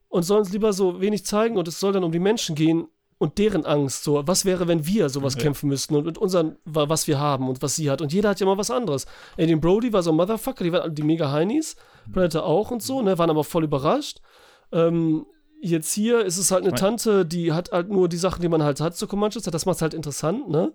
und 0.09 0.23
sollen 0.23 0.43
es 0.43 0.51
lieber 0.51 0.71
so 0.73 1.01
wenig 1.01 1.25
zeigen 1.25 1.57
und 1.57 1.67
es 1.67 1.79
soll 1.79 1.93
dann 1.93 2.03
um 2.03 2.11
die 2.11 2.19
Menschen 2.19 2.55
gehen, 2.55 2.87
und 3.19 3.37
deren 3.37 3.65
Angst. 3.65 4.03
So, 4.03 4.21
was 4.27 4.43
wäre, 4.43 4.67
wenn 4.67 4.85
wir 4.85 5.07
sowas 5.07 5.37
kämpfen 5.37 5.69
müssten 5.69 5.95
und 5.95 6.05
mit 6.05 6.17
unseren, 6.17 6.57
wa- 6.65 6.89
was 6.89 7.07
wir 7.07 7.19
haben 7.19 7.47
und 7.47 7.61
was 7.61 7.73
sie 7.77 7.89
hat. 7.89 8.01
Und 8.01 8.11
jeder 8.11 8.29
hat 8.29 8.39
ja 8.41 8.45
mal 8.45 8.57
was 8.57 8.69
anderes. 8.69 9.05
Adrian 9.37 9.61
Brody 9.61 9.93
war 9.93 10.03
so 10.03 10.09
ein 10.11 10.17
Motherfucker, 10.17 10.65
die 10.65 10.73
waren 10.73 10.93
die 10.93 11.03
mega 11.03 11.31
Heinis. 11.31 11.77
Predator 12.11 12.43
auch 12.43 12.69
und 12.71 12.83
so, 12.83 13.01
ne, 13.01 13.17
waren 13.17 13.29
aber 13.29 13.45
voll 13.45 13.63
überrascht. 13.63 14.19
Ähm, 14.73 15.25
jetzt 15.61 15.93
hier 15.93 16.25
ist 16.25 16.37
es 16.37 16.51
halt 16.51 16.65
eine 16.65 16.73
Tante, 16.75 17.25
die 17.25 17.53
hat 17.53 17.71
halt 17.71 17.89
nur 17.89 18.09
die 18.09 18.17
Sachen, 18.17 18.41
die 18.41 18.49
man 18.49 18.61
halt 18.63 18.81
hat 18.81 18.97
zu 18.97 19.07
Comanches. 19.07 19.43
Das 19.43 19.65
macht 19.65 19.77
es 19.77 19.81
halt 19.81 19.93
interessant, 19.93 20.49
ne? 20.49 20.73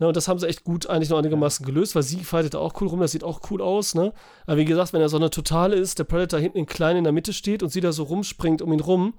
Ne, 0.00 0.06
und 0.06 0.16
das 0.16 0.28
haben 0.28 0.38
sie 0.38 0.46
echt 0.46 0.62
gut 0.62 0.86
eigentlich 0.86 1.10
noch 1.10 1.18
einigermaßen 1.18 1.66
gelöst, 1.66 1.96
weil 1.96 2.04
sie 2.04 2.22
fightet 2.22 2.54
auch 2.54 2.80
cool 2.80 2.86
rum, 2.86 3.00
das 3.00 3.10
sieht 3.10 3.24
auch 3.24 3.40
cool 3.50 3.60
aus, 3.60 3.96
ne? 3.96 4.12
Aber 4.46 4.56
wie 4.56 4.64
gesagt, 4.64 4.92
wenn 4.92 5.00
er 5.00 5.08
so 5.08 5.16
eine 5.16 5.30
Totale 5.30 5.74
ist, 5.74 5.98
der 5.98 6.04
Predator 6.04 6.38
hinten 6.38 6.58
in 6.58 6.66
klein 6.66 6.96
in 6.96 7.04
der 7.04 7.12
Mitte 7.12 7.32
steht 7.32 7.64
und 7.64 7.70
sie 7.70 7.80
da 7.80 7.90
so 7.90 8.04
rumspringt 8.04 8.62
um 8.62 8.72
ihn 8.72 8.78
rum, 8.78 9.14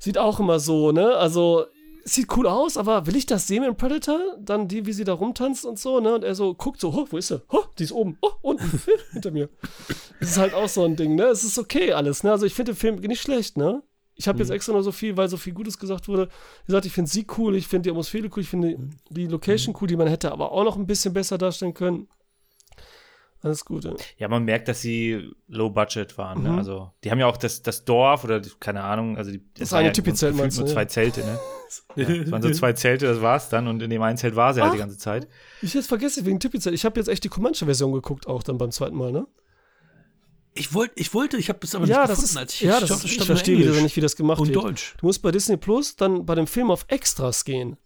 sieht 0.00 0.16
auch 0.16 0.40
immer 0.40 0.58
so, 0.58 0.90
ne? 0.90 1.16
Also, 1.16 1.66
sieht 2.04 2.34
cool 2.34 2.46
aus, 2.46 2.78
aber 2.78 3.06
will 3.06 3.16
ich 3.16 3.26
das 3.26 3.46
sehen 3.46 3.60
mit 3.60 3.68
dem 3.68 3.76
Predator? 3.76 4.18
Dann 4.38 4.68
die, 4.68 4.86
wie 4.86 4.94
sie 4.94 5.04
da 5.04 5.12
rumtanzt 5.12 5.66
und 5.66 5.78
so, 5.78 6.00
ne? 6.00 6.14
Und 6.14 6.24
er 6.24 6.34
so 6.34 6.54
guckt 6.54 6.80
so, 6.80 6.88
oh, 6.88 7.06
wo 7.10 7.18
ist 7.18 7.28
sie? 7.28 7.42
Oh, 7.50 7.64
die 7.78 7.84
ist 7.84 7.92
oben. 7.92 8.16
Oh, 8.22 8.30
unten, 8.40 8.80
hinter 9.12 9.32
mir. 9.32 9.50
Das 10.20 10.30
ist 10.30 10.38
halt 10.38 10.54
auch 10.54 10.68
so 10.68 10.82
ein 10.84 10.96
Ding, 10.96 11.14
ne? 11.14 11.24
Es 11.24 11.44
ist 11.44 11.58
okay 11.58 11.92
alles, 11.92 12.24
ne? 12.24 12.32
Also, 12.32 12.46
ich 12.46 12.54
finde 12.54 12.72
den 12.72 12.78
Film 12.78 12.96
nicht 12.96 13.20
schlecht, 13.20 13.58
ne? 13.58 13.82
Ich 14.20 14.26
habe 14.26 14.40
jetzt 14.40 14.50
extra 14.50 14.72
nur 14.72 14.82
so 14.82 14.90
viel, 14.90 15.16
weil 15.16 15.28
so 15.28 15.36
viel 15.36 15.52
Gutes 15.52 15.78
gesagt 15.78 16.08
wurde. 16.08 16.26
Wie 16.26 16.66
gesagt, 16.66 16.86
ich 16.86 16.92
finde 16.92 17.08
sie 17.08 17.24
cool, 17.38 17.54
ich 17.54 17.68
finde 17.68 17.84
die 17.84 17.90
Atmosphäre 17.90 18.28
cool, 18.34 18.42
ich 18.42 18.48
finde 18.48 18.76
die 19.10 19.28
Location 19.28 19.76
cool, 19.80 19.86
die 19.86 19.96
man 19.96 20.08
hätte 20.08 20.32
aber 20.32 20.50
auch 20.50 20.64
noch 20.64 20.76
ein 20.76 20.88
bisschen 20.88 21.14
besser 21.14 21.38
darstellen 21.38 21.72
können. 21.72 22.08
Alles 23.40 23.64
Gute. 23.64 23.94
Ja, 24.16 24.26
man 24.26 24.44
merkt, 24.44 24.66
dass 24.66 24.80
sie 24.80 25.30
low 25.46 25.70
budget 25.70 26.18
waren. 26.18 26.38
Mhm. 26.38 26.44
Ne? 26.44 26.56
Also, 26.56 26.90
die 27.04 27.12
haben 27.12 27.20
ja 27.20 27.26
auch 27.26 27.36
das, 27.36 27.62
das 27.62 27.84
Dorf 27.84 28.24
oder 28.24 28.40
die, 28.40 28.50
keine 28.58 28.82
Ahnung, 28.82 29.16
also 29.16 29.30
die, 29.30 29.40
Das 29.54 29.70
waren 29.70 29.78
eine 29.78 29.88
ja 29.88 29.92
Tipi-Zelt 29.92 30.32
gefühlt 30.32 30.42
meinst 30.42 30.58
du, 30.58 30.62
nur 30.62 30.68
ja. 30.68 30.74
zwei 30.74 30.84
Zelte, 30.86 31.20
ne? 31.20 31.38
ja, 31.94 32.22
das 32.22 32.30
waren 32.32 32.42
so 32.42 32.50
zwei 32.50 32.72
Zelte, 32.72 33.06
das 33.06 33.22
war's 33.22 33.48
dann 33.48 33.68
und 33.68 33.80
in 33.80 33.90
dem 33.90 34.02
einen 34.02 34.16
Zelt 34.16 34.34
war 34.34 34.52
sie 34.52 34.60
halt 34.60 34.72
die 34.72 34.78
Ach. 34.78 34.80
ganze 34.80 34.98
Zeit. 34.98 35.28
Ich 35.62 35.74
jetzt 35.74 35.86
vergesse 35.86 36.26
wegen 36.26 36.40
Tippizeit. 36.40 36.74
Ich 36.74 36.84
habe 36.84 36.98
jetzt 36.98 37.08
echt 37.08 37.22
die 37.22 37.28
Comanche-Version 37.28 37.92
geguckt, 37.92 38.26
auch 38.26 38.42
dann 38.42 38.58
beim 38.58 38.72
zweiten 38.72 38.96
Mal, 38.96 39.12
ne? 39.12 39.28
Ich 40.58 40.74
wollte, 40.74 40.92
ich 40.96 41.14
wollte, 41.14 41.36
ich 41.36 41.48
habe 41.48 41.58
es 41.62 41.74
aber 41.74 41.86
ja, 41.86 42.00
nicht 42.00 42.10
das 42.10 42.20
gefunden, 42.20 42.30
ist, 42.30 42.36
als 42.36 42.54
ich 42.54 42.60
ja, 42.62 42.80
das 42.80 42.88
stand- 42.88 42.98
ist, 43.00 43.04
ich 43.04 43.12
stand 43.14 43.28
nur 43.28 43.36
verstehe 43.36 43.56
wieder 43.58 43.66
Englisch 43.68 43.82
nicht, 43.82 43.96
wie 43.96 44.00
das 44.00 44.16
gemacht 44.16 44.40
und 44.40 44.48
wird. 44.48 44.64
Deutsch. 44.64 44.94
Du 45.00 45.06
musst 45.06 45.22
bei 45.22 45.30
Disney 45.30 45.56
Plus 45.56 45.96
dann 45.96 46.26
bei 46.26 46.34
dem 46.34 46.46
Film 46.46 46.70
auf 46.70 46.84
Extras 46.88 47.44
gehen, 47.44 47.76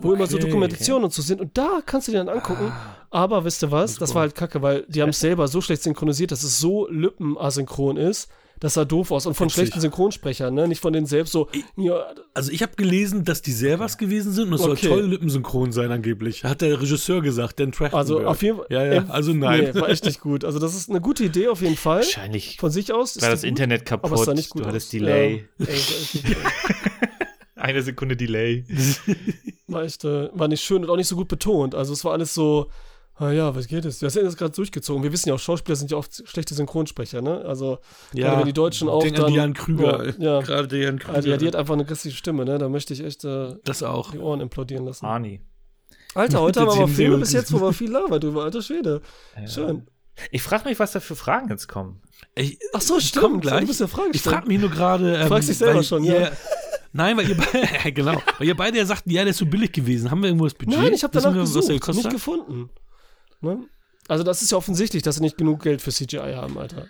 wo 0.00 0.12
immer 0.12 0.26
so 0.26 0.36
Okay, 0.36 0.46
Dokumentationen 0.46 1.04
und 1.04 1.12
so 1.12 1.22
sind. 1.22 1.40
Und 1.40 1.56
da 1.56 1.80
kannst 1.84 2.08
du 2.08 2.12
dir 2.12 2.18
dann 2.18 2.28
angucken. 2.28 2.72
Aber 3.10 3.44
wisst 3.44 3.62
ihr 3.62 3.70
was? 3.70 3.96
Das 3.96 4.14
war 4.14 4.22
halt 4.22 4.34
kacke, 4.34 4.60
weil 4.62 4.84
die 4.88 5.00
haben 5.02 5.10
es 5.10 5.20
selber 5.20 5.46
so 5.46 5.60
schlecht 5.60 5.82
synchronisiert, 5.84 6.32
dass 6.32 6.42
es 6.42 6.58
so 6.58 6.88
lippenasynchron 6.88 7.96
ist. 7.96 8.28
Das 8.60 8.74
sah 8.74 8.84
doof 8.84 9.10
aus. 9.10 9.26
Und 9.26 9.34
von 9.34 9.46
Witzig. 9.46 9.54
schlechten 9.56 9.80
Synchronsprechern, 9.80 10.54
ne? 10.54 10.66
Nicht 10.68 10.80
von 10.80 10.92
denen 10.92 11.06
selbst 11.06 11.32
so. 11.32 11.48
Ja, 11.76 12.06
Also 12.32 12.50
ich 12.52 12.62
habe 12.62 12.72
gelesen, 12.76 13.24
dass 13.24 13.42
die 13.42 13.52
selber 13.52 13.84
es 13.84 13.98
gewesen 13.98 14.32
sind 14.32 14.48
und 14.48 14.54
es 14.54 14.60
Okay. 14.62 14.86
soll 14.88 15.00
toll 15.00 15.10
lippensynchron 15.10 15.72
sein 15.72 15.90
angeblich. 15.90 16.44
Hat 16.44 16.60
der 16.62 16.80
Regisseur 16.80 17.20
gesagt, 17.20 17.60
Dan 17.60 17.72
Trachtenberg. 17.72 17.94
also 17.94 18.24
auf 18.26 18.42
jeden 18.42 18.56
Fall. 18.58 18.66
Ja, 18.70 18.84
ja, 18.84 18.92
äh, 19.02 19.04
also 19.08 19.32
nein. 19.34 19.70
Nee, 19.74 19.80
war 19.80 19.88
echt 19.90 20.04
nicht 20.06 20.20
gut. 20.20 20.44
Also 20.44 20.58
das 20.58 20.74
ist 20.74 20.88
eine 20.88 21.00
gute 21.00 21.24
Idee 21.24 21.48
auf 21.48 21.60
jeden 21.62 21.76
Fall. 21.76 21.98
Wahrscheinlich 21.98 22.56
Von 22.58 22.70
sich 22.70 22.92
aus. 22.92 23.16
ist 23.16 23.22
war 23.22 23.30
das 23.30 23.40
gut, 23.42 23.48
Internet 23.50 23.84
kaputt, 23.84 24.10
aber 24.12 24.20
es 24.20 24.26
sah 24.26 24.34
nicht 24.34 24.50
gut 24.50 24.62
du 24.62 24.66
hattest 24.68 24.86
aus. 24.86 24.90
Delay. 24.92 25.44
Ja. 25.58 25.66
Ey, 25.66 25.76
Eine 27.56 27.82
Sekunde 27.82 28.16
Delay. 28.16 28.64
war 29.68 29.84
echt, 29.84 30.04
äh, 30.04 30.28
war 30.34 30.48
nicht 30.48 30.62
schön 30.62 30.84
und 30.84 30.90
auch 30.90 30.96
nicht 30.96 31.08
so 31.08 31.16
gut 31.16 31.28
betont. 31.28 31.74
Also 31.74 31.92
es 31.92 32.04
war 32.04 32.12
alles 32.12 32.34
so, 32.34 32.70
ah 33.16 33.30
ja, 33.30 33.54
was 33.54 33.66
geht 33.66 33.84
es? 33.84 33.98
Das 33.98 34.16
ist 34.16 34.22
jetzt 34.22 34.36
gerade 34.36 34.52
durchgezogen. 34.52 35.02
Wir 35.02 35.12
wissen 35.12 35.28
ja 35.28 35.34
auch, 35.34 35.38
Schauspieler 35.38 35.76
sind 35.76 35.90
ja 35.90 35.96
oft 35.96 36.26
schlechte 36.28 36.54
Synchronsprecher, 36.54 37.22
ne? 37.22 37.44
Also, 37.44 37.78
gerade 38.12 38.38
wenn 38.38 38.46
die 38.46 38.52
Deutschen 38.52 38.88
auch 38.88 39.04
dann. 39.04 39.24
an 39.24 39.32
Jan 39.32 39.54
Krüger. 39.54 40.06
Ja, 40.06 40.14
ja. 40.18 40.40
Gerade 40.40 40.68
der 40.68 40.78
Jan 40.80 40.98
Krüger. 40.98 41.14
Also, 41.14 41.28
ja, 41.28 41.36
die 41.36 41.46
hat 41.46 41.56
einfach 41.56 41.74
eine 41.74 41.84
grässliche 41.84 42.16
Stimme, 42.16 42.44
ne? 42.44 42.58
Da 42.58 42.68
möchte 42.68 42.92
ich 42.92 43.04
echt 43.04 43.24
äh, 43.24 43.54
das 43.64 43.82
auch. 43.82 44.12
die 44.12 44.18
Ohren 44.18 44.40
implodieren 44.40 44.84
lassen. 44.84 45.06
Arnie. 45.06 45.40
Alter, 46.14 46.40
heute 46.42 46.60
haben 46.60 46.66
wir 46.66 46.70
Das 46.70 46.78
aber 46.78 46.88
Filme 46.88 47.18
bis 47.18 47.32
jetzt, 47.32 47.52
wo 47.52 47.60
wir 47.60 47.72
viel 47.72 47.90
labern 47.90 48.20
drüber. 48.20 48.44
Alter 48.44 48.62
Schwede. 48.62 49.00
Schön. 49.46 49.86
Ich 50.30 50.42
frage 50.42 50.68
mich, 50.68 50.78
was 50.78 50.92
da 50.92 51.00
für 51.00 51.16
Fragen 51.16 51.48
jetzt 51.48 51.68
kommen. 51.68 52.00
Ich, 52.34 52.58
Ach 52.72 52.80
so, 52.80 53.00
stimmt. 53.00 53.42
gleich. 53.42 53.60
Du 53.60 53.66
bist 53.66 53.80
ja 53.80 53.88
Frage 53.88 54.10
Ich 54.12 54.22
frage 54.22 54.46
mich 54.46 54.60
nur 54.60 54.70
gerade. 54.70 55.16
Ähm, 55.16 55.28
Fragst 55.28 55.48
dich 55.48 55.58
selber 55.58 55.76
weil 55.76 55.82
schon, 55.82 56.04
ja. 56.04 56.30
Nein, 56.92 57.16
weil 57.16 57.28
ihr 57.28 57.36
beide, 57.36 57.92
genau, 57.92 58.22
weil 58.38 58.46
ihr 58.46 58.56
beide 58.56 58.78
ja 58.78 58.86
sagten, 58.86 59.10
ja, 59.10 59.22
der 59.22 59.32
ist 59.32 59.38
so 59.38 59.46
billig 59.46 59.72
gewesen. 59.72 60.12
Haben 60.12 60.22
wir 60.22 60.28
irgendwo 60.28 60.44
das 60.44 60.54
Budget? 60.54 60.78
Nein, 60.78 60.92
ich 60.92 61.02
habe 61.02 61.20
danach 61.20 61.34
gesucht, 61.34 61.68
nicht 61.68 62.04
hat? 62.04 62.12
gefunden. 62.12 62.70
Ne? 63.40 63.64
Also 64.08 64.22
das 64.24 64.42
ist 64.42 64.52
ja 64.52 64.58
offensichtlich, 64.58 65.02
dass 65.02 65.16
sie 65.16 65.20
nicht 65.22 65.38
genug 65.38 65.62
Geld 65.62 65.80
für 65.82 65.90
CGI 65.90 66.34
haben, 66.36 66.58
Alter. 66.58 66.86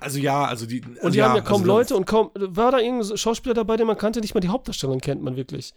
Also 0.00 0.18
ja, 0.18 0.44
also 0.46 0.66
die. 0.66 0.80
Und 0.80 0.98
also 0.98 1.10
die 1.10 1.22
haben 1.22 1.36
ja 1.36 1.42
kaum 1.42 1.60
also 1.62 1.66
Leute 1.66 1.96
und 1.96 2.06
kaum. 2.06 2.30
War 2.34 2.72
da 2.72 2.78
irgendein 2.78 3.16
Schauspieler 3.16 3.54
dabei, 3.54 3.76
den 3.76 3.86
man 3.86 3.98
kannte? 3.98 4.20
Nicht 4.20 4.34
mal 4.34 4.40
die 4.40 4.48
Hauptdarstellerin 4.48 5.00
kennt 5.00 5.22
man 5.22 5.36
wirklich. 5.36 5.74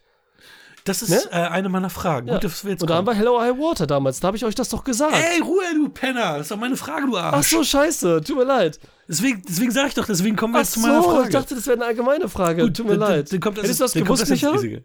Das 0.86 1.02
ist 1.02 1.10
Ne? 1.12 1.22
äh, 1.32 1.36
eine 1.48 1.70
meiner 1.70 1.90
Fragen. 1.90 2.28
Ja. 2.28 2.34
Gut, 2.36 2.44
dass 2.46 2.64
wir 2.66 2.72
jetzt 2.72 2.82
Und 2.82 2.90
da 2.90 2.96
haben 2.96 3.08
wir 3.08 3.14
Hello 3.14 3.40
High 3.40 3.58
Water 3.58 3.88
damals. 3.88 4.20
Da 4.20 4.28
habe 4.28 4.38
ich 4.38 4.44
euch 4.44 4.56
das 4.56 4.68
doch 4.70 4.84
gesagt. 4.84 5.14
Ey, 5.16 5.40
Ruhe, 5.42 5.62
du 5.76 5.88
Penner. 5.90 6.34
Das 6.34 6.42
ist 6.42 6.52
doch 6.52 6.58
meine 6.58 6.76
Frage, 6.76 7.06
du 7.08 7.18
Ach 7.18 7.34
Arsch. 7.34 7.50
so, 7.52 7.64
scheiße. 7.64 8.22
Tut 8.26 8.36
mir 8.38 8.44
leid. 8.44 8.80
Deswegen, 9.08 9.42
deswegen 9.48 9.72
sage 9.72 9.90
ich 9.90 9.94
doch, 9.94 10.06
deswegen 10.06 10.36
kommen 10.36 10.54
wir 10.54 10.58
Ach 10.60 10.64
jetzt 10.64 10.74
zu 10.74 10.80
meiner 10.82 11.02
so, 11.02 11.10
Frage. 11.10 11.24
ich 11.28 11.34
dachte, 11.34 11.56
das 11.56 11.68
wäre 11.68 11.78
eine 11.78 11.86
allgemeine 11.86 12.28
Frage. 12.28 12.64
Gut, 12.64 12.76
Tut 12.78 12.86
mir 12.88 12.96
leid. 12.96 13.32
Dann 13.32 13.40
kommt 13.40 13.58
das, 13.58 13.64
Hättest 13.66 13.80
du 13.80 13.84
das 13.86 13.92
dann 13.94 14.06
kommt 14.06 14.20
gewusst, 14.20 14.32
das 14.44 14.62
Micha? 14.62 14.80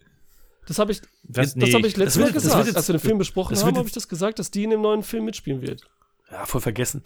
Das 0.69 0.79
habe 0.79 0.93
ich, 0.93 1.01
Was? 1.25 1.55
das 1.55 1.75
hab 1.75 1.85
ich 1.85 1.97
letztes 1.97 2.15
Das 2.15 2.17
Mal 2.19 2.33
das 2.33 2.43
gesagt. 2.45 2.67
jetzt- 2.67 2.77
Als 2.77 2.89
wir 2.89 2.95
den 2.97 3.01
Film 3.01 3.19
besprochen 3.19 3.55
das 3.55 3.65
haben, 3.65 3.77
habe 3.77 3.87
ich 3.89 3.95
das 3.95 4.07
gesagt, 4.09 4.39
dass 4.39 4.51
die 4.51 4.65
in 4.65 4.71
dem 4.71 4.83
neuen 4.83 5.03
Film 5.03 5.25
mitspielen 5.25 5.63
wird. 5.63 5.83
Ja, 6.31 6.45
voll 6.47 6.61
vergessen. 6.61 7.03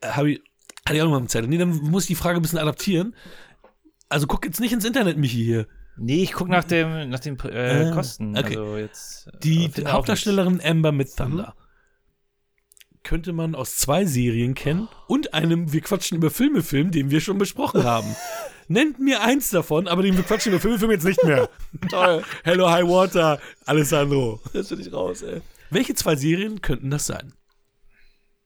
Äh, 0.00 0.08
hab 0.08 0.24
ich, 0.26 0.42
hatte 0.84 0.96
ich 0.96 1.00
auch 1.02 1.06
noch 1.06 1.12
mal 1.12 1.18
im 1.18 1.28
Zettel. 1.28 1.48
Nee, 1.48 1.58
dann 1.58 1.70
muss 1.70 2.02
ich 2.04 2.08
die 2.08 2.14
Frage 2.16 2.38
ein 2.38 2.42
bisschen 2.42 2.58
adaptieren. 2.58 3.14
Also 4.08 4.26
guck 4.26 4.44
jetzt 4.44 4.60
nicht 4.60 4.72
ins 4.72 4.84
Internet, 4.84 5.16
Michi, 5.18 5.42
hier. 5.44 5.66
Nee, 5.96 6.22
ich 6.22 6.32
gucke 6.34 6.50
nach 6.50 6.64
dem, 6.64 7.08
nach 7.08 7.20
den 7.20 7.38
äh, 7.44 7.88
Ah, 7.88 7.94
Kosten. 7.94 8.36
okay. 8.36 8.56
Also 8.56 8.76
jetzt, 8.76 9.28
äh, 9.28 9.38
Die 9.42 9.70
Hauptdarstellerin 9.86 10.60
Amber 10.62 10.92
mit 10.92 11.16
Thunder. 11.16 11.54
Mhm. 11.56 11.62
Könnte 13.02 13.32
man 13.32 13.54
aus 13.54 13.76
zwei 13.76 14.04
Serien 14.04 14.54
kennen 14.54 14.88
und 15.06 15.32
einem 15.32 15.72
Wir 15.72 15.80
quatschen 15.80 16.16
über 16.18 16.30
Filme 16.30 16.62
Film, 16.62 16.90
den 16.90 17.10
wir 17.10 17.20
schon 17.20 17.38
besprochen 17.38 17.84
haben. 17.84 18.14
Nennt 18.68 18.98
mir 18.98 19.22
eins 19.22 19.50
davon, 19.50 19.86
aber 19.86 20.02
den 20.02 20.16
Wir 20.16 20.24
quatschen 20.24 20.52
über 20.52 20.60
Filme 20.60 20.78
Film 20.78 20.90
jetzt 20.90 21.04
nicht 21.04 21.22
mehr. 21.22 21.48
Toll. 21.88 22.24
Hello 22.42 22.68
High 22.68 22.84
Water, 22.86 23.40
Alessandro. 23.64 24.40
Das 24.52 24.68
bin 24.68 24.80
ich 24.80 24.92
raus, 24.92 25.22
ey. 25.22 25.40
Welche 25.70 25.94
zwei 25.94 26.16
Serien 26.16 26.60
könnten 26.60 26.90
das 26.90 27.06
sein? 27.06 27.32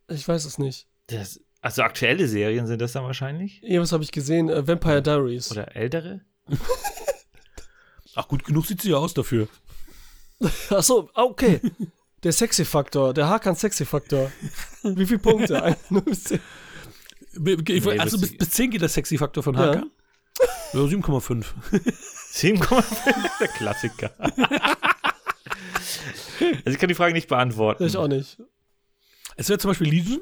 Ich 0.09 0.27
weiß 0.29 0.45
es 0.45 0.59
nicht. 0.59 0.87
Das, 1.07 1.41
also 1.62 1.83
aktuelle 1.83 2.29
Serien 2.29 2.66
sind 2.66 2.81
das 2.83 2.93
dann 2.93 3.05
wahrscheinlich? 3.05 3.61
Hier, 3.64 3.81
was 3.81 3.93
habe 3.93 4.03
ich 4.05 4.12
gesehen? 4.12 4.49
Äh, 4.51 4.66
Vampire 4.66 5.01
Diaries. 5.03 5.51
Oder 5.53 5.75
ältere? 5.75 6.21
Ach, 8.14 8.29
gut 8.29 8.45
genug 8.45 8.66
sieht 8.66 8.83
sie 8.83 8.91
ja 8.91 8.97
aus 8.97 9.14
dafür. 9.14 9.49
Ach 10.71 10.83
so, 10.83 11.11
okay. 11.14 11.61
Der 12.23 12.33
Sexy-Faktor, 12.33 13.14
der 13.14 13.29
Hakan 13.29 13.55
Sexy-Faktor. 13.57 14.31
Wie 14.83 15.07
viele 15.07 15.21
Punkte? 15.21 15.62
Ein- 15.62 15.77
null 15.89 16.03
bis 16.03 16.25
zehn. 16.25 16.41
Ich, 17.33 17.85
Nee, 17.85 17.99
also 17.99 18.18
bis, 18.18 18.31
bis- 18.31 18.39
bis 18.39 18.51
10 18.51 18.71
geht 18.73 18.83
der 18.83 18.89
Sexy-Faktor 18.89 19.43
von 19.43 19.55
Ja. 19.55 19.83
Ja, 20.72 20.80
7,5. 20.80 21.45
7,5, 22.32 23.38
der 23.41 23.49
Klassiker. 23.49 24.11
also 24.20 24.36
ich 26.66 26.78
kann 26.78 26.88
die 26.88 26.95
Frage 26.95 27.12
nicht 27.12 27.28
beantworten. 27.28 27.84
Ich 27.84 27.97
auch 27.97 28.09
nicht. 28.09 28.38
Es 29.36 29.49
wäre 29.49 29.59
zum 29.59 29.70
Beispiel 29.70 29.88
Legion, 29.88 30.20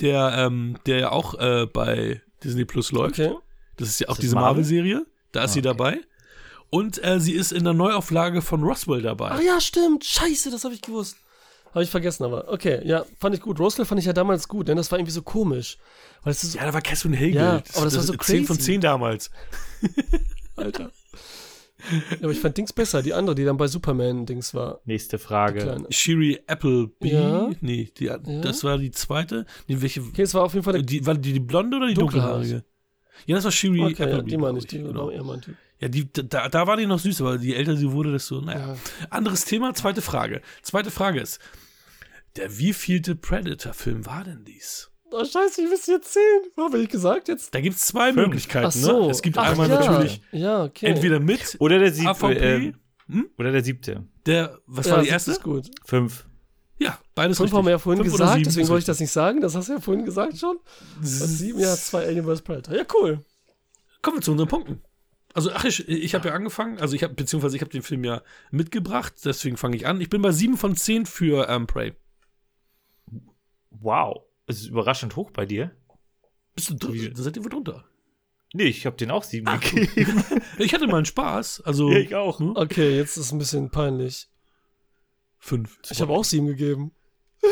der, 0.00 0.32
ähm, 0.36 0.78
der 0.86 0.98
ja 0.98 1.10
auch 1.12 1.34
äh, 1.38 1.66
bei 1.66 2.22
Disney 2.44 2.64
Plus 2.64 2.92
läuft. 2.92 3.18
Okay. 3.18 3.34
Das 3.76 3.88
ist 3.88 4.00
ja 4.00 4.08
auch 4.08 4.14
das 4.16 4.20
diese 4.20 4.34
Marvel? 4.34 4.48
Marvel-Serie. 4.62 5.06
Da 5.32 5.44
ist 5.44 5.50
Ah, 5.50 5.54
sie 5.54 5.58
okay. 5.60 5.68
dabei. 5.68 6.00
Und 6.70 7.02
äh, 7.04 7.18
sie 7.20 7.32
ist 7.32 7.50
in 7.52 7.64
der 7.64 7.72
Neuauflage 7.72 8.42
von 8.42 8.62
Roswell 8.62 9.02
dabei. 9.02 9.30
Ach 9.32 9.40
ja, 9.40 9.60
stimmt. 9.60 10.04
Scheiße, 10.04 10.50
das 10.50 10.64
habe 10.64 10.74
ich 10.74 10.82
gewusst. 10.82 11.16
Habe 11.72 11.84
ich 11.84 11.90
vergessen, 11.90 12.24
aber 12.24 12.48
okay, 12.52 12.80
ja, 12.84 13.04
fand 13.18 13.34
ich 13.34 13.40
gut. 13.40 13.60
Roswell 13.60 13.86
fand 13.86 14.00
ich 14.00 14.06
ja 14.06 14.12
damals 14.12 14.48
gut, 14.48 14.68
denn 14.68 14.76
das 14.76 14.90
war 14.90 14.98
irgendwie 14.98 15.12
so 15.12 15.22
komisch. 15.22 15.78
Weil 16.22 16.32
es 16.32 16.42
ist 16.42 16.52
so, 16.52 16.58
Ja, 16.58 16.64
da 16.66 16.74
war 16.74 16.82
Catherine 16.82 17.16
Hagel. 17.16 17.34
Ja, 17.34 17.62
aber 17.74 17.84
das 17.84 17.94
war 17.96 18.02
so 18.02 18.14
10 18.14 18.44
von 18.44 18.56
crazy. 18.56 18.72
10 18.72 18.80
damals. 18.80 19.30
Alter. 20.56 20.90
Ja, 22.10 22.16
aber 22.24 22.32
ich 22.32 22.40
fand 22.40 22.58
Dings 22.58 22.72
besser, 22.74 23.02
die 23.02 23.14
andere, 23.14 23.34
die 23.34 23.44
dann 23.44 23.56
bei 23.56 23.66
Superman 23.66 24.26
Dings 24.26 24.52
war. 24.52 24.80
Nächste 24.84 25.18
Frage. 25.18 25.82
Shiri 25.90 26.40
Appleby. 26.46 27.08
Ja. 27.08 27.50
Nee, 27.60 27.90
die, 27.98 28.10
das 28.42 28.64
war 28.64 28.76
die 28.76 28.90
zweite. 28.90 29.46
Nee, 29.66 29.76
welche, 29.80 30.00
Okay, 30.02 30.22
es 30.22 30.34
war 30.34 30.42
auf 30.42 30.52
jeden 30.52 30.64
Fall 30.64 30.74
der 30.74 30.82
die, 30.82 31.06
war 31.06 31.14
die, 31.14 31.32
die 31.32 31.40
blonde 31.40 31.78
oder 31.78 31.86
die 31.86 31.94
Dunkelhaarig. 31.94 32.50
dunkelhaarige? 32.50 32.64
Ja, 33.26 33.36
das 33.36 33.44
war 33.44 33.52
Shiri 33.52 33.80
Okay, 33.84 33.94
ja, 34.02 34.06
Appleby. 34.08 34.30
die 34.30 34.36
meine 34.36 34.58
ich, 34.58 34.66
die 34.66 34.78
genau. 34.78 35.06
war 35.06 35.12
eher 35.12 35.24
mein 35.24 35.40
Typ. 35.40 35.56
Ja, 35.80 35.88
die, 35.88 36.12
da, 36.12 36.48
da 36.48 36.66
war 36.66 36.76
die 36.76 36.86
noch 36.86 36.98
süß, 36.98 37.20
aber 37.22 37.36
je 37.36 37.54
älter 37.54 37.76
sie 37.76 37.90
wurde, 37.90 38.12
desto, 38.12 38.40
naja. 38.40 38.74
Ja. 38.74 38.76
Anderes 39.08 39.44
Thema, 39.46 39.72
zweite 39.74 40.02
Frage. 40.02 40.42
Zweite 40.62 40.90
Frage 40.90 41.20
ist, 41.20 41.40
der 42.36 42.58
wievielte 42.58 43.14
Predator-Film 43.16 44.04
war 44.06 44.24
denn 44.24 44.44
dies? 44.44 44.90
Oh, 45.10 45.24
scheiße, 45.24 45.62
ich 45.62 45.68
müsste 45.68 45.92
jetzt 45.92 46.12
zählen. 46.12 46.42
Habe 46.56 46.78
ich 46.78 46.88
gesagt 46.88 47.26
jetzt? 47.28 47.52
Da 47.54 47.60
gibt 47.60 47.76
es 47.76 47.82
zwei 47.86 48.12
Möglichkeiten. 48.12 48.66
Ach 48.66 48.72
so. 48.72 49.06
Ne? 49.06 49.10
Es 49.10 49.22
gibt 49.22 49.38
Ach, 49.38 49.50
einmal 49.50 49.68
ja. 49.68 49.80
natürlich 49.80 50.20
Ja, 50.30 50.62
okay. 50.64 50.86
entweder 50.86 51.18
mit 51.18 51.56
Oder 51.58 51.78
der 51.80 51.92
siebte. 51.92 52.10
AVP, 52.10 52.32
Äh, 52.36 52.72
hm? 53.08 53.28
oder 53.38 53.50
der 53.50 53.64
siebte. 53.64 54.04
der, 54.26 54.58
was 54.66 54.86
ja, 54.86 54.92
war 54.92 55.00
die 55.00 55.06
das 55.08 55.12
erste? 55.14 55.30
Ist 55.32 55.42
gut. 55.42 55.68
Fünf. 55.84 56.26
Ja, 56.78 56.96
beides 57.16 57.38
Fünf 57.38 57.46
richtig. 57.46 57.58
haben 57.58 57.64
wir 57.66 57.70
ja 57.72 57.78
vorhin 57.78 58.02
Fünf 58.04 58.12
gesagt, 58.16 58.46
deswegen 58.46 58.68
wollte 58.68 58.80
ich 58.80 58.86
das 58.86 59.00
nicht 59.00 59.10
sagen. 59.10 59.40
Das 59.40 59.54
hast 59.56 59.68
du 59.68 59.72
ja 59.72 59.80
vorhin 59.80 60.04
gesagt 60.04 60.38
schon. 60.38 60.58
Und 60.98 61.04
sieben, 61.06 61.58
ja, 61.58 61.74
zwei 61.74 62.06
Alien 62.06 62.24
vs. 62.24 62.42
Predator. 62.42 62.74
Ja, 62.76 62.84
cool. 62.94 63.24
Kommen 64.02 64.18
wir 64.18 64.22
zu 64.22 64.30
unseren 64.30 64.48
Punkten. 64.48 64.80
Also, 65.32 65.50
ach, 65.52 65.64
ich, 65.64 65.88
ich 65.88 66.14
habe 66.14 66.28
ja 66.28 66.34
angefangen, 66.34 66.78
also 66.78 66.94
ich 66.96 67.02
habe, 67.04 67.14
beziehungsweise 67.14 67.56
ich 67.56 67.62
habe 67.62 67.70
den 67.70 67.82
Film 67.82 68.02
ja 68.04 68.22
mitgebracht, 68.50 69.14
deswegen 69.24 69.56
fange 69.56 69.76
ich 69.76 69.86
an. 69.86 70.00
Ich 70.00 70.10
bin 70.10 70.22
bei 70.22 70.32
7 70.32 70.56
von 70.56 70.74
10 70.74 71.06
für 71.06 71.48
ähm, 71.48 71.66
Prey. 71.66 71.94
Wow. 73.70 74.22
Es 74.46 74.60
ist 74.60 74.66
überraschend 74.66 75.14
hoch 75.16 75.30
bei 75.30 75.46
dir. 75.46 75.70
Bist 76.56 76.70
du 76.70 76.74
drunter? 76.74 77.10
Da 77.10 77.22
seid 77.22 77.36
ihr 77.36 77.44
wohl 77.44 77.50
drunter. 77.50 77.84
Nee, 78.52 78.64
ich 78.64 78.84
habe 78.84 78.96
den 78.96 79.12
auch 79.12 79.22
sieben 79.22 79.46
gegeben. 79.60 80.24
Ich 80.58 80.74
hatte 80.74 80.88
mal 80.88 80.96
einen 80.96 81.06
Spaß, 81.06 81.60
also 81.60 81.90
Ja, 81.90 81.98
ich 81.98 82.14
auch. 82.16 82.40
Hm? 82.40 82.56
Okay, 82.56 82.96
jetzt 82.96 83.16
ist 83.16 83.26
es 83.26 83.32
ein 83.32 83.38
bisschen 83.38 83.70
peinlich. 83.70 84.28
fünf. 85.38 85.78
Ich 85.88 86.00
habe 86.02 86.12
auch 86.12 86.24
sieben 86.24 86.48
gegeben. 86.48 86.90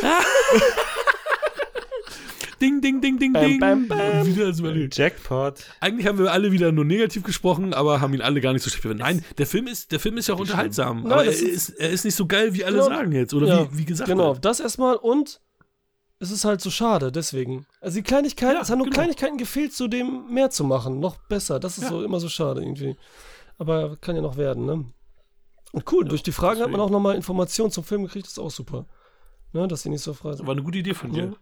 Ding, 2.60 2.80
ding, 2.80 3.00
ding, 3.00 3.18
ding, 3.18 3.32
Bam, 3.32 3.44
ding. 3.44 3.60
bam, 3.60 3.88
bam. 3.88 3.98
Wieder 4.26 4.46
als 4.46 4.58
überlegt. 4.60 4.96
Jackpot. 4.96 5.64
Eigentlich 5.80 6.06
haben 6.06 6.18
wir 6.18 6.32
alle 6.32 6.50
wieder 6.52 6.72
nur 6.72 6.84
negativ 6.84 7.22
gesprochen, 7.22 7.72
aber 7.72 8.00
haben 8.00 8.14
ihn 8.14 8.20
alle 8.22 8.40
gar 8.40 8.52
nicht 8.52 8.62
so 8.62 8.70
schlecht 8.70 8.82
bewertet. 8.82 9.02
Nein, 9.02 9.24
der 9.38 9.46
Film 9.46 9.66
ist, 9.68 9.92
der 9.92 10.00
Film 10.00 10.16
ist 10.18 10.28
ja 10.28 10.34
auch 10.34 10.40
unterhaltsam. 10.40 11.02
Nein, 11.02 11.12
aber 11.12 11.24
er 11.24 11.30
ist, 11.32 11.68
er 11.70 11.90
ist 11.90 12.04
nicht 12.04 12.14
so 12.16 12.26
geil, 12.26 12.54
wie 12.54 12.64
alle 12.64 12.78
Genau. 12.78 12.88
sagen 12.88 13.12
jetzt. 13.12 13.32
Oder 13.34 13.46
Ja, 13.46 13.72
wie, 13.72 13.78
wie 13.78 13.84
gesagt. 13.84 14.10
Genau, 14.10 14.34
wird. 14.34 14.44
das 14.44 14.60
erstmal 14.60 14.96
und 14.96 15.40
es 16.20 16.32
ist 16.32 16.44
halt 16.44 16.60
so 16.60 16.70
schade, 16.70 17.12
deswegen. 17.12 17.64
Also 17.80 17.96
die 17.98 18.02
Kleinigkeiten, 18.02 18.56
Ja, 18.56 18.62
es 18.62 18.70
haben 18.70 18.78
nur 18.78 18.86
genau. 18.86 18.96
Kleinigkeiten 18.96 19.38
gefehlt, 19.38 19.72
zu 19.72 19.86
dem 19.86 20.24
mehr 20.32 20.50
zu 20.50 20.64
machen, 20.64 20.98
noch 20.98 21.16
besser. 21.28 21.60
Das 21.60 21.78
ist 21.78 21.84
Ja. 21.84 21.90
so 21.90 22.02
immer 22.02 22.18
so 22.18 22.28
schade 22.28 22.60
irgendwie. 22.60 22.96
Aber 23.56 23.96
kann 24.00 24.16
ja 24.16 24.22
noch 24.22 24.36
werden, 24.36 24.66
ne? 24.66 24.84
Und 25.70 25.92
cool, 25.92 26.04
durch 26.06 26.22
die 26.24 26.32
Fragen 26.32 26.60
hat 26.60 26.70
man 26.70 26.72
deswegen. 26.72 26.82
auch 26.82 26.90
nochmal 26.90 27.14
Informationen 27.14 27.70
zum 27.70 27.84
Film 27.84 28.02
gekriegt, 28.02 28.26
das 28.26 28.32
ist 28.32 28.38
auch 28.40 28.50
super. 28.50 28.86
Ne, 29.52 29.66
dass 29.68 29.82
die 29.82 29.88
nicht 29.90 30.02
so 30.02 30.12
frei 30.12 30.32
sind. 30.34 30.46
War 30.46 30.52
eine 30.52 30.62
gute 30.62 30.78
Idee 30.78 30.92
von 30.94 31.12
dir. 31.12 31.34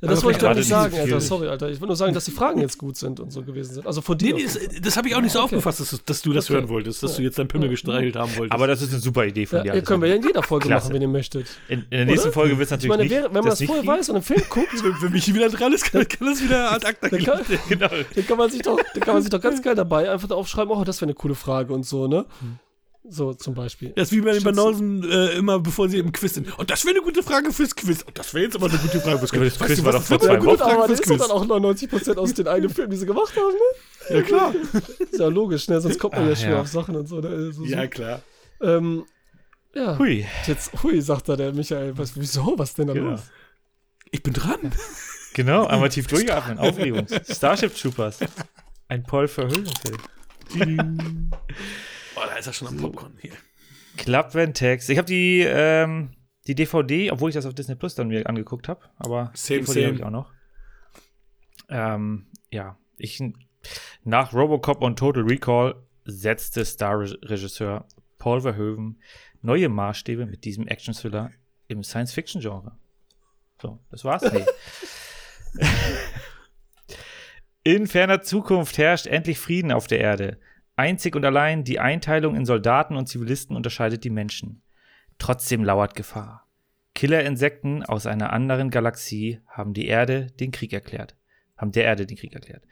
Ja. 0.00 0.06
Ja, 0.06 0.10
das 0.14 0.18
Aber 0.20 0.26
wollte 0.26 0.36
ich 0.38 0.42
doch 0.42 0.54
nicht 0.54 0.68
gerade 0.68 0.90
sagen, 0.90 0.94
Alter. 1.02 1.06
viel- 1.18 1.20
Sorry, 1.20 1.48
Alter. 1.48 1.68
Ich 1.70 1.80
wollte 1.80 1.86
nur 1.88 1.96
sagen, 1.96 2.14
dass 2.14 2.24
die 2.24 2.30
Fragen 2.30 2.60
jetzt 2.60 2.78
gut 2.78 2.96
sind 2.96 3.18
und 3.18 3.32
so 3.32 3.42
gewesen 3.42 3.74
sind. 3.74 3.84
Also 3.86 4.00
von 4.00 4.16
dir. 4.16 4.32
nee, 4.32 4.44
das, 4.44 4.56
das 4.80 4.96
habe 4.96 5.08
ich 5.08 5.16
auch 5.16 5.20
nicht 5.20 5.32
so 5.32 5.40
Okay. 5.40 5.56
aufgefasst, 5.56 5.80
dass, 5.80 5.90
du- 5.90 5.96
dass 6.06 6.22
du 6.22 6.32
das 6.32 6.44
Okay. 6.44 6.54
hören 6.54 6.68
wolltest, 6.68 7.02
dass 7.02 7.12
Ja. 7.12 7.16
du 7.16 7.22
jetzt 7.24 7.38
dein 7.40 7.48
Pimmel 7.48 7.66
Ja. 7.66 7.70
gestreichelt 7.72 8.14
haben 8.14 8.30
wolltest. 8.36 8.52
Aber 8.52 8.68
das 8.68 8.80
ist 8.80 8.92
eine 8.92 9.00
super 9.00 9.24
Idee 9.26 9.44
von 9.46 9.58
ja, 9.58 9.64
dir. 9.64 9.74
ihr 9.74 9.82
können 9.82 10.00
wir 10.00 10.08
ja 10.08 10.14
in 10.14 10.22
jeder 10.22 10.44
Folge 10.44 10.68
Klasse. 10.68 10.86
machen, 10.86 10.94
wenn 10.94 11.02
ihr 11.02 11.08
möchtet. 11.08 11.48
in, 11.68 11.80
in 11.80 11.86
der 11.90 12.04
nächsten 12.04 12.28
Oder? 12.28 12.32
Folge 12.34 12.58
wird 12.58 12.66
es 12.66 12.66
Ich 12.68 12.70
natürlich 12.70 12.88
meine, 12.90 13.02
nicht. 13.02 13.24
wenn 13.24 13.32
man 13.32 13.44
das 13.50 13.58
nicht 13.58 13.68
vorher 13.68 13.86
weiß 13.86 14.08
und 14.10 14.14
einen 14.16 14.24
Film 14.24 14.42
guckt, 14.48 14.84
wenn, 14.84 15.02
wenn 15.02 15.12
Michi 15.12 15.34
wieder 15.34 15.48
dran 15.48 15.72
ist, 15.72 15.90
kann, 15.90 16.06
kann 16.06 16.28
das 16.28 16.42
wieder 16.44 16.70
ad 16.70 16.86
acta 16.86 17.08
dann 17.08 17.24
kann, 17.24 17.40
Genau. 17.68 17.88
dann 18.14 18.26
kann 18.26 18.38
man 18.38 18.50
sich 18.50 18.62
doch, 18.62 18.78
dann 18.94 19.00
kann 19.02 19.14
man 19.14 19.22
sich 19.22 19.30
doch 19.30 19.40
ganz 19.40 19.60
geil 19.64 19.74
dabei 19.74 20.08
einfach 20.12 20.30
aufschreiben, 20.30 20.72
oh, 20.72 20.84
das 20.84 21.00
wäre 21.00 21.06
eine 21.08 21.14
coole 21.14 21.34
Frage 21.34 21.72
und 21.74 21.84
so, 21.84 22.06
ne? 22.06 22.24
So 23.10 23.32
zum 23.32 23.54
Beispiel. 23.54 23.92
Das 23.96 24.08
ist 24.08 24.12
wie 24.16 24.20
bei 24.20 24.32
den. 24.32 24.42
Banausen 24.42 25.02
äh, 25.10 25.36
immer, 25.36 25.58
bevor 25.58 25.88
sie 25.88 25.98
im 25.98 26.12
Quiz 26.12 26.34
sind. 26.34 26.58
Und 26.58 26.70
das 26.70 26.84
wäre 26.84 26.96
eine 26.96 27.04
gute 27.04 27.22
Frage 27.22 27.52
fürs 27.52 27.74
Quiz. 27.74 28.02
Und 28.02 28.18
das 28.18 28.34
wäre 28.34 28.44
jetzt 28.44 28.56
aber 28.56 28.66
eine 28.68 28.78
gute 28.78 29.00
Frage 29.00 29.18
fürs 29.18 29.30
Ja, 29.32 29.38
Quiz. 29.38 29.56
das 29.58 29.66
Quiz 29.66 29.84
war 29.84 29.92
doch 29.92 30.02
vor 30.02 30.20
zwei 30.20 30.40
Frage 30.40 30.64
aber 30.76 30.88
das 30.88 31.00
ist 31.00 31.10
dann 31.10 31.30
auch 31.30 31.44
99% 31.46 32.16
aus 32.16 32.34
den 32.34 32.48
eigenen 32.48 32.74
Filmen, 32.74 32.90
die 32.90 32.96
sie 32.98 33.06
gemacht 33.06 33.34
haben, 33.34 33.54
ne? 33.54 34.16
Ja, 34.16 34.22
klar. 34.22 34.54
Ist 34.98 35.18
ja 35.18 35.28
logisch, 35.28 35.68
ne? 35.68 35.80
Sonst 35.80 35.98
kommt 35.98 36.14
man 36.14 36.26
ja 36.26 36.32
Ach, 36.32 36.36
schwer 36.38 36.50
ja. 36.50 36.60
auf 36.60 36.68
Sachen 36.68 36.96
und 36.96 37.06
so. 37.08 37.20
Ne? 37.20 37.52
so, 37.52 37.64
so. 37.64 37.64
Ja, 37.64 37.86
klar. 37.86 38.22
Ähm, 38.60 39.04
ja. 39.74 39.98
Hui. 39.98 40.26
Jetzt, 40.46 40.82
hui, 40.82 41.00
sagt 41.00 41.28
da 41.28 41.36
der 41.36 41.52
Michael. 41.54 41.96
Was, 41.96 42.12
wieso? 42.18 42.54
Was 42.58 42.74
denn 42.74 42.88
da 42.88 42.92
Genau. 42.92 43.10
los? 43.12 43.22
Ich 44.10 44.22
bin 44.22 44.32
dran. 44.32 44.72
Genau, 45.34 45.66
einmal 45.66 45.88
tief 45.90 46.06
durchatmen. 46.06 46.58
Aufregung. 46.58 47.06
Starship 47.30 47.74
Troopers. 47.76 48.18
Ein 48.88 49.02
Paul 49.02 49.28
Verhoeven-Film. 49.28 49.98
Oh, 52.18 52.26
da 52.26 52.36
ist 52.36 52.46
er 52.46 52.52
schon 52.52 52.68
am 52.68 52.76
Popcorn. 52.76 53.16
Hier. 53.20 53.32
Club 53.96 54.34
Ventex. 54.34 54.88
Ich 54.88 54.98
habe 54.98 55.06
die, 55.06 55.40
ähm, 55.40 56.10
die 56.46 56.54
DVD, 56.54 57.10
obwohl 57.12 57.30
ich 57.30 57.34
das 57.34 57.46
auf 57.46 57.54
Disney 57.54 57.74
Plus 57.74 57.94
dann 57.94 58.08
mir 58.08 58.26
angeguckt 58.26 58.68
habe, 58.68 58.80
aber 58.96 59.30
Same, 59.34 59.60
DVD 59.60 59.86
habe 59.86 59.96
ich 59.96 60.04
auch 60.04 60.10
noch. 60.10 60.32
Ähm, 61.68 62.26
ja, 62.50 62.78
ich 62.96 63.22
nach 64.04 64.32
Robocop 64.32 64.82
und 64.82 64.98
Total 64.98 65.22
Recall 65.22 65.74
setzte 66.04 66.64
Star-Regisseur 66.64 67.86
Paul 68.18 68.40
Verhoeven 68.40 69.00
neue 69.42 69.68
Maßstäbe 69.68 70.26
mit 70.26 70.44
diesem 70.44 70.66
Action-Thriller 70.66 71.30
im 71.68 71.84
Science-Fiction-Genre. 71.84 72.76
So, 73.60 73.78
das 73.90 74.04
war's. 74.04 74.22
Nee. 74.32 74.44
In 77.64 77.86
ferner 77.86 78.22
Zukunft 78.22 78.78
herrscht 78.78 79.06
endlich 79.06 79.38
Frieden 79.38 79.72
auf 79.72 79.86
der 79.86 80.00
Erde. 80.00 80.38
Einzig 80.78 81.16
und 81.16 81.24
allein 81.24 81.64
die 81.64 81.80
Einteilung 81.80 82.36
in 82.36 82.44
Soldaten 82.44 82.96
und 82.96 83.08
Zivilisten 83.08 83.56
unterscheidet 83.56 84.04
die 84.04 84.10
Menschen. 84.10 84.62
Trotzdem 85.18 85.64
lauert 85.64 85.96
Gefahr. 85.96 86.46
Killerinsekten 86.94 87.82
aus 87.82 88.06
einer 88.06 88.32
anderen 88.32 88.70
Galaxie 88.70 89.40
haben 89.48 89.74
die 89.74 89.86
Erde 89.86 90.28
den 90.38 90.52
Krieg 90.52 90.72
erklärt. 90.72 91.16
Haben 91.56 91.72
der 91.72 91.84
Erde 91.84 92.06
den 92.06 92.16
Krieg 92.16 92.32
erklärt. 92.32 92.62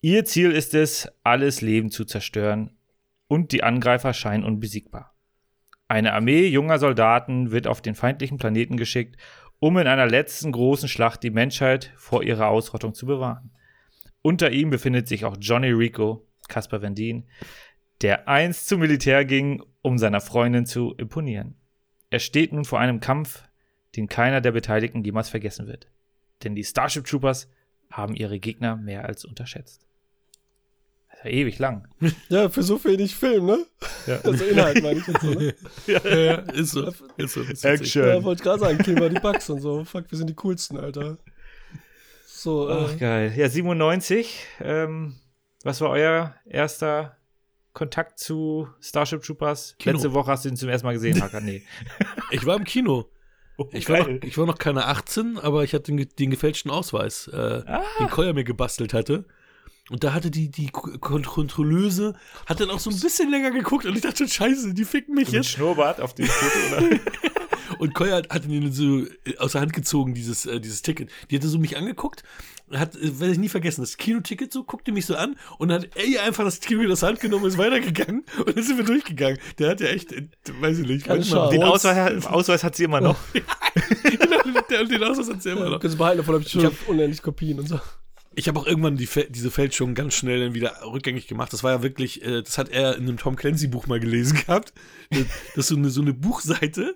Ihr 0.00 0.24
Ziel 0.24 0.52
ist 0.52 0.72
es, 0.74 1.10
alles 1.22 1.60
Leben 1.60 1.90
zu 1.90 2.06
zerstören 2.06 2.76
und 3.26 3.52
die 3.52 3.62
Angreifer 3.62 4.14
scheinen 4.14 4.44
unbesiegbar. 4.44 5.14
Eine 5.86 6.14
Armee 6.14 6.46
junger 6.46 6.78
Soldaten 6.78 7.50
wird 7.50 7.66
auf 7.66 7.82
den 7.82 7.94
feindlichen 7.94 8.38
Planeten 8.38 8.76
geschickt, 8.78 9.16
um 9.58 9.76
in 9.76 9.86
einer 9.86 10.06
letzten 10.06 10.52
großen 10.52 10.88
Schlacht 10.88 11.22
die 11.22 11.30
Menschheit 11.30 11.92
vor 11.96 12.22
ihrer 12.22 12.48
Ausrottung 12.48 12.94
zu 12.94 13.04
bewahren. 13.04 13.50
Unter 14.22 14.50
ihm 14.50 14.70
befindet 14.70 15.08
sich 15.08 15.24
auch 15.24 15.36
Johnny 15.40 15.70
Rico, 15.70 16.27
Caspar 16.48 16.82
Van 16.82 16.94
Dien, 16.94 17.26
der 18.02 18.28
einst 18.28 18.68
zum 18.68 18.80
Militär 18.80 19.24
ging, 19.24 19.62
um 19.82 19.98
seiner 19.98 20.20
Freundin 20.20 20.66
zu 20.66 20.94
imponieren. 20.96 21.56
Er 22.10 22.20
steht 22.20 22.52
nun 22.52 22.64
vor 22.64 22.80
einem 22.80 23.00
Kampf, 23.00 23.44
den 23.96 24.08
keiner 24.08 24.40
der 24.40 24.52
Beteiligten 24.52 25.04
jemals 25.04 25.28
vergessen 25.28 25.66
wird. 25.66 25.88
Denn 26.44 26.54
die 26.54 26.64
Starship 26.64 27.06
Troopers 27.06 27.48
haben 27.90 28.14
ihre 28.14 28.38
Gegner 28.38 28.76
mehr 28.76 29.04
als 29.04 29.24
unterschätzt. 29.24 29.86
Das 31.08 31.18
ist 31.18 31.24
ja 31.24 31.30
ewig 31.30 31.58
lang. 31.58 31.88
Ja, 32.28 32.48
für 32.48 32.62
so 32.62 32.82
wenig 32.84 33.16
Film, 33.16 33.46
ne? 33.46 33.66
Ja. 34.06 34.20
Also 34.24 34.44
Inhalt 34.44 34.82
meine 34.82 35.00
ich 35.00 35.06
jetzt 35.06 35.20
so, 35.20 35.30
ne? 35.34 35.54
ja, 35.86 36.16
ja, 36.16 36.34
ist 36.52 36.70
so. 36.70 36.92
Ist 37.16 37.34
so. 37.34 37.40
Ist 37.42 37.64
witzig. 37.64 37.94
Ja, 37.94 38.22
wollte 38.22 38.42
gerade 38.42 38.60
sagen, 38.60 38.78
kill 38.78 38.94
mal 38.94 39.10
die 39.10 39.20
Bugs 39.20 39.50
und 39.50 39.60
so. 39.60 39.84
Fuck, 39.84 40.10
wir 40.10 40.18
sind 40.18 40.30
die 40.30 40.34
coolsten, 40.34 40.78
Alter. 40.78 41.18
So, 42.26 42.70
Ach, 42.70 42.92
äh, 42.92 42.96
geil. 42.96 43.32
Ja, 43.36 43.48
97. 43.48 44.46
Ähm, 44.60 45.16
was 45.64 45.80
war 45.80 45.90
euer 45.90 46.34
erster 46.46 47.16
Kontakt 47.72 48.18
zu 48.18 48.68
Starship 48.80 49.22
Troopers? 49.22 49.76
Kino. 49.78 49.94
Letzte 49.94 50.12
Woche 50.14 50.30
hast 50.30 50.44
du 50.44 50.48
ihn 50.48 50.56
zum 50.56 50.68
ersten 50.68 50.86
Mal 50.86 50.94
gesehen, 50.94 51.20
Hakan. 51.22 51.44
Nee. 51.44 51.62
Ich 52.30 52.44
war 52.44 52.56
im 52.56 52.64
Kino. 52.64 53.08
Oh, 53.56 53.66
Ich 53.72 53.88
war, 53.88 53.98
noch, 54.00 54.08
ich 54.22 54.36
war 54.38 54.46
noch 54.46 54.58
keine 54.58 54.86
18, 54.86 55.38
aber 55.38 55.64
ich 55.64 55.72
hatte 55.74 55.90
den, 55.92 56.08
den 56.18 56.30
gefälschten 56.30 56.70
Ausweis, 56.70 57.26
äh, 57.32 57.62
Ah. 57.66 57.82
den 57.98 58.08
Koya 58.08 58.32
mir 58.32 58.44
gebastelt 58.44 58.92
hatte. 58.94 59.24
Und 59.90 60.04
da 60.04 60.12
hatte 60.12 60.30
die, 60.30 60.50
die 60.50 60.68
Ko- 60.68 60.98
Kon- 61.00 61.24
Kontrolleuse, 61.24 62.14
hat 62.46 62.60
dann 62.60 62.68
auch 62.70 62.78
so 62.78 62.90
ein 62.90 63.00
bisschen 63.00 63.30
länger 63.30 63.50
geguckt 63.50 63.86
und 63.86 63.96
ich 63.96 64.02
dachte 64.02 64.28
scheiße, 64.28 64.74
die 64.74 64.84
ficken 64.84 65.14
mich 65.14 65.28
Mit 65.28 65.34
jetzt. 65.36 65.48
Schnurrbart 65.50 66.00
auf 66.00 66.14
dem 66.14 66.26
Foto, 66.26 66.76
oder? 66.76 67.00
Und 67.78 67.94
Koya 67.94 68.16
hat, 68.16 68.30
hat 68.30 68.46
mir 68.46 68.72
so 68.72 69.00
äh, 69.24 69.36
aus 69.38 69.52
der 69.52 69.60
Hand 69.60 69.72
gezogen, 69.72 70.14
dieses, 70.14 70.46
äh, 70.46 70.60
dieses 70.60 70.82
Ticket. 70.82 71.10
Die 71.30 71.36
hatte 71.36 71.48
so 71.48 71.58
mich 71.58 71.76
angeguckt, 71.76 72.22
hat, 72.72 72.96
äh, 72.96 73.18
werde 73.20 73.32
ich 73.32 73.38
nie 73.38 73.48
vergessen, 73.48 73.80
das 73.82 73.96
Kinoticket 73.96 74.52
so, 74.52 74.64
guckte 74.64 74.92
mich 74.92 75.06
so 75.06 75.14
an 75.16 75.36
und 75.58 75.72
hat 75.72 75.88
ey 75.96 76.18
einfach 76.18 76.44
das 76.44 76.60
Ticket 76.60 76.90
aus 76.90 77.00
der 77.00 77.10
Hand 77.10 77.20
genommen 77.20 77.44
und 77.44 77.50
ist 77.50 77.58
weitergegangen 77.58 78.24
und 78.46 78.56
dann 78.56 78.62
sind 78.64 78.76
wir 78.78 78.84
durchgegangen. 78.84 79.38
Der 79.58 79.70
hat 79.70 79.80
ja 79.80 79.88
echt, 79.88 80.12
äh, 80.12 80.26
weiß 80.60 80.78
ich 80.80 80.86
nicht, 80.88 81.06
Keine 81.06 81.20
manchmal. 81.20 81.50
Den. 81.50 81.62
Ausweis, 81.62 82.26
Ausweis 82.26 82.64
hat 82.64 82.76
sie 82.76 82.84
immer 82.84 83.00
noch. 83.00 83.16
genau, 84.04 84.84
den 84.84 85.02
Ausweis 85.04 85.28
hat 85.28 85.42
sie 85.42 85.50
immer 85.50 85.64
ja, 85.64 85.70
noch. 85.70 85.80
kannst 85.80 85.94
du 85.94 85.98
behalten, 85.98 86.18
davon 86.18 86.34
habe 86.34 86.44
ich 86.44 86.50
schon 86.50 86.60
Ich 86.62 86.66
hab- 86.66 86.88
unendlich 86.88 87.22
Kopien 87.22 87.58
und 87.58 87.68
so. 87.68 87.80
Ich 88.34 88.46
habe 88.46 88.60
auch 88.60 88.66
irgendwann 88.66 88.96
die, 88.96 89.06
Fe- 89.06 89.26
diese 89.28 89.50
Fälschung 89.50 89.94
ganz 89.94 90.14
schnell 90.14 90.38
dann 90.40 90.54
wieder 90.54 90.76
rückgängig 90.84 91.26
gemacht. 91.26 91.52
Das 91.52 91.64
war 91.64 91.72
ja 91.72 91.82
wirklich, 91.82 92.22
äh, 92.24 92.42
das 92.42 92.56
hat 92.56 92.68
er 92.68 92.94
in 92.96 93.02
einem 93.08 93.16
Tom 93.16 93.34
Clancy-Buch 93.34 93.86
mal 93.88 93.98
gelesen 93.98 94.38
gehabt, 94.46 94.72
dass, 95.10 95.24
dass 95.56 95.66
du 95.68 95.76
eine, 95.76 95.90
so 95.90 96.02
eine 96.02 96.14
Buchseite 96.14 96.94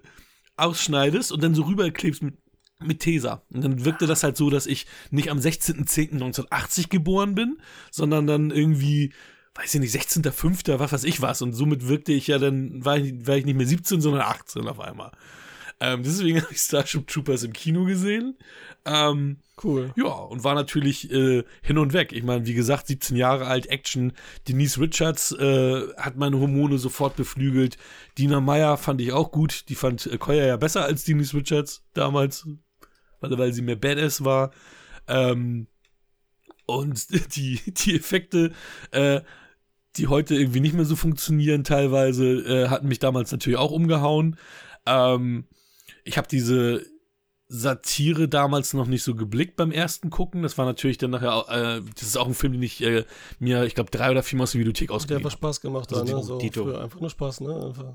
ausschneidest 0.63 1.33
und 1.33 1.43
dann 1.43 1.55
so 1.55 1.63
rüberklebst 1.63 2.23
mit, 2.23 2.35
mit 2.81 3.01
Tesa. 3.01 3.43
Und 3.51 3.65
dann 3.65 3.85
wirkte 3.85 4.07
das 4.07 4.23
halt 4.23 4.37
so, 4.37 4.51
dass 4.51 4.67
ich 4.67 4.87
nicht 5.11 5.31
am 5.31 5.39
16.10.1980 5.39 6.89
geboren 6.89 7.35
bin, 7.35 7.59
sondern 7.91 8.27
dann 8.27 8.51
irgendwie, 8.51 9.13
weiß 9.55 9.75
ich 9.75 9.81
nicht, 9.81 9.95
16.05., 9.95 10.79
was 10.79 10.93
weiß 10.93 11.05
ich 11.05 11.21
was. 11.21 11.43
Und 11.43 11.53
somit 11.53 11.89
wirkte 11.89 12.13
ich 12.13 12.27
ja 12.27 12.39
dann, 12.39 12.85
war 12.85 12.99
ich, 12.99 13.27
war 13.27 13.37
ich 13.37 13.45
nicht 13.45 13.57
mehr 13.57 13.67
17, 13.67 14.01
sondern 14.01 14.23
18 14.23 14.67
auf 14.69 14.81
einmal. 14.81 15.13
Ähm, 15.81 16.03
deswegen 16.03 16.41
habe 16.43 16.53
ich 16.53 16.59
Starship 16.59 17.07
Troopers 17.07 17.45
im 17.45 17.53
Kino 17.53 17.85
gesehen. 17.85 18.37
Ähm, 18.85 19.39
Cool. 19.63 19.93
ja, 19.97 20.09
und 20.09 20.43
war 20.43 20.55
natürlich 20.55 21.11
äh, 21.13 21.45
hin 21.63 21.79
und 21.79 21.93
weg. 21.93 22.13
Ich 22.13 22.25
meine, 22.25 22.47
wie 22.47 22.55
gesagt, 22.55 22.89
17 22.89 23.17
Jahre 23.17 23.47
alt, 23.47 23.67
Action. 23.67 24.13
Denise 24.49 24.81
Richards 24.81 25.33
äh, 25.33 25.89
hat 25.97 26.17
meine 26.17 26.39
Hormone 26.39 26.79
sofort 26.79 27.17
beflügelt. 27.17 27.77
Dina 28.19 28.41
Meyer 28.41 28.77
fand 28.77 29.01
ich 29.01 29.13
auch 29.13 29.31
gut. 29.31 29.69
Die 29.69 29.75
fand 29.75 30.07
äh, 30.07 30.19
Koya 30.19 30.47
ja 30.47 30.57
besser 30.57 30.85
als 30.85 31.05
Denise 31.05 31.35
Richards 31.35 31.85
damals, 31.95 32.47
weil, 33.21 33.39
weil 33.39 33.53
sie 33.53 33.63
mehr 33.63 33.77
Badass 33.77 34.25
war. 34.25 34.51
Ähm, 35.07 35.69
und 36.67 37.07
die, 37.37 37.61
die 37.67 37.95
Effekte, 37.95 38.53
äh, 38.91 39.21
die 39.97 40.09
heute 40.09 40.35
irgendwie 40.35 40.61
nicht 40.61 40.75
mehr 40.75 40.87
so 40.87 40.97
funktionieren 40.97 41.65
teilweise, 41.65 42.27
äh, 42.27 42.69
hatten 42.69 42.89
mich 42.89 42.99
damals 42.99 43.31
natürlich 43.31 43.59
auch 43.59 43.71
umgehauen. 43.71 44.37
Ähm, 44.87 45.45
ich 46.05 46.19
habe 46.19 46.29
diese 46.29 46.85
Satire 47.49 48.29
damals 48.29 48.73
noch 48.73 48.87
nicht 48.87 49.03
so 49.03 49.15
geblickt 49.15 49.57
beim 49.57 49.73
ersten 49.73 50.09
Gucken. 50.09 50.43
Das 50.43 50.57
war 50.57 50.65
natürlich 50.65 50.97
dann 50.97 51.11
nachher, 51.11 51.45
äh, 51.51 51.83
das 51.95 52.03
ist 52.05 52.17
auch 52.17 52.27
ein 52.27 52.35
Film, 52.35 52.55
den 52.55 52.63
ich 52.63 52.83
äh, 52.83 53.05
mir, 53.41 53.65
ich 53.65 53.75
glaube, 53.75 53.91
drei 53.91 54.11
oder 54.11 54.23
vier 54.23 54.39
Mal 54.39 54.45
aus 54.45 54.53
der 54.53 54.61
Videothek 54.61 54.89
Der 54.89 54.97
ausgeliehen 54.97 55.19
einfach 55.19 55.33
habe. 55.33 55.39
Spaß 55.39 55.61
gemacht 55.61 55.93
Also 55.93 56.01
hat, 56.03 56.17
ne? 56.17 56.23
So 56.23 56.39
Dito. 56.39 56.65
früher 56.65 56.81
einfach 56.83 57.01
nur 57.01 57.11
Spaß, 57.11 57.41
ne? 57.43 57.55
Einfach. 57.67 57.95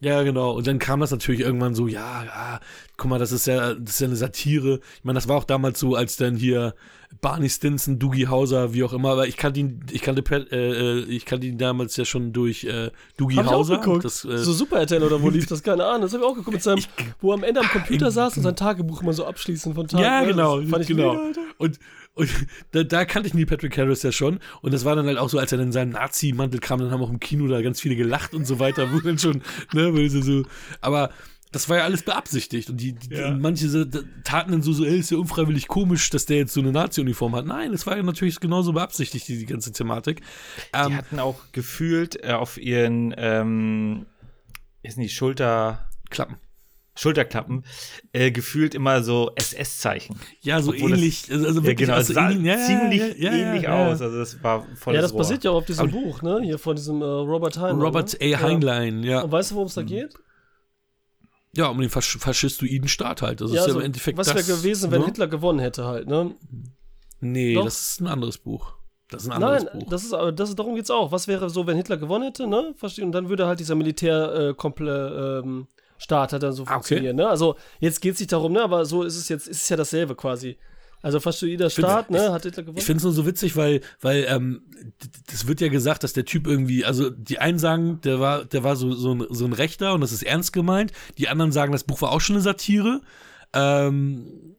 Ja, 0.00 0.22
genau. 0.22 0.52
Und 0.52 0.66
dann 0.66 0.78
kam 0.78 1.00
das 1.00 1.10
natürlich 1.10 1.40
irgendwann 1.40 1.74
so, 1.74 1.86
ja, 1.86 2.24
ja, 2.24 2.60
guck 2.96 3.10
mal, 3.10 3.18
das 3.18 3.32
ist 3.32 3.46
ja, 3.46 3.74
das 3.74 3.94
ist 3.94 4.00
ja 4.00 4.06
eine 4.06 4.16
Satire. 4.16 4.80
Ich 4.96 5.04
meine, 5.04 5.16
das 5.16 5.28
war 5.28 5.36
auch 5.36 5.44
damals 5.44 5.78
so, 5.80 5.94
als 5.94 6.16
dann 6.16 6.36
hier 6.36 6.74
Barney 7.20 7.50
Stinson, 7.50 7.98
Doogie 7.98 8.28
Hauser, 8.28 8.72
wie 8.72 8.82
auch 8.84 8.92
immer, 8.92 9.10
aber 9.10 9.26
ich 9.26 9.36
kannte 9.36 9.60
ihn, 9.60 9.80
ich 9.90 10.00
kannte, 10.00 10.22
Pat- 10.22 10.50
äh, 10.52 11.00
äh, 11.00 11.04
ich 11.04 11.24
kannte 11.24 11.46
ihn 11.46 11.58
damals 11.58 11.96
ja 11.96 12.04
schon 12.04 12.32
durch 12.32 12.64
äh, 12.64 12.90
Doogie 13.16 13.36
Hab 13.36 13.44
ich 13.44 13.50
auch 13.50 13.54
Hauser. 13.54 13.78
geguckt. 13.78 14.04
Das, 14.04 14.24
äh, 14.24 14.38
so 14.38 14.52
Super 14.52 14.78
RTL 14.78 15.02
oder 15.02 15.20
wo 15.20 15.28
lief 15.28 15.46
das? 15.46 15.62
Keine 15.62 15.84
Ahnung. 15.84 16.02
Das 16.02 16.12
habe 16.14 16.22
ich 16.24 16.30
auch 16.30 16.34
geguckt 16.34 16.54
mit 16.54 16.62
seinem, 16.62 16.82
wo 17.20 17.32
er 17.32 17.34
am 17.34 17.42
Ende 17.42 17.60
am 17.60 17.66
Computer 17.68 18.10
saß 18.10 18.36
und 18.36 18.44
sein 18.44 18.56
Tagebuch 18.56 19.02
immer 19.02 19.12
so 19.12 19.26
abschließen 19.26 19.74
von 19.74 19.86
Tagen. 19.88 20.02
Ja, 20.04 20.24
genau, 20.24 20.62
fand 20.62 20.82
ich 20.82 20.88
genau. 20.88 21.14
mega. 21.14 21.40
Und, 21.58 21.78
und 22.14 22.30
da, 22.70 22.84
da 22.84 23.04
kannte 23.04 23.28
ich 23.28 23.34
Neil 23.34 23.46
Patrick 23.46 23.76
Harris 23.76 24.02
ja 24.02 24.12
schon. 24.12 24.38
Und 24.62 24.72
das 24.72 24.84
war 24.84 24.96
dann 24.96 25.06
halt 25.06 25.18
auch 25.18 25.28
so, 25.28 25.38
als 25.38 25.52
er 25.52 25.58
dann 25.58 25.68
in 25.68 25.72
seinem 25.72 25.90
Nazi-Mantel 25.90 26.60
kam, 26.60 26.78
dann 26.80 26.90
haben 26.90 27.02
auch 27.02 27.10
im 27.10 27.20
Kino 27.20 27.48
da 27.48 27.60
ganz 27.60 27.80
viele 27.80 27.96
gelacht 27.96 28.34
und 28.34 28.46
so 28.46 28.58
weiter, 28.60 28.92
wo 28.92 29.00
dann 29.00 29.18
schon, 29.18 29.42
ne, 29.74 30.08
so, 30.08 30.42
aber 30.80 31.10
das 31.52 31.68
war 31.68 31.78
ja 31.78 31.84
alles 31.84 32.02
beabsichtigt. 32.02 32.70
Und 32.70 32.76
die, 32.80 32.92
die 32.92 33.14
Ja. 33.14 33.30
manche 33.32 33.68
so, 33.68 33.84
taten 34.24 34.52
dann 34.52 34.62
so, 34.62 34.72
so, 34.72 34.84
ey, 34.84 34.98
ist 34.98 35.10
ja 35.10 35.18
unfreiwillig 35.18 35.66
komisch, 35.68 36.08
dass 36.10 36.26
der 36.26 36.36
jetzt 36.38 36.52
so 36.54 36.60
eine 36.60 36.70
Nazi-Uniform 36.72 37.34
hat. 37.34 37.46
Nein, 37.46 37.72
es 37.72 37.86
war 37.86 37.96
ja 37.96 38.02
natürlich 38.02 38.38
genauso 38.40 38.72
beabsichtigt, 38.72 39.26
die, 39.28 39.38
die 39.38 39.46
ganze 39.46 39.72
Thematik. 39.72 40.20
Die 40.20 40.78
Ähm, 40.78 40.96
hatten 40.96 41.18
auch 41.18 41.36
gefühlt 41.52 42.22
äh, 42.24 42.32
auf 42.32 42.56
ihren 42.56 43.14
ähm, 43.16 44.06
ist 44.82 44.96
nicht 44.98 45.14
Schulter 45.14 45.86
Klappen. 46.08 46.36
Schulterklappen 46.96 47.64
äh, 48.12 48.30
gefühlt 48.30 48.74
immer 48.74 49.02
so 49.02 49.30
SS-Zeichen. 49.36 50.16
Ja, 50.42 50.60
so 50.60 50.72
Obwohl 50.72 50.90
das- 50.90 50.98
ähnlich. 50.98 51.30
also, 51.30 51.46
also 51.46 51.60
Ja, 51.60 51.66
wirklich, 51.66 51.86
genau, 51.86 51.96
also 51.96 52.12
sah 52.12 52.30
ähnlich, 52.30 52.46
ja, 52.46 52.58
ja, 52.58 52.66
ziemlich 52.66 53.18
ja, 53.18 53.32
ähnlich 53.32 53.68
aus. 53.68 54.02
Also 54.02 54.18
das 54.18 54.42
war 54.42 54.66
voll 54.76 54.94
Ja, 54.94 55.00
das 55.00 55.12
basiert 55.14 55.44
ja 55.44 55.52
auch 55.52 55.58
auf 55.58 55.64
diesem 55.66 55.90
Buch, 55.90 56.20
ne? 56.20 56.40
Hier 56.42 56.58
von 56.58 56.76
diesem 56.76 57.00
äh, 57.00 57.04
Robert 57.04 57.56
Heinlein. 57.58 57.80
Robert 57.80 58.20
ne? 58.20 58.34
A. 58.34 58.40
Heinlein, 58.40 59.02
ja. 59.02 59.20
Und 59.22 59.32
weißt 59.32 59.50
du, 59.52 59.54
worum 59.54 59.68
es 59.68 59.74
da 59.74 59.82
geht? 59.82 60.14
Ja, 61.56 61.68
um 61.68 61.80
den 61.80 61.90
Fasch 61.90 62.16
faschistoiden 62.18 62.88
Staat 62.88 63.22
halt. 63.22 63.40
Das 63.40 63.50
ja, 63.50 63.56
ist 63.56 63.60
ja 63.60 63.66
also, 63.66 63.80
im 63.80 63.86
Endeffekt 63.86 64.18
was 64.18 64.28
wäre 64.28 64.44
gewesen, 64.44 64.90
wenn 64.90 65.00
ne? 65.00 65.06
Hitler 65.06 65.26
gewonnen 65.26 65.58
hätte 65.58 65.84
halt, 65.84 66.06
ne? 66.08 66.34
Nee, 67.20 67.54
Doch. 67.54 67.64
das 67.64 67.92
ist 67.92 68.00
ein 68.00 68.06
anderes 68.06 68.38
Buch. 68.38 68.74
Das 69.08 69.24
ist 69.24 69.28
ein 69.28 69.32
anderes 69.42 69.64
Nein, 69.64 69.80
Buch. 69.80 69.88
das 69.90 70.04
ist, 70.04 70.12
aber 70.12 70.30
das, 70.30 70.54
darum 70.54 70.76
geht's 70.76 70.90
auch. 70.90 71.10
Was 71.10 71.26
wäre 71.26 71.50
so, 71.50 71.66
wenn 71.66 71.76
Hitler 71.76 71.96
gewonnen 71.96 72.24
hätte, 72.24 72.46
ne? 72.46 72.74
Und 73.02 73.12
dann 73.12 73.28
würde 73.28 73.46
halt 73.46 73.58
dieser 73.58 73.74
Militär 73.74 74.34
äh, 74.34 74.54
komple, 74.54 75.42
ähm, 75.44 75.66
Staat 75.98 76.32
halt 76.32 76.42
dann 76.42 76.52
so 76.52 76.62
Ah, 76.62 76.66
okay. 76.66 76.72
funktionieren, 76.74 77.16
ne? 77.16 77.28
Also 77.28 77.56
jetzt 77.78 78.00
geht's 78.00 78.20
nicht 78.20 78.32
darum, 78.32 78.52
ne? 78.52 78.62
Aber 78.62 78.86
so 78.86 79.02
ist 79.02 79.16
es 79.16 79.28
jetzt, 79.28 79.46
ist 79.46 79.62
es 79.62 79.68
ja 79.68 79.76
dasselbe 79.76 80.14
quasi. 80.14 80.56
Also 81.02 81.18
faschistoider 81.20 81.70
find's- 81.70 81.90
Staat, 81.90 82.10
ne? 82.10 82.30
Hat 82.32 82.42
Hitler 82.42 82.62
gewonnen? 82.62 82.78
Ich 82.78 82.84
finde 82.84 82.98
es 82.98 83.04
nur 83.04 83.12
so 83.12 83.24
witzig, 83.26 83.56
weil, 83.56 83.80
weil 84.00 84.26
ähm, 84.28 84.62
das 85.30 85.46
wird 85.46 85.60
ja 85.62 85.68
gesagt, 85.68 86.04
dass 86.04 86.12
der 86.12 86.24
Typ 86.26 86.46
irgendwie, 86.46 86.84
also 86.84 87.08
die 87.10 87.38
einen 87.38 87.58
sagen, 87.58 88.00
der 88.02 88.20
war, 88.20 88.44
der 88.44 88.64
war 88.64 88.76
so, 88.76 88.92
so, 88.92 89.14
ein, 89.14 89.26
so 89.30 89.44
ein 89.46 89.52
Rechter 89.54 89.94
und 89.94 90.02
das 90.02 90.12
ist 90.12 90.22
ernst 90.22 90.52
gemeint. 90.52 90.92
Die 91.18 91.28
anderen 91.28 91.52
sagen, 91.52 91.72
das 91.72 91.84
Buch 91.84 92.02
war 92.02 92.12
auch 92.12 92.20
schon 92.20 92.36
eine 92.36 92.42
Satire. 92.42 93.00
Ähm, 93.54 94.56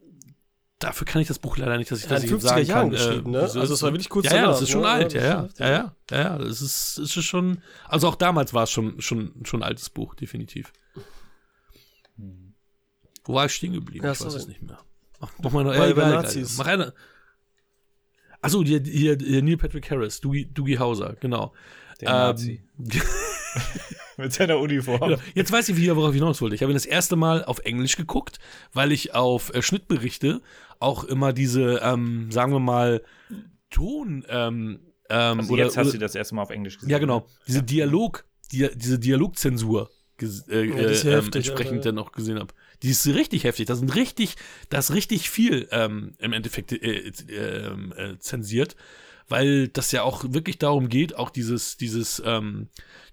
dafür 0.79 1.05
kann 1.05 1.21
ich 1.21 1.27
das 1.27 1.37
Buch 1.37 1.57
leider 1.57 1.77
nicht, 1.77 1.91
dass 1.91 1.99
ich 1.99 2.05
Ja, 2.09 2.15
das 2.15 2.23
50er 2.25 2.39
sagen 2.39 2.65
Jahren 2.65 2.81
kann. 2.81 2.89
geschrieben, 2.89 3.31
ne? 3.31 3.41
wieso 3.43 3.59
Also 3.59 3.73
ist- 3.73 3.79
es 3.79 3.83
war 3.83 3.91
wirklich 3.93 4.09
kurz 4.09 4.25
Ja, 4.25 4.35
ja, 4.37 4.47
das 4.47 4.61
ist 4.63 4.69
schon 4.71 4.81
ne? 4.81 4.87
alt, 4.89 5.13
Ja, 5.13 5.21
ja, 5.21 5.27
ja, 5.27 5.41
das 5.43 5.51
ist 5.53 5.59
ja, 5.59 5.69
ja, 5.69 5.95
ja, 6.09 6.17
ja, 6.21 6.37
das 6.39 6.61
ist, 6.61 6.97
ist 6.97 7.13
schon, 7.23 7.61
also 7.87 8.07
auch 8.07 8.15
damals 8.15 8.51
war 8.55 8.63
es 8.63 8.71
schon, 8.71 8.99
schon, 8.99 9.31
schon 9.43 9.59
ein 9.61 9.67
altes 9.67 9.91
Buch, 9.91 10.15
definitiv. 10.15 10.73
Wo 13.23 13.35
war 13.35 13.45
ich 13.45 13.51
stehen 13.53 13.73
geblieben? 13.73 14.03
Ja, 14.03 14.11
ich 14.13 14.21
weiß 14.21 14.33
es 14.33 14.47
nicht 14.47 14.63
mehr. 14.63 14.79
Ach, 15.22 15.32
mach 15.41 15.51
mal 15.51 15.63
noch, 15.63 15.72
Bei- 15.72 15.86
ja, 15.86 15.91
egal, 15.91 16.11
Nazis. 16.11 16.57
Mach 16.57 16.67
eine. 16.67 16.93
Achso, 18.41 18.63
hier, 18.63 18.82
hier, 18.84 19.17
hier 19.19 19.41
Neil 19.43 19.57
Patrick 19.57 19.89
Harris, 19.91 20.19
Doogie, 20.19 20.45
Doogie 20.51 20.80
Hauser, 20.80 21.15
genau. 21.19 21.53
Der 22.01 22.09
Nazi. 22.09 22.63
Mit 24.17 24.34
seiner 24.34 24.57
Uniform. 24.57 24.99
Genau. 24.99 25.22
Jetzt 25.36 25.51
weiß 25.51 25.69
ich 25.69 25.78
wieder, 25.78 25.95
worauf 25.95 26.11
ich 26.13 26.19
hinaus 26.19 26.41
wollte. 26.41 26.55
Ich 26.55 26.61
habe 26.61 26.72
ihn 26.72 26.76
das 26.76 26.86
erste 26.86 27.15
Mal 27.15 27.43
auf 27.45 27.59
Englisch 27.59 27.97
geguckt, 27.97 28.39
weil 28.74 28.91
ich 28.91 29.13
auf 29.13 29.53
äh, 29.53 29.61
Schnittberichte 29.61 30.41
auch 30.80 31.03
immer 31.03 31.34
diese, 31.34 31.80
ähm, 31.84 32.32
sagen 32.32 32.51
wir 32.51 32.59
mal, 32.59 33.03
Ton, 33.69 34.26
ähm, 34.28 34.80
ähm, 35.09 35.39
Also 35.39 35.53
oder, 35.53 35.63
jetzt 35.65 35.78
hast 35.78 35.88
oder, 35.88 35.93
du 35.93 35.99
das 35.99 36.15
erste 36.15 36.36
Mal 36.36 36.41
auf 36.41 36.49
Englisch 36.49 36.76
gesehen. 36.76 36.89
ja 36.89 36.97
genau, 36.99 37.28
diese 37.47 37.63
Dialog, 37.63 38.26
die, 38.51 38.69
diese 38.76 38.99
Dialogzensur 38.99 39.89
äh, 40.19 40.26
Ja, 40.26 40.76
die 40.76 40.93
ist 40.93 41.03
äh, 41.05 41.09
ähm, 41.09 41.15
heftig, 41.15 41.47
entsprechend 41.47 41.86
dann 41.86 41.97
auch 41.97 42.11
gesehen 42.11 42.39
habe. 42.39 42.53
Die 42.84 42.89
ist 42.89 43.05
richtig 43.07 43.43
heftig. 43.43 43.67
Da 43.67 43.75
sind 43.75 43.93
richtig, 43.95 44.36
da 44.69 44.79
ist 44.79 44.93
richtig 44.93 45.29
viel 45.29 45.67
ähm, 45.71 46.13
im 46.19 46.34
Endeffekt 46.34 46.71
äh, 46.71 47.11
äh, 47.29 47.67
äh, 47.67 48.19
zensiert, 48.19 48.75
weil 49.27 49.67
das 49.67 49.91
ja 49.91 50.03
auch 50.03 50.23
wirklich 50.27 50.57
darum 50.57 50.89
geht, 50.89 51.15
auch 51.15 51.29
dieses, 51.29 51.77
dieses, 51.77 52.21
ähm, 52.25 52.69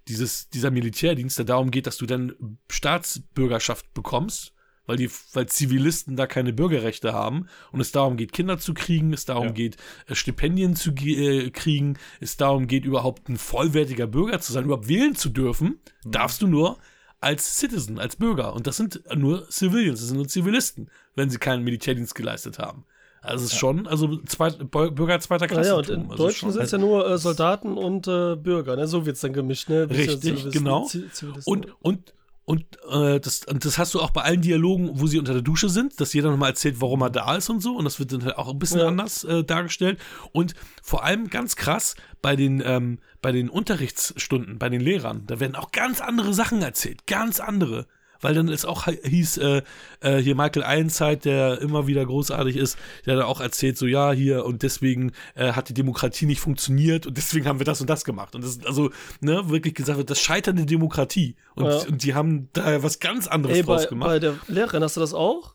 dieses, 0.09 0.49
dieser 0.49 0.71
Militärdienst, 0.71 1.39
der 1.39 1.45
darum 1.45 1.71
geht, 1.71 1.87
dass 1.87 1.99
du 1.99 2.07
dann 2.07 2.59
Staatsbürgerschaft 2.71 3.93
bekommst, 3.95 4.53
weil 4.87 4.97
die, 4.97 5.11
weil 5.35 5.47
Zivilisten 5.47 6.17
da 6.17 6.27
keine 6.27 6.53
Bürgerrechte 6.55 7.13
haben 7.13 7.47
und 7.73 7.81
es 7.81 7.93
darum 7.93 8.17
geht, 8.17 8.33
Kinder 8.33 8.59
zu 8.59 8.73
kriegen, 8.73 9.13
es 9.13 9.27
darum 9.27 9.49
Ja. 9.49 9.53
geht, 9.53 9.77
äh, 10.07 10.15
Stipendien 10.15 10.77
zu 10.77 10.93
äh, 10.93 11.51
kriegen, 11.51 11.99
es 12.21 12.37
darum 12.39 12.67
geht, 12.67 12.85
überhaupt 12.87 13.29
ein 13.29 13.37
vollwertiger 13.37 14.07
Bürger 14.07 14.41
zu 14.41 14.53
sein, 14.53 14.65
überhaupt 14.65 14.89
wählen 14.89 15.15
zu 15.15 15.29
dürfen, 15.29 15.79
darfst 16.05 16.41
du 16.41 16.47
nur 16.47 16.79
als 17.21 17.59
Citizen, 17.59 17.99
als 17.99 18.17
Bürger. 18.17 18.55
Und 18.55 18.67
das 18.67 18.77
sind 18.77 19.03
nur 19.15 19.51
Civilians, 19.51 20.01
das 20.01 20.09
sind 20.09 20.19
nur 20.19 20.29
Zivilisten, 20.29 20.91
wenn 21.15 21.31
sie 21.31 21.39
keinen 21.39 21.65
Militärdienst 21.65 22.15
geleistet 22.15 22.59
haben. 22.59 22.85
Also 23.21 23.45
es 23.45 23.53
ist 23.53 23.59
schon, 23.59 23.87
also 23.89 24.17
zweit, 24.23 24.71
Bürger 24.71 25.19
zweiter 25.21 25.47
Ja, 25.47 25.49
Klasse. 25.49 25.69
ja, 25.71 25.75
und 25.75 25.89
in 25.89 26.09
Deutschen 26.09 26.53
sind 26.53 26.63
es 26.63 26.71
ja 26.71 26.79
nur 26.79 27.09
äh, 27.09 27.19
Soldaten 27.19 27.77
und 27.77 28.07
äh, 28.07 28.37
Bürger, 28.37 28.77
ne? 28.77 28.87
So 28.87 29.07
wird's 29.07 29.21
dann 29.21 29.33
gemischt, 29.33 29.69
ne? 29.69 29.91
Richtig, 29.91 30.51
genau. 30.53 30.85
Zivilisten. 30.85 31.33
Und, 31.45 31.75
und, 31.81 32.15
und, 32.49 32.65
äh, 32.91 33.21
das, 33.21 33.45
und 33.45 33.67
das 33.67 33.77
hast 33.77 33.93
du 33.93 34.01
auch 34.01 34.11
bei 34.11 34.23
allen 34.23 34.41
Dialogen, 34.41 34.89
wo 34.95 35.07
sie 35.07 35.19
unter 35.19 35.35
der 35.35 35.43
Dusche 35.43 35.69
sind, 35.69 36.01
dass 36.01 36.15
jeder 36.15 36.31
nochmal 36.31 36.49
erzählt, 36.49 36.81
warum 36.81 37.03
er 37.03 37.11
da 37.11 37.37
ist 37.37 37.51
und 37.51 37.61
so. 37.61 37.77
Und 37.77 37.85
das 37.85 37.99
wird 37.99 38.11
dann 38.11 38.25
halt 38.25 38.39
auch 38.39 38.49
ein 38.49 38.59
bisschen 38.59 38.81
Ja. 38.81 38.89
anders 38.89 39.23
äh, 39.25 39.45
dargestellt. 39.45 40.01
Und 40.33 40.55
vor 40.83 41.05
allem 41.05 41.29
ganz 41.29 41.57
krass 41.57 41.95
bei 42.23 42.37
den, 42.37 42.63
ähm, 42.65 43.01
bei 43.21 43.33
den 43.33 43.51
Unterrichtsstunden, 43.51 44.59
bei 44.59 44.71
den 44.71 44.81
Lehrern, 44.81 45.27
da 45.27 45.41
werden 45.41 45.57
auch 45.57 45.73
ganz 45.73 46.01
andere 46.01 46.33
Sachen 46.33 46.63
erzählt. 46.63 47.07
Ganz 47.07 47.39
andere. 47.39 47.87
Weil 48.21 48.35
dann 48.35 48.49
es 48.49 48.65
auch 48.65 48.87
hieß, 48.87 49.37
äh, 49.39 49.63
äh, 50.01 50.17
hier 50.19 50.35
Michael 50.35 50.65
Ironside, 50.67 51.19
der 51.19 51.61
immer 51.61 51.87
wieder 51.87 52.05
großartig 52.05 52.57
ist, 52.57 52.77
der 53.07 53.17
hat 53.17 53.25
auch 53.25 53.41
erzählt, 53.41 53.79
so 53.79 53.87
ja, 53.87 54.11
hier 54.13 54.45
und 54.45 54.63
deswegen 54.65 55.13
äh, 55.37 55.53
hat 55.53 55.69
die 55.69 55.75
Demokratie 55.75 56.27
nicht 56.27 56.41
funktioniert 56.41 57.07
und 57.07 57.17
deswegen 57.17 57.47
haben 57.47 57.61
wir 57.61 57.65
das 57.67 57.81
und 57.81 57.89
das 57.89 58.05
gemacht. 58.05 58.35
Und 58.35 58.43
das 58.43 58.51
ist 58.53 58.67
also, 58.67 58.91
ne, 59.21 59.49
wirklich 59.51 59.75
gesagt 59.75 59.99
wird, 59.99 60.11
das 60.11 60.21
Scheitern 60.21 60.57
der 60.57 60.67
Demokratie. 60.67 61.37
Und, 61.55 61.67
Ja. 61.67 61.77
und 61.89 62.03
die 62.03 62.15
haben 62.15 62.49
da 62.55 62.83
was 62.83 62.99
ganz 62.99 63.29
anderes 63.29 63.57
Ey, 63.59 63.63
draus 63.63 63.85
bei, 63.85 63.89
gemacht. 63.89 64.09
bei 64.09 64.19
der 64.19 64.35
Lehrerin 64.49 64.83
hast 64.83 64.97
du 64.97 65.01
das 65.01 65.15
auch? 65.15 65.55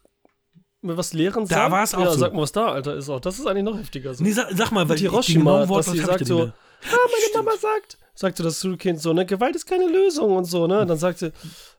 Was 0.85 1.13
Lehren 1.13 1.43
Da 1.47 1.55
sagt? 1.55 1.71
war's 1.71 1.93
auch 1.95 1.99
ja, 2.01 2.11
so. 2.11 2.17
sag 2.19 2.33
mal, 2.33 2.41
was 2.41 2.51
da, 2.51 2.67
Alter, 2.67 2.95
ist 2.97 3.09
auch. 3.09 3.21
Das 3.21 3.39
ist 3.39 3.45
eigentlich 3.47 3.63
noch 3.63 3.77
heftiger. 3.77 4.13
So. 4.13 4.21
nee, 4.23 4.31
sag, 4.31 4.47
sag 4.51 4.71
mal, 4.71 4.87
weil 4.89 4.97
die 4.97 5.05
ich- 5.05 5.09
die 5.09 5.15
Hiroshima, 5.15 5.39
genauen 5.43 5.59
dass 5.61 5.69
Worte 5.69 5.91
sie 5.91 5.97
sagt 5.99 6.25
so, 6.27 6.43
nicht 6.45 6.53
mehr. 6.85 6.99
meine 7.33 7.45
Mama 7.45 7.57
sagt, 7.57 7.97
sagte 8.15 8.43
das 8.43 8.61
Schulkind 8.61 9.01
so, 9.01 9.13
ne, 9.13 9.25
Gewalt 9.25 9.55
ist 9.55 9.65
keine 9.65 9.87
Lösung 9.87 10.35
und 10.35 10.45
so, 10.45 10.67
ne? 10.67 10.85
Dann 10.85 10.97
sagte, 10.97 11.33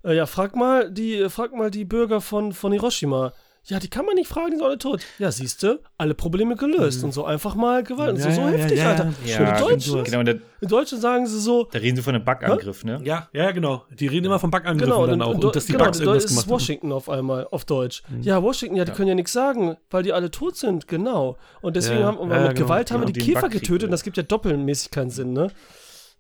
äh, 0.05 0.17
ja, 0.17 0.27
frag 0.27 0.57
mal 0.57 0.91
die, 0.91 1.29
frag 1.31 1.55
mal 1.55 1.71
die 1.71 1.85
Bürger 1.85 2.21
von, 2.21 2.53
von 2.53 2.73
Hiroshima. 2.73 3.33
Ja, 3.67 3.79
die 3.79 3.89
kann 3.89 4.05
man 4.05 4.15
nicht 4.17 4.29
fragen, 4.29 4.51
die 4.51 4.57
sind 4.59 4.65
alle 4.67 4.77
tot. 4.77 5.01
Ja, 5.19 5.33
siehste, 5.33 5.81
alle 5.97 6.15
Probleme 6.15 6.55
gelöst 6.55 7.03
und 7.03 7.13
so 7.13 7.25
einfach 7.25 7.55
mal 7.55 7.83
Gewalt 7.83 8.11
und 8.13 8.21
so, 8.21 8.29
Ja, 8.29 8.35
so 8.35 8.41
ja, 8.43 8.51
ja, 8.51 8.57
heftig, 8.59 8.79
ja, 8.79 8.91
Alter. 8.91 9.05
ja. 9.05 9.39
Und 9.39 9.45
Ja, 9.47 9.55
die 9.57 9.63
Deutschen, 9.63 10.05
genau, 10.05 10.23
da, 10.23 10.33
die 10.61 10.67
Deutschen 10.67 11.01
sagen 11.01 11.27
sie 11.27 11.41
so, 11.41 11.65
da 11.73 11.79
reden 11.79 11.97
sie 11.97 12.03
von 12.03 12.15
einem 12.15 12.25
Backangriff, 12.27 12.85
ne? 12.85 13.01
Ja, 13.05 13.29
ja, 13.33 13.51
genau. 13.53 13.85
Die 13.91 14.07
reden 14.07 14.27
immer 14.27 14.39
von 14.39 14.51
Backangriffen 14.51 14.91
Genau, 14.93 15.07
dann 15.07 15.19
dann, 15.19 15.29
auch. 15.29 15.35
und, 15.35 15.45
Und 15.47 15.57
dass 15.57 15.65
die 15.65 15.73
genau, 15.73 15.87
Bugs 15.87 15.99
irgendwas 16.01 16.25
ist 16.25 16.31
gemacht 16.31 16.45
haben. 16.45 16.51
Mhm. 16.51 16.55
Washington 16.55 16.93
auf 16.93 17.09
einmal 17.09 17.47
auf 17.51 17.65
Deutsch. 17.65 18.03
Ja, 18.21 18.43
Washington, 18.43 18.77
ja, 18.77 18.85
die 18.85 18.93
können 18.93 19.09
ja 19.09 19.15
nichts 19.15 19.33
sagen, 19.33 19.77
weil 19.91 20.03
die 20.03 20.13
alle 20.13 20.31
tot 20.31 20.57
sind, 20.57 20.87
genau. 20.87 21.39
Und 21.63 21.77
deswegen 21.77 22.01
Ja, 22.01 22.07
haben 22.09 22.19
ja, 22.19 22.25
mit 22.25 22.55
genau, 22.57 22.67
Gewalt 22.67 22.91
haben 22.91 23.07
wir 23.07 23.13
die 23.13 23.19
Käfer 23.21 23.49
getötet 23.49 23.85
und 23.85 23.89
ja. 23.89 23.93
das 23.93 24.03
gibt 24.03 24.19
ja 24.19 24.23
doppelmäßig 24.25 24.91
keinen 24.91 25.09
Sinn, 25.11 25.33
ne? 25.33 25.49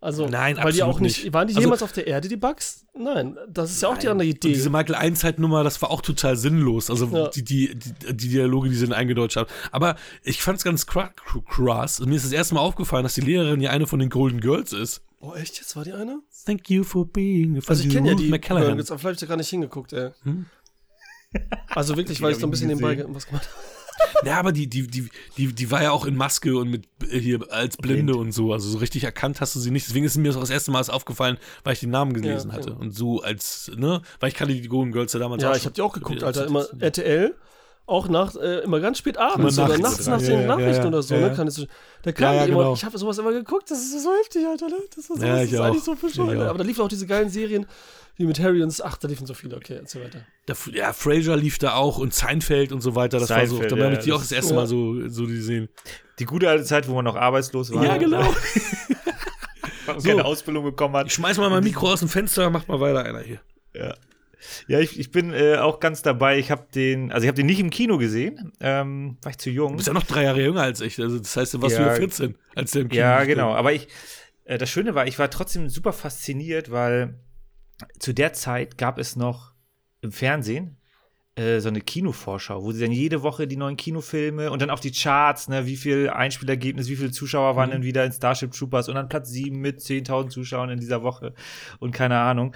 Also, 0.04 0.26
Nein, 0.28 0.58
weil 0.62 0.72
die 0.72 0.82
auch 0.82 1.00
nicht, 1.00 1.24
nicht. 1.24 1.32
waren 1.32 1.48
die 1.48 1.54
Also- 1.54 1.62
jemals 1.66 1.82
auf 1.82 1.92
der 1.92 2.06
Erde, 2.06 2.28
die 2.28 2.36
Bugs? 2.36 2.84
Nein, 2.94 3.36
das 3.48 3.70
ist 3.70 3.82
ja 3.82 3.88
auch 3.88 3.96
die 3.96 4.08
andere 4.08 4.28
Und 4.28 4.34
Idee. 4.36 4.52
diese 4.52 4.68
Michael 4.68 4.94
Einsheit-Nummer, 4.96 5.64
das 5.64 5.80
war 5.80 5.90
auch 5.90 6.02
total 6.02 6.36
sinnlos. 6.36 6.90
Also 6.90 7.06
Ja. 7.06 7.28
die, 7.28 7.42
die, 7.42 7.74
die, 7.74 8.14
die 8.14 8.28
Dialoge, 8.28 8.68
die 8.68 8.74
sie 8.74 8.86
dann 8.86 8.92
eingedeutscht 8.94 9.36
haben. 9.36 9.48
Aber 9.72 9.96
ich 10.22 10.42
fand 10.42 10.58
es 10.58 10.64
ganz 10.64 10.86
krass. 10.86 12.00
Mir 12.00 12.14
ist 12.16 12.24
das 12.26 12.32
erste 12.32 12.54
Mal 12.54 12.60
aufgefallen, 12.60 13.02
dass 13.02 13.14
die 13.14 13.22
Lehrerin 13.22 13.60
ja 13.62 13.70
eine 13.70 13.86
von 13.86 13.98
den 13.98 14.10
Golden 14.10 14.40
Girls 14.40 14.72
ist. 14.74 15.02
oh, 15.20 15.32
echt? 15.34 15.56
Jetzt 15.56 15.74
war 15.74 15.84
die 15.84 15.92
eine? 15.94 16.20
Thank 16.44 16.68
you 16.68 16.84
for 16.84 17.06
being. 17.06 17.60
Also, 17.66 17.82
ich 17.82 17.88
kenne 17.88 18.08
ja 18.10 18.14
die 18.14 18.28
McCallaghan. 18.28 18.76
jetzt, 18.78 18.88
vielleicht 18.88 19.04
hab 19.04 19.22
ich 19.22 19.28
gar 19.28 19.36
nicht 19.38 19.48
hingeguckt, 19.48 19.94
ey. 19.94 20.10
Hm? 20.24 20.44
Also 21.70 21.96
wirklich, 21.96 22.20
weil 22.22 22.32
ich 22.32 22.38
so 22.38 22.46
ein 22.46 22.50
bisschen 22.50 22.68
nebenbei 22.68 23.02
was 23.08 23.26
gemacht 23.26 23.48
habe. 23.48 23.73
Ja, 24.24 24.38
aber 24.38 24.52
die, 24.52 24.66
die, 24.68 24.86
die, 24.86 25.08
die, 25.36 25.52
die 25.52 25.70
war 25.70 25.82
ja 25.82 25.90
auch 25.90 26.06
in 26.06 26.16
Maske 26.16 26.56
und 26.56 26.70
mit 26.70 26.86
äh, 27.10 27.18
hier 27.18 27.40
als 27.50 27.76
Blinde 27.76 28.12
Blind. 28.14 28.26
und 28.26 28.32
so. 28.32 28.52
Also 28.52 28.68
so 28.70 28.78
richtig 28.78 29.04
erkannt 29.04 29.40
hast 29.40 29.54
du 29.54 29.60
sie 29.60 29.70
nicht. 29.70 29.86
Deswegen 29.88 30.04
ist 30.06 30.16
mir 30.16 30.28
das 30.28 30.36
auch 30.36 30.40
das 30.40 30.50
erste 30.50 30.70
Mal 30.70 30.82
aufgefallen, 30.88 31.36
weil 31.62 31.74
ich 31.74 31.80
den 31.80 31.90
Namen 31.90 32.12
gelesen 32.14 32.50
Ja, 32.50 32.56
hatte. 32.56 32.72
okay. 32.72 32.80
Und 32.80 32.94
so 32.94 33.20
als, 33.22 33.70
ne, 33.76 34.00
weil 34.20 34.28
ich 34.30 34.34
kannte 34.34 34.54
die 34.54 34.66
Golden 34.68 34.92
Girls 34.92 35.12
ja 35.12 35.18
damals 35.20 35.42
Ja, 35.42 35.54
ich 35.54 35.64
habe 35.64 35.74
die 35.74 35.82
auch 35.82 35.92
geguckt, 35.92 36.22
Alter. 36.22 36.46
Immer 36.46 36.66
RTL. 36.80 37.34
auch 37.86 38.08
nach, 38.08 38.34
äh, 38.36 38.60
immer 38.60 38.80
ganz 38.80 38.96
spät 38.98 39.18
abends 39.18 39.58
Immer 39.58 39.66
oder 39.68 39.78
nachts. 39.78 40.06
nach 40.06 40.20
Ja, 40.20 40.26
den 40.28 40.40
ja, 40.40 40.46
Nachrichten 40.46 40.82
ja, 40.82 40.88
oder 40.88 41.02
so, 41.02 41.14
ja, 41.14 41.20
ne? 41.20 41.26
ja. 41.28 41.34
Kann 41.34 41.46
es, 41.48 41.66
da 42.02 42.12
kam 42.12 42.24
Ja, 42.32 42.34
ja, 42.34 42.44
die 42.46 42.52
immer, 42.52 42.60
genau. 42.62 42.74
ich 42.74 42.84
habe 42.84 42.96
sowas 42.96 43.18
immer 43.18 43.32
geguckt, 43.32 43.70
das 43.70 43.78
ist 43.78 44.02
so 44.02 44.10
heftig, 44.22 44.46
Alter, 44.46 44.68
ne? 44.68 44.76
Das, 44.88 44.98
ist 44.98 45.08
so, 45.08 45.14
Ja, 45.22 45.34
das 45.36 45.44
ich 45.44 45.52
ist 45.52 45.60
eigentlich 45.60 45.84
so 45.84 45.94
bescheuert. 45.94 46.32
Ich 46.32 46.38
ne? 46.38 46.48
Aber 46.48 46.58
da 46.58 46.64
liefen 46.64 46.80
auch 46.80 46.88
diese 46.88 47.06
geilen 47.06 47.28
Serien, 47.28 47.66
wie 48.16 48.26
mit 48.26 48.38
Harry 48.40 48.62
und 48.62 48.80
ach, 48.84 48.96
da 48.96 49.08
liefen 49.08 49.26
so 49.26 49.34
viele, 49.34 49.56
okay, 49.56 49.74
erzähl 49.80 50.04
weiter. 50.04 50.26
Da, 50.46 50.54
ja, 50.72 50.92
Fraser 50.92 51.36
lief 51.36 51.58
da 51.58 51.74
auch 51.74 51.98
und 51.98 52.14
Seinfeld 52.14 52.70
und 52.72 52.80
so 52.80 52.94
weiter. 52.94 53.18
Das 53.18 53.30
war 53.30 53.46
so. 53.46 53.56
Seinfeld, 53.56 53.72
Da 53.72 53.76
ja, 53.76 53.84
habe 53.84 53.94
ich 53.94 54.04
die 54.04 54.12
auch 54.12 54.18
das 54.20 54.28
das 54.28 54.36
erste. 54.38 54.54
Mal 54.54 54.66
so, 54.66 55.08
so 55.08 55.26
gesehen. 55.26 55.68
Die 56.18 56.24
gute 56.24 56.48
alte 56.48 56.64
Zeit, 56.64 56.88
wo 56.88 56.94
man 56.94 57.04
noch 57.04 57.16
arbeitslos 57.16 57.72
war. 57.74 57.84
Ja, 57.84 57.96
genau. 57.96 58.22
Und 59.86 60.00
So. 60.00 60.08
keine 60.08 60.24
Ausbildung 60.24 60.64
bekommen 60.64 60.96
hat. 60.96 61.08
Ich 61.08 61.12
schmeiß 61.14 61.36
mal 61.38 61.50
mein 61.50 61.62
Mikro 61.64 61.92
aus 61.92 62.00
dem 62.00 62.08
Fenster, 62.08 62.48
macht 62.50 62.68
mal 62.68 62.80
weiter 62.80 63.04
einer 63.04 63.20
hier. 63.20 63.40
Ja, 63.74 63.94
ja 64.66 64.80
ich, 64.80 64.98
ich 64.98 65.10
bin 65.10 65.32
äh, 65.32 65.56
auch 65.56 65.80
ganz 65.80 66.02
dabei. 66.02 66.38
Ich 66.38 66.50
habe 66.50 66.66
den, 66.74 67.12
also 67.12 67.24
ich 67.24 67.28
habe 67.28 67.36
den 67.36 67.46
nicht 67.46 67.60
im 67.60 67.70
Kino 67.70 67.98
gesehen. 67.98 68.52
Ähm, 68.60 69.18
war 69.22 69.30
ich 69.30 69.38
zu 69.38 69.50
jung. 69.50 69.72
Du 69.72 69.76
bist 69.76 69.88
ja 69.88 69.92
noch 69.92 70.04
drei 70.04 70.24
Jahre 70.24 70.40
jünger 70.42 70.62
als 70.62 70.80
ich. 70.80 70.98
Also 71.00 71.18
das 71.18 71.36
heißt, 71.36 71.54
du 71.54 71.62
warst 71.62 71.76
Ja. 71.76 71.82
über 71.86 71.96
14, 71.96 72.36
als 72.54 72.70
der 72.70 72.82
im 72.82 72.88
Kino 72.88 73.00
Ja, 73.02 73.24
genau. 73.24 73.52
Aber 73.54 73.72
ich, 73.72 73.88
äh, 74.44 74.56
das 74.56 74.70
Schöne 74.70 74.94
war, 74.94 75.06
ich 75.06 75.18
war 75.18 75.28
trotzdem 75.30 75.68
super 75.68 75.92
fasziniert, 75.92 76.70
weil 76.70 77.18
zu 77.98 78.12
der 78.12 78.32
Zeit 78.32 78.78
gab 78.78 78.98
es 78.98 79.16
noch 79.16 79.52
im 80.00 80.12
Fernsehen 80.12 80.76
äh, 81.36 81.58
so 81.58 81.68
eine 81.68 81.80
Kinovorschau, 81.80 82.62
wo 82.62 82.70
sie 82.70 82.80
dann 82.80 82.92
jede 82.92 83.22
Woche 83.22 83.48
die 83.48 83.56
neuen 83.56 83.76
Kinofilme 83.76 84.52
und 84.52 84.62
dann 84.62 84.70
auch 84.70 84.78
die 84.78 84.92
Charts, 84.92 85.48
ne, 85.48 85.66
wie 85.66 85.76
viel 85.76 86.08
Einspielergebnis, 86.08 86.88
wie 86.88 86.94
viele 86.94 87.10
Zuschauer 87.10 87.56
waren 87.56 87.70
Mhm. 87.70 87.72
denn 87.72 87.82
wieder 87.82 88.04
in 88.04 88.12
Starship 88.12 88.52
Troopers 88.52 88.88
und 88.88 88.94
dann 88.94 89.08
Platz 89.08 89.30
7 89.30 89.58
mit 89.58 89.80
10.000 89.80 90.30
Zuschauern 90.30 90.70
in 90.70 90.78
dieser 90.78 91.02
Woche 91.02 91.34
und 91.80 91.90
keine 91.90 92.18
Ahnung. 92.20 92.54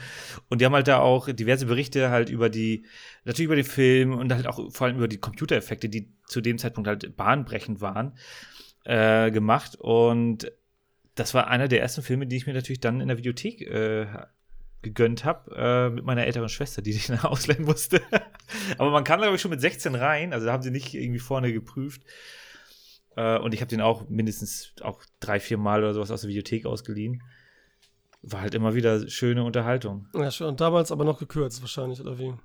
Und 0.49 0.61
die 0.61 0.65
haben 0.65 0.75
halt 0.75 0.87
da 0.87 1.01
auch 1.01 1.29
diverse 1.33 1.67
Berichte 1.67 2.11
halt 2.11 2.31
über 2.31 2.49
die, 2.51 2.87
natürlich 3.25 3.47
über 3.47 3.57
den 3.57 3.65
Film 3.65 4.13
und 4.15 4.33
halt 4.33 4.47
auch 4.47 4.71
vor 4.73 4.87
allem 4.87 4.97
über 4.99 5.09
die 5.09 5.19
Computereffekte, 5.19 5.89
die 5.89 6.13
zu 6.27 6.41
dem 6.41 6.59
Zeitpunkt 6.59 6.87
halt 6.87 7.17
bahnbrechend 7.17 7.81
waren, 7.81 8.17
äh, 8.85 9.33
gemacht. 9.33 9.75
Und 9.75 10.53
das 11.17 11.35
war 11.35 11.49
einer 11.49 11.67
der 11.67 11.81
ersten 11.81 12.03
Filme, 12.03 12.29
die 12.29 12.37
ich 12.37 12.47
mir 12.47 12.55
natürlich 12.55 12.81
dann 12.81 13.01
in 13.01 13.09
der 13.09 13.19
Videothek 13.19 13.63
äh, 13.63 14.07
gegönnt 14.83 15.25
habe, 15.25 15.55
äh, 15.57 15.91
mit 15.91 16.05
meiner 16.05 16.27
älteren 16.27 16.49
Schwester, 16.49 16.83
die 16.83 16.91
ich 16.93 17.07
dann 17.07 17.21
ausleihen 17.21 17.65
musste. 17.65 18.01
Aber 18.79 18.91
man 18.91 19.05
kann, 19.05 19.21
glaube 19.21 19.37
ich, 19.37 19.41
schon 19.41 19.51
mit 19.51 19.61
16 19.61 19.95
rein, 19.95 20.33
also 20.33 20.47
da 20.47 20.53
haben 20.53 20.63
sie 20.63 20.71
nicht 20.71 20.95
irgendwie 20.95 21.19
vorne 21.19 21.53
geprüft. 21.53 22.03
Äh, 23.17 23.39
und 23.39 23.53
ich 23.55 23.61
habe 23.61 23.69
den 23.69 23.81
auch 23.81 24.09
mindestens 24.09 24.73
auch 24.81 25.03
drei, 25.21 25.41
vier 25.41 25.59
Mal 25.59 25.81
oder 25.81 25.95
sowas 25.95 26.11
aus 26.11 26.21
der 26.21 26.31
Videothek 26.31 26.67
ausgeliehen. 26.67 27.23
War 28.23 28.41
halt 28.41 28.55
immer 28.55 28.75
wieder 28.75 29.09
schöne 29.09 29.45
Unterhaltung. 29.45 30.09
Ja, 30.15 30.31
schon. 30.31 30.49
Und 30.49 30.61
damals 30.61 30.93
aber 30.93 31.05
noch 31.05 31.19
gekürzt 31.19 31.61
wahrscheinlich, 31.61 32.01
oder 32.01 32.19
wie? 32.19 32.27
In 32.27 32.37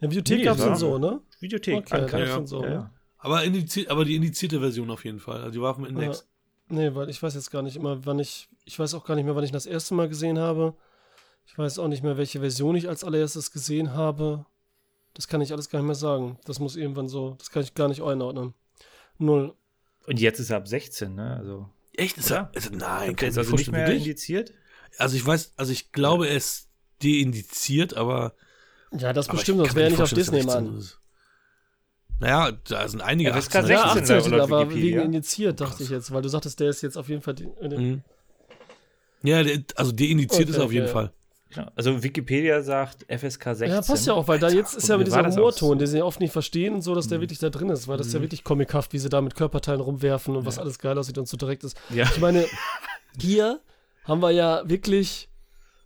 der 0.00 0.08
Bibliothek 0.08 0.38
Nee, 0.38 0.44
gab 0.44 0.58
es 0.58 0.64
den 0.64 0.76
so, 0.76 0.98
ne? 0.98 1.20
Videothek, 1.40 1.76
Okay, 1.76 2.06
gab's 2.06 2.34
den 2.34 2.46
so, 2.46 2.62
ja, 2.62 2.68
ne? 2.68 2.74
ja. 2.74 2.94
Aber, 3.18 3.44
indizi 3.44 3.86
aber 3.88 4.04
die 4.06 4.16
indizierte 4.16 4.60
Version 4.60 4.90
auf 4.90 5.04
jeden 5.04 5.20
Fall. 5.20 5.38
Also 5.38 5.50
die 5.50 5.60
war 5.60 5.70
auf 5.70 5.76
dem 5.76 5.84
Index. 5.84 6.26
Nee, 6.68 6.94
weil 6.94 7.10
ich 7.10 7.22
weiß 7.22 7.34
jetzt 7.34 7.50
gar 7.50 7.62
nicht 7.62 7.76
immer, 7.76 8.06
wann 8.06 8.18
ich, 8.18 8.48
ich 8.64 8.78
weiß 8.78 8.94
auch 8.94 9.04
gar 9.04 9.14
nicht 9.14 9.24
mehr, 9.24 9.34
wann 9.34 9.44
ich 9.44 9.50
ihn 9.50 9.54
das 9.54 9.66
erste 9.66 9.94
Mal 9.94 10.08
gesehen 10.08 10.38
habe. 10.38 10.74
Ich 11.50 11.58
weiß 11.58 11.80
auch 11.80 11.88
nicht 11.88 12.04
mehr, 12.04 12.16
welche 12.16 12.38
Version 12.38 12.76
ich 12.76 12.88
als 12.88 13.02
allererstes 13.02 13.50
gesehen 13.50 13.92
habe. 13.94 14.46
Das 15.14 15.26
kann 15.26 15.40
ich 15.40 15.50
alles 15.52 15.68
gar 15.68 15.80
nicht 15.80 15.86
mehr 15.86 15.96
sagen. 15.96 16.38
Das 16.44 16.60
muss 16.60 16.76
irgendwann 16.76 17.08
so, 17.08 17.34
das 17.38 17.50
kann 17.50 17.62
ich 17.62 17.74
gar 17.74 17.88
nicht 17.88 18.02
einordnen. 18.02 18.54
Null. 19.18 19.54
Und 20.06 20.20
jetzt 20.20 20.38
ist 20.38 20.50
er 20.50 20.58
ab 20.58 20.68
16, 20.68 21.12
ne? 21.12 21.36
Also, 21.36 21.68
Echt? 21.96 22.16
Ist 22.18 22.30
er, 22.30 22.50
ist 22.54 22.70
nein, 22.72 23.16
kann 23.16 23.28
ist 23.30 23.36
also 23.38 23.56
nicht 23.56 23.72
mehr 23.72 23.86
wirklich? 23.88 24.06
indiziert. 24.06 24.54
Also 24.96 25.16
ich 25.16 25.26
weiß, 25.26 25.52
also 25.56 25.72
ich 25.72 25.90
glaube, 25.90 26.28
er 26.28 26.36
ist 26.36 26.68
deindiziert, 27.02 27.94
aber. 27.94 28.34
Ja, 28.96 29.12
das 29.12 29.28
aber 29.28 29.38
bestimmt, 29.38 29.58
mir 29.58 29.74
wäre 29.74 29.90
nicht 29.90 30.00
auf 30.00 30.10
Disney, 30.12 30.44
Mann. 30.44 30.66
16 30.66 30.78
ist. 30.78 31.00
Naja, 32.20 32.52
da 32.52 32.86
sind 32.86 33.00
einige 33.00 33.32
FSK 33.32 33.56
18er. 33.56 33.68
Ja, 33.68 33.92
16 33.94 34.02
18 34.02 34.14
laut 34.14 34.24
Titel, 34.24 34.40
aber 34.40 34.60
Wikipedia. 34.70 34.96
wegen 35.00 35.06
indiziert, 35.06 35.60
dachte 35.60 35.82
ich 35.82 35.90
jetzt, 35.90 36.12
weil 36.12 36.22
du 36.22 36.28
sagtest, 36.28 36.60
der 36.60 36.68
ist 36.70 36.82
jetzt 36.82 36.96
auf 36.96 37.08
jeden 37.08 37.22
Fall. 37.22 37.34
Die, 37.34 37.44
äh, 37.44 37.76
Mhm. 37.76 38.02
Ja, 39.22 39.42
der, 39.42 39.62
also 39.74 39.90
deindiziert 39.90 40.42
Okay, 40.42 40.50
ist 40.50 40.56
er 40.56 40.64
auf 40.64 40.72
jeden 40.72 40.84
okay. 40.84 40.92
Fall. 40.92 41.12
Genau. 41.54 41.68
Also 41.74 42.02
Wikipedia 42.02 42.62
sagt 42.62 43.04
FSK 43.08 43.44
16. 43.56 43.68
Ja, 43.70 43.82
passt 43.82 44.06
ja 44.06 44.12
auch, 44.14 44.28
weil 44.28 44.38
da 44.38 44.48
jetzt 44.48 44.74
ist 44.76 44.88
ja 44.88 44.96
mit 44.96 45.06
dieser 45.08 45.26
Humorton, 45.26 45.78
den 45.78 45.86
sie 45.88 45.98
ja 45.98 46.04
oft 46.04 46.20
nicht 46.20 46.32
verstehen 46.32 46.74
und 46.74 46.82
so, 46.82 46.94
dass 46.94 47.08
der 47.08 47.18
Mhm. 47.18 47.22
wirklich 47.22 47.38
da 47.40 47.50
drin 47.50 47.68
ist, 47.70 47.88
weil 47.88 47.98
das 47.98 48.06
ist 48.08 48.12
ja 48.12 48.20
wirklich 48.20 48.44
comichaft, 48.44 48.92
wie 48.92 48.98
sie 48.98 49.08
da 49.08 49.20
mit 49.20 49.34
Körperteilen 49.34 49.80
rumwerfen 49.80 50.36
und 50.36 50.46
was 50.46 50.58
alles 50.58 50.78
geil 50.78 50.96
aussieht 50.98 51.18
und 51.18 51.28
so 51.28 51.36
direkt 51.36 51.64
ist. 51.64 51.76
Ja. 51.90 52.04
Ich 52.04 52.20
meine, 52.20 52.46
hier 53.20 53.60
haben 54.04 54.22
wir 54.22 54.30
ja 54.30 54.62
wirklich, 54.68 55.28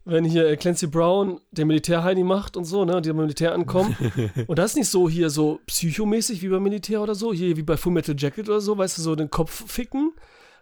wenn 0.04 0.24
hier 0.24 0.46
äh, 0.48 0.56
Clancy 0.56 0.86
Brown 0.86 1.40
den 1.50 1.66
Militärheini 1.68 2.24
macht 2.24 2.56
und 2.58 2.64
so, 2.66 2.84
ne, 2.84 3.00
die 3.00 3.08
beim 3.08 3.16
Militär 3.22 3.54
ankommen. 3.54 3.96
und 4.46 4.58
das 4.58 4.72
ist 4.72 4.76
nicht 4.76 4.88
so 4.88 5.08
hier 5.08 5.30
so 5.30 5.60
psychomäßig 5.66 6.42
wie 6.42 6.48
beim 6.48 6.62
Militär 6.62 7.00
oder 7.00 7.14
so, 7.14 7.32
hier 7.32 7.56
wie 7.56 7.62
bei 7.62 7.76
Full 7.78 7.92
Metal 7.92 8.14
Jacket 8.18 8.48
oder 8.48 8.60
so, 8.60 8.76
weißt 8.76 8.98
du, 8.98 9.02
so 9.02 9.14
den 9.16 9.30
Kopf 9.30 9.64
ficken. 9.70 10.12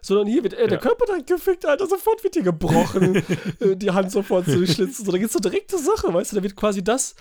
Sondern 0.03 0.27
hier 0.27 0.43
wird 0.43 0.53
äh, 0.53 0.67
der 0.67 0.77
Ja. 0.77 0.83
Körper 0.83 1.05
dann 1.07 1.25
gefickt, 1.25 1.65
Alter, 1.65 1.87
sofort 1.87 2.23
wird 2.23 2.35
hier 2.35 2.43
gebrochen, 2.43 3.15
äh, 3.59 3.75
die 3.75 3.89
Hand 3.89 4.11
sofort 4.11 4.45
durchschlitzen. 4.47 5.05
So, 5.05 5.11
da 5.11 5.17
geht's 5.17 5.33
so 5.33 5.39
direkte 5.39 5.77
Sache, 5.79 6.13
weißt 6.13 6.33
du, 6.33 6.35
da 6.35 6.43
wird 6.43 6.55
quasi 6.55 6.83
das 6.83 7.15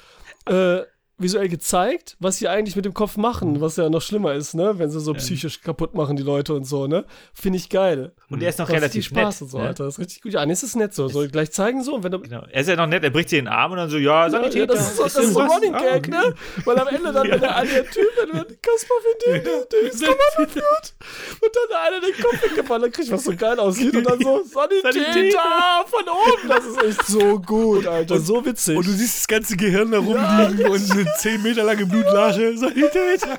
äh, 0.47 0.81
visuell 1.23 1.49
gezeigt, 1.49 2.17
was 2.21 2.39
sie 2.39 2.49
eigentlich 2.49 2.77
mit 2.77 2.85
dem 2.85 2.95
Kopf 2.95 3.17
machen, 3.17 3.61
was 3.61 3.77
ja 3.77 3.89
noch 3.89 4.03
schlimmer 4.03 4.35
ist, 4.35 4.55
ne, 4.55 4.79
wenn 4.79 4.91
sie 4.91 5.01
so 5.01 5.13
psychisch 5.15 5.61
kaputt 5.61 5.95
machen, 5.95 6.17
die 6.17 6.23
Leute 6.23 6.55
und 6.55 6.65
so, 6.65 6.87
ne. 6.87 7.05
Finde 7.33 7.59
ich 7.59 7.69
geil. 7.69 8.13
Und 8.31 8.43
er 8.43 8.49
ist 8.49 8.59
noch 8.59 8.67
Das 8.67 8.77
relativ 8.77 9.01
ist 9.01 9.07
Spaß 9.07 9.35
nett. 9.35 9.43
und 9.43 9.49
so, 9.51 9.59
ne? 9.59 9.69
Alter. 9.69 9.85
Das 9.85 9.95
ist 9.95 10.01
richtig 10.01 10.23
gut. 10.23 10.33
Ja, 10.33 10.45
nee, 10.47 10.53
es 10.53 10.63
ist 10.63 10.77
nett 10.77 10.95
so. 10.95 11.09
So 11.09 11.27
gleich 11.29 11.53
zeigen 11.53 11.83
so 11.83 11.95
und 11.95 12.03
wenn 12.05 12.13
du. 12.13 12.21
Genau. 12.21 12.45
Er 12.51 12.61
ist 12.63 12.69
ja 12.69 12.77
noch 12.77 12.87
nett, 12.87 13.03
er 13.05 13.11
bricht 13.11 13.31
dir 13.31 13.37
den 13.43 13.49
Arm 13.49 13.73
und 13.73 13.79
dann 13.79 13.91
so, 13.91 13.99
ja, 13.99 14.25
Ja, 14.25 14.31
Sanitäter. 14.31 14.75
das 14.75 14.91
ist 14.91 14.97
so, 14.97 15.03
das 15.05 15.17
ist 15.17 15.33
so 15.33 15.41
was? 15.41 15.51
Running 15.53 15.75
Ah, 15.75 15.79
Gag, 15.81 16.09
ne? 16.09 16.35
Weil 16.65 16.79
am 16.79 16.89
Ende 16.89 17.13
dann, 17.13 17.27
wenn 17.31 17.41
der 17.41 17.57
eine 17.57 17.71
der 17.71 17.85
Typ, 17.91 18.05
wenn 18.21 18.29
du 18.39 18.45
Kaspar 18.63 18.97
Vendin, 19.05 19.45
der, 19.45 19.65
der 19.67 19.81
ins 19.83 20.01
Kommando 20.01 20.53
führt 20.53 20.95
und 21.43 21.51
dann 21.55 21.69
der 21.71 21.83
eine 21.83 22.01
den 22.01 22.23
Kopf 22.23 22.43
weggefallen, 22.43 22.83
dann 22.83 22.93
kriegt 22.93 23.11
was 23.11 23.25
so 23.25 23.37
geil 23.37 23.59
aussieht 23.59 23.95
und 23.97 24.05
dann 24.05 24.21
so 24.21 24.43
Sanitäter 24.45 24.93
Sanitäter. 24.93 25.39
von 25.87 26.05
oben. 26.09 26.49
Das 26.49 26.65
ist 26.65 26.83
echt 26.83 27.07
so 27.07 27.39
gut, 27.41 27.87
Alter. 27.87 28.19
so 28.19 28.45
witzig. 28.45 28.77
Und 28.77 28.87
du 28.87 28.91
siehst 28.93 29.19
das 29.19 29.29
ganze 29.29 29.57
Gehirn 29.57 29.91
da 29.91 29.99
rumliegen 29.99 30.67
und 30.71 30.91
eine 30.91 31.05
10 31.19 31.43
Meter 31.43 31.65
lange 31.65 31.87
Blutlasche. 31.87 32.57
Sanitäter. 32.57 33.39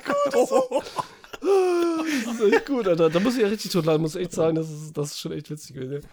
das 2.24 2.40
ist 2.40 2.52
echt 2.52 2.66
gut, 2.66 2.88
Alter. 2.88 3.10
Da 3.10 3.20
muss 3.20 3.36
ich 3.36 3.42
ja 3.42 3.48
richtig 3.48 3.70
totlachen, 3.70 4.02
muss 4.02 4.16
echt 4.16 4.32
sagen, 4.32 4.56
das 4.56 4.70
ist, 4.70 4.96
das 4.96 5.12
ist 5.12 5.20
schon 5.20 5.32
echt 5.32 5.50
witzig 5.50 5.74
gewesen. 5.74 6.06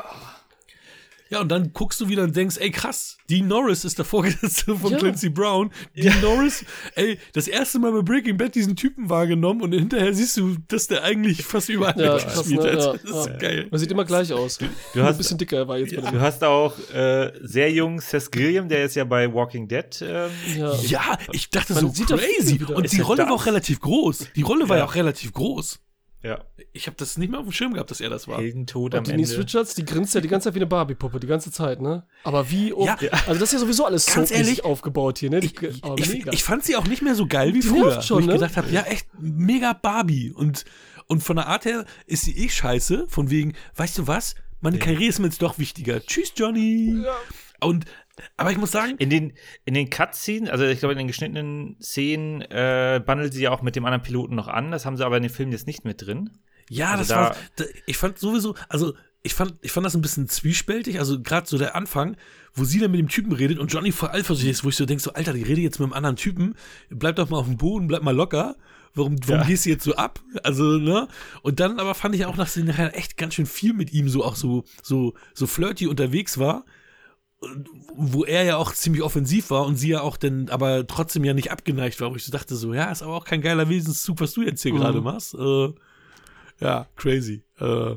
Ja, 1.31 1.39
und 1.39 1.49
dann 1.49 1.71
guckst 1.73 1.99
du 2.01 2.09
wieder 2.09 2.23
und 2.23 2.35
denkst, 2.35 2.57
ey 2.59 2.69
krass, 2.71 3.17
Dean 3.29 3.47
Norris 3.47 3.85
ist 3.85 3.97
der 3.97 4.03
Vorgesetzte 4.05 4.75
von 4.75 4.91
Ja. 4.91 4.97
Clancy 4.97 5.29
Brown. 5.29 5.71
Dean 5.95 6.13
Norris, 6.21 6.65
ey, 6.95 7.17
das 7.33 7.47
erste 7.47 7.79
Mal 7.79 7.93
bei 7.93 8.01
Breaking 8.01 8.35
Bad 8.37 8.53
diesen 8.53 8.75
Typen 8.75 9.09
wahrgenommen 9.09 9.61
und 9.61 9.71
hinterher 9.71 10.13
siehst 10.13 10.35
du, 10.35 10.57
dass 10.67 10.87
der 10.87 11.03
eigentlich 11.03 11.43
fast 11.43 11.69
überall 11.69 11.95
Ja, 11.97 12.15
mitgespielt 12.15 12.59
krass, 12.61 12.75
ne? 12.75 12.83
hat. 12.91 13.03
Ja, 13.03 13.09
das 13.11 13.19
ist 13.21 13.27
ja. 13.27 13.37
geil. 13.37 13.67
Man 13.71 13.79
sieht 13.79 13.91
immer 13.91 14.03
gleich 14.05 14.33
aus. 14.33 14.57
Du 14.57 14.65
ein 14.99 15.03
hast, 15.05 15.17
bisschen 15.17 15.37
dicker 15.37 15.65
war 15.67 15.77
jetzt 15.77 15.93
du 15.95 16.19
hast 16.19 16.43
auch 16.43 16.73
äh, 16.93 17.31
sehr 17.41 17.71
jung 17.71 18.01
Seth 18.01 18.29
Gilliam, 18.31 18.67
der 18.67 18.83
ist 18.83 18.95
ja 18.95 19.05
bei 19.05 19.33
Walking 19.33 19.67
Dead. 19.69 19.85
Ähm, 20.01 20.29
Ja. 20.57 20.75
Ja, 20.81 21.17
ich 21.31 21.49
dachte 21.49 21.73
Man 21.75 21.81
so 21.87 21.93
sieht 21.93 22.11
doch 22.11 22.17
crazy. 22.19 22.61
Und 22.65 22.83
Ist 22.83 22.93
die 22.93 23.01
Rolle 23.01 23.23
war 23.23 23.31
auch 23.31 23.45
relativ 23.45 23.79
groß. 23.79 24.27
Die 24.35 24.41
Rolle 24.41 24.67
war 24.67 24.75
ja 24.77 24.83
Ja. 24.83 24.89
auch 24.89 24.95
relativ 24.95 25.31
groß. 25.31 25.79
Ja. 26.23 26.43
Ich 26.73 26.87
habe 26.87 26.95
das 26.97 27.17
nicht 27.17 27.29
mehr 27.31 27.39
auf 27.39 27.45
dem 27.45 27.51
Schirm 27.51 27.73
gehabt, 27.73 27.91
dass 27.91 27.99
er 28.01 28.09
das 28.09 28.27
war. 28.27 28.37
Heldentod 28.37 28.93
am 28.95 28.99
Und 28.99 29.07
Denise 29.07 29.33
Ende. 29.33 29.45
Richards, 29.45 29.75
die 29.75 29.83
grinst 29.85 30.13
ja 30.15 30.21
die 30.21 30.27
ganze 30.27 30.45
Zeit 30.45 30.53
wie 30.55 30.59
eine 30.59 30.67
Barbie-Puppe, 30.67 31.19
die 31.19 31.27
ganze 31.27 31.51
Zeit, 31.51 31.81
ne? 31.81 32.05
Aber 32.23 32.49
wie, 32.51 32.71
oh, 32.73 32.85
Ja. 32.85 32.97
also 33.27 33.33
das 33.39 33.43
ist 33.43 33.53
ja 33.53 33.59
sowieso 33.59 33.85
alles 33.85 34.05
Ganz 34.05 34.29
so 34.29 34.35
ehrlich, 34.35 34.63
aufgebaut 34.63 35.17
hier, 35.19 35.29
ne? 35.29 35.39
Die, 35.39 35.47
Ich, 35.47 35.83
aber 35.83 35.97
ich, 35.97 36.09
mega. 36.13 36.31
ich 36.31 36.43
fand 36.43 36.63
sie 36.63 36.75
auch 36.75 36.87
nicht 36.87 37.01
mehr 37.01 37.15
so 37.15 37.25
geil 37.27 37.53
wie 37.53 37.59
Die 37.61 37.67
früher. 37.67 38.01
schon, 38.01 38.17
wo 38.17 38.19
ich 38.21 38.27
ne? 38.27 38.33
gedacht 38.33 38.55
habe, 38.57 38.69
ja, 38.71 38.83
echt 38.83 39.07
mega 39.19 39.73
Barbie. 39.73 40.31
Und, 40.31 40.65
und 41.07 41.23
von 41.23 41.35
der 41.35 41.47
Art 41.47 41.65
her 41.65 41.85
ist 42.05 42.23
sie 42.25 42.37
eh 42.37 42.49
scheiße. 42.49 43.05
Von 43.09 43.29
wegen, 43.29 43.53
weißt 43.75 43.97
du 43.97 44.07
was? 44.07 44.35
Meine 44.61 44.77
Karriere 44.77 45.05
ist 45.09 45.19
mir 45.19 45.25
jetzt 45.27 45.41
doch 45.41 45.57
wichtiger. 45.57 46.01
Tschüss, 46.05 46.33
Johnny. 46.35 47.03
Und, 47.59 47.85
aber 48.37 48.51
ich 48.51 48.57
muss 48.57 48.71
sagen, 48.71 48.95
In 48.97 49.09
den, 49.09 49.33
in 49.65 49.73
den 49.73 49.89
Cutscenes, 49.89 50.49
also 50.49 50.65
ich 50.65 50.79
glaube 50.79 50.93
in 50.93 50.97
den 50.99 51.07
geschnittenen 51.07 51.77
Szenen, 51.81 52.41
äh, 52.41 53.01
bandelt 53.05 53.33
sie 53.33 53.43
ja 53.43 53.51
auch 53.51 53.61
mit 53.61 53.75
dem 53.75 53.85
anderen 53.85 54.01
Piloten 54.03 54.35
noch 54.35 54.47
an. 54.47 54.71
Das 54.71 54.85
haben 54.85 54.97
sie 54.97 55.05
aber 55.05 55.17
in 55.17 55.23
dem 55.23 55.31
Film 55.31 55.51
jetzt 55.51 55.67
nicht 55.67 55.85
mit 55.85 56.05
drin. 56.05 56.29
Ja, 56.69 56.91
Also 56.91 56.99
das 56.99 57.07
da- 57.09 57.15
war. 57.21 57.35
Da, 57.57 57.65
ich 57.85 57.97
fand 57.97 58.17
sowieso, 58.17 58.55
also 58.69 58.93
ich 59.23 59.33
fand, 59.35 59.53
ich 59.61 59.71
fand 59.71 59.85
das 59.85 59.93
ein 59.95 60.01
bisschen 60.01 60.27
zwiespältig. 60.27 60.97
Also 60.99 61.21
gerade 61.21 61.47
so 61.47 61.57
der 61.57 61.75
Anfang, 61.75 62.17
wo 62.53 62.63
sie 62.63 62.79
dann 62.79 62.91
mit 62.91 62.99
dem 62.99 63.09
Typen 63.09 63.31
redet 63.33 63.59
und 63.59 63.71
Johnny 63.71 63.91
voll 63.91 64.09
eifersüchtig 64.09 64.49
ist, 64.51 64.63
wo 64.63 64.69
ich 64.69 64.75
so 64.75 64.85
denke, 64.85 65.03
so, 65.03 65.13
Alter, 65.13 65.33
die 65.33 65.43
redet 65.43 65.63
jetzt 65.63 65.79
mit 65.79 65.85
einem 65.85 65.93
anderen 65.93 66.15
Typen, 66.15 66.55
bleib 66.89 67.17
doch 67.17 67.29
mal 67.29 67.37
auf 67.37 67.45
dem 67.45 67.57
Boden, 67.57 67.87
bleib 67.87 68.01
mal 68.03 68.15
locker. 68.15 68.55
Warum, 68.93 69.15
warum 69.25 69.41
Ja. 69.43 69.47
gehst 69.47 69.65
du 69.65 69.69
jetzt 69.69 69.83
so 69.85 69.95
ab? 69.95 70.19
Also, 70.43 70.63
ne? 70.77 71.07
Und 71.43 71.59
dann 71.61 71.79
aber 71.79 71.93
fand 71.95 72.13
ich 72.15 72.25
auch, 72.25 72.35
dass 72.35 72.53
sie 72.55 72.63
nachher 72.63 72.97
echt 72.97 73.15
ganz 73.15 73.35
schön 73.35 73.45
viel 73.45 73.73
mit 73.73 73.93
ihm 73.93 74.09
so 74.09 74.23
auch 74.25 74.35
so, 74.35 74.63
so, 74.83 75.13
so 75.33 75.47
flirty 75.47 75.87
unterwegs 75.87 76.37
war. 76.39 76.65
Wo 77.95 78.23
er 78.23 78.43
ja 78.43 78.57
auch 78.57 78.71
ziemlich 78.73 79.01
offensiv 79.01 79.49
war 79.49 79.65
und 79.65 79.75
sie 79.75 79.89
ja 79.89 80.01
auch 80.01 80.15
dann 80.17 80.49
aber 80.49 80.85
trotzdem 80.85 81.23
ja 81.23 81.33
nicht 81.33 81.51
abgeneigt 81.51 81.99
war, 81.99 82.11
wo 82.11 82.15
ich 82.15 82.23
so 82.23 82.31
dachte, 82.31 82.55
so, 82.55 82.73
ja, 82.73 82.91
ist 82.91 83.01
aber 83.01 83.15
auch 83.15 83.25
kein 83.25 83.41
geiler 83.41 83.67
Wesenszug, 83.67 84.19
was 84.21 84.33
du 84.33 84.43
jetzt 84.43 84.61
hier 84.61 84.73
Mhm. 84.73 84.77
gerade 84.77 85.01
machst. 85.01 85.33
Äh, 85.33 85.73
ja, 86.59 86.87
crazy. 86.95 87.43
Äh, 87.59 87.95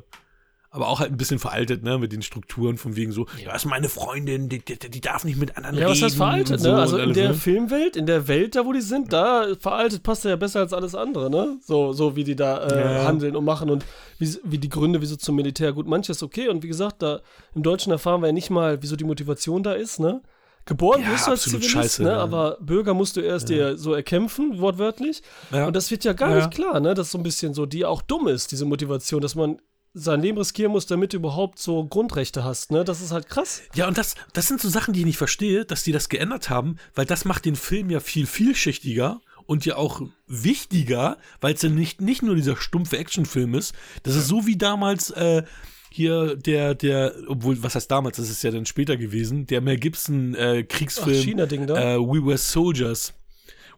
aber 0.74 0.88
auch 0.88 0.98
halt 0.98 1.12
ein 1.12 1.16
bisschen 1.16 1.38
veraltet, 1.38 1.84
ne, 1.84 1.98
mit 1.98 2.10
den 2.10 2.20
Strukturen 2.20 2.78
von 2.78 2.96
wegen 2.96 3.12
so, 3.12 3.26
ja, 3.40 3.52
das 3.52 3.62
ist 3.64 3.70
meine 3.70 3.88
Freundin, 3.88 4.48
die, 4.48 4.58
die, 4.58 4.76
die 4.76 5.00
darf 5.00 5.22
nicht 5.24 5.38
mit 5.38 5.56
anderen 5.56 5.76
Ja, 5.76 5.82
reden. 5.82 5.92
was 5.92 6.02
heißt 6.02 6.16
veraltet, 6.16 6.50
und 6.54 6.58
so 6.58 6.70
ne? 6.72 6.76
Also 6.80 6.98
in 6.98 7.12
der 7.12 7.28
ne? 7.28 7.34
Filmwelt, 7.34 7.94
in 7.96 8.06
der 8.06 8.26
Welt, 8.26 8.56
da 8.56 8.66
wo 8.66 8.72
die 8.72 8.80
sind, 8.80 9.12
da 9.12 9.46
veraltet 9.60 10.02
passt 10.02 10.24
ja 10.24 10.34
besser 10.34 10.58
als 10.58 10.72
alles 10.72 10.96
andere, 10.96 11.30
ne? 11.30 11.58
So, 11.62 11.92
so 11.92 12.16
wie 12.16 12.24
die 12.24 12.34
da 12.34 12.66
äh, 12.66 12.76
Ja. 12.76 13.04
handeln 13.04 13.36
und 13.36 13.44
machen 13.44 13.70
und 13.70 13.84
wie, 14.18 14.36
wie 14.42 14.58
die 14.58 14.68
Gründe, 14.68 15.00
wieso 15.00 15.14
zum 15.14 15.36
Militär. 15.36 15.72
Gut, 15.72 15.86
manches 15.86 16.24
okay 16.24 16.48
und 16.48 16.64
wie 16.64 16.68
gesagt, 16.68 17.02
da 17.02 17.20
im 17.54 17.62
Deutschen 17.62 17.92
erfahren 17.92 18.20
wir 18.20 18.26
ja 18.26 18.32
nicht 18.32 18.50
mal, 18.50 18.82
wieso 18.82 18.96
die 18.96 19.04
Motivation 19.04 19.62
da 19.62 19.74
ist, 19.74 20.00
ne? 20.00 20.22
Geboren 20.66 21.02
Ja, 21.02 21.12
wirst 21.12 21.28
du 21.28 21.30
als 21.30 21.42
Zivilist, 21.42 21.70
scheiße, 21.70 22.02
ne? 22.02 22.08
ne? 22.08 22.18
Aber 22.18 22.56
Bürger 22.60 22.94
musst 22.94 23.16
du 23.16 23.20
erst 23.20 23.48
dir 23.48 23.76
so 23.78 23.92
erkämpfen, 23.94 24.58
wortwörtlich. 24.60 25.22
Ja. 25.52 25.66
Und 25.68 25.76
das 25.76 25.92
wird 25.92 26.02
ja 26.02 26.14
gar 26.14 26.30
Ja. 26.30 26.36
nicht 26.38 26.50
klar, 26.50 26.80
ne? 26.80 26.94
Das 26.94 27.06
ist 27.06 27.12
so 27.12 27.18
ein 27.18 27.22
bisschen 27.22 27.54
so, 27.54 27.64
die 27.64 27.84
auch 27.84 28.02
dumm 28.02 28.26
ist, 28.26 28.50
diese 28.50 28.64
Motivation, 28.64 29.20
dass 29.20 29.36
man 29.36 29.60
sein 29.94 30.20
Leben 30.20 30.38
riskieren 30.38 30.72
muss, 30.72 30.86
damit 30.86 31.12
du 31.12 31.18
überhaupt 31.18 31.58
so 31.58 31.84
Grundrechte 31.86 32.42
hast, 32.42 32.72
ne? 32.72 32.84
Das 32.84 33.00
ist 33.00 33.12
halt 33.12 33.28
krass. 33.28 33.62
Ja, 33.74 33.86
und 33.86 33.96
das, 33.96 34.16
das 34.32 34.48
sind 34.48 34.60
so 34.60 34.68
Sachen, 34.68 34.92
die 34.92 35.00
ich 35.00 35.06
nicht 35.06 35.18
verstehe, 35.18 35.64
dass 35.64 35.84
die 35.84 35.92
das 35.92 36.08
geändert 36.08 36.50
haben, 36.50 36.76
weil 36.94 37.06
das 37.06 37.24
macht 37.24 37.44
den 37.44 37.54
Film 37.56 37.90
ja 37.90 38.00
viel 38.00 38.26
vielschichtiger 38.26 39.20
und 39.46 39.64
ja 39.64 39.76
auch 39.76 40.02
wichtiger, 40.26 41.16
weil 41.40 41.54
es 41.54 41.62
ja 41.62 41.68
nicht, 41.68 42.00
nicht 42.00 42.22
nur 42.22 42.34
dieser 42.34 42.56
stumpfe 42.56 42.98
Actionfilm 42.98 43.54
ist. 43.54 43.74
Das 44.02 44.16
ist 44.16 44.26
so 44.26 44.46
wie 44.46 44.56
damals 44.56 45.10
äh, 45.10 45.44
hier 45.90 46.34
der, 46.34 46.74
der, 46.74 47.14
obwohl, 47.28 47.62
was 47.62 47.76
heißt 47.76 47.90
damals, 47.90 48.16
das 48.16 48.28
ist 48.30 48.42
ja 48.42 48.50
dann 48.50 48.66
später 48.66 48.96
gewesen, 48.96 49.46
der 49.46 49.60
Mel 49.60 49.78
Gibson 49.78 50.34
äh, 50.34 50.64
Ach, 50.64 50.76
Kriegsfilm 50.76 51.22
China-Ding 51.22 51.68
da. 51.68 51.94
äh, 51.94 51.98
We 51.98 52.26
Were 52.26 52.38
Soldiers. 52.38 53.14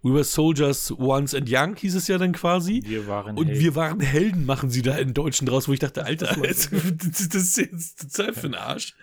We 0.06 0.14
Were 0.14 0.24
Soldiers 0.24 0.92
Once 0.98 1.34
and 1.34 1.48
Young 1.50 1.76
hieß 1.76 1.94
es 1.96 2.06
ja 2.08 2.18
dann 2.18 2.32
quasi. 2.32 2.82
Wir 2.84 3.06
waren 3.06 3.36
Und 3.36 3.46
Helden. 3.46 3.60
wir 3.60 3.74
waren 3.74 4.00
Helden, 4.00 4.46
machen 4.46 4.70
sie 4.70 4.82
da 4.82 4.96
in 4.96 5.14
Deutschen 5.14 5.46
draus, 5.46 5.68
wo 5.68 5.72
ich 5.72 5.80
dachte, 5.80 6.04
Alter, 6.04 6.36
das, 6.42 6.70
das 6.70 7.20
ist 7.34 7.56
jetzt 7.58 8.14
total 8.14 8.32
für 8.34 8.42
den 8.48 8.54
Arsch. 8.54 8.94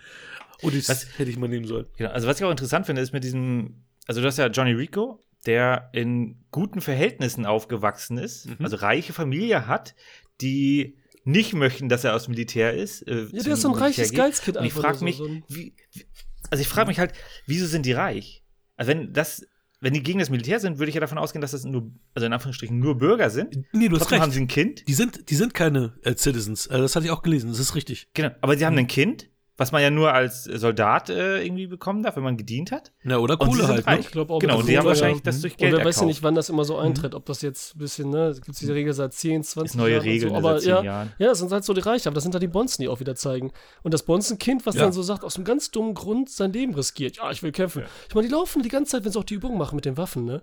Und 0.62 0.74
das 0.74 0.88
Was- 0.88 1.18
hätte 1.18 1.30
ich 1.30 1.36
mal 1.36 1.48
nehmen 1.48 1.66
sollen. 1.66 1.86
Genau, 1.96 2.10
also 2.10 2.26
was 2.26 2.38
ich 2.38 2.44
auch 2.44 2.50
interessant 2.50 2.86
finde, 2.86 3.02
ist 3.02 3.12
mit 3.12 3.22
diesem, 3.24 3.84
also 4.06 4.20
du 4.20 4.26
hast 4.26 4.38
ja 4.38 4.46
Johnny 4.46 4.72
Rico, 4.72 5.20
der 5.46 5.90
in 5.92 6.44
guten 6.50 6.80
Verhältnissen 6.80 7.44
aufgewachsen 7.44 8.16
ist, 8.16 8.46
Mhm. 8.46 8.56
also 8.64 8.76
reiche 8.76 9.12
Familie 9.12 9.66
hat, 9.66 9.94
die 10.40 10.96
nicht 11.24 11.52
möchten, 11.54 11.88
dass 11.88 12.04
er 12.04 12.14
aus 12.14 12.24
dem 12.24 12.30
Militär 12.32 12.72
ist. 12.74 13.02
Äh, 13.02 13.26
Ja, 13.32 13.42
der 13.42 13.52
ist 13.54 13.62
so 13.62 13.68
ein 13.68 13.74
Militär 13.78 13.80
reiches. 14.04 14.12
Geizkind 14.12 14.56
Und 14.56 14.64
ich 14.64 14.72
einfach 14.72 14.82
frage 14.82 14.96
nur 14.98 15.04
mich, 15.04 15.16
so, 15.16 15.24
so 15.26 15.30
ein- 15.30 15.44
wie, 15.48 15.74
wie, 15.92 16.04
also 16.50 16.62
ich 16.62 16.68
frage 16.68 16.88
mich 16.88 16.98
halt, 16.98 17.12
wieso 17.46 17.66
sind 17.66 17.84
die 17.84 17.92
reich? 17.92 18.42
Also 18.76 18.90
wenn 18.90 19.12
das, 19.12 19.46
wenn 19.84 19.92
die 19.92 20.02
gegen 20.02 20.18
das 20.18 20.30
Militär 20.30 20.60
sind, 20.60 20.78
würde 20.78 20.88
ich 20.88 20.94
ja 20.94 21.00
davon 21.02 21.18
ausgehen, 21.18 21.42
dass 21.42 21.50
das 21.50 21.64
nur, 21.64 21.90
also 22.14 22.24
in 22.24 22.32
Anführungsstrichen 22.32 22.78
nur 22.78 22.96
Bürger 22.96 23.28
sind. 23.28 23.58
Nee, 23.72 23.88
du 23.88 23.96
hast 23.96 24.04
Trotzdem 24.04 24.20
haben 24.20 24.30
recht. 24.30 24.34
sie 24.34 24.40
ein 24.40 24.48
Kind. 24.48 24.88
Die 24.88 24.94
sind, 24.94 25.28
die 25.28 25.34
sind 25.34 25.52
keine 25.52 25.92
äh, 26.02 26.16
Citizens. 26.16 26.66
Äh, 26.68 26.78
das 26.78 26.96
hatte 26.96 27.04
ich 27.04 27.12
auch 27.12 27.22
gelesen, 27.22 27.50
das 27.50 27.58
ist 27.58 27.74
richtig. 27.74 28.08
Genau, 28.14 28.30
aber 28.40 28.56
sie 28.56 28.64
haben 28.64 28.78
ein 28.78 28.86
Kind, 28.86 29.28
was 29.56 29.70
man 29.70 29.82
ja 29.82 29.90
nur 29.90 30.12
als 30.12 30.44
Soldat 30.44 31.10
äh, 31.10 31.44
irgendwie 31.44 31.68
bekommen 31.68 32.02
darf, 32.02 32.16
wenn 32.16 32.24
man 32.24 32.36
gedient 32.36 32.72
hat. 32.72 32.92
Ja, 33.04 33.18
oder 33.18 33.36
Kohle 33.36 33.68
halt. 33.68 33.86
reich. 33.86 33.98
Ne? 33.98 34.00
Ich 34.00 34.10
glaube 34.10 34.32
auch 34.34 34.40
Genau, 34.40 34.58
und 34.58 34.68
die 34.68 34.76
haben 34.76 34.84
wahrscheinlich 34.86 35.18
ja. 35.18 35.22
das 35.24 35.40
durch 35.42 35.52
Und 35.54 35.58
Geld 35.58 35.76
wer 35.76 35.84
weiß 35.84 36.00
ja 36.00 36.06
nicht, 36.06 36.22
wann 36.24 36.34
das 36.34 36.48
immer 36.48 36.64
so 36.64 36.76
eintritt, 36.76 37.14
ob 37.14 37.24
das 37.26 37.40
jetzt 37.42 37.76
ein 37.76 37.78
bisschen, 37.78 38.10
ne, 38.10 38.26
es 38.28 38.40
gibt 38.40 38.60
diese 38.60 38.74
Regel 38.74 38.92
seit 38.92 39.12
10, 39.14 39.44
20 39.44 39.70
Ist 39.70 39.76
neue 39.76 39.92
Jahren 39.92 40.00
und 40.02 40.08
Regeln 40.08 40.30
so, 40.30 40.36
aber 40.36 40.52
seit 40.54 40.62
zehn 40.62 40.70
ja, 40.70 40.82
Jahren. 40.82 41.12
ja, 41.18 41.28
das 41.28 41.38
sind 41.38 41.52
halt 41.52 41.64
so 41.64 41.72
die 41.72 41.80
Reiche, 41.82 42.08
aber 42.08 42.14
das 42.14 42.24
sind 42.24 42.34
halt 42.34 42.42
die 42.42 42.48
Bonzen, 42.48 42.82
die 42.82 42.88
auch 42.88 42.98
wieder 42.98 43.14
zeigen. 43.14 43.52
Und 43.82 43.94
das 43.94 44.02
Bonzenkind, 44.02 44.66
was 44.66 44.74
Ja. 44.74 44.82
dann 44.82 44.92
so 44.92 45.02
sagt, 45.02 45.22
aus 45.24 45.36
einem 45.36 45.44
ganz 45.44 45.70
dummen 45.70 45.94
Grund 45.94 46.30
sein 46.30 46.52
Leben 46.52 46.74
riskiert. 46.74 47.18
Ja, 47.18 47.30
ich 47.30 47.42
will 47.42 47.52
kämpfen. 47.52 47.84
Ich 48.08 48.14
meine, 48.14 48.26
die 48.26 48.32
laufen 48.32 48.62
die 48.62 48.68
ganze 48.68 48.92
Zeit, 48.92 49.04
wenn 49.04 49.12
sie 49.12 49.18
auch 49.18 49.24
die 49.24 49.34
Übungen 49.34 49.56
machen 49.56 49.76
mit 49.76 49.84
den 49.84 49.96
Waffen, 49.96 50.24
ne? 50.24 50.42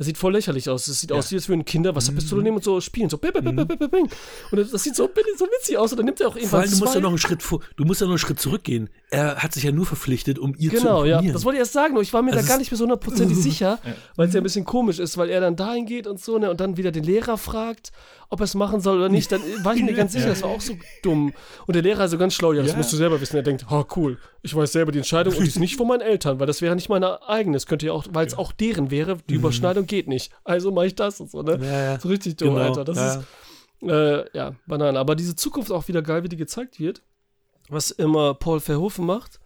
Das 0.00 0.06
sieht 0.06 0.16
voll 0.16 0.32
lächerlich 0.32 0.66
aus. 0.70 0.86
Das 0.86 0.98
sieht 0.98 1.12
aus, 1.12 1.30
wie 1.30 1.34
als 1.34 1.46
würden 1.50 1.66
Kinder 1.66 1.92
Mhm. 1.92 1.96
Wasserpistole 1.96 2.42
nehmen 2.42 2.56
und 2.56 2.64
so 2.64 2.80
spielen. 2.80 3.10
So, 3.10 3.18
bing, 3.18 3.32
bing, 3.34 3.44
bing, 3.44 3.54
bing, 3.54 3.78
bing, 3.78 3.90
bing. 3.90 4.08
Und 4.50 4.72
das 4.72 4.82
sieht 4.82 4.96
so, 4.96 5.10
so 5.36 5.44
witzig 5.44 5.76
aus. 5.76 5.92
Und 5.92 5.98
dann 5.98 6.06
nimmt 6.06 6.18
er 6.22 6.28
auch 6.28 6.32
Vor 6.32 6.40
irgendwann 6.40 6.60
allem, 6.62 6.70
du 6.70 6.76
musst 6.78 6.94
ja 6.94 7.00
noch 7.02 7.08
einen 7.10 7.18
Schritt 7.18 7.42
vor, 7.42 7.60
du 7.76 7.84
musst 7.84 8.00
ja 8.00 8.06
noch 8.06 8.12
einen 8.12 8.18
Schritt 8.18 8.40
zurückgehen. 8.40 8.88
Er 9.10 9.36
hat 9.36 9.52
sich 9.52 9.62
ja 9.64 9.72
nur 9.72 9.84
verpflichtet, 9.84 10.38
um 10.38 10.54
ihr 10.56 10.70
zu 10.70 10.76
Genau, 10.78 11.04
ja. 11.04 11.20
Das 11.20 11.44
wollte 11.44 11.56
ich 11.56 11.60
erst 11.60 11.74
sagen, 11.74 12.00
ich 12.00 12.14
war 12.14 12.22
mir 12.22 12.32
Also 12.32 12.42
da 12.42 12.48
gar 12.48 12.56
nicht 12.58 12.70
mehr 12.70 12.78
so 12.78 12.84
hundertprozentig 12.84 13.36
sicher, 13.42 13.78
weil 14.16 14.28
es 14.28 14.32
ja 14.34 14.40
ein 14.40 14.44
bisschen 14.44 14.64
komisch 14.64 14.98
ist, 15.00 15.18
weil 15.18 15.28
er 15.28 15.42
dann 15.42 15.54
dahin 15.56 15.84
geht 15.84 16.06
und 16.06 16.18
so, 16.18 16.38
ne, 16.38 16.50
und 16.50 16.60
dann 16.60 16.78
wieder 16.78 16.92
den 16.92 17.04
Lehrer 17.04 17.36
fragt, 17.36 17.92
ob 18.30 18.40
er 18.40 18.44
es 18.44 18.54
machen 18.54 18.80
soll 18.80 18.96
oder 18.96 19.08
nicht. 19.10 19.30
Dann 19.30 19.42
war 19.64 19.74
ich 19.74 19.82
mir 19.82 19.92
ganz 19.92 20.12
sicher, 20.12 20.28
das 20.28 20.42
war 20.42 20.48
auch 20.50 20.60
so 20.62 20.74
dumm. 21.02 21.34
Und 21.66 21.74
der 21.74 21.82
Lehrer 21.82 22.04
ist 22.06 22.12
so 22.12 22.16
ganz 22.18 22.32
schlau, 22.32 22.52
ja, 22.54 22.62
das 22.62 22.70
Ja. 22.72 22.76
musst 22.78 22.92
du 22.92 22.96
selber 22.96 23.20
wissen. 23.20 23.36
Er 23.36 23.42
denkt, 23.42 23.66
oh 23.70 23.84
cool, 23.96 24.16
ich 24.42 24.54
weiß 24.54 24.72
selber 24.72 24.92
die 24.92 24.98
Entscheidung 24.98 25.34
und 25.34 25.42
die 25.42 25.48
ist 25.48 25.58
nicht 25.58 25.76
von 25.76 25.88
meinen 25.88 26.00
Eltern, 26.00 26.38
weil 26.40 26.46
das 26.46 26.62
wäre 26.62 26.74
nicht 26.74 26.88
meine 26.88 27.28
eigene. 27.28 27.56
Das 27.56 27.66
könnte 27.66 27.86
ja 27.86 27.92
auch, 27.92 28.06
weil 28.12 28.26
es 28.26 28.38
auch 28.38 28.52
deren 28.52 28.90
wäre, 28.92 29.18
die 29.28 29.34
Überschneidung 29.34 29.86
geht 29.90 30.08
nicht. 30.08 30.32
Also 30.44 30.70
mache 30.72 30.86
ich 30.86 30.94
das 30.94 31.20
und 31.20 31.30
so, 31.30 31.42
ne? 31.42 31.58
Mhm. 31.58 31.64
Ja, 31.64 31.82
ja. 31.84 32.00
So 32.00 32.08
richtig 32.08 32.36
dumm, 32.36 32.54
Genau, 32.54 32.66
Alter. 32.66 32.84
Das 32.84 32.96
ja. 32.96 33.14
ist, 33.16 33.26
äh, 33.82 34.36
ja, 34.36 34.54
Banane. 34.66 34.98
Aber 34.98 35.14
diese 35.14 35.36
Zukunft 35.36 35.70
auch 35.70 35.86
wieder 35.88 36.00
geil, 36.00 36.24
wie 36.24 36.28
die 36.28 36.36
gezeigt 36.36 36.80
wird. 36.80 37.02
Was 37.68 37.90
immer 37.90 38.34
Paul 38.34 38.58
Verhoeven 38.60 39.06
macht, 39.06 39.38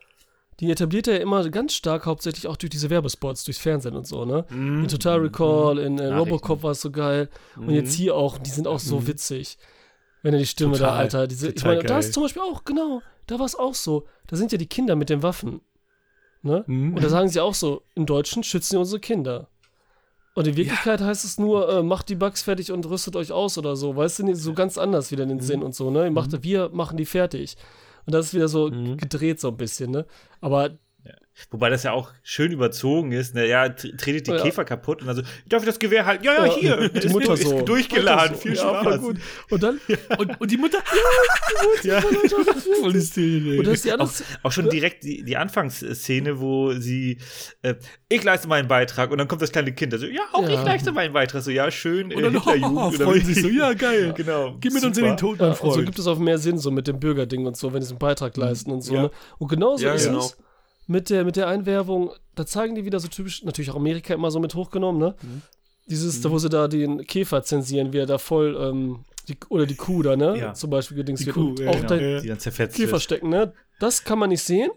die 0.60 0.70
etabliert 0.70 1.08
er 1.08 1.14
ja 1.14 1.20
immer 1.20 1.46
ganz 1.50 1.74
stark, 1.74 2.06
hauptsächlich 2.06 2.46
auch 2.46 2.56
durch 2.56 2.70
diese 2.70 2.88
Werbespots, 2.88 3.44
durchs 3.44 3.60
Fernsehen 3.60 3.96
und 3.96 4.06
so, 4.06 4.24
ne? 4.24 4.46
Mhm. 4.50 4.82
In 4.84 4.88
Total 4.88 5.18
Recall, 5.18 5.78
in 5.78 5.98
äh, 5.98 6.08
Nachrichten. 6.10 6.18
Robocop 6.18 6.62
war 6.62 6.70
es 6.70 6.80
so 6.80 6.90
geil. 6.90 7.28
Und 7.56 7.70
jetzt 7.70 7.92
hier 7.94 8.14
auch, 8.14 8.38
die 8.38 8.50
sind 8.50 8.66
auch 8.68 8.78
so 8.78 9.06
witzig. 9.06 9.58
Wenn 10.22 10.32
er 10.32 10.38
die 10.40 10.46
Stimme 10.46 10.78
da, 10.78 10.78
Mhm. 10.78 10.80
Total, 10.86 10.98
Alter. 11.00 11.26
Diese, 11.26 11.48
ich 11.50 11.64
meine, 11.64 11.82
da 11.82 11.98
ist 11.98 12.14
zum 12.14 12.22
Beispiel 12.22 12.42
auch, 12.42 12.64
genau, 12.64 13.02
da 13.26 13.38
war 13.38 13.46
es 13.46 13.56
auch 13.56 13.74
so. 13.74 14.06
Da 14.26 14.36
sind 14.36 14.52
ja 14.52 14.58
die 14.58 14.68
Kinder 14.68 14.96
mit 14.96 15.10
den 15.10 15.22
Waffen. 15.22 15.60
Ne? 16.42 16.64
Mhm. 16.66 16.94
Und 16.94 17.02
da 17.02 17.08
sagen 17.08 17.28
sie 17.28 17.40
auch 17.40 17.54
so, 17.54 17.82
im 17.94 18.06
Deutschen 18.06 18.42
schützen 18.42 18.72
sie 18.72 18.78
unsere 18.78 19.00
Kinder. 19.00 19.48
Und 20.34 20.46
in 20.48 20.56
Wirklichkeit 20.56 21.00
heißt 21.00 21.24
es 21.24 21.38
nur, 21.38 21.68
äh, 21.68 21.82
macht 21.82 22.08
die 22.08 22.16
Bugs 22.16 22.42
fertig 22.42 22.72
und 22.72 22.84
rüstet 22.86 23.14
euch 23.14 23.30
aus 23.30 23.56
oder 23.56 23.76
so. 23.76 23.94
Weißt 23.94 24.18
du, 24.18 24.34
so 24.34 24.52
ganz 24.52 24.76
anders 24.78 25.10
wieder 25.12 25.24
Mhm. 25.24 25.30
den 25.30 25.40
Sinn 25.40 25.62
und 25.62 25.74
so, 25.74 25.90
ne? 25.90 26.04
Ihr 26.06 26.10
Macht, 26.10 26.42
Wir 26.42 26.70
machen 26.70 26.96
die 26.96 27.04
fertig. 27.06 27.56
Und 28.06 28.14
das 28.14 28.26
ist 28.26 28.34
wieder 28.34 28.48
so 28.48 28.68
Mhm. 28.68 28.96
gedreht 28.96 29.40
so 29.40 29.48
ein 29.48 29.56
bisschen, 29.56 29.92
ne? 29.92 30.06
Aber 30.40 30.70
Wobei 31.50 31.68
das 31.68 31.82
ja 31.82 31.92
auch 31.92 32.12
schön 32.22 32.52
überzogen 32.52 33.10
ist. 33.12 33.34
Ne? 33.34 33.46
Ja, 33.48 33.64
tr- 33.64 33.96
tretet 33.96 34.28
die 34.28 34.30
Ja. 34.30 34.40
Käfer 34.42 34.64
kaputt 34.64 35.00
und 35.00 35.08
dann 35.08 35.16
so, 35.16 35.22
darf 35.48 35.62
ich 35.62 35.66
das 35.66 35.78
Gewehr 35.80 36.06
halten? 36.06 36.24
Ja, 36.24 36.34
ja, 36.34 36.46
Ja, 36.46 36.54
hier. 36.56 36.88
die 36.88 36.98
ist, 37.06 37.12
Mutter 37.12 37.34
ist 37.34 37.42
so. 37.42 37.62
durchgeladen. 37.62 38.32
Mutter 38.32 38.34
so. 38.36 38.40
Viel 38.42 38.54
Ja, 38.54 38.80
Spaß. 38.80 39.00
gut. 39.00 39.16
Und 39.50 39.62
dann, 39.62 39.80
Und, 40.18 40.40
und 40.40 40.50
die 40.50 40.56
Mutter. 40.56 40.78
Ja. 41.82 42.00
Voll 42.00 42.92
hysterien, 42.94 43.58
und 43.58 43.66
das 43.66 43.74
ist 43.74 43.84
die 43.84 43.92
andere 43.92 44.08
Auch, 44.08 44.44
auch 44.44 44.52
schon 44.52 44.68
direkt 44.70 45.04
die, 45.04 45.22
die 45.24 45.36
Anfangsszene, 45.36 46.40
wo 46.40 46.72
sie, 46.74 47.18
äh, 47.62 47.74
ich 48.08 48.22
leiste 48.22 48.48
meinen 48.48 48.68
Beitrag 48.68 49.10
und 49.10 49.18
dann 49.18 49.28
kommt 49.28 49.42
das 49.42 49.50
kleine 49.52 49.72
Kind, 49.72 49.92
also, 49.92 50.06
ja, 50.06 50.22
auch 50.32 50.42
Ja. 50.48 50.60
ich 50.60 50.64
leiste 50.64 50.92
meinen 50.92 51.12
Beitrag. 51.12 51.42
So, 51.42 51.50
ja, 51.50 51.70
schön, 51.70 52.10
äh, 52.10 52.14
Und 52.16 52.22
dann 52.22 52.32
Hitlerjugend. 52.34 52.78
oh, 52.78 52.90
freuen 52.90 53.24
sich 53.24 53.40
so, 53.42 53.48
ja, 53.48 53.72
geil. 53.72 54.12
Genau. 54.16 54.56
Geh 54.60 54.70
mit 54.70 54.84
uns 54.84 54.96
in 54.98 55.04
den 55.04 55.16
Tod, 55.16 55.38
Ja, 55.40 55.46
mein 55.46 55.50
und 55.52 55.58
so 55.58 55.72
Freund. 55.72 55.86
gibt 55.86 55.98
es 55.98 56.06
auch 56.06 56.18
mehr 56.18 56.38
Sinn, 56.38 56.58
so 56.58 56.70
mit 56.70 56.86
dem 56.86 57.00
Bürgerding 57.00 57.46
und 57.46 57.56
so, 57.56 57.72
wenn 57.72 57.82
sie 57.82 57.90
einen 57.90 57.98
Beitrag 57.98 58.36
leisten 58.36 58.70
und 58.70 58.82
so. 58.82 58.94
Ja. 58.94 59.02
Ne? 59.02 59.10
Und 59.38 59.48
genauso 59.48 59.84
Ja, 59.84 59.94
ist 59.94 60.06
genau. 60.06 60.18
es 60.20 60.36
mit 60.86 61.10
der, 61.10 61.24
mit 61.24 61.36
der 61.36 61.48
Einwerbung, 61.48 62.10
da 62.34 62.46
zeigen 62.46 62.74
die 62.74 62.84
wieder 62.84 63.00
so 63.00 63.08
typisch, 63.08 63.42
natürlich 63.44 63.70
auch 63.70 63.76
Amerika 63.76 64.14
immer 64.14 64.30
so 64.30 64.40
mit 64.40 64.54
hochgenommen, 64.54 65.00
ne? 65.00 65.14
Mhm. 65.22 65.42
Dieses, 65.86 66.20
da 66.22 66.30
wo 66.30 66.38
sie 66.38 66.48
da 66.48 66.66
den 66.66 67.06
Käfer 67.06 67.42
zensieren, 67.42 67.92
wie 67.92 67.98
er 67.98 68.06
da 68.06 68.18
voll, 68.18 68.56
ähm, 68.58 69.04
die, 69.28 69.36
oder 69.48 69.66
die 69.66 69.76
Kuh 69.76 70.02
da, 70.02 70.16
ne? 70.16 70.38
Ja. 70.38 70.54
Zum 70.54 70.70
Beispiel 70.70 70.96
gedings 70.98 71.20
Die. 71.20 71.30
Kuh, 71.30 71.54
ja, 71.58 71.70
auch 71.70 71.74
genau. 71.74 71.88
da. 71.88 72.20
Die 72.20 72.28
dann 72.28 72.38
zerfetzt 72.38 72.76
Käfer 72.76 72.92
wird. 72.92 73.02
stecken, 73.02 73.28
ne? 73.28 73.52
Das 73.80 74.04
kann 74.04 74.18
man 74.18 74.30
nicht 74.30 74.42
sehen, 74.42 74.70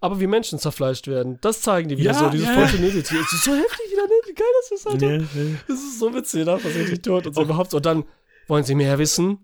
aber 0.00 0.20
wie 0.20 0.26
Menschen 0.26 0.58
zerfleischt 0.58 1.06
werden. 1.08 1.38
Das 1.40 1.60
zeigen 1.60 1.88
die 1.88 1.98
wieder 1.98 2.12
Ja, 2.12 2.18
so, 2.18 2.28
dieses 2.28 2.48
ja. 2.48 2.68
Spontaneity. 2.68 2.98
Es 2.98 3.32
ist 3.32 3.44
so 3.44 3.52
heftig 3.52 3.92
wieder, 3.92 4.02
ne? 4.02 4.14
Wie 4.26 4.34
geil 4.34 4.46
das 4.60 4.78
ist, 4.78 4.86
Alter. 4.86 5.18
Das 5.68 5.78
ist 5.78 5.98
so 5.98 6.14
witzig, 6.14 6.44
da 6.44 6.54
was 6.54 6.74
richtig 6.74 7.02
tot 7.02 7.26
und 7.26 7.34
so 7.34 7.42
überhaupt. 7.42 7.72
Und 7.74 7.86
dann 7.86 8.04
wollen 8.48 8.64
sie 8.64 8.74
mehr 8.74 8.98
wissen. 8.98 9.38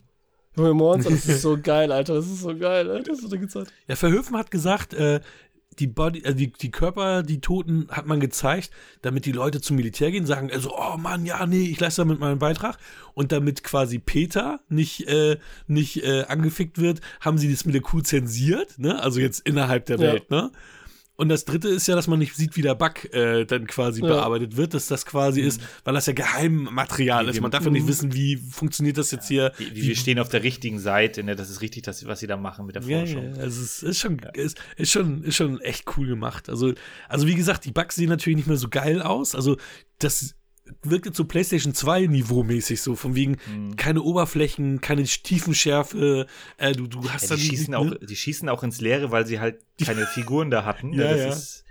Und 0.56 1.05
das 1.05 1.26
ist 1.26 1.43
so 1.43 1.56
geil, 1.56 1.93
Alter. 1.93 2.14
Das 2.14 2.26
ist 2.26 2.40
so 2.40 2.56
geil, 2.56 2.90
Alter. 2.90 3.10
Das 3.10 3.20
ist 3.20 3.30
so 3.30 3.39
gezeigt. 3.39 3.72
Ja, 3.86 3.97
Verhöfen 3.97 4.36
hat 4.36 4.51
gesagt, 4.51 4.93
äh, 4.94 5.20
die, 5.78 5.86
Body, 5.86 6.22
äh, 6.24 6.34
die, 6.34 6.52
die 6.52 6.70
Körper, 6.70 7.22
die 7.22 7.40
Toten 7.40 7.88
hat 7.90 8.06
man 8.06 8.20
gezeigt, 8.20 8.70
damit 9.02 9.24
die 9.26 9.32
Leute 9.32 9.60
zum 9.60 9.76
Militär 9.76 10.10
gehen, 10.10 10.26
sagen, 10.26 10.50
also, 10.52 10.76
oh 10.76 10.96
Mann, 10.96 11.24
ja, 11.26 11.46
nee, 11.46 11.64
ich 11.64 11.80
leiste 11.80 12.02
damit 12.02 12.20
meinen 12.20 12.38
Beitrag. 12.38 12.78
Und 13.14 13.32
damit 13.32 13.64
quasi 13.64 13.98
Peter 13.98 14.60
nicht, 14.68 15.09
äh, 15.09 15.38
nicht 15.66 16.05
äh, 16.05 16.24
angefickt 16.28 16.78
wird, 16.78 17.00
haben 17.20 17.38
sie 17.38 17.50
das 17.50 17.64
mit 17.64 17.74
der 17.74 17.82
Kuh 17.82 18.00
zensiert, 18.00 18.78
ne? 18.78 19.02
Also 19.02 19.20
jetzt 19.20 19.40
innerhalb 19.46 19.86
der 19.86 19.98
Ja. 19.98 20.12
Welt, 20.12 20.30
ne? 20.30 20.50
Und 21.20 21.31
das 21.31 21.45
dritte 21.45 21.66
ist 21.66 21.89
ja, 21.89 21.97
dass 21.97 22.07
man 22.07 22.20
nicht 22.20 22.36
sieht, 22.36 22.57
wie 22.57 22.62
der 22.62 22.77
Bug 22.77 23.12
äh, 23.12 23.45
dann 23.45 23.66
quasi 23.66 24.01
Ja. 24.03 24.07
bearbeitet 24.07 24.57
wird, 24.57 24.73
dass 24.73 24.86
das 24.86 25.05
quasi 25.05 25.40
ist, 25.40 25.61
weil 25.82 25.93
das 25.95 26.07
ja 26.07 26.12
Geheimmaterial 26.12 27.27
Wie 27.27 27.31
ist. 27.31 27.40
Man 27.40 27.51
darf 27.51 27.65
ja 27.65 27.70
nicht 27.73 27.89
wissen, 27.89 28.15
wie 28.15 28.36
funktioniert 28.36 28.99
das 28.99 29.11
jetzt 29.11 29.27
hier. 29.27 29.51
Wie, 29.59 29.74
wie 29.74 29.82
wir 29.89 29.97
stehen 29.97 30.20
auf 30.20 30.28
der 30.28 30.45
richtigen 30.45 30.78
Seite, 30.78 31.24
ne? 31.24 31.35
Das 31.35 31.51
ist 31.51 31.61
richtig, 31.61 31.82
das, 31.82 32.07
was 32.07 32.20
sie 32.20 32.28
da 32.28 32.36
machen 32.36 32.66
mit 32.66 32.77
der 32.77 32.82
Ja, 32.85 32.99
Forschung. 33.01 33.35
ja, 33.35 33.43
also 33.43 33.61
es 33.61 33.82
ist 33.82 33.99
schon, 33.99 34.20
ist, 34.35 34.59
ist 34.77 34.93
schon, 34.93 35.24
ist 35.24 35.35
schon 35.35 35.61
echt 35.61 35.86
cool 35.97 36.07
gemacht. 36.07 36.49
Also, 36.49 36.73
also 37.09 37.27
wie 37.27 37.35
gesagt, 37.35 37.65
die 37.65 37.73
Bugs 37.73 37.97
sehen 37.97 38.11
natürlich 38.11 38.36
nicht 38.36 38.47
mehr 38.49 38.57
so 38.57 38.69
geil 38.69 39.03
aus. 39.03 39.35
Also 39.35 39.57
das 39.99 40.36
wirkt 40.82 41.07
jetzt 41.07 41.16
so 41.16 41.24
PlayStation 41.24 41.74
2 41.74 42.07
Niveau-mäßig 42.07 42.81
so, 42.81 42.95
von 42.97 43.15
wegen 43.15 43.36
Mhm. 43.53 43.77
keine 43.77 44.03
Oberflächen, 44.03 44.81
keine 44.81 45.05
Tiefenschärfe. 45.05 46.27
Äh, 46.57 46.73
du, 46.73 46.86
du 46.86 47.09
hast 47.11 47.23
Ja, 47.23 47.28
dann 47.31 47.39
die, 47.39 47.45
schießen 47.47 47.74
auch, 47.74 47.95
die 48.01 48.16
schießen 48.16 48.49
auch 48.49 48.62
ins 48.62 48.81
Leere, 48.81 49.11
weil 49.11 49.27
sie 49.27 49.40
halt 49.40 49.61
keine 49.85 50.07
Figuren 50.15 50.51
da 50.51 50.65
hatten. 50.65 50.90
ne? 50.90 50.97
Ja, 51.05 51.11
das 51.11 51.20
ja. 51.20 51.28
Ist, 51.28 51.65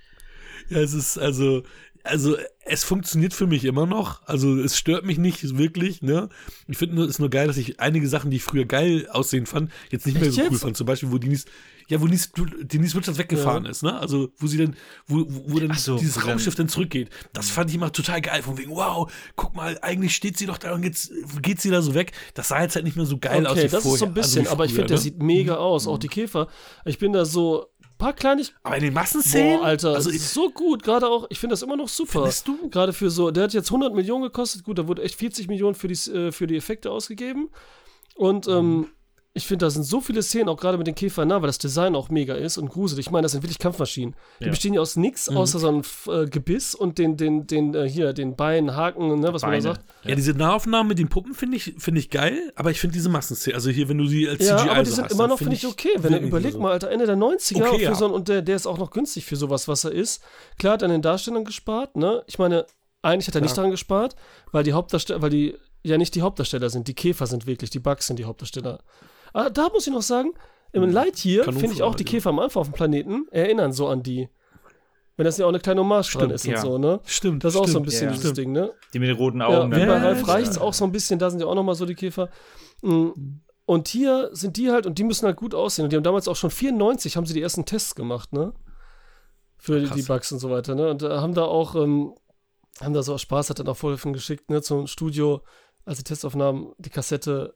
Ja, 0.69 0.78
es 0.80 0.94
ist 0.94 1.18
also, 1.18 1.64
also 2.03 2.38
es 2.65 2.84
funktioniert 2.84 3.34
für 3.34 3.48
mich 3.48 3.64
immer 3.65 3.86
noch. 3.86 4.22
Also 4.28 4.57
es 4.60 4.78
stört 4.78 5.06
mich 5.06 5.18
nicht 5.18 5.57
wirklich. 5.57 6.02
Ne? 6.02 6.30
Ich 6.68 6.78
finde 6.78 7.02
es 7.03 7.19
nur 7.19 7.30
geil, 7.30 7.48
dass 7.48 7.57
ich 7.57 7.80
einige 7.80 8.07
Sachen, 8.07 8.30
die 8.32 8.38
ich 8.38 8.44
früher 8.44 8.65
geil 8.65 9.07
aussehen 9.11 9.45
fand, 9.45 9.72
jetzt 9.90 10.06
nicht 10.06 10.15
mehr 10.15 10.26
Echt 10.28 10.34
so 10.36 10.41
cool 10.41 10.52
jetzt? 10.52 10.61
fand. 10.61 10.78
Zum 10.78 10.86
Beispiel, 10.86 11.11
wo 11.11 11.18
Denise, 11.18 11.45
ja, 11.88 12.02
wo 12.02 12.06
Denise, 12.06 12.30
Denise 12.64 12.95
Richards 12.98 13.18
weggefahren 13.18 13.65
ist. 13.65 13.84
Ne? 13.84 13.98
Also 13.98 14.30
wo 14.38 14.48
sie 14.48 14.57
dann, 14.57 14.76
wo, 15.07 15.26
wo 15.28 15.60
dann 15.60 15.74
so, 15.78 15.98
dieses 15.98 16.15
dann- 16.15 16.24
Raumschiff 16.32 16.56
dann 16.56 16.68
zurückgeht. 16.68 17.10
Das 17.34 17.49
fand 17.49 17.69
ich 17.69 17.76
immer 17.78 17.91
total 17.94 18.19
geil. 18.22 18.41
Von 18.44 18.57
wegen, 18.57 18.72
wow, 18.72 19.10
guck 19.38 19.56
mal, 19.56 19.78
eigentlich 19.82 20.15
steht 20.15 20.38
sie 20.38 20.45
doch 20.45 20.57
da 20.57 20.74
und 20.74 20.84
jetzt 20.84 21.11
geht 21.41 21.61
sie 21.61 21.69
da 21.69 21.82
so 21.82 21.94
weg. 21.94 22.11
Das 22.34 22.49
sah 22.49 22.61
jetzt 22.61 22.76
halt 22.76 22.84
nicht 22.86 22.98
mehr 22.98 23.06
so 23.06 23.18
geil 23.18 23.48
aus 23.48 23.56
wie 23.56 23.60
Okay, 23.61 23.69
das 23.69 23.84
vorher. 23.84 23.94
ist 23.94 23.99
so 23.99 24.06
ein 24.06 24.14
bisschen, 24.14 24.40
also 24.40 24.49
wie 24.49 24.53
aber 24.53 24.65
ich 24.65 24.72
früher, 24.72 24.78
finde, 24.80 24.88
der 24.90 24.98
ne? 24.98 25.02
sieht 25.03 25.22
mega 25.24 25.56
aus. 25.56 25.88
Auch 25.88 25.98
die 25.98 26.10
Käfer. 26.10 26.48
Ich 26.86 26.98
bin 26.99 27.14
da 27.14 27.24
so 27.24 27.68
paar 27.98 28.14
Kleinigkeiten. 28.14 28.60
Aber 28.64 28.76
in 28.78 28.84
den 28.84 28.94
Massenszenen? 28.94 29.60
Boah, 29.60 29.65
Alter, 29.65 29.95
Also, 29.95 30.10
ist 30.10 30.34
so 30.34 30.49
gut. 30.49 30.84
Gerade 30.84 31.07
auch, 31.07 31.28
ich 31.30 31.40
finde 31.40 31.53
das 31.53 31.61
immer 31.61 31.76
noch 31.78 31.90
super. 31.90 32.11
Findest 32.22 32.48
du? 32.48 32.69
Gerade 32.69 32.94
für 32.94 33.10
so, 33.10 33.32
der 33.32 33.44
hat 33.45 33.53
jetzt 33.53 33.69
100 33.72 33.94
Millionen 33.94 34.24
gekostet. 34.24 34.64
Gut, 34.64 34.78
da 34.78 34.88
wurde 34.88 35.03
echt 35.03 35.15
40 35.15 35.48
Millionen 35.48 35.76
für 35.76 35.88
die, 35.88 36.11
äh, 36.11 36.32
für 36.32 36.48
die 36.48 36.56
Effekte 36.57 36.91
ausgegeben. 36.91 37.49
Und 38.15 38.48
Mhm. 38.48 38.53
ähm, 38.53 38.88
ich 39.38 39.47
finde, 39.47 39.65
da 39.65 39.69
sind 39.69 39.84
so 39.84 40.01
viele 40.01 40.22
Szenen, 40.22 40.49
auch 40.49 40.57
gerade 40.57 40.77
mit 40.77 40.88
den 40.88 40.95
Käfern, 40.95 41.27
nah, 41.30 41.41
weil 41.41 41.47
das 41.47 41.57
Design 41.57 41.95
auch 41.95 42.09
mega 42.09 42.34
ist 42.35 42.57
und 42.57 42.69
gruselig. 42.69 43.05
Ich 43.05 43.11
meine, 43.11 43.23
das 43.23 43.31
sind 43.31 43.43
wirklich 43.43 43.59
Kampfmaschinen. 43.59 44.15
Die 44.39 44.45
Ja. 44.45 44.49
bestehen 44.49 44.73
ja 44.73 44.81
aus 44.81 44.95
nichts, 44.97 45.30
Mhm. 45.30 45.38
außer 45.38 45.59
so 45.59 45.68
einem 45.69 45.81
äh, 46.09 46.26
Gebiss 46.26 46.76
und 46.76 46.97
den, 46.97 47.15
den, 47.15 47.47
den, 47.47 47.73
äh, 47.73 47.88
hier, 47.89 48.11
den 48.14 48.35
Beinen, 48.35 48.76
Haken, 48.76 49.19
ne, 49.19 49.34
was 49.34 49.43
man 49.43 49.51
da 49.51 49.57
Beine. 49.57 49.61
sagt. 49.61 49.81
Ja, 50.03 50.15
diese 50.15 50.31
Nahaufnahmen 50.34 50.89
mit 50.89 50.99
den 50.99 51.07
Puppen 51.07 51.34
finde 51.34 51.57
ich, 51.57 51.76
finde 51.77 51.99
ich 51.99 52.09
geil, 52.09 52.51
aber 52.55 52.72
ich 52.72 52.80
finde 52.80 52.95
diese 52.95 53.09
Massenszenen, 53.09 53.55
also 53.55 53.69
hier, 53.69 53.88
wenn 53.88 53.97
du 53.97 54.07
sie 54.07 54.27
als 54.27 54.45
Ja, 54.45 54.57
CGI 54.57 54.69
aber 54.69 54.84
die 54.84 54.89
so 54.89 54.95
sind 54.95 55.05
hast, 55.05 55.11
immer 55.14 55.27
noch, 55.27 55.38
finde 55.38 55.55
ich, 55.55 55.65
okay. 55.65 55.91
Wenn 55.97 56.22
überlegt 56.23 56.53
so. 56.55 56.59
mal, 56.59 56.72
Alter, 56.72 56.89
Ende 56.91 57.05
der 57.05 57.15
90er, 57.18 57.68
Okay, 57.68 57.77
für 57.77 57.84
ja. 57.84 57.95
so 57.95 58.05
einen, 58.05 58.14
und 58.14 58.27
der, 58.27 58.41
der 58.41 58.55
ist 58.55 58.65
auch 58.68 58.77
noch 58.77 58.91
günstig 58.91 59.26
für 59.26 59.35
sowas, 59.35 59.68
was 59.68 59.84
er 59.84 59.91
ist. 59.91 60.22
Klar 60.59 60.73
hat 60.73 60.81
er 60.81 60.85
an 60.85 60.91
den 60.91 61.01
Darstellern 61.01 61.45
gespart, 61.45 61.95
ne? 61.95 62.23
Ich 62.27 62.39
meine, 62.39 62.65
eigentlich 63.03 63.27
hat 63.27 63.35
er 63.35 63.41
nicht 63.41 63.55
daran 63.57 63.72
gespart, 63.72 64.15
weil 64.51 64.64
die 64.64 64.73
Hauptdarsteller, 64.73 65.22
weil 65.22 65.30
die 65.30 65.55
ja 65.84 65.97
nicht 65.97 66.15
die 66.15 66.22
Hauptdarsteller 66.22 66.69
sind, 66.69 66.88
die 66.88 66.95
Käfer 66.95 67.27
sind 67.27 67.45
wirklich, 67.47 67.69
die 67.69 67.80
Bugs 67.80 68.07
sind 68.07 68.18
die 68.19 68.26
Hauptdarsteller. 68.26 68.80
Aber 69.33 69.49
da 69.49 69.69
muss 69.69 69.87
ich 69.87 69.93
noch 69.93 70.01
sagen, 70.01 70.31
im 70.71 70.83
Lightyear 70.89 71.45
finde 71.45 71.73
ich 71.73 71.81
auch 71.83 71.95
die 71.95 72.03
halt, 72.03 72.11
ja. 72.11 72.17
Käfer 72.17 72.29
am 72.29 72.39
Anfang 72.39 72.61
auf 72.61 72.67
dem 72.67 72.73
Planeten 72.73 73.27
erinnern 73.31 73.71
so 73.73 73.87
an 73.87 74.03
die. 74.03 74.29
Wenn 75.15 75.25
das 75.25 75.37
ja 75.37 75.45
auch 75.45 75.49
eine 75.49 75.59
kleine 75.59 75.81
Hommage 75.81 76.11
dran 76.13 76.25
Stimmt, 76.29 76.33
ist 76.33 76.45
und 76.45 76.51
ja. 76.51 76.61
so, 76.61 76.77
ne? 76.77 76.99
Stimmt, 77.05 77.43
Das 77.43 77.55
ist 77.55 77.59
auch 77.59 77.63
so 77.63 77.69
ein 77.69 77.71
stimmt. 77.71 77.85
bisschen 77.87 78.07
Ja. 78.09 78.13
dieses 78.13 78.33
Ding, 78.33 78.51
ne? 78.51 78.71
Die 78.93 78.99
mit 78.99 79.09
den 79.09 79.15
roten 79.17 79.39
Ja, 79.39 79.47
Augen. 79.47 79.71
wie 79.71 79.79
dann. 79.79 79.87
bei 79.87 79.95
Ja, 79.97 80.03
Ralf 80.03 80.19
ja, 80.19 80.25
Reichts 80.33 80.55
ja. 80.57 80.61
auch 80.61 80.73
so 80.73 80.85
ein 80.85 80.91
bisschen, 80.91 81.17
da 81.17 81.31
sind 81.31 81.39
ja 81.39 81.47
auch 81.47 81.55
nochmal 81.55 81.73
so 81.73 81.85
die 81.87 81.95
Käfer. 81.95 82.29
Mm. 82.83 83.07
Und 83.65 83.87
hier 83.87 84.29
sind 84.33 84.57
die 84.57 84.69
halt, 84.71 84.85
und 84.85 84.99
die 84.99 85.03
müssen 85.03 85.25
halt 85.25 85.35
gut 85.37 85.55
aussehen. 85.55 85.85
Und 85.85 85.91
die 85.91 85.95
haben 85.97 86.03
damals 86.03 86.27
auch 86.27 86.35
schon 86.35 86.51
94, 86.51 87.17
haben 87.17 87.25
sie 87.25 87.33
die 87.33 87.41
ersten 87.41 87.65
Tests 87.65 87.95
gemacht, 87.95 88.31
ne? 88.31 88.53
Für 89.57 89.79
die, 89.79 89.87
Krass. 89.87 89.95
die 89.97 90.03
Bugs 90.03 90.31
und 90.31 90.39
so 90.39 90.51
weiter, 90.51 90.75
ne? 90.75 90.89
Und 90.91 91.01
äh, 91.01 91.09
haben 91.09 91.33
da 91.33 91.45
auch, 91.45 91.73
ähm, 91.75 92.13
haben 92.79 92.93
da 92.93 93.01
so 93.01 93.17
Spaß, 93.17 93.49
hat 93.49 93.57
dann 93.59 93.67
auch 93.67 93.75
von 93.77 94.13
geschickt, 94.13 94.51
ne? 94.51 94.61
Zum 94.61 94.85
Studio, 94.85 95.41
als 95.83 95.97
die 95.97 96.03
Testaufnahmen, 96.03 96.73
die 96.77 96.91
Kassette, 96.91 97.55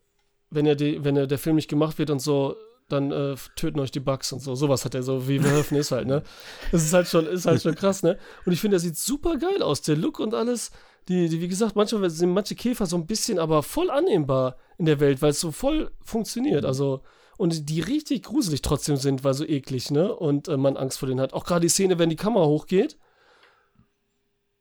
wenn 0.52 0.66
er 0.66 0.76
die, 0.76 1.04
wenn 1.04 1.18
er 1.18 1.28
der 1.28 1.40
Film 1.40 1.56
nicht 1.56 1.70
gemacht 1.70 1.98
wird 1.98 2.10
und 2.10 2.20
so, 2.20 2.56
dann 2.90 3.12
äh, 3.12 3.36
töten 3.56 3.80
euch 3.80 3.92
die 3.92 4.00
Bugs 4.00 4.32
und 4.34 4.40
so. 4.40 4.54
Sowas 4.54 4.86
hat 4.86 4.94
er 4.96 5.04
so, 5.04 5.28
wie 5.28 5.40
Verhoeven 5.40 5.78
ist 5.78 5.92
halt, 5.92 6.08
ne? 6.08 6.24
Das 6.72 6.84
ist 6.84 6.94
halt 6.94 7.08
schon, 7.08 7.26
ist 7.26 7.46
halt 7.46 7.62
schon 7.62 7.76
krass, 7.76 8.04
ne? 8.04 8.18
Und 8.46 8.52
ich 8.52 8.60
finde, 8.60 8.76
der 8.76 8.82
sieht 8.82 8.98
super 8.98 9.38
geil 9.38 9.62
aus, 9.62 9.82
der 9.82 9.98
Look 9.98 10.20
und 10.20 10.34
alles. 10.34 10.72
Die, 11.08 11.30
die, 11.30 11.42
wie 11.42 11.48
gesagt, 11.48 11.76
manchmal 11.76 12.10
sind 12.10 12.34
manche 12.34 12.56
Käfer 12.56 12.86
so 12.86 12.96
ein 12.96 13.08
bisschen, 13.08 13.40
aber 13.40 13.64
voll 13.64 13.90
annehmbar 13.90 14.58
in 14.78 14.86
der 14.86 15.00
Welt, 15.00 15.22
weil 15.22 15.32
es 15.32 15.40
so 15.40 15.52
voll 15.52 15.92
funktioniert. 16.04 16.66
Also, 16.66 17.02
und 17.38 17.70
die 17.70 17.80
richtig 17.80 18.24
gruselig 18.24 18.62
trotzdem 18.62 18.98
sind, 18.98 19.24
weil 19.24 19.34
so 19.34 19.46
eklig, 19.46 19.90
ne? 19.90 20.14
Und 20.14 20.48
äh, 20.48 20.58
man 20.58 20.78
Angst 20.78 21.00
vor 21.00 21.08
denen 21.08 21.22
hat. 21.22 21.34
Auch 21.34 21.46
gerade 21.46 21.62
die 21.62 21.70
Szene, 21.70 21.98
wenn 21.98 22.10
die 22.10 22.16
Kamera 22.16 22.46
hochgeht 22.46 22.98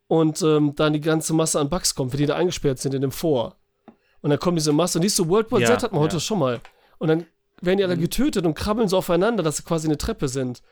und 0.06 0.42
ähm, 0.42 0.74
dann 0.74 0.92
die 0.92 1.00
ganze 1.00 1.34
Masse 1.34 1.60
an 1.60 1.68
Bugs 1.68 1.94
kommt, 1.94 2.12
wenn 2.12 2.18
die 2.18 2.26
da 2.26 2.36
eingesperrt 2.36 2.78
sind 2.78 2.94
in 2.94 3.02
dem 3.02 3.12
Vor. 3.12 3.59
Und 4.22 4.30
dann 4.30 4.38
kommt 4.38 4.59
diese 4.59 4.72
Masse, 4.72 4.98
und 4.98 5.02
die 5.02 5.06
ist 5.06 5.16
so 5.16 5.28
World 5.28 5.51
War 5.51 5.60
Ja, 5.60 5.66
Z 5.68 5.82
hat 5.82 5.92
man 5.92 6.01
heute 6.02 6.16
ja. 6.16 6.20
schon 6.20 6.38
mal. 6.38 6.60
Und 6.98 7.09
dann 7.09 7.26
werden 7.62 7.78
die 7.78 7.84
alle 7.84 7.97
getötet 7.97 8.44
und 8.47 8.55
krabbeln 8.55 8.88
so 8.88 8.97
aufeinander, 8.98 9.42
dass 9.42 9.56
sie 9.59 9.62
quasi 9.62 9.86
eine 9.88 9.97
Treppe 9.98 10.28
sind. 10.28 10.62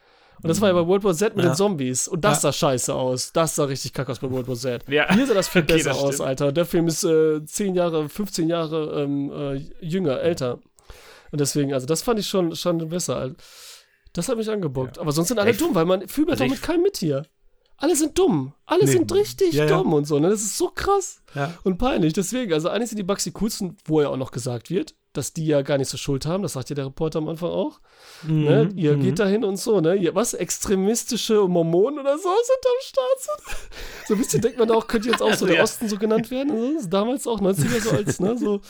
Und 0.41 0.47
das 0.47 0.61
war 0.61 0.69
ja 0.69 0.73
bei 0.73 0.87
World 0.87 1.03
War 1.03 1.13
Z 1.13 1.35
mit 1.35 1.43
Ja. 1.43 1.51
den 1.51 1.55
Zombies. 1.57 2.07
Und 2.07 2.23
das 2.23 2.41
sah 2.41 2.53
scheiße 2.53 2.93
aus. 2.93 3.33
Das 3.33 3.55
sah 3.55 3.65
richtig 3.65 3.91
kacke 3.93 4.11
aus 4.11 4.19
bei 4.19 4.31
World 4.31 4.47
War 4.47 4.55
Z. 4.55 4.83
Ja. 4.89 5.13
Hier 5.13 5.27
sah 5.27 5.33
das 5.33 5.49
viel 5.49 5.63
Okay, 5.63 5.73
besser 5.73 5.89
das 5.89 5.97
aus. 5.99 6.21
Alter. 6.21 6.51
Der 6.51 6.65
Film 6.65 6.87
ist 6.87 7.03
äh, 7.03 7.43
10 7.43 7.75
Jahre, 7.75 8.07
15 8.07 8.47
Jahre 8.47 9.03
ähm, 9.03 9.31
äh, 9.31 9.55
jünger, 9.85 10.19
älter. 10.21 10.59
Und 11.31 11.41
deswegen, 11.41 11.73
also 11.73 11.85
das 11.85 12.01
fand 12.03 12.19
ich 12.19 12.27
schon, 12.27 12.55
schon 12.55 12.87
besser. 12.89 13.31
Das 14.13 14.29
hat 14.29 14.37
mich 14.37 14.49
angebockt. 14.49 14.97
Aber 14.97 15.11
sonst 15.11 15.27
sind 15.27 15.39
alle 15.39 15.51
Ich- 15.51 15.57
dumm, 15.57 15.75
weil 15.75 15.85
man 15.85 16.07
fühlt 16.07 16.29
also 16.29 16.43
doch 16.43 16.49
mit 16.51 16.61
keinem 16.61 16.81
mit 16.83 16.97
hier. 16.97 17.23
Alle 17.79 17.95
sind 17.95 18.17
dumm. 18.17 18.53
Alle 18.65 18.85
Nee. 18.85 18.91
sind 18.91 19.11
richtig 19.13 19.53
Ja, 19.53 19.65
ja. 19.65 19.77
dumm 19.77 19.93
und 19.93 20.05
so. 20.05 20.19
Ne? 20.19 20.29
Das 20.29 20.41
ist 20.41 20.57
so 20.57 20.67
krass 20.69 21.21
Ja. 21.33 21.53
und 21.63 21.77
peinlich. 21.77 22.13
Deswegen, 22.13 22.53
also 22.53 22.69
eigentlich 22.69 22.89
sind 22.89 22.97
die 22.99 23.03
Bugs 23.03 23.23
die 23.23 23.31
coolsten, 23.31 23.77
wo 23.85 24.01
ja 24.01 24.09
auch 24.09 24.17
noch 24.17 24.31
gesagt 24.31 24.69
wird, 24.69 24.95
dass 25.13 25.33
die 25.33 25.45
ja 25.47 25.61
gar 25.63 25.77
nicht 25.79 25.89
so 25.89 25.97
Schuld 25.97 26.25
haben. 26.27 26.43
Das 26.43 26.53
sagt 26.53 26.69
ja 26.69 26.75
der 26.75 26.85
Reporter 26.85 27.17
am 27.19 27.27
Anfang 27.29 27.49
auch. 27.49 27.79
Ne? 28.27 28.69
Mhm, 28.71 28.77
Ihr 28.77 28.95
mhm. 28.95 29.01
geht 29.01 29.17
dahin 29.19 29.43
und 29.43 29.57
so, 29.57 29.81
ne? 29.81 29.95
Ihr, 29.95 30.13
was? 30.13 30.33
Extremistische 30.35 31.47
Mormonen 31.47 31.99
oder 31.99 32.17
so 32.17 32.29
sind 32.29 32.65
am 32.65 32.81
Start. 32.81 33.39
So, 34.07 34.13
ein 34.13 34.19
bisschen 34.19 34.41
denkt 34.41 34.59
man 34.59 34.69
auch, 34.71 34.87
könnte 34.87 35.09
jetzt 35.09 35.21
auch 35.21 35.33
so 35.33 35.45
der 35.47 35.55
Ja. 35.57 35.63
Osten 35.63 35.87
so 35.89 35.97
genannt 35.97 36.29
werden. 36.31 36.51
Also, 36.51 36.73
das 36.73 36.81
ist 36.83 36.89
damals 36.93 37.27
auch 37.27 37.41
90er 37.41 37.81
so 37.81 37.89
als, 37.91 38.19
ne? 38.19 38.37
So 38.37 38.61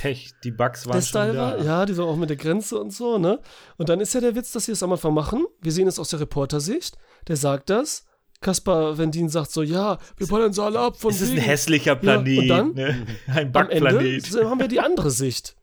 Pech, 0.00 0.30
die 0.44 0.50
Bugs 0.52 0.86
waren 0.86 1.02
schon 1.02 1.20
war. 1.36 1.56
da. 1.56 1.62
Ja, 1.64 1.86
die 1.86 1.94
so 1.94 2.04
auch 2.06 2.16
mit 2.16 2.28
der 2.30 2.36
Grenze 2.36 2.78
und 2.78 2.92
so, 2.92 3.18
ne? 3.18 3.40
Und 3.78 3.88
dann 3.88 4.00
ist 4.00 4.14
ja 4.14 4.20
der 4.20 4.34
Witz, 4.36 4.52
dass 4.52 4.66
sie 4.66 4.72
es 4.72 4.82
am 4.82 4.92
Anfang 4.92 5.14
machen. 5.14 5.46
Wir 5.60 5.72
sehen 5.72 5.88
es 5.88 5.98
aus 5.98 6.10
der 6.10 6.20
Reportersicht. 6.20 6.96
Der 7.28 7.36
sagt 7.36 7.68
das. 7.70 8.04
Kaspar 8.40 8.96
Vendin 8.96 9.28
sagt 9.28 9.50
so, 9.50 9.62
ja, 9.62 9.98
wir 10.16 10.26
ballern 10.26 10.52
sie 10.52 10.62
alle 10.62 10.78
ab 10.80 10.96
von 10.98 11.10
Es 11.10 11.20
ist 11.20 11.30
ein 11.32 11.36
hässlicher 11.36 11.92
und 11.92 12.00
Planet. 12.00 12.50
dann? 12.50 12.72
ne? 12.74 13.06
Ein 13.26 13.54
Am 13.54 13.68
Ende 13.70 13.90
Bugplanet. 13.90 14.26
so 14.26 14.48
haben 14.48 14.60
wir 14.60 14.68
die 14.68 14.80
andere 14.80 15.10
Sicht. 15.10 15.56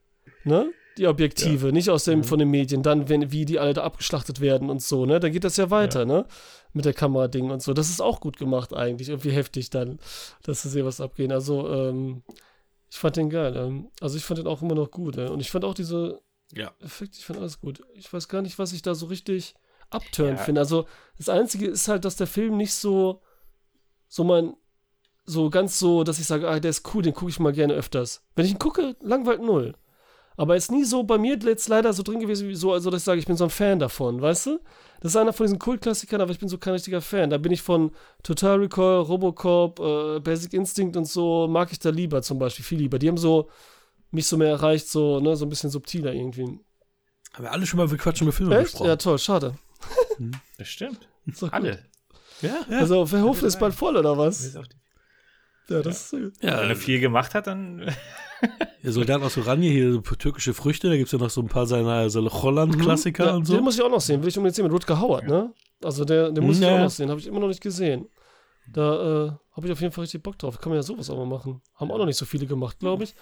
Ne? 0.44 0.72
Die 1.00 1.08
objektive, 1.08 1.72
nicht 1.74 1.90
aus 1.90 2.06
Mhm. 2.06 2.12
dem 2.12 2.24
von 2.24 2.40
den 2.40 2.50
Medien. 2.50 2.84
Dann, 2.84 3.10
wenn, 3.10 3.32
wie 3.32 3.46
die 3.46 3.58
alle 3.60 3.74
da 3.74 3.84
abgeschlachtet 3.84 4.42
werden 4.42 4.70
und 4.70 4.82
so, 4.82 5.06
ne? 5.06 5.20
Dann 5.20 5.32
geht 5.32 5.44
das 5.44 5.58
ja 5.58 5.70
weiter, 5.72 6.06
ne? 6.06 6.26
Mit 6.74 6.86
der 6.86 6.94
Kamerading 6.94 7.50
und 7.52 7.62
so. 7.62 7.74
Das 7.74 7.90
ist 7.90 8.02
auch 8.02 8.20
gut 8.20 8.38
gemacht 8.38 8.74
eigentlich. 8.74 9.10
Irgendwie 9.10 9.32
heftig 9.32 9.70
dann, 9.72 10.00
dass 10.44 10.62
sehen, 10.64 10.86
was 10.86 11.02
abgehen. 11.02 11.32
Also, 11.32 11.68
ähm, 11.72 12.24
ich 12.90 12.98
fand 12.98 13.16
den 13.16 13.30
geil. 13.30 13.56
Ähm, 13.58 13.90
also 14.02 14.18
ich 14.18 14.24
fand 14.24 14.40
den 14.40 14.48
auch 14.48 14.62
immer 14.62 14.76
noch 14.76 14.90
gut. 14.92 15.18
Äh. 15.18 15.28
Und 15.28 15.40
ich 15.40 15.50
fand 15.52 15.66
auch 15.66 15.74
diese 15.74 16.20
Ja. 16.54 16.72
Effekte, 16.80 17.18
ich 17.20 17.26
fand 17.26 17.40
alles 17.40 17.60
gut. 17.60 17.82
Ich 17.96 18.12
weiß 18.12 18.28
gar 18.28 18.42
nicht, 18.42 18.58
was 18.60 18.72
ich 18.74 18.82
da 18.84 18.96
so 18.96 19.08
richtig 19.08 19.56
abturnt 19.90 20.38
Ja. 20.40 20.44
finde. 20.44 20.62
Also 20.62 20.86
das 21.18 21.30
Einzige 21.30 21.68
ist 21.68 21.88
halt, 21.88 22.06
dass 22.06 22.16
der 22.16 22.28
Film 22.28 22.58
nicht 22.58 22.74
so, 22.74 23.22
so 24.08 24.24
mein, 24.24 24.54
so 25.26 25.50
ganz 25.50 25.80
so, 25.80 26.04
dass 26.04 26.20
ich 26.20 26.26
sage, 26.26 26.48
ah, 26.48 26.60
der 26.60 26.70
ist 26.70 26.94
cool, 26.94 27.04
den 27.04 27.14
gucke 27.14 27.30
ich 27.32 27.40
mal 27.40 27.54
gerne 27.54 27.74
öfters. 27.74 28.24
Wenn 28.36 28.46
ich 28.46 28.52
ihn 28.52 28.60
gucke, 28.60 28.96
langweilt 29.02 29.42
null. 29.42 29.76
Aber 30.40 30.54
er 30.54 30.58
ist 30.58 30.72
nie 30.72 30.84
so 30.84 31.02
bei 31.04 31.18
mir 31.18 31.36
jetzt 31.36 31.68
leider 31.68 31.92
so 31.94 32.04
drin 32.04 32.20
gewesen, 32.20 32.48
wie 32.48 32.54
so, 32.56 32.72
also 32.72 32.92
dass 32.92 33.02
ich 33.02 33.06
sage, 33.06 33.20
ich 33.20 33.26
bin 33.26 33.36
so 33.36 33.46
ein 33.46 33.50
Fan 33.50 33.80
davon, 33.80 34.22
weißt 34.22 34.46
du? 34.46 34.60
Das 35.02 35.12
ist 35.12 35.16
einer 35.16 35.34
von 35.34 35.46
diesen 35.46 35.58
Kultklassikern, 35.58 36.22
aber 36.22 36.32
ich 36.32 36.38
bin 36.38 36.48
so 36.48 36.60
kein 36.60 36.74
richtiger 36.74 37.02
Fan. 37.02 37.32
Da 37.32 37.40
bin 37.40 37.52
ich 37.52 37.64
von 37.64 37.92
Total 38.22 38.60
Recall, 38.60 39.02
Robocop, 39.02 39.80
äh, 39.80 40.20
Basic 40.20 40.54
Instinct 40.54 40.96
und 40.96 41.06
so, 41.06 41.48
mag 41.48 41.72
ich 41.72 41.80
da 41.80 41.90
lieber 41.90 42.22
zum 42.22 42.38
Beispiel, 42.38 42.64
viel 42.64 42.78
lieber. 42.78 43.00
Die 43.00 43.08
haben 43.08 43.18
so 43.18 43.50
mich 44.12 44.28
so 44.28 44.38
mehr 44.38 44.50
erreicht, 44.50 44.88
so, 44.88 45.20
ne, 45.20 45.36
so 45.36 45.46
ein 45.46 45.50
bisschen 45.50 45.72
subtiler 45.72 46.14
irgendwie. 46.14 46.44
Haben 47.34 47.44
wir 47.44 47.52
alle 47.52 47.66
schon 47.66 47.80
mal 47.80 47.90
wir 47.90 47.98
quatschen 47.98 48.28
über 48.28 48.32
Filme 48.36 48.56
Echt? 48.56 48.66
besprochen. 48.66 48.88
Ja, 48.88 48.96
toll, 48.96 49.18
schade. 49.18 49.56
Das 50.58 50.68
stimmt. 50.68 51.08
Ist 51.26 51.40
gut. 51.42 51.54
Alle. 51.54 51.80
Ja, 52.42 52.58
ja. 52.70 52.80
Also, 52.80 53.06
Verhofen 53.06 53.48
ist 53.48 53.60
bald 53.60 53.74
voll, 53.74 53.98
oder 53.98 54.18
was? 54.18 54.54
Ja, 55.70 55.82
das 55.82 55.98
ist 55.98 56.10
so 56.10 56.18
gut. 56.18 56.34
Wenn 56.40 56.50
ja, 56.50 56.56
er 56.62 56.76
viel 56.76 57.00
gemacht 57.00 57.34
hat, 57.34 57.48
dann. 57.48 57.80
der 58.84 58.92
Soldat 58.92 59.22
aus 59.22 59.38
Oranje, 59.38 59.70
hier 59.70 59.92
so 59.94 60.02
türkische 60.02 60.54
Früchte, 60.54 60.90
da 60.90 60.96
gibt 60.96 61.08
es 61.08 61.12
ja 61.12 61.20
noch 61.20 61.30
so 61.30 61.42
ein 61.42 61.48
paar 61.48 61.66
seiner 61.66 62.10
so 62.10 62.22
Holland-Klassiker 62.22 63.26
ja, 63.26 63.36
und 63.36 63.48
Den 63.48 63.58
so. 63.58 63.62
muss 63.62 63.76
ich 63.76 63.82
auch 63.82 63.90
noch 63.90 64.02
sehen, 64.02 64.22
will 64.22 64.30
ich 64.30 64.38
unbedingt 64.38 64.56
sehen 64.56 64.66
mit 64.66 64.74
Rutger 64.74 65.00
Hauer, 65.00 65.22
ne? 65.24 65.54
Also, 65.84 66.06
der, 66.06 66.32
den 66.32 66.46
muss 66.46 66.58
ich 66.58 66.64
Ja. 66.64 66.76
auch 66.76 66.80
noch 66.80 66.90
sehen, 66.90 67.10
habe 67.10 67.20
ich 67.20 67.28
immer 67.28 67.40
noch 67.40 67.48
nicht 67.48 67.62
gesehen. 67.62 68.08
Da 68.72 69.26
äh, 69.26 69.32
habe 69.56 69.68
ich 69.68 69.72
auf 69.72 69.82
jeden 69.82 69.94
Fall 69.94 70.04
richtig 70.04 70.24
Bock 70.24 70.38
drauf. 70.38 70.60
Kann 70.60 70.70
man 70.72 70.78
ja 70.78 70.84
sowas 70.84 71.10
auch 71.10 71.18
mal 71.18 71.26
machen. 71.26 71.62
Haben 71.76 71.92
auch 71.92 71.98
noch 71.98 72.06
nicht 72.06 72.18
so 72.18 72.26
viele 72.26 72.46
gemacht, 72.46 72.80
glaube 72.80 73.06
ich. 73.06 73.16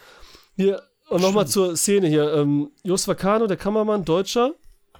Hier, 0.56 0.82
und 1.10 1.22
nochmal 1.22 1.48
zur 1.48 1.76
Szene 1.77 2.07
hier. 2.07 2.34
Ähm, 2.34 2.72
Jos 2.84 3.07
Vacano, 3.07 3.45
der 3.48 3.57
Kameramann, 3.57 4.03
Deutscher, 4.06 4.53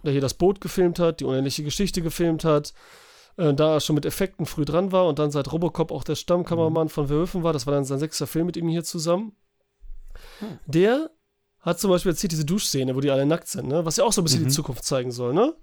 der 0.06 0.12
hier 0.14 0.22
das 0.22 0.34
Boot 0.36 0.62
gefilmt 0.62 1.00
hat, 1.00 1.20
die 1.20 1.26
unendliche 1.26 1.64
Geschichte 1.64 2.02
gefilmt 2.02 2.44
hat, 2.46 2.74
äh, 3.38 3.54
da 3.54 3.74
er 3.74 3.80
schon 3.80 3.96
mit 3.96 4.06
Effekten 4.06 4.46
früh 4.46 4.66
dran 4.66 4.92
war 4.92 5.08
und 5.08 5.20
dann 5.20 5.32
seit 5.32 5.52
Robocop 5.52 5.92
auch 5.92 6.04
der 6.04 6.16
Stammkameramann 6.16 6.90
von 6.90 7.08
Verhoeven 7.08 7.44
war, 7.44 7.54
das 7.54 7.66
war 7.68 7.74
dann 7.74 7.86
sein 7.86 8.00
sechster 8.00 8.28
Film 8.28 8.46
mit 8.46 8.58
ihm 8.58 8.70
hier 8.70 8.84
zusammen. 8.84 9.34
Der 10.66 11.10
hat 11.60 11.80
zum 11.80 11.90
Beispiel 11.90 12.12
erzählt 12.12 12.32
diese 12.32 12.46
Duschszene, 12.46 12.96
wo 12.96 13.02
die 13.02 13.10
alle 13.12 13.26
nackt 13.26 13.48
sind, 13.48 13.68
ne? 13.68 13.86
was 13.86 13.98
ja 13.98 14.04
auch 14.04 14.14
so 14.14 14.22
ein 14.22 14.24
bisschen 14.24 14.44
Mhm. 14.44 14.48
die 14.48 14.54
Zukunft 14.54 14.86
zeigen 14.86 15.12
soll. 15.12 15.34
Ne? 15.34 15.56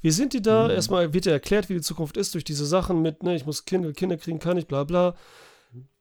Wie 0.00 0.10
sind 0.10 0.32
die 0.32 0.40
da? 0.42 0.68
Erstmal 0.70 1.12
wird 1.12 1.26
ja 1.26 1.32
erklärt, 1.32 1.68
wie 1.68 1.74
die 1.74 1.80
Zukunft 1.82 2.16
ist 2.16 2.32
durch 2.34 2.44
diese 2.44 2.64
Sachen 2.64 3.02
mit, 3.02 3.22
ne, 3.22 3.34
ich 3.36 3.44
muss 3.44 3.66
Kinder, 3.66 3.92
Kinder 3.92 4.16
kriegen, 4.16 4.38
kann 4.38 4.56
ich, 4.56 4.66
bla 4.66 4.84
bla. 4.84 5.14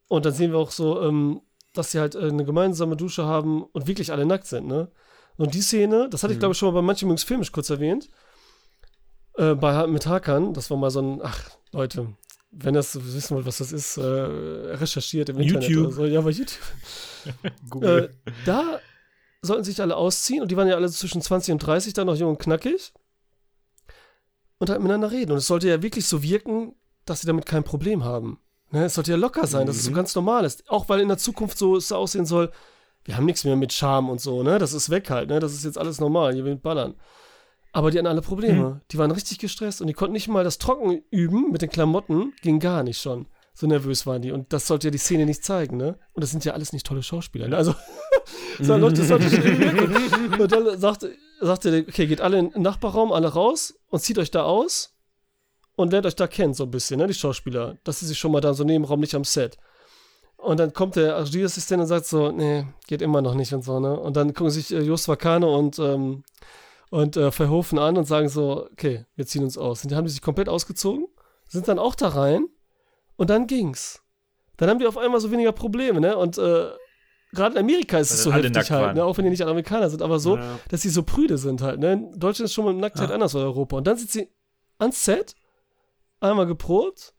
Und 0.07 0.25
dann 0.25 0.33
sehen 0.33 0.51
wir 0.51 0.57
auch 0.59 0.71
so, 0.71 1.01
ähm, 1.01 1.41
dass 1.73 1.91
sie 1.91 1.99
halt 1.99 2.15
äh, 2.15 2.19
eine 2.19 2.45
gemeinsame 2.45 2.95
Dusche 2.95 3.25
haben 3.25 3.63
und 3.63 3.87
wirklich 3.87 4.11
alle 4.11 4.25
nackt 4.25 4.47
sind. 4.47 4.67
Ne? 4.67 4.89
Und 5.39 5.53
die 5.53 5.61
Szene, 5.61 6.07
das 6.09 6.23
hatte 6.23 6.33
ich 6.33 6.39
glaube 6.39 6.51
ich 6.51 6.57
schon 6.57 6.67
mal 6.73 6.81
bei 6.81 6.85
manchen 6.85 7.07
Jungs 7.07 7.23
filmisch 7.23 7.51
kurz 7.51 7.69
erwähnt, 7.69 8.09
äh, 9.37 9.55
bei, 9.55 9.87
mit 9.87 10.05
Hakan, 10.05 10.53
das 10.53 10.69
war 10.69 10.77
mal 10.77 10.91
so 10.91 11.01
ein, 11.01 11.21
ach 11.23 11.49
Leute, 11.71 12.13
wenn 12.51 12.73
das 12.73 12.95
wissen 13.13 13.35
wollt, 13.35 13.45
was 13.45 13.59
das 13.59 13.71
ist, 13.71 13.97
äh, 13.97 14.01
recherchiert 14.01 15.29
im 15.29 15.39
YouTube. 15.39 15.63
Internet 15.63 15.93
so. 15.93 16.05
Ja, 16.05 16.21
bei 16.21 16.31
YouTube. 16.31 16.59
äh, 17.83 18.09
da 18.45 18.79
sollten 19.41 19.63
sich 19.63 19.79
alle 19.81 19.95
ausziehen 19.95 20.41
und 20.41 20.51
die 20.51 20.57
waren 20.57 20.67
ja 20.67 20.75
alle 20.75 20.89
zwischen 20.91 21.21
20 21.21 21.53
und 21.53 21.59
30, 21.59 21.93
dann 21.93 22.07
noch 22.07 22.15
jung 22.15 22.31
und 22.31 22.39
knackig 22.39 22.91
und 24.57 24.69
halt 24.69 24.81
miteinander 24.81 25.11
reden. 25.11 25.31
Und 25.31 25.37
es 25.37 25.47
sollte 25.47 25.69
ja 25.69 25.81
wirklich 25.81 26.05
so 26.05 26.21
wirken, 26.21 26.75
dass 27.05 27.21
sie 27.21 27.27
damit 27.27 27.45
kein 27.45 27.63
Problem 27.63 28.03
haben. 28.03 28.39
Ne? 28.71 28.85
Es 28.85 28.95
sollte 28.95 29.11
ja 29.11 29.17
locker 29.17 29.47
sein, 29.47 29.65
dass 29.67 29.77
es 29.77 29.83
so 29.85 29.91
Mhm. 29.91 29.95
ganz 29.95 30.13
normal 30.15 30.43
ist. 30.43 30.69
Auch 30.69 30.89
weil 30.89 30.99
in 30.99 31.07
der 31.07 31.17
Zukunft 31.17 31.57
so 31.57 31.77
es 31.77 31.91
aussehen 31.91 32.25
soll, 32.25 32.51
wir 33.09 33.17
haben 33.17 33.25
nichts 33.25 33.43
mehr 33.43 33.55
mit 33.55 33.73
Charme 33.73 34.11
und 34.11 34.21
so, 34.21 34.43
ne? 34.43 34.59
Das 34.59 34.71
ist 34.71 34.91
weg 34.91 35.09
halt, 35.09 35.29
ne? 35.29 35.39
Das 35.39 35.51
ist 35.51 35.65
jetzt 35.65 35.79
alles 35.79 35.99
normal, 35.99 36.35
hier 36.35 36.43
mit 36.43 36.61
Ballern. 36.61 36.93
Aber 37.71 37.89
die 37.89 37.97
hatten 37.97 38.05
alle 38.05 38.21
Probleme. 38.21 38.81
Die 38.91 38.99
waren 38.99 39.09
richtig 39.09 39.39
gestresst 39.39 39.81
und 39.81 39.87
die 39.87 39.93
konnten 39.93 40.13
nicht 40.13 40.27
mal 40.27 40.43
das 40.43 40.59
Trocken 40.59 41.01
üben 41.09 41.51
mit 41.51 41.63
den 41.63 41.71
Klamotten, 41.71 42.33
ging 42.43 42.59
gar 42.59 42.83
nicht 42.83 43.01
schon. 43.01 43.25
So 43.55 43.65
nervös 43.65 44.05
waren 44.05 44.21
die. 44.21 44.31
Und 44.31 44.53
das 44.53 44.67
sollte 44.67 44.87
ja 44.87 44.91
die 44.91 44.99
Szene 44.99 45.25
nicht 45.25 45.43
zeigen, 45.43 45.77
ne? 45.77 45.97
Und 46.13 46.23
das 46.23 46.29
sind 46.29 46.45
ja 46.45 46.53
alles 46.53 46.71
nicht 46.71 46.85
tolle 46.85 47.01
Schauspieler, 47.01 47.47
ne? 47.47 47.57
Also, 47.57 47.73
so, 48.59 48.77
Leute, 48.77 48.97
das 48.97 49.07
sollte 49.07 49.27
schon 49.27 49.43
irgendwie. 49.43 50.43
Und 50.43 50.51
dann 50.51 50.79
sagte, 50.79 51.15
sagte 51.41 51.71
der, 51.71 51.81
okay, 51.81 52.05
geht 52.05 52.21
alle 52.21 52.37
in 52.37 52.51
den 52.51 52.61
Nachbarraum, 52.61 53.11
alle 53.11 53.29
raus 53.29 53.73
und 53.89 54.01
zieht 54.03 54.19
euch 54.19 54.29
da 54.29 54.43
aus 54.43 54.95
und 55.75 55.91
lernt 55.91 56.05
euch 56.05 56.15
da 56.15 56.27
kennen, 56.27 56.53
so 56.53 56.65
ein 56.65 56.71
bisschen, 56.71 56.99
ne? 56.99 57.07
Die 57.07 57.15
Schauspieler. 57.15 57.77
Dass 57.83 58.01
sie 58.01 58.05
sich 58.05 58.19
schon 58.19 58.31
mal 58.31 58.41
da 58.41 58.53
so 58.53 58.63
Nebenraum 58.63 58.99
nicht 58.99 59.15
am 59.15 59.23
Set. 59.23 59.57
Und 60.41 60.57
dann 60.59 60.73
kommt 60.73 60.95
der 60.95 61.19
Regieassistent 61.21 61.81
und 61.81 61.87
sagt 61.87 62.05
so, 62.05 62.31
nee, 62.31 62.65
geht 62.87 63.01
immer 63.01 63.21
noch 63.21 63.33
nicht 63.35 63.53
und 63.53 63.63
so, 63.63 63.79
ne? 63.79 63.99
Und 63.99 64.15
dann 64.15 64.33
gucken 64.33 64.49
sich 64.51 64.73
äh, 64.73 64.79
Just 64.81 65.07
Vakane 65.07 65.45
und, 65.47 65.77
ähm, 65.79 66.23
und 66.89 67.17
äh, 67.17 67.31
Verhofen 67.31 67.77
an 67.77 67.97
und 67.97 68.05
sagen 68.05 68.29
so, 68.29 68.67
okay, 68.71 69.05
wir 69.15 69.25
ziehen 69.27 69.43
uns 69.43 69.57
aus. 69.57 69.83
Und 69.83 69.91
die 69.91 69.95
haben 69.95 70.05
die 70.05 70.11
sich 70.11 70.21
komplett 70.21 70.47
ausgezogen, 70.47 71.07
sind 71.47 71.67
dann 71.67 71.77
auch 71.77 71.93
da 71.93 72.07
rein 72.09 72.47
und 73.17 73.29
dann 73.29 73.47
ging's. 73.47 74.01
Dann 74.57 74.69
haben 74.69 74.79
die 74.79 74.87
auf 74.87 74.97
einmal 74.97 75.19
so 75.19 75.29
weniger 75.31 75.51
Probleme, 75.51 75.99
ne? 75.99 76.15
Und 76.17 76.37
äh, 76.37 76.69
gerade 77.33 77.55
in 77.55 77.59
Amerika 77.59 77.97
ist 77.99 78.11
es 78.11 78.23
so 78.23 78.31
heftig 78.33 78.71
halt, 78.71 78.95
ne? 78.95 79.03
Auch 79.03 79.17
wenn 79.17 79.25
die 79.25 79.31
nicht 79.31 79.41
Amerikaner 79.45 79.89
sind, 79.89 80.01
aber 80.01 80.19
so, 80.19 80.37
Ja. 80.37 80.59
dass 80.69 80.81
sie 80.81 80.89
so 80.89 81.03
prüde 81.03 81.37
sind 81.37 81.61
halt, 81.61 81.79
ne? 81.79 81.93
In 81.93 82.19
Deutschland 82.19 82.45
ist 82.45 82.53
schon 82.53 82.65
mal 82.65 82.73
Nacktheit 82.73 83.09
Ja. 83.09 83.15
anders 83.15 83.35
als 83.35 83.43
Europa. 83.43 83.75
Und 83.77 83.87
dann 83.87 83.97
sind 83.97 84.09
sie 84.09 84.29
ans 84.77 85.03
Set, 85.03 85.35
einmal 86.21 86.45
geprobt 86.47 87.13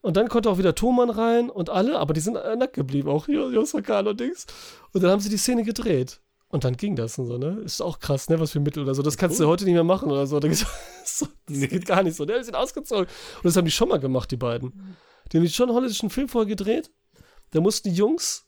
und 0.00 0.16
dann 0.16 0.28
konnte 0.28 0.48
auch 0.50 0.58
wieder 0.58 0.74
Thomann 0.74 1.10
rein 1.10 1.50
und 1.50 1.70
alle, 1.70 1.98
aber 1.98 2.14
die 2.14 2.20
sind 2.20 2.36
äh, 2.36 2.56
nackt 2.56 2.74
geblieben, 2.74 3.08
auch 3.08 3.28
Jo- 3.28 3.50
Jos 3.50 3.74
Vakane 3.74 4.10
und 4.10 4.20
Dings. 4.20 4.46
Und 4.92 5.02
dann 5.02 5.10
haben 5.10 5.20
sie 5.20 5.28
die 5.28 5.36
Szene 5.38 5.64
gedreht. 5.64 6.20
Und 6.50 6.64
dann 6.64 6.76
ging 6.78 6.96
das 6.96 7.18
und 7.18 7.26
so, 7.26 7.36
ne? 7.36 7.60
Ist 7.62 7.82
auch 7.82 7.98
krass, 7.98 8.30
ne? 8.30 8.40
Was 8.40 8.52
für 8.52 8.60
Mittel 8.60 8.82
oder 8.82 8.94
so. 8.94 9.02
Das 9.02 9.18
kannst 9.18 9.38
du 9.38 9.46
heute 9.46 9.64
nicht 9.66 9.74
mehr 9.74 9.84
machen 9.84 10.10
oder 10.10 10.26
so. 10.26 10.40
Das, 10.40 10.64
so, 11.04 11.26
das 11.46 11.58
geht 11.68 11.84
gar 11.84 12.02
nicht 12.02 12.16
so. 12.16 12.24
Ne? 12.24 12.38
Die 12.38 12.44
sind 12.44 12.54
ausgezogen. 12.54 13.04
Und 13.04 13.44
das 13.44 13.54
haben 13.56 13.66
die 13.66 13.70
schon 13.70 13.90
mal 13.90 13.98
gemacht, 14.00 14.30
die 14.30 14.38
beiden. 14.38 14.96
Die 15.30 15.36
haben 15.36 15.46
schon 15.48 15.68
einen 15.68 15.76
holländischen 15.76 16.08
Film 16.08 16.26
vorher 16.28 16.48
gedreht. 16.48 16.90
Da 17.50 17.60
mussten 17.60 17.90
die 17.90 17.94
Jungs, 17.94 18.46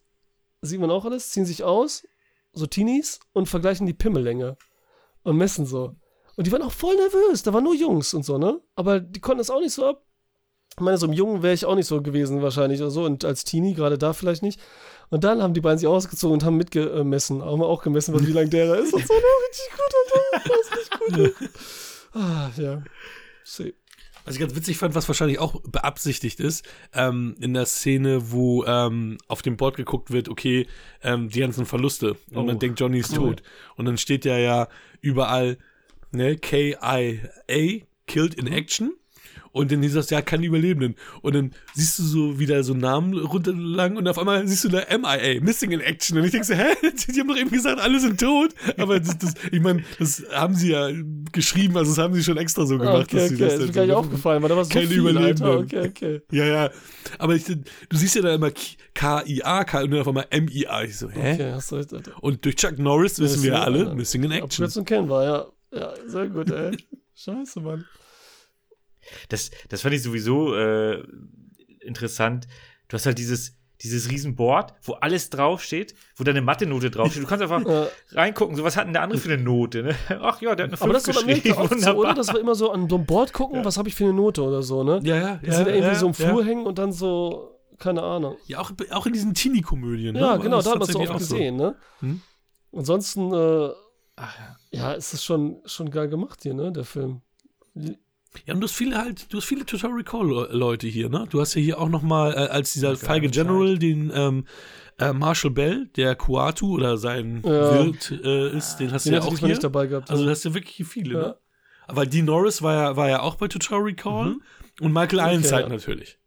sieht 0.63 0.81
man 0.81 0.91
auch 0.91 1.05
alles, 1.05 1.29
ziehen 1.31 1.45
sich 1.45 1.63
aus, 1.63 2.05
so 2.55 2.65
Teenies, 2.67 3.21
und 3.35 3.51
vergleichen 3.51 3.87
die 3.87 3.93
Pimmellänge. 3.93 4.57
Und 5.23 5.37
messen 5.37 5.67
so. 5.67 5.95
Und 6.37 6.47
die 6.47 6.53
waren 6.53 6.63
auch 6.63 6.73
voll 6.73 6.97
nervös. 6.97 7.43
Da 7.43 7.53
waren 7.53 7.65
nur 7.65 7.75
Jungs 7.75 8.15
und 8.15 8.25
so, 8.25 8.39
ne? 8.39 8.63
Aber 8.77 9.01
die 9.01 9.21
konnten 9.21 9.39
das 9.39 9.51
auch 9.51 9.61
nicht 9.61 9.75
so 9.75 9.85
ab. 9.87 10.07
Ich 10.81 10.85
meine, 10.85 10.97
so 10.97 11.05
im 11.07 11.13
Jungen 11.13 11.43
wäre 11.43 11.53
ich 11.53 11.67
auch 11.67 11.75
nicht 11.75 11.87
so 11.87 12.01
gewesen 12.01 12.41
wahrscheinlich 12.41 12.81
oder 12.81 12.91
so. 12.91 13.05
Und 13.05 13.23
als 13.27 13.45
Teenie, 13.45 13.75
gerade 13.75 13.99
da 13.99 14.15
vielleicht 14.15 14.43
nicht. 14.43 14.59
Und 15.11 15.25
dann 15.25 15.43
haben 15.43 15.53
die 15.53 15.61
beiden 15.61 15.79
sich 15.79 15.87
ausgezogen 15.87 16.33
und 16.33 16.43
haben 16.45 16.57
mitgemessen. 16.57 17.45
Haben 17.45 17.61
wir 17.61 17.67
auch 17.67 17.83
gemessen, 17.83 18.15
was, 18.15 18.27
wie 18.27 18.33
lang 18.33 18.49
der 18.49 18.67
da 18.67 18.75
ist. 18.77 18.95
Und 18.95 19.07
so, 19.07 19.13
ne? 19.13 19.21
Richtig 19.51 19.71
gut, 19.73 20.41
Alter. 20.41 20.49
Das 20.49 20.61
ist 20.67 20.77
richtig 20.79 21.43
gut. 21.43 21.51
ah, 22.15 22.51
ja. 22.57 22.83
See. 23.45 23.75
Was 24.25 24.35
ich 24.37 24.41
ganz 24.41 24.55
witzig 24.55 24.79
fand, 24.79 24.95
was 24.95 25.07
wahrscheinlich 25.09 25.39
auch 25.39 25.61
beabsichtigt 25.63 26.41
ist, 26.41 26.65
ähm, 26.95 27.37
in 27.41 27.53
der 27.53 27.67
Szene, 27.67 28.31
wo 28.33 28.65
ähm, 28.65 29.19
auf 29.29 29.43
dem 29.43 29.57
Board 29.59 29.77
geguckt 29.77 30.11
wird, 30.11 30.29
okay, 30.31 30.67
ähm, 31.03 31.29
die 31.29 31.41
ganzen 31.41 31.67
Verluste. 31.67 32.13
Und 32.31 32.37
Oh. 32.37 32.43
man 32.45 32.59
denkt, 32.59 32.81
Johnny 32.81 33.01
ist 33.01 33.13
Cool. 33.13 33.37
tot. 33.37 33.43
Und 33.77 33.85
dann 33.85 33.99
steht 33.99 34.25
ja 34.25 34.39
ja 34.39 34.69
überall, 35.03 35.59
ne, 36.13 36.37
K-I-A, 36.37 37.85
Killed 38.07 38.35
in 38.35 38.47
Action. 38.47 38.93
Und 39.53 39.73
dann 39.73 39.83
hieß 39.83 39.95
das, 39.95 40.11
ja, 40.11 40.23
keine 40.23 40.47
Überlebenden. 40.47 40.95
Und 41.23 41.35
dann 41.35 41.53
siehst 41.75 41.99
du 41.99 42.03
so 42.05 42.39
wieder 42.39 42.63
so 42.63 42.75
Namen 42.75 43.19
runterlang 43.19 43.97
und 43.97 44.07
auf 44.07 44.19
einmal 44.19 44.47
siehst 44.47 44.65
du 44.65 44.69
da 44.69 44.83
MIA, 44.97 45.41
Missing 45.41 45.73
in 45.73 45.81
Action. 45.81 46.19
Und 46.19 46.25
ich 46.25 46.31
denke 46.31 46.47
so, 46.47 46.55
hä? 46.55 46.75
Die 47.09 47.21
haben 47.21 47.29
doch 47.29 47.37
eben 47.37 47.51
gesagt, 47.51 47.81
alle 47.81 47.99
sind 47.99 48.21
tot. 48.21 48.51
Aber 48.79 49.01
das, 49.01 49.19
das, 49.19 49.35
ich 49.51 49.61
meine, 49.61 49.83
das 49.99 50.23
haben 50.33 50.55
sie 50.55 50.71
ja 50.71 50.91
geschrieben, 51.33 51.77
also 51.77 51.91
das 51.91 51.99
haben 51.99 52.15
sie 52.15 52.23
schon 52.23 52.37
extra 52.37 52.65
so 52.65 52.79
gemacht. 52.79 53.07
okay, 53.07 53.17
dass 53.17 53.29
sie 53.29 53.35
okay. 53.35 53.45
das 53.45 53.53
ist 53.55 53.59
dann 53.61 53.67
mir 53.67 53.73
gar 53.73 53.87
nicht 53.87 53.95
aufgefallen, 53.95 54.43
weil 54.43 54.49
da 54.49 54.57
war 54.57 54.65
so 54.65 54.71
Keine 54.71 54.87
viel, 54.87 55.07
Alter. 55.07 55.11
Überlebenden. 55.11 55.65
Okay, 55.65 55.89
okay. 55.89 56.23
ja, 56.31 56.45
ja. 56.47 56.71
Aber 57.19 57.35
ich, 57.35 57.45
du 57.45 57.57
siehst 57.93 58.15
ja 58.15 58.23
da 58.23 58.35
immer 58.35 58.53
K-I-A, 58.95 59.65
K 59.65 59.83
und 59.83 59.91
dann 59.91 60.01
auf 60.01 60.09
einmal 60.09 60.27
M-I-A. 60.31 60.85
Ich 60.85 60.99
so, 60.99 61.11
hä? 61.11 61.35
Okay, 61.35 61.53
hast 61.53 61.73
du 61.73 61.77
recht, 61.77 61.93
Alter. 61.93 62.13
Und 62.23 62.45
durch 62.45 62.57
Chuck 62.57 62.79
Norris 62.79 63.19
wissen 63.19 63.43
wir 63.43 63.53
ja 63.53 63.63
alle, 63.63 63.81
Alter. 63.81 63.95
Missing 63.95 64.23
in 64.25 64.31
Action. 64.31 64.65
Abkürzung 64.65 64.85
kennen 64.85 65.09
wir, 65.09 65.25
ja. 65.25 65.47
Ja, 65.73 65.93
sehr 66.07 66.29
gut, 66.29 66.51
ey. 66.51 66.77
Scheiße, 67.15 67.61
Mann. 67.61 67.85
Das, 69.29 69.51
das 69.69 69.83
fand 69.83 69.95
ich 69.95 70.03
sowieso 70.03 70.55
äh, 70.55 71.03
interessant. 71.81 72.47
Du 72.89 72.95
hast 72.95 73.07
halt 73.07 73.19
dieses, 73.19 73.57
dieses 73.83 74.11
Riesenboard, 74.11 74.75
wo 74.83 74.93
alles 74.95 75.31
draufsteht, 75.31 75.95
wo 76.17 76.25
deine 76.25 76.43
Mathe-Note 76.43 76.91
draufsteht. 76.91 77.23
Du 77.23 77.27
kannst 77.27 77.43
einfach 77.43 77.65
Ja. 77.67 77.89
reingucken, 78.13 78.57
so 78.57 78.65
was 78.65 78.77
hat 78.77 78.87
denn 78.87 78.93
der 78.93 79.03
andere 79.03 79.19
für 79.19 79.33
eine 79.33 79.43
Note, 79.43 79.83
ne? 79.83 79.95
Ach 80.21 80.41
ja, 80.41 80.55
der 80.55 80.65
hat 80.67 80.71
eine 80.71 80.77
5 80.77 80.83
Aber 80.83 80.93
das 80.93 81.07
war 81.09 81.15
geschrieben. 81.25 81.57
oft 81.57 81.71
so, 81.71 81.77
Wunderbar. 81.77 81.97
oder? 81.99 82.15
Das 82.15 82.29
war 82.29 82.39
immer 82.41 82.55
so 82.55 82.71
an 82.71 82.89
so 82.89 82.97
einem 82.97 83.07
Board 83.07 83.33
gucken, 83.33 83.65
was 83.65 83.79
habe 83.79 83.89
ich 83.89 83.95
für 83.95 84.05
eine 84.05 84.13
Note 84.13 84.43
oder 84.43 84.63
so, 84.63 84.85
ne? 84.85 85.01
Ja, 85.03 85.17
ja. 85.17 85.37
Die 85.37 85.51
sind 85.51 85.67
da 85.67 85.73
irgendwie 85.73 85.97
so 85.97 86.07
im 86.09 86.15
Flur 86.15 86.43
ja. 86.43 86.47
hängen 86.49 86.67
und 86.67 86.79
dann 86.79 86.93
so, 86.93 87.59
keine 87.79 88.03
Ahnung. 88.03 88.37
Ja, 88.47 88.59
auch, 88.61 88.73
auch 88.91 89.07
in 89.07 89.13
diesen 89.15 89.33
Teenie-Komödien. 89.35 90.15
Ne? 90.15 90.21
Ja, 90.21 90.37
genau, 90.37 90.57
das 90.57 90.67
da 90.67 90.73
hat 90.73 90.81
man 90.81 90.89
es 90.89 90.97
auch 90.97 91.01
auch 91.03 91.21
so. 91.21 91.35
gesehen, 91.37 91.57
ne? 91.57 91.77
Hm? 92.01 92.21
Ansonsten, 92.73 93.33
äh, 93.33 93.71
Ach, 94.17 94.37
ja. 94.39 94.79
ja, 94.79 94.93
ist 94.93 95.15
es 95.15 95.25
schon, 95.25 95.57
schon 95.65 95.91
geil 95.91 96.09
gemacht 96.09 96.41
hier, 96.43 96.53
ne, 96.55 96.71
der 96.71 96.85
Film. 96.85 97.23
Ja, 98.47 98.55
und 98.55 98.61
du 98.61 98.67
hast 98.67 98.75
viele 98.77 98.97
halt, 98.97 99.33
du 99.33 99.39
hast 99.39 99.45
viele 99.45 99.67
Total 99.67 99.91
Recall-Leute 99.91 100.87
hier, 100.87 101.09
ne? 101.09 101.27
Du 101.31 101.41
hast 101.41 101.55
ja 101.55 101.61
hier 101.61 101.81
auch 101.81 101.89
noch 101.89 102.03
mal, 102.03 102.33
äh, 102.33 102.37
als 102.49 102.73
dieser 102.73 102.97
feige 102.97 103.29
General, 103.29 103.77
den 103.79 104.13
ähm, 104.15 104.45
äh, 104.99 105.13
Marshall 105.13 105.51
Bell, 105.51 105.89
der 105.97 106.15
Kuatu 106.15 106.75
oder 106.75 106.97
sein 106.97 107.43
Ja. 107.45 107.85
Wirt 107.85 108.11
äh, 108.25 108.57
ist, 108.57 108.77
den 108.77 108.93
hast 108.93 109.07
Den 109.07 109.15
du 109.15 109.19
ja 109.19 109.25
auch 109.25 109.37
hier. 109.39 109.49
nicht 109.49 109.65
dabei 109.65 109.87
gehabt. 109.89 110.11
Also 110.11 110.25
du 110.25 110.31
hast 110.31 110.45
ja 110.45 110.55
wirklich 110.55 110.87
viele, 110.87 111.15
Ja. 111.15 111.21
ne? 111.29 111.37
Aber 111.89 112.07
Dean 112.07 112.25
Norris 112.27 112.63
war 112.63 112.75
ja, 112.75 112.97
war 112.97 113.09
ja 113.09 113.21
auch 113.21 113.35
bei 113.35 113.49
Total 113.49 113.81
Recall 113.81 114.37
und 114.81 114.93
Michael 114.93 115.19
Ironside 115.19 115.63
ja. 115.63 115.69
natürlich. 115.69 116.19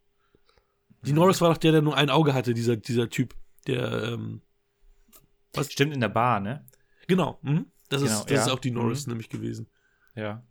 Dean 1.06 1.16
Norris 1.16 1.40
war 1.40 1.52
doch 1.52 1.58
der, 1.58 1.72
der 1.72 1.82
nur 1.82 1.96
ein 1.96 2.10
Auge 2.10 2.34
hatte, 2.34 2.54
dieser, 2.54 2.76
dieser 2.76 3.10
Typ, 3.10 3.34
der, 3.68 4.04
ähm, 4.14 4.42
Stimmt 5.70 5.94
in 5.94 6.02
der 6.02 6.10
Bar, 6.10 6.40
ne? 6.42 6.66
genau, 7.08 7.40
mhm. 7.44 7.68
das, 7.90 8.02
Genau, 8.02 8.14
ist, 8.14 8.24
das 8.26 8.32
ja. 8.32 8.42
ist 8.46 8.50
auch 8.50 8.60
Dean 8.60 8.74
Norris 8.74 9.06
Mhm. 9.08 9.12
nämlich 9.12 9.30
gewesen. 9.30 9.68
Ja. 10.16 10.44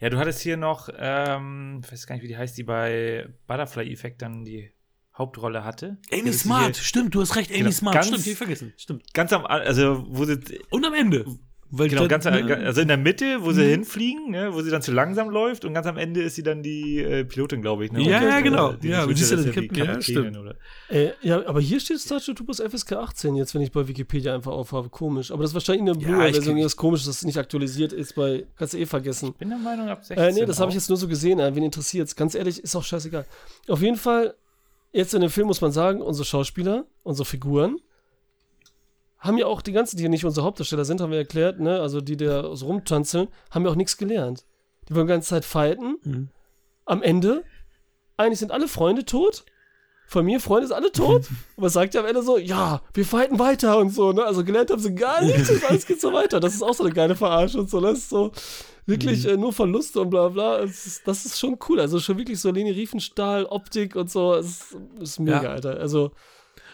Ja, 0.00 0.10
du 0.10 0.18
hattest 0.18 0.40
hier 0.40 0.56
noch, 0.56 0.88
ähm, 0.96 1.80
ich 1.84 1.92
weiß 1.92 2.06
gar 2.06 2.14
nicht, 2.14 2.22
wie 2.24 2.28
die 2.28 2.36
heißt, 2.36 2.56
die 2.56 2.62
bei 2.64 3.28
Butterfly 3.46 3.90
Effect 3.92 4.22
dann 4.22 4.44
die 4.44 4.70
Hauptrolle 5.16 5.64
hatte. 5.64 5.98
Amy 6.12 6.32
Smart, 6.32 6.76
stimmt, 6.76 7.14
du 7.14 7.20
hast 7.20 7.34
recht, 7.36 7.50
Amy 7.50 7.58
Genau, 7.60 7.70
Smart, 7.72 7.94
ganz- 7.94 8.06
stimmt, 8.08 8.26
die 8.26 8.34
vergessen, 8.34 8.72
stimmt. 8.76 9.12
Ganz 9.14 9.32
am, 9.32 9.44
also 9.46 10.04
wo 10.08 10.24
sie, 10.24 10.38
Und 10.70 10.84
am 10.84 10.94
Ende. 10.94 11.24
Weil 11.70 11.88
genau, 11.88 12.08
ganz, 12.08 12.24
also 12.24 12.80
in 12.80 12.88
der 12.88 12.96
Mitte, 12.96 13.42
wo 13.44 13.52
sie 13.52 13.62
Mhm. 13.62 13.68
hinfliegen, 13.68 14.30
ne, 14.30 14.54
wo 14.54 14.62
sie 14.62 14.70
dann 14.70 14.80
zu 14.80 14.90
langsam 14.90 15.28
läuft 15.28 15.66
und 15.66 15.74
ganz 15.74 15.86
am 15.86 15.98
Ende 15.98 16.22
ist 16.22 16.36
sie 16.36 16.42
dann 16.42 16.62
die 16.62 16.98
äh, 16.98 17.24
Pilotin, 17.24 17.60
glaube 17.60 17.84
ich. 17.84 17.92
Ne? 17.92 18.02
Ja, 18.02 18.22
ja, 18.22 18.38
äh, 18.38 18.42
genau. 18.42 18.72
Die 18.72 18.88
Ja, 18.88 19.06
siehst 19.06 19.32
ja 19.32 19.42
Captain, 19.52 19.74
ja, 19.74 20.00
stimmt. 20.00 20.38
oder? 20.38 20.54
Äh, 20.88 21.10
ja, 21.20 21.46
aber 21.46 21.60
hier 21.60 21.78
steht 21.78 21.98
Star 22.00 22.20
Trek 22.20 22.36
Typus 22.36 22.60
FSK 22.60 22.92
18 22.92 23.36
jetzt, 23.36 23.54
wenn 23.54 23.60
ich 23.60 23.70
bei 23.70 23.86
Wikipedia 23.86 24.34
einfach 24.34 24.52
aufhabe. 24.52 24.88
Komisch. 24.88 25.30
Aber 25.30 25.42
das 25.42 25.50
ist 25.50 25.54
wahrscheinlich 25.54 25.82
eine 25.82 26.00
Ja, 26.00 26.08
Blu-ray-Version. 26.08 26.56
ich- 26.56 26.62
das 26.62 26.72
ist 26.72 26.76
komisch, 26.78 27.04
dass 27.04 27.16
es 27.16 27.24
nicht 27.24 27.36
aktualisiert 27.36 27.92
ist 27.92 28.14
bei. 28.14 28.46
Kannst 28.56 28.72
du 28.72 28.78
eh 28.78 28.86
vergessen. 28.86 29.34
Bin 29.38 29.50
der 29.50 29.58
Meinung, 29.58 29.88
ab 29.88 30.02
16. 30.04 30.16
Äh, 30.26 30.32
nee, 30.40 30.46
das 30.46 30.60
habe 30.60 30.70
ich 30.70 30.74
jetzt 30.76 30.88
nur 30.88 30.96
so 30.96 31.06
gesehen. 31.06 31.38
Äh, 31.38 31.54
wen 31.54 31.64
interessiert's? 31.64 32.16
Ganz 32.16 32.34
ehrlich, 32.34 32.62
ist 32.62 32.74
auch 32.76 32.82
scheißegal. 32.84 33.26
Auf 33.68 33.82
jeden 33.82 33.96
Fall, 33.98 34.34
jetzt 34.92 35.12
in 35.12 35.20
dem 35.20 35.28
Film 35.30 35.48
muss 35.48 35.60
man 35.60 35.70
sagen, 35.72 36.00
unsere 36.00 36.24
Schauspieler, 36.24 36.86
unsere 37.02 37.26
Figuren, 37.26 37.76
haben 39.18 39.36
ja 39.38 39.46
auch 39.46 39.62
die 39.62 39.72
ganzen, 39.72 39.96
die 39.96 40.04
ja 40.04 40.08
nicht 40.08 40.24
unsere 40.24 40.46
Hauptdarsteller 40.46 40.84
sind, 40.84 41.00
haben 41.00 41.10
wir 41.10 41.18
erklärt, 41.18 41.58
ne? 41.60 41.80
Also 41.80 42.00
die, 42.00 42.16
die 42.16 42.26
da 42.26 42.54
so 42.54 42.66
rumtanzeln, 42.66 43.28
haben 43.50 43.64
ja 43.64 43.70
auch 43.70 43.76
nichts 43.76 43.96
gelernt. 43.96 44.44
Die 44.88 44.94
wollen 44.94 45.06
die 45.06 45.12
ganze 45.12 45.28
Zeit 45.30 45.44
fighten. 45.44 45.96
Mhm. 46.04 46.28
Am 46.84 47.02
Ende, 47.02 47.44
eigentlich 48.16 48.38
sind 48.38 48.52
alle 48.52 48.68
Freunde 48.68 49.04
tot. 49.04 49.44
Familie, 50.06 50.40
Freunde 50.40 50.68
sind 50.68 50.76
alle 50.76 50.92
tot. 50.92 51.28
Und 51.56 51.62
man 51.62 51.70
sagt 51.70 51.94
ja 51.94 52.00
am 52.00 52.06
Ende 52.06 52.22
so, 52.22 52.38
ja, 52.38 52.80
wir 52.94 53.04
fighten 53.04 53.38
weiter 53.38 53.78
und 53.78 53.90
so, 53.90 54.12
ne? 54.12 54.24
Also 54.24 54.44
gelernt 54.44 54.70
haben 54.70 54.80
sie 54.80 54.94
gar 54.94 55.22
nichts 55.22 55.50
und 55.50 55.62
alles 55.68 55.84
geht 55.84 56.00
so 56.00 56.12
weiter. 56.12 56.40
Das 56.40 56.54
ist 56.54 56.62
auch 56.62 56.72
so 56.74 56.84
eine 56.84 56.92
geile 56.94 57.14
Verarsche 57.14 57.58
und 57.58 57.68
so. 57.68 57.80
Das 57.80 57.98
ist 57.98 58.08
so 58.08 58.32
wirklich 58.86 59.26
äh, 59.26 59.36
nur 59.36 59.52
Verluste 59.52 60.00
und 60.00 60.10
bla 60.10 60.28
bla. 60.28 60.58
Ist, 60.58 61.06
das 61.06 61.26
ist 61.26 61.38
schon 61.38 61.58
cool. 61.68 61.80
Also 61.80 61.98
schon 62.00 62.16
wirklich 62.16 62.40
so 62.40 62.50
Leni 62.50 62.70
Riefenstahl, 62.70 63.44
Optik 63.44 63.96
und 63.96 64.10
so. 64.10 64.34
Es 64.34 64.46
ist, 64.46 64.76
ist 65.00 65.18
mega, 65.20 65.42
Ja. 65.42 65.50
Alter. 65.50 65.78
Also, 65.78 66.12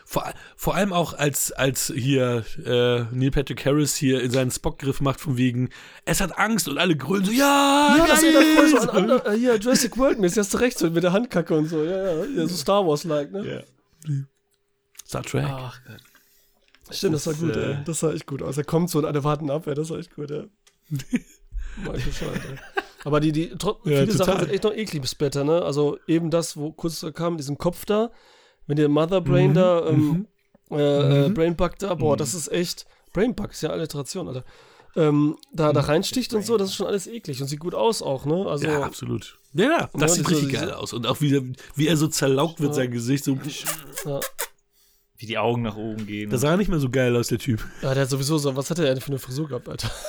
Vor, 0.07 0.33
vor 0.57 0.75
allem 0.75 0.93
auch 0.93 1.15
als, 1.15 1.51
als 1.53 1.93
hier 1.95 2.45
äh, 2.65 3.05
Neil 3.15 3.31
Patrick 3.31 3.65
Harris 3.65 3.95
hier 3.97 4.23
in 4.23 4.31
seinen 4.31 4.51
Spock-Griff 4.51 5.01
macht, 5.01 5.21
von 5.21 5.37
wegen, 5.37 5.71
es 6.05 6.21
hat 6.21 6.39
Angst 6.39 6.69
und 6.69 6.79
alle 6.79 6.97
grölen 6.97 7.25
so, 7.25 7.33
ja, 7.33 7.97
Ja, 7.97 8.07
das 8.07 8.23
erinnert 8.23 8.45
voll 8.57 8.69
so 8.69 8.79
an 8.79 8.89
andere, 8.91 9.35
äh, 9.35 9.39
hier, 9.39 9.57
Jurassic 9.57 9.97
World 9.97 10.19
mäßig, 10.19 10.39
hast 10.39 10.55
du 10.55 10.59
recht, 10.59 10.79
so 10.79 10.91
mit 10.91 11.03
der 11.03 11.13
Handkacke 11.13 11.57
und 11.57 11.67
so, 11.67 11.83
ja, 11.83 11.97
ja, 11.97 12.25
ja 12.25 12.47
so 12.47 12.55
Star 12.55 12.87
Wars-like, 12.87 13.33
ne? 13.33 13.65
Ja. 14.07 14.15
Star 15.07 15.23
Trek. 15.23 15.45
Ach 15.49 15.81
Gott. 15.87 16.01
Stimmt, 16.91 17.15
das 17.15 17.27
war 17.27 17.33
ist, 17.33 17.41
gut, 17.41 17.57
äh, 17.57 17.73
ey. 17.73 17.79
Das 17.85 18.01
sah 18.01 18.13
echt 18.13 18.27
gut 18.27 18.43
aus. 18.43 18.59
Er 18.59 18.65
kommt 18.65 18.91
so 18.91 18.99
und 18.99 19.07
alle 19.07 19.25
warten 19.25 19.51
ab, 19.51 19.67
ey, 19.67 19.75
das 19.75 19.91
war 19.91 19.99
echt 19.99 20.15
gut, 20.15 20.31
ja. 20.31 20.45
Echt 21.93 22.07
bescheuert, 22.07 22.41
ey. 22.51 22.85
Aber 23.05 23.21
die, 23.21 23.33
die, 23.33 23.49
Ja, 23.49 23.75
viele 23.85 24.07
total. 24.07 24.27
Sachen 24.27 24.41
sind 24.41 24.51
echt 24.53 24.65
noch 24.65 24.73
eklig 24.73 25.03
bis 25.03 25.17
ne? 25.19 25.63
Also 25.63 25.99
eben 26.07 26.31
das, 26.31 26.57
wo 26.57 26.73
kurz 26.73 27.01
da 27.01 27.11
kam, 27.11 27.37
diesen 27.37 27.59
Kopf 27.59 27.85
da, 27.85 28.11
wenn 28.67 28.77
der 28.77 28.89
Mother 28.89 29.21
Brain 29.21 29.51
Mhm, 29.51 29.55
da, 29.55 29.87
ähm, 29.89 30.27
äh, 30.71 30.77
äh, 31.25 31.29
Mhm. 31.29 31.35
Brainbug 31.35 31.79
da, 31.79 31.95
boah, 31.95 32.17
das 32.17 32.35
ist 32.35 32.51
echt, 32.51 32.87
Brainbug 33.13 33.51
ist 33.53 33.63
ja 33.63 33.71
Alliteration, 33.71 34.29
Alter. 34.29 34.45
Ähm, 34.97 35.37
da, 35.53 35.73
da 35.73 35.81
reinsticht 35.81 36.33
und 36.35 36.47
so, 36.47 36.57
das 36.57 36.69
ist 36.69 36.77
schon 36.77 36.87
alles 36.87 37.07
eklig 37.09 37.41
und 37.41 37.49
sieht 37.49 37.59
gut 37.59 37.75
aus 37.75 38.01
auch, 38.01 38.25
ne? 38.27 38.47
Also, 38.47 38.67
ja, 38.67 38.81
absolut. 38.83 39.39
Ja, 39.53 39.65
ja, 39.65 39.91
das 39.93 40.03
Ja, 40.03 40.09
sieht 40.23 40.31
richtig 40.31 40.49
diese- 40.51 40.61
geil 40.67 40.73
aus. 40.75 40.93
Und 40.93 41.07
auch 41.07 41.21
wie, 41.21 41.35
er- 41.37 41.43
wie 41.75 41.89
er 41.89 41.97
so 41.97 42.07
zerlaugt 42.07 42.61
wird, 42.61 42.71
Ja. 42.71 42.75
sein 42.77 42.91
Gesicht. 42.93 43.25
So, 43.25 43.37
ja. 44.05 44.21
Wie 45.17 45.27
die 45.27 45.39
Augen 45.39 45.63
nach 45.63 45.77
oben 45.77 46.07
gehen. 46.07 46.31
das 46.31 46.41
sah 46.43 46.57
nicht 46.57 46.69
mehr 46.69 46.79
so 46.81 46.91
geil 46.91 47.17
aus, 47.17 47.29
der 47.29 47.39
Typ. 47.39 47.65
ja, 47.83 47.93
der 47.95 48.03
hat 48.05 48.11
sowieso 48.11 48.39
so, 48.39 48.55
was 48.57 48.71
hat 48.71 48.79
er 48.79 48.85
denn 48.87 49.01
für 49.01 49.09
eine 49.09 49.19
Frisur 49.19 49.49
gehabt, 49.49 49.69
Alter? 49.69 49.91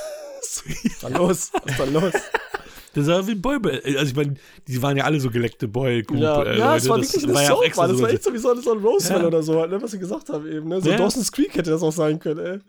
Was 0.45 0.63
ist 0.83 1.03
da 1.03 1.07
los? 1.07 1.51
Was 1.53 1.71
ist 1.71 1.79
da 1.79 1.83
los? 1.85 2.13
Der 2.95 3.03
sah 3.03 3.27
wie 3.27 3.31
ein 3.31 3.41
Boy. 3.41 3.57
Also, 3.83 4.03
ich 4.11 4.15
meine, 4.15 4.35
die 4.67 4.81
waren 4.81 4.95
ja 4.97 5.03
alle 5.03 5.19
so 5.19 5.29
geleckte 5.29 5.67
boy 5.67 6.03
Ja, 6.13 6.43
äh, 6.43 6.57
ja 6.57 6.73
Leute. 6.73 6.77
es 6.77 6.89
war 6.89 6.97
Das 6.97 7.07
wirklich 7.13 7.23
eine 7.25 7.33
war 7.33 7.41
ja 7.41 7.47
Soap, 7.49 7.75
Mann. 7.75 7.89
Das 7.91 8.01
war 8.01 8.09
echt 8.09 8.23
so 8.23 8.33
wie 8.33 8.37
so, 8.37 8.55
so 8.61 8.71
ein 8.73 8.79
Rosewell 8.79 9.21
Ja. 9.21 9.27
oder 9.27 9.43
so, 9.43 9.59
halt, 9.59 9.71
ne, 9.71 9.81
was 9.81 9.91
wir 9.91 9.99
gesagt 9.99 10.29
haben 10.29 10.47
eben. 10.51 10.67
Ne? 10.69 10.81
So 10.81 10.89
Ja. 10.89 10.97
Dawson's 10.97 11.31
Creek 11.31 11.53
hätte 11.55 11.71
das 11.71 11.83
auch 11.83 11.91
sein 11.91 12.19
können, 12.19 12.39
ey. 12.45 12.59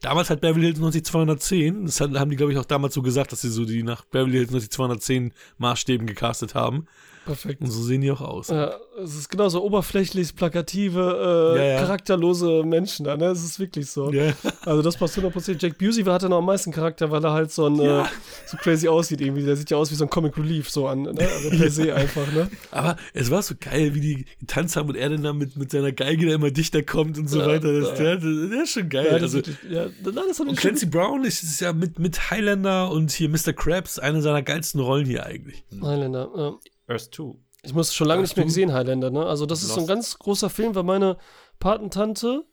Damals 0.00 0.30
hat 0.30 0.40
Beverly 0.40 0.66
Hills 0.66 0.78
90210, 0.78 1.86
das 1.86 2.00
haben 2.00 2.30
die, 2.30 2.36
glaube 2.36 2.52
ich, 2.52 2.58
auch 2.58 2.64
damals 2.64 2.94
so 2.94 3.02
gesagt, 3.02 3.32
dass 3.32 3.40
sie 3.40 3.48
so 3.50 3.64
die 3.64 3.82
nach 3.82 4.04
Beverly 4.04 4.32
Hills 4.38 4.50
90210 4.52 5.32
Maßstäben 5.58 6.06
gecastet 6.06 6.54
haben. 6.54 6.86
Perfekt. 7.28 7.60
Und 7.60 7.70
so 7.70 7.82
sehen 7.82 8.00
die 8.00 8.10
auch 8.10 8.22
aus. 8.22 8.48
Ja, 8.48 8.74
es 9.02 9.14
ist 9.14 9.28
genauso 9.28 9.62
oberflächlich, 9.62 10.34
plakative, 10.34 11.54
äh, 11.56 11.58
Ja, 11.58 11.64
ja. 11.74 11.80
charakterlose 11.80 12.62
Menschen 12.64 13.04
da, 13.04 13.16
ne? 13.16 13.26
Es 13.26 13.44
ist 13.44 13.60
wirklich 13.60 13.90
so. 13.90 14.10
Ja. 14.10 14.32
Also 14.64 14.80
das 14.82 14.96
passt 14.96 15.18
100%. 15.18 15.56
Jack 15.60 15.76
Busey 15.76 16.04
hatte 16.04 16.28
noch 16.28 16.38
am 16.38 16.46
meisten 16.46 16.72
Charakter, 16.72 17.10
weil 17.10 17.22
er 17.24 17.32
halt 17.32 17.52
so 17.52 17.66
ein, 17.66 17.78
äh, 17.80 18.04
so 18.46 18.56
crazy 18.56 18.88
aussieht 18.88 19.20
irgendwie. 19.20 19.44
Der 19.44 19.56
sieht 19.56 19.70
ja 19.70 19.76
aus 19.76 19.90
wie 19.90 19.94
so 19.94 20.04
ein 20.04 20.10
Comic 20.10 20.38
Relief 20.38 20.70
so 20.70 20.88
an, 20.88 21.02
ne? 21.02 21.14
Also 21.18 21.50
per 21.50 21.70
se 21.70 21.94
einfach, 21.94 22.32
ne? 22.32 22.48
Aber 22.70 22.96
es 23.12 23.30
war 23.30 23.42
so 23.42 23.54
geil, 23.60 23.94
wie 23.94 24.00
die 24.00 24.24
getanzt 24.40 24.76
haben 24.76 24.88
und 24.88 24.96
er 24.96 25.10
dann 25.10 25.22
da 25.22 25.32
mit, 25.34 25.56
mit 25.56 25.70
seiner 25.70 25.92
Geige 25.92 26.26
da 26.26 26.34
immer 26.34 26.50
dichter 26.50 26.82
kommt 26.82 27.18
und 27.18 27.28
so 27.28 27.40
weiter. 27.40 27.72
Das, 27.80 27.90
das, 27.90 28.22
das 28.22 28.62
ist 28.62 28.70
schon 28.72 28.88
geil. 28.88 29.06
Ja, 29.06 29.18
das, 29.18 29.34
also, 29.34 29.46
wirklich, 29.46 29.78
und 30.14 30.34
schon 30.34 30.54
Clancy 30.54 30.86
Brown 30.86 31.24
ist, 31.24 31.42
ist 31.42 31.60
ja 31.60 31.72
mit, 31.72 31.98
mit 31.98 32.30
Highlander 32.30 32.90
und 32.90 33.10
hier 33.10 33.28
Mr. 33.28 33.52
Krabs 33.52 33.98
eine 33.98 34.22
seiner 34.22 34.42
geilsten 34.42 34.80
Rollen 34.80 35.06
hier 35.06 35.26
eigentlich. 35.26 35.64
Highlander, 35.82 36.30
ja. 36.36 36.54
Earth 36.88 37.14
2. 37.14 37.34
Ich 37.64 37.74
muss 37.74 37.92
schon 37.94 38.06
lange 38.06 38.22
Hast 38.22 38.30
nicht 38.30 38.36
mehr 38.36 38.46
gesehen, 38.46 38.72
Highlander, 38.72 39.10
ne? 39.10 39.26
Also, 39.26 39.44
das 39.46 39.62
ist 39.62 39.68
so 39.68 39.74
ein 39.74 39.80
Lost. 39.80 39.88
ganz 39.88 40.18
großer 40.18 40.48
Film, 40.50 40.74
weil 40.74 40.84
meine 40.84 41.16
Patentante 41.58 42.44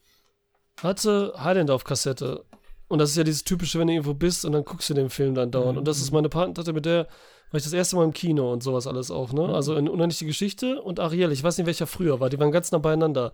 hatte 0.81 1.33
Highlander 1.37 1.73
auf 1.75 1.83
Kassette. 1.83 2.43
Und 2.87 2.99
das 2.99 3.11
ist 3.11 3.17
ja 3.17 3.23
dieses 3.23 3.43
typische, 3.43 3.79
wenn 3.79 3.87
du 3.87 3.93
irgendwo 3.93 4.13
bist 4.13 4.45
und 4.45 4.51
dann 4.51 4.63
guckst 4.63 4.89
du 4.89 4.93
den 4.93 5.09
Film 5.09 5.33
dann 5.33 5.49
dauernd. 5.51 5.77
Und 5.77 5.87
das 5.87 5.99
ist 5.99 6.11
meine 6.11 6.29
Patentante, 6.29 6.71
mit 6.73 6.85
der 6.85 7.07
war 7.51 7.57
ich 7.57 7.63
das 7.63 7.73
erste 7.73 7.95
Mal 7.95 8.03
im 8.03 8.13
Kino 8.13 8.51
und 8.51 8.61
sowas 8.63 8.85
alles 8.87 9.09
auch, 9.11 9.31
ne? 9.31 9.53
Also 9.55 9.75
in 9.75 9.87
Unendliche 9.87 10.25
Geschichte 10.25 10.81
und 10.81 10.99
Ariel, 10.99 11.31
ich 11.31 11.43
weiß 11.43 11.57
nicht, 11.57 11.65
welcher 11.67 11.87
früher 11.87 12.19
war, 12.19 12.29
die 12.29 12.39
waren 12.39 12.51
ganz 12.51 12.71
nah 12.71 12.77
beieinander. 12.79 13.31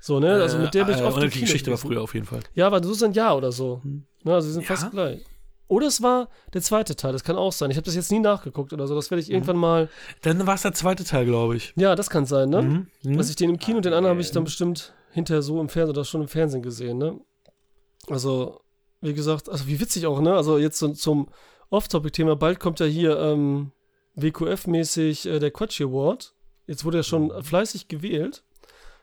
So, 0.00 0.18
ne? 0.20 0.32
Also 0.42 0.58
mit 0.58 0.74
der 0.74 0.84
bin 0.84 0.94
ich 0.96 1.00
äh, 1.00 1.04
oft 1.04 1.16
Unendliche 1.16 1.44
Geschichte 1.46 1.70
war 1.70 1.78
früher 1.78 2.02
auf 2.02 2.12
jeden 2.14 2.26
Fall. 2.26 2.40
Ja, 2.54 2.66
aber 2.66 2.82
so 2.82 2.92
ist 2.92 3.02
ein 3.02 3.12
Jahr 3.12 3.36
oder 3.36 3.52
so. 3.52 3.80
Ne? 4.24 4.34
Also 4.34 4.48
die 4.48 4.52
sind 4.54 4.62
Ja? 4.68 4.74
fast 4.76 4.90
gleich. 4.90 5.24
Oder 5.70 5.86
es 5.86 6.02
war 6.02 6.28
der 6.52 6.62
zweite 6.62 6.96
Teil, 6.96 7.12
das 7.12 7.22
kann 7.22 7.36
auch 7.36 7.52
sein. 7.52 7.70
Ich 7.70 7.76
habe 7.76 7.84
das 7.84 7.94
jetzt 7.94 8.10
nie 8.10 8.18
nachgeguckt 8.18 8.72
oder 8.72 8.86
so, 8.88 8.94
das 8.96 9.06
Mhm. 9.06 9.10
werde 9.12 9.22
ich 9.22 9.30
irgendwann 9.30 9.56
mal. 9.56 9.88
Dann 10.22 10.44
war 10.46 10.56
es 10.56 10.62
der 10.62 10.72
zweite 10.72 11.04
Teil, 11.04 11.24
glaube 11.26 11.56
ich. 11.56 11.72
Ja, 11.76 11.94
das 11.94 12.10
kann 12.10 12.26
sein, 12.26 12.50
ne? 12.50 12.62
Mhm. 12.62 12.86
Mhm. 13.04 13.18
Also 13.18 13.30
ich 13.30 13.36
den 13.36 13.50
im 13.50 13.58
Kino, 13.58 13.78
den 13.80 13.92
anderen 13.92 14.10
habe 14.14 14.20
ich 14.20 14.32
dann 14.32 14.42
bestimmt 14.44 14.92
hinterher 15.12 15.42
so 15.42 15.60
im 15.60 15.68
Fernsehen 15.68 15.90
oder 15.96 16.04
schon 16.04 16.22
im 16.22 16.28
Fernsehen 16.28 16.62
gesehen, 16.62 16.98
ne? 16.98 17.20
Also, 18.08 18.60
wie 19.00 19.14
gesagt, 19.14 19.48
also 19.48 19.66
wie 19.68 19.78
witzig 19.80 20.06
auch, 20.06 20.20
ne? 20.20 20.34
Also 20.34 20.58
jetzt 20.58 20.78
so, 20.78 20.88
zum 20.92 21.28
Off-Topic-Thema, 21.70 22.34
bald 22.34 22.58
kommt 22.58 22.80
ja 22.80 22.86
hier 22.86 23.16
ähm, 23.20 23.70
WQF-mäßig 24.16 25.28
äh, 25.28 25.38
der 25.38 25.52
Quatsch 25.52 25.80
Award. 25.80 26.34
Jetzt 26.66 26.84
wurde 26.84 26.98
er 26.98 27.04
schon 27.04 27.28
Mhm. 27.28 27.42
fleißig 27.44 27.86
gewählt 27.86 28.42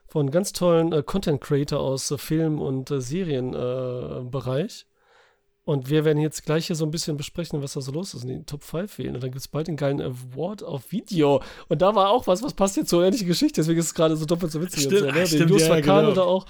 von 0.10 0.32
ganz 0.32 0.52
tollen 0.52 0.92
äh, 0.92 1.02
Content-Creator 1.02 1.80
aus 1.80 2.12
äh, 2.12 2.18
Film- 2.18 2.60
und 2.60 2.92
äh, 2.92 3.00
Serienbereich. 3.00 4.86
Äh, 5.68 5.72
und 5.72 5.90
wir 5.90 6.06
werden 6.06 6.20
jetzt 6.20 6.46
gleich 6.46 6.68
hier 6.68 6.76
so 6.76 6.86
ein 6.86 6.92
bisschen 6.92 7.18
besprechen, 7.18 7.62
was 7.62 7.74
da 7.74 7.82
so 7.82 7.92
los 7.92 8.14
ist 8.14 8.24
in 8.24 8.30
den 8.30 8.46
Top 8.46 8.64
5 8.64 8.92
fehlen. 8.92 9.16
Und 9.16 9.24
dann 9.24 9.32
gibt 9.32 9.42
es 9.42 9.48
bald 9.48 9.68
den 9.68 9.76
geilen 9.76 10.02
Award 10.02 10.64
auf 10.64 10.92
Video. 10.92 11.42
Und 11.68 11.82
da 11.82 11.94
war 11.94 12.10
auch 12.10 12.26
was, 12.28 12.42
was 12.44 12.54
passt 12.54 12.78
jetzt 12.78 12.90
zur 12.90 13.04
ähnlichen 13.04 13.28
Geschichte. 13.28 13.62
Deswegen 13.62 13.80
ist 13.80 13.88
es 13.88 13.94
gerade 13.94 14.16
so 14.16 14.26
doppelt 14.26 14.52
so 14.52 14.62
witzig. 14.62 14.84
Stimmt, 14.84 15.00
so, 15.00 15.06
ne? 15.08 15.12
Den 15.14 15.28
stimmt, 15.28 15.50
Jus 15.52 15.68
ja, 15.68 15.80
genau. 15.80 16.12
da 16.14 16.22
auch, 16.24 16.46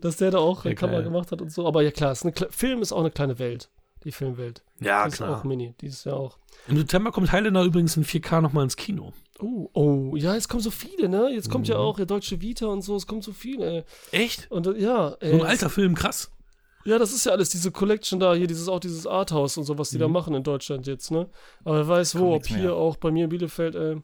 dass 0.00 0.16
der 0.16 0.30
da 0.30 0.38
auch 0.38 0.64
Ja, 0.64 0.70
eine 0.70 0.74
Kamera 0.74 1.00
gemacht 1.00 1.32
hat 1.32 1.40
und 1.40 1.50
so. 1.52 1.66
Aber 1.66 1.82
ja 1.82 1.90
klar, 1.90 2.12
ist 2.12 2.24
eine, 2.24 2.34
Film 2.50 2.82
ist 2.82 2.92
auch 2.92 3.00
eine 3.00 3.10
kleine 3.10 3.38
Welt. 3.38 3.68
Die 4.04 4.12
Filmwelt. 4.12 4.62
Ja, 4.80 5.04
die 5.04 5.08
ist 5.14 5.22
auch 5.22 5.26
klar. 5.26 5.46
mini. 5.46 5.74
Dieses 5.80 6.04
Jahr 6.04 6.16
auch. 6.16 6.38
Im 6.68 6.76
September 6.76 7.10
kommt 7.10 7.32
Highlander 7.32 7.64
übrigens 7.64 7.96
in 7.96 8.04
4K 8.04 8.40
nochmal 8.40 8.62
ins 8.64 8.76
Kino. 8.76 9.12
Oh, 9.40 9.68
oh, 9.74 10.16
ja, 10.16 10.34
jetzt 10.34 10.48
kommen 10.48 10.62
so 10.62 10.70
viele, 10.70 11.08
ne? 11.08 11.30
Jetzt 11.32 11.50
kommt 11.50 11.66
ja 11.68 11.74
Mhm. 11.74 11.80
auch 11.80 11.96
der 11.96 12.06
Deutsche 12.06 12.40
Vita 12.40 12.66
und 12.66 12.82
so, 12.82 12.94
es 12.96 13.06
kommt 13.06 13.24
so 13.24 13.32
viel, 13.32 13.60
ey. 13.62 13.84
Echt? 14.12 14.50
Und 14.50 14.66
äh, 14.68 14.78
ja, 14.78 15.16
ey, 15.20 15.32
So 15.32 15.42
ein 15.42 15.46
alter 15.50 15.68
Film, 15.70 15.94
krass. 15.94 16.30
Ja, 16.86 16.98
das 16.98 17.12
ist 17.12 17.26
ja 17.26 17.32
alles 17.32 17.48
diese 17.50 17.70
Collection 17.72 18.20
da, 18.20 18.34
hier 18.34 18.46
dieses 18.46 18.68
auch 18.68 18.78
dieses 18.80 19.06
Arthouse 19.06 19.58
und 19.58 19.64
so, 19.64 19.76
was 19.76 19.90
die 19.90 19.98
da 19.98 20.06
Mhm. 20.06 20.12
machen 20.14 20.34
in 20.34 20.42
Deutschland 20.44 20.86
jetzt, 20.86 21.10
ne? 21.10 21.28
Aber 21.64 21.78
wer 21.78 21.88
weiß 21.88 22.16
wo, 22.18 22.26
ob 22.28 22.32
nichts 22.34 22.50
mehr. 22.50 22.60
hier 22.60 22.74
auch 22.74 22.96
bei 22.96 23.10
mir 23.10 23.24
in 23.24 23.30
Bielefeld, 23.30 23.74
ey. 23.74 23.96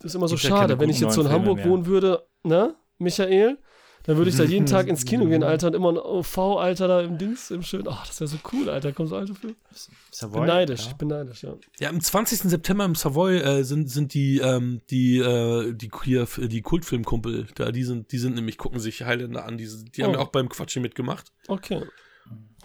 Das 0.00 0.10
ist 0.10 0.14
immer 0.16 0.28
so 0.28 0.34
Gibt 0.34 0.48
schade, 0.48 0.78
wenn 0.78 0.90
ich 0.90 1.00
jetzt 1.00 1.14
so 1.14 1.22
in 1.22 1.30
Hamburg 1.30 1.64
wohnen 1.64 1.86
würde, 1.86 2.26
ne? 2.42 2.74
Michael, 2.98 3.58
dann 4.06 4.16
würde 4.16 4.30
ich 4.30 4.36
da 4.36 4.44
jeden 4.44 4.66
Tag 4.66 4.86
ins 4.86 5.04
Kino 5.04 5.26
gehen, 5.26 5.42
Alter, 5.42 5.66
und 5.68 5.74
immer 5.74 5.90
ein 5.90 5.98
OV, 5.98 6.38
Alter, 6.38 6.88
da 6.88 7.00
im 7.02 7.18
Dings, 7.18 7.50
im 7.50 7.62
schönen, 7.62 7.88
ach, 7.88 8.06
das 8.06 8.20
wäre 8.20 8.28
so 8.28 8.38
cool, 8.52 8.68
Alter, 8.70 8.92
kommt 8.92 9.08
so 9.08 9.16
alte 9.16 9.34
Filme. 9.34 9.56
Ich 9.72 9.88
Savoy? 10.12 10.40
bin 10.40 10.46
neidisch, 10.46 10.84
Ja. 10.84 10.90
ich 10.90 10.96
bin 10.96 11.08
neidisch, 11.08 11.42
ja. 11.42 11.54
Ja, 11.80 11.88
am 11.90 12.00
20. 12.00 12.38
September 12.50 12.84
im 12.84 12.94
Savoy 12.94 13.38
äh, 13.38 13.62
sind, 13.64 13.90
sind 13.90 14.14
die, 14.14 14.38
ähm, 14.38 14.80
die, 14.90 15.18
äh, 15.18 15.72
die 15.74 15.88
queer, 15.88 16.26
die 16.38 16.62
Kultfilmkumpel 16.62 17.48
da, 17.56 17.72
die 17.72 17.84
sind, 17.84 18.12
die 18.12 18.18
sind 18.18 18.34
nämlich, 18.36 18.58
gucken 18.58 18.78
sich 18.80 19.02
Highlander 19.02 19.44
an, 19.44 19.58
die, 19.58 19.66
sind- 19.66 19.96
die 19.96 20.02
haben 20.04 20.10
Oh. 20.10 20.14
ja 20.14 20.20
auch 20.20 20.28
beim 20.30 20.48
Quatschen 20.48 20.82
mitgemacht. 20.82 21.32
Okay, 21.48 21.82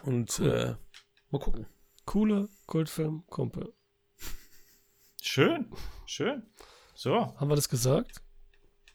Und 0.04 0.40
äh, 0.40 0.76
mal 1.32 1.40
gucken. 1.40 1.66
coole 2.06 2.50
Kultfilm, 2.68 3.24
Kumpel. 3.28 3.74
Schön, 5.22 5.68
schön. 6.06 6.44
So, 6.96 7.14
Haben 7.38 7.50
wir 7.50 7.56
das 7.56 7.70
gesagt? 7.70 8.22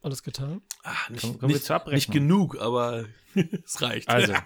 Alles 0.02 0.22
getan? 0.22 0.62
Ah, 0.88 0.94
nicht, 1.10 1.40
wir 1.42 1.48
nicht, 1.48 1.86
nicht 1.88 2.10
genug, 2.12 2.60
aber 2.60 3.06
es 3.64 3.82
reicht. 3.82 4.08
also. 4.08 4.32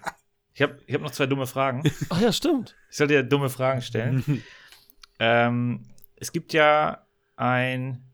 Ich 0.52 0.62
habe 0.62 0.78
ich 0.84 0.94
hab 0.94 1.00
noch 1.00 1.12
zwei 1.12 1.26
dumme 1.26 1.46
Fragen. 1.46 1.84
Ach 2.10 2.20
ja, 2.20 2.32
stimmt. 2.32 2.76
Ich 2.90 2.96
soll 2.96 3.06
dir 3.06 3.22
dumme 3.22 3.48
Fragen 3.48 3.80
stellen. 3.82 4.42
ähm, 5.20 5.86
es 6.16 6.32
gibt 6.32 6.52
ja 6.52 7.06
ein 7.36 8.04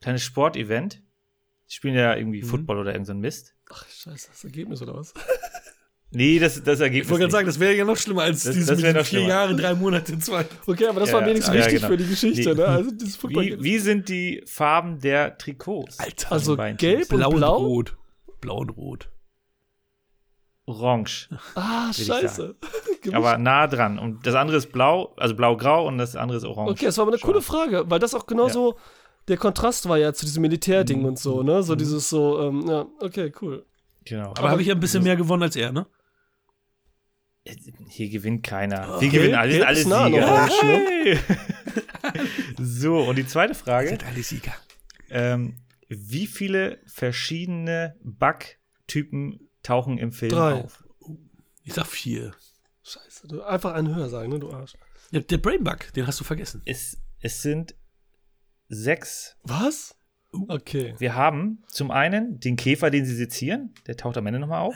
kleines 0.00 0.22
Sportevent. 0.22 1.02
Die 1.68 1.74
spielen 1.74 1.94
ja 1.94 2.16
irgendwie 2.16 2.42
Mhm. 2.42 2.46
Football 2.46 2.78
oder 2.78 2.92
irgend 2.92 3.06
so 3.06 3.12
ein 3.12 3.20
Mist. 3.20 3.54
Ach, 3.70 3.86
scheiße, 3.86 4.28
das 4.30 4.42
Ergebnis 4.42 4.80
oder 4.82 4.94
was? 4.96 5.12
Nee, 6.14 6.38
das, 6.38 6.62
das 6.62 6.80
Ergebnis. 6.80 7.06
ich 7.06 7.10
wollte 7.10 7.20
gerade 7.22 7.32
sagen, 7.32 7.46
das 7.46 7.58
wäre 7.58 7.74
ja 7.74 7.84
noch 7.84 7.96
schlimmer 7.96 8.22
als 8.22 8.42
Das- 8.44 8.52
dieses 8.54 8.68
das 8.68 8.76
mit 8.76 8.84
wär 8.84 8.92
den 8.92 8.98
noch 9.00 9.06
vier. 9.06 9.20
Jahre, 9.22 9.56
drei 9.56 9.74
Monate, 9.74 10.18
zwei. 10.18 10.44
Okay, 10.66 10.86
aber 10.86 11.00
das 11.00 11.08
Ja, 11.10 11.16
war 11.16 11.26
wenigstens 11.26 11.54
ja, 11.54 11.60
wichtig 11.60 11.76
genau. 11.76 11.88
für 11.88 11.96
die 11.96 12.06
Geschichte, 12.06 12.48
Nee. 12.50 12.54
ne? 12.54 12.64
Also 12.66 12.90
wie, 13.28 13.62
wie 13.62 13.78
sind 13.78 14.08
die 14.08 14.42
Farben 14.46 14.98
der 15.00 15.38
Trikots? 15.38 15.98
Alter. 15.98 16.32
Also 16.32 16.56
gelb 16.76 17.10
und 17.12 17.18
Blau 17.18 17.30
und 17.30 17.36
blau? 17.36 17.56
rot. 17.56 17.96
Blau 18.40 18.58
und 18.58 18.70
rot. 18.70 19.08
Orange. 20.64 21.28
Ah, 21.56 21.92
scheiße. 21.92 22.54
Aber 23.12 23.36
nah 23.36 23.66
dran. 23.66 23.98
Und 23.98 24.26
das 24.26 24.34
andere 24.36 24.58
ist 24.58 24.70
blau, 24.70 25.12
also 25.16 25.34
blau-grau 25.34 25.88
und 25.88 25.98
das 25.98 26.14
andere 26.14 26.38
ist 26.38 26.44
orange. 26.44 26.70
okay, 26.70 26.84
das 26.86 26.98
war 26.98 27.02
aber 27.02 27.12
eine 27.12 27.18
Schwarz. 27.18 27.30
coole 27.32 27.42
Frage, 27.42 27.84
weil 27.90 27.98
das 27.98 28.14
auch 28.14 28.26
genauso 28.26 28.76
der 29.28 29.36
Kontrast 29.38 29.88
war 29.88 29.98
ja 29.98 30.12
zu 30.12 30.24
diesem 30.24 30.42
Militärding 30.42 31.00
Mhm. 31.00 31.04
und 31.06 31.18
so, 31.18 31.42
ne? 31.42 31.62
So 31.64 31.74
dieses 31.74 32.08
so, 32.08 32.40
ähm, 32.40 32.64
ja, 32.68 32.86
okay, 33.00 33.32
cool. 33.40 33.64
Genau. 34.04 34.30
Aber 34.36 34.50
habe 34.50 34.62
ich 34.62 34.68
ja 34.68 34.74
ein 34.74 34.80
bisschen 34.80 35.02
mehr 35.02 35.16
gewonnen 35.16 35.42
als 35.42 35.56
er, 35.56 35.72
ne? 35.72 35.86
Hier 37.88 38.08
gewinnt 38.08 38.44
keiner. 38.44 38.96
Oh, 38.96 39.00
Wir 39.00 39.08
gelb- 39.08 39.12
gewinnen 39.12 39.34
alle, 39.34 39.52
sind 39.52 39.62
alle 39.64 39.76
Sieger. 39.76 40.48
Hey. 40.62 41.18
so, 42.58 43.00
und 43.00 43.16
die 43.16 43.26
zweite 43.26 43.54
Frage. 43.54 43.88
Sind 43.88 44.04
alle 44.06 44.22
Sieger. 44.22 44.54
Ähm, 45.10 45.58
wie 45.88 46.26
viele 46.26 46.80
verschiedene 46.86 47.96
Bug-Typen 48.02 49.48
tauchen 49.62 49.98
im 49.98 50.12
Film 50.12 50.30
Drei. 50.32 50.54
auf? 50.54 50.84
Ich 51.64 51.74
sag 51.74 51.86
vier. 51.86 52.32
Scheiße. 52.84 53.28
Du 53.28 53.42
einfach 53.42 53.74
einen 53.74 53.94
höher 53.94 54.08
sagen, 54.08 54.30
ne, 54.30 54.38
du 54.38 54.50
Arsch. 54.52 54.74
Ja, 55.10 55.20
der 55.20 55.38
Brainbug, 55.38 55.92
den 55.94 56.06
hast 56.06 56.18
du 56.20 56.24
vergessen. 56.24 56.62
Es, 56.64 56.98
es 57.20 57.42
sind 57.42 57.74
sechs. 58.68 59.36
Was? 59.42 59.94
Okay. 60.48 60.94
Wir 60.98 61.14
haben 61.14 61.62
zum 61.68 61.90
einen 61.90 62.40
den 62.40 62.56
Käfer, 62.56 62.90
den 62.90 63.04
sie 63.04 63.14
sezieren, 63.14 63.74
der 63.86 63.96
taucht 63.96 64.16
am 64.16 64.26
Ende 64.26 64.40
nochmal 64.40 64.60
auf. 64.62 64.74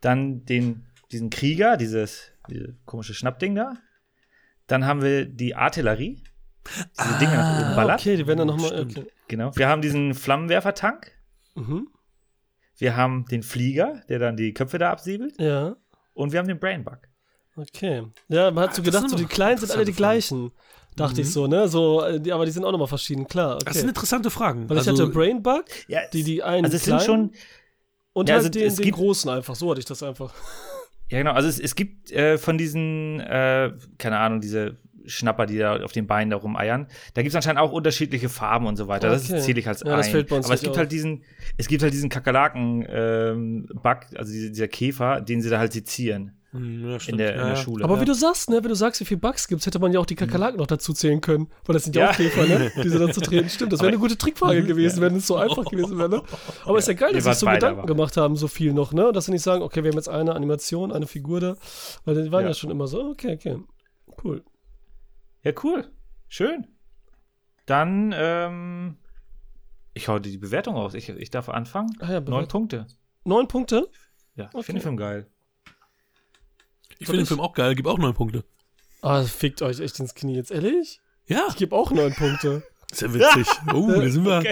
Dann 0.00 0.44
den, 0.44 0.86
diesen 1.12 1.30
Krieger, 1.30 1.76
dieses, 1.76 2.30
dieses 2.48 2.74
komische 2.84 3.14
Schnappding 3.14 3.54
da. 3.54 3.74
Dann 4.66 4.86
haben 4.86 5.02
wir 5.02 5.24
die 5.26 5.54
Artillerie. 5.56 6.22
Diese 6.98 7.18
Dinger 7.18 7.36
nach 7.36 7.58
oben 7.60 7.68
Ah, 7.72 7.74
ballert. 7.76 8.00
okay, 8.00 8.16
die 8.16 8.26
werden 8.26 8.38
dann 8.38 8.46
nochmal. 8.48 8.80
Okay. 8.82 9.06
Genau. 9.28 9.56
Wir 9.56 9.68
haben 9.68 9.82
diesen 9.82 10.14
Flammenwerfertank. 10.14 11.10
Mhm. 11.54 11.88
Wir 12.76 12.96
haben 12.96 13.24
den 13.26 13.42
Flieger, 13.42 14.02
der 14.08 14.18
dann 14.18 14.36
die 14.36 14.52
Köpfe 14.54 14.78
da 14.78 14.90
absiebelt. 14.90 15.38
Ja. 15.40 15.76
Und 16.14 16.32
wir 16.32 16.38
haben 16.38 16.48
den 16.48 16.58
Brainbug. 16.58 16.98
Okay. 17.56 18.04
Ja, 18.28 18.50
man 18.50 18.64
hat 18.64 18.74
so 18.74 18.82
Ah, 18.82 18.84
gedacht, 18.84 19.00
sind 19.02 19.10
so 19.10 19.16
die 19.16 19.24
kleinen 19.26 19.58
sind 19.58 19.70
alle 19.72 19.84
die 19.84 19.92
gleichen. 19.92 20.52
Dachte 20.96 21.20
ich 21.22 21.30
so, 21.32 21.46
ne? 21.46 21.66
So, 21.68 22.02
äh, 22.04 22.20
die, 22.20 22.32
aber 22.32 22.44
die 22.44 22.52
sind 22.52 22.64
auch 22.64 22.72
nochmal 22.72 22.88
verschieden, 22.88 23.26
klar. 23.26 23.58
Das 23.58 23.74
sind 23.74 23.82
Okay. 23.84 23.88
interessante 23.90 24.30
Fragen. 24.30 24.68
Weil 24.68 24.78
ich 24.78 24.88
Also, 24.88 25.04
hatte 25.04 25.12
Brainbug, 25.12 25.64
Ja, 25.88 26.00
die, 26.12 26.24
die 26.24 26.42
einen 26.42 26.64
also 26.66 26.76
es 26.76 26.84
sind 26.84 26.96
kleinen 26.98 27.06
schon, 27.06 27.32
und 28.12 28.28
ja, 28.28 28.34
halt 28.34 28.46
also 28.46 28.50
den, 28.50 28.66
es 28.66 28.76
den 28.76 28.84
gibt- 28.84 28.96
großen 28.98 29.30
einfach. 29.30 29.54
So 29.54 29.70
hatte 29.70 29.80
ich 29.80 29.86
das 29.86 30.02
einfach. 30.02 30.34
Ja 31.10 31.18
genau, 31.18 31.32
also 31.32 31.48
es, 31.48 31.60
es 31.60 31.74
gibt 31.74 32.10
äh, 32.12 32.38
von 32.38 32.56
diesen, 32.58 33.20
äh, 33.20 33.72
keine 33.98 34.18
Ahnung, 34.18 34.40
diese 34.40 34.78
Schnapper, 35.06 35.46
die 35.46 35.58
da 35.58 35.82
auf 35.82 35.92
den 35.92 36.06
Beinen 36.06 36.30
da 36.30 36.36
rumeiern, 36.36 36.86
da 37.14 37.22
gibt 37.22 37.30
es 37.30 37.36
anscheinend 37.36 37.60
auch 37.60 37.72
unterschiedliche 37.72 38.28
Farben 38.28 38.66
und 38.66 38.76
so 38.76 38.86
weiter. 38.88 39.12
Okay. 39.12 39.26
Das 39.32 39.44
zähle 39.44 39.60
ich 39.60 39.68
als 39.68 39.80
Ja, 39.80 39.86
ein. 39.86 39.92
Aber 39.92 40.00
es 40.54 40.60
gibt 40.60 40.72
auf. 40.72 40.78
halt 40.78 40.92
diesen, 40.92 41.22
es 41.56 41.68
gibt 41.68 41.82
halt 41.82 41.92
diesen 41.92 42.08
Kakerlaken-Bug, 42.10 43.98
also 44.16 44.32
diese, 44.32 44.50
dieser 44.50 44.68
Käfer, 44.68 45.20
den 45.20 45.42
sie 45.42 45.50
da 45.50 45.58
halt 45.58 45.72
sezieren 45.72 46.39
ja, 46.52 46.58
in 46.58 46.82
der, 46.82 47.08
in 47.08 47.18
Ja, 47.18 47.26
der 47.26 47.36
ja. 47.48 47.56
Schule. 47.56 47.84
Aber 47.84 48.00
wie 48.00 48.04
du 48.04 48.12
sagst, 48.14 48.50
ne, 48.50 48.56
wenn 48.62 48.68
du 48.68 48.74
sagst, 48.74 49.00
wie 49.00 49.04
viel 49.04 49.16
Bugs 49.18 49.46
gibt, 49.46 49.64
hätte 49.64 49.78
man 49.78 49.92
ja 49.92 50.00
auch 50.00 50.06
die 50.06 50.16
Kakerlaken 50.16 50.58
noch 50.58 50.66
dazu 50.66 50.92
zählen 50.92 51.20
können. 51.20 51.48
Weil 51.64 51.74
das 51.74 51.84
sind 51.84 51.94
ja, 51.94 52.06
Ja. 52.06 52.10
auch 52.10 52.16
Käfer, 52.16 52.46
ne? 52.46 52.72
Die 52.82 52.88
sie 52.88 52.98
dann 52.98 53.12
zu 53.12 53.20
treten. 53.20 53.48
Stimmt, 53.48 53.72
das 53.72 53.80
wäre 53.80 53.88
eine 53.88 53.98
gute 53.98 54.18
Trickfrage 54.18 54.62
gewesen, 54.66 55.00
wenn 55.00 55.14
es 55.16 55.26
so 55.28 55.36
einfach 55.36 55.64
gewesen 55.64 55.96
wäre, 55.98 56.08
ne? 56.08 56.22
Aber 56.64 56.78
ist 56.78 56.88
ja 56.88 56.94
geil, 56.94 57.12
dass 57.12 57.24
sie 57.24 57.34
so 57.34 57.46
Gedanken 57.46 57.78
aber. 57.80 57.86
gemacht 57.86 58.16
haben, 58.16 58.34
so 58.36 58.48
viel 58.48 58.72
noch, 58.72 58.92
ne? 58.92 59.06
Und 59.08 59.14
dass 59.16 59.26
sie 59.26 59.32
nicht 59.32 59.42
sagen, 59.42 59.62
okay, 59.62 59.84
wir 59.84 59.90
haben 59.90 59.96
jetzt 59.98 60.08
eine 60.08 60.34
Animation, 60.34 60.90
eine 60.90 61.06
Figur 61.06 61.38
da. 61.40 61.56
Weil 62.04 62.22
die 62.22 62.32
waren 62.32 62.42
ja, 62.42 62.48
Ja. 62.48 62.54
schon 62.54 62.70
immer 62.70 62.86
so, 62.88 63.04
okay, 63.10 63.34
okay. 63.34 63.58
Cool. 64.24 64.42
Ja, 65.42 65.52
cool. 65.62 65.86
Schön. 66.28 66.66
Dann, 67.66 68.12
ähm, 68.16 68.96
ich 69.94 70.08
hau 70.08 70.18
dir 70.18 70.30
die 70.30 70.38
Bewertung 70.38 70.74
raus. 70.74 70.94
Ich, 70.94 71.08
ich 71.08 71.30
darf 71.30 71.48
anfangen. 71.48 71.96
Ah 72.00 72.12
ja, 72.12 72.20
Neun. 72.20 72.48
Punkte. 72.48 72.86
Neun 73.24 73.46
Punkte? 73.48 73.88
Ja, 74.34 74.46
ich 74.46 74.54
Okay. 74.54 74.64
finde 74.64 74.80
den 74.80 74.82
Film 74.82 74.96
geil. 74.96 75.26
Ich 77.00 77.06
finde 77.06 77.22
den 77.22 77.26
Film 77.26 77.40
auch 77.40 77.54
geil, 77.54 77.74
gib 77.74 77.86
auch 77.86 77.98
neun 77.98 78.14
Punkte. 78.14 78.44
Ah, 79.02 79.22
fickt 79.22 79.62
euch 79.62 79.80
echt 79.80 79.98
ins 79.98 80.14
Knie 80.14 80.36
jetzt, 80.36 80.50
ehrlich? 80.50 81.00
Ja, 81.26 81.46
Ich 81.48 81.56
gebe 81.56 81.74
auch 81.74 81.90
neun 81.90 82.14
Punkte. 82.14 82.62
ist 82.92 83.00
ja 83.02 83.12
witzig. 83.12 83.46
Oh, 83.74 83.88
da 83.90 84.08
sind 84.08 84.24
wir, 84.24 84.42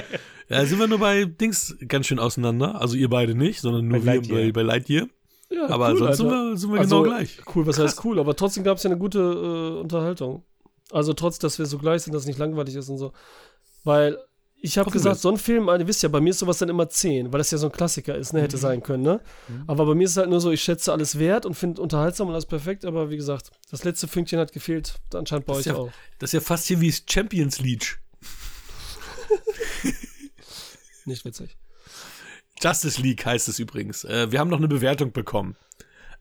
ja, 0.49 0.65
sind 0.65 0.79
wir 0.79 0.87
nur 0.89 0.99
bei 0.99 1.25
Dings 1.27 1.77
ganz 1.87 2.07
schön 2.07 2.19
auseinander. 2.19 2.81
Also 2.81 2.97
ihr 2.97 3.09
beide 3.11 3.35
nicht, 3.35 3.61
sondern 3.61 3.87
nur 3.89 3.99
Bei 4.01 4.05
wir 4.05 4.15
Lightyear. 4.15 4.39
bei, 4.47 4.53
bei 4.53 4.63
Lightyear. 4.63 5.07
Ja, 5.51 5.69
Aber 5.69 5.91
cool, 5.93 5.99
sonst 5.99 6.17
sind 6.19 6.27
Alter. 6.29 6.51
wir, 6.51 6.57
sind 6.57 6.73
wir 6.73 6.81
Also, 6.81 7.03
genau 7.03 7.15
gleich. 7.17 7.39
Cool, 7.55 7.67
was 7.67 7.79
heißt 7.79 8.05
cool, 8.05 8.19
aber 8.19 8.35
trotzdem 8.37 8.65
gab 8.65 8.77
es 8.79 8.83
ja 8.85 8.91
eine 8.91 8.99
gute 8.99 9.19
äh, 9.19 9.81
Unterhaltung. 9.81 10.45
Also 10.91 11.13
trotz, 11.13 11.39
dass 11.39 11.59
wir 11.59 11.67
so 11.67 11.79
gleich 11.79 12.03
sind, 12.03 12.15
dass 12.15 12.23
es 12.23 12.29
nicht 12.29 12.39
langweilig 12.39 12.75
ist 12.75 12.89
und 12.89 12.99
so. 12.99 13.13
Weil 13.85 14.19
ich 14.61 14.77
habe 14.79 14.91
gesagt, 14.91 15.21
so 15.21 15.31
ein 15.31 15.37
Film, 15.39 15.69
ihr 15.69 15.87
wisst 15.87 16.03
ja, 16.03 16.09
bei 16.09 16.21
mir 16.21 16.31
ist 16.31 16.41
sowas 16.41 16.59
dann 16.59 16.69
immer 16.69 16.89
10, 16.89 17.33
weil 17.33 17.39
das 17.39 17.51
ja 17.51 17.59
so 17.59 17.67
ein 17.67 17.73
Klassiker 17.73 18.17
ist, 18.17 18.33
ne, 18.33 18.41
hätte 18.43 18.57
Mhm. 18.57 18.61
sein 18.61 18.83
können, 18.83 19.03
ne? 19.05 19.21
Aber 19.67 19.87
bei 19.87 19.95
mir 19.95 20.05
ist 20.05 20.13
es 20.13 20.17
halt 20.17 20.31
nur 20.31 20.41
so, 20.41 20.51
ich 20.51 20.63
schätze 20.63 20.93
alles 20.93 21.19
wert 21.19 21.47
und 21.47 21.55
finde 21.55 21.81
unterhaltsam 21.81 22.27
und 22.29 22.33
alles 22.35 22.47
perfekt, 22.47 22.85
aber 22.85 23.09
wie 23.11 23.17
gesagt, 23.17 23.51
das 23.71 23.85
letzte 23.85 24.09
Fünkchen 24.09 24.39
hat 24.41 24.53
gefehlt, 24.53 24.95
anscheinend 25.15 25.47
bei 25.47 25.53
Das 25.55 25.61
euch 25.61 25.67
ja- 25.67 25.75
auch. 25.77 25.91
Das 26.19 26.31
ist 26.31 26.35
ja 26.35 26.41
fast 26.41 26.67
hier 26.67 26.81
wie 26.81 26.93
Champions 27.09 27.61
League. 27.61 28.01
Nicht 31.05 31.25
witzig. 31.25 31.57
Justice 32.61 33.01
League 33.01 33.25
heißt 33.25 33.49
es 33.49 33.59
übrigens. 33.59 34.05
Äh, 34.05 34.31
wir 34.33 34.41
haben 34.41 34.51
noch 34.51 34.59
eine 34.59 34.69
Bewertung 34.69 35.13
bekommen. 35.13 35.57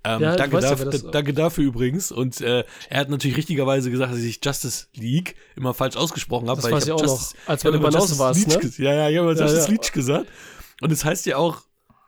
Ähm, 0.04 0.22
Ja, 0.22 0.36
danke, 0.36 0.56
weiß 0.58 0.64
ja, 0.64 0.70
dafür, 0.72 0.86
wer 0.86 0.92
das- 0.94 1.12
danke 1.12 1.34
dafür 1.34 1.64
übrigens. 1.66 2.12
Und 2.12 2.40
äh, 2.42 2.64
er 2.90 3.00
hat 3.00 3.10
natürlich 3.10 3.36
richtigerweise 3.38 3.92
gesagt, 3.92 4.14
dass 4.14 4.20
ich 4.20 4.40
Justice 4.44 4.88
League 4.96 5.36
immer 5.56 5.74
falsch 5.74 5.96
ausgesprochen 5.96 6.50
habe. 6.50 6.58
Das 6.62 6.66
weil 6.66 6.74
weiß 6.78 6.86
ich 6.86 6.92
auch 6.92 7.02
Justice, 7.02 7.36
noch, 7.44 7.50
als 7.50 7.64
wir 7.64 7.74
immer 7.74 7.88
über 7.88 7.90
Justice 7.98 8.20
warst, 8.20 8.48
ne? 8.48 8.72
Ja, 8.78 8.94
ja, 8.94 9.10
ich 9.10 9.18
habe 9.18 9.30
immer 9.32 9.40
Ja, 9.40 9.46
Justice 9.46 9.66
ja. 9.66 9.72
League 9.72 9.92
gesagt. 9.94 10.28
Und 10.82 10.92
es 10.92 11.04
heißt 11.04 11.26
ja 11.26 11.38
auch 11.38 11.62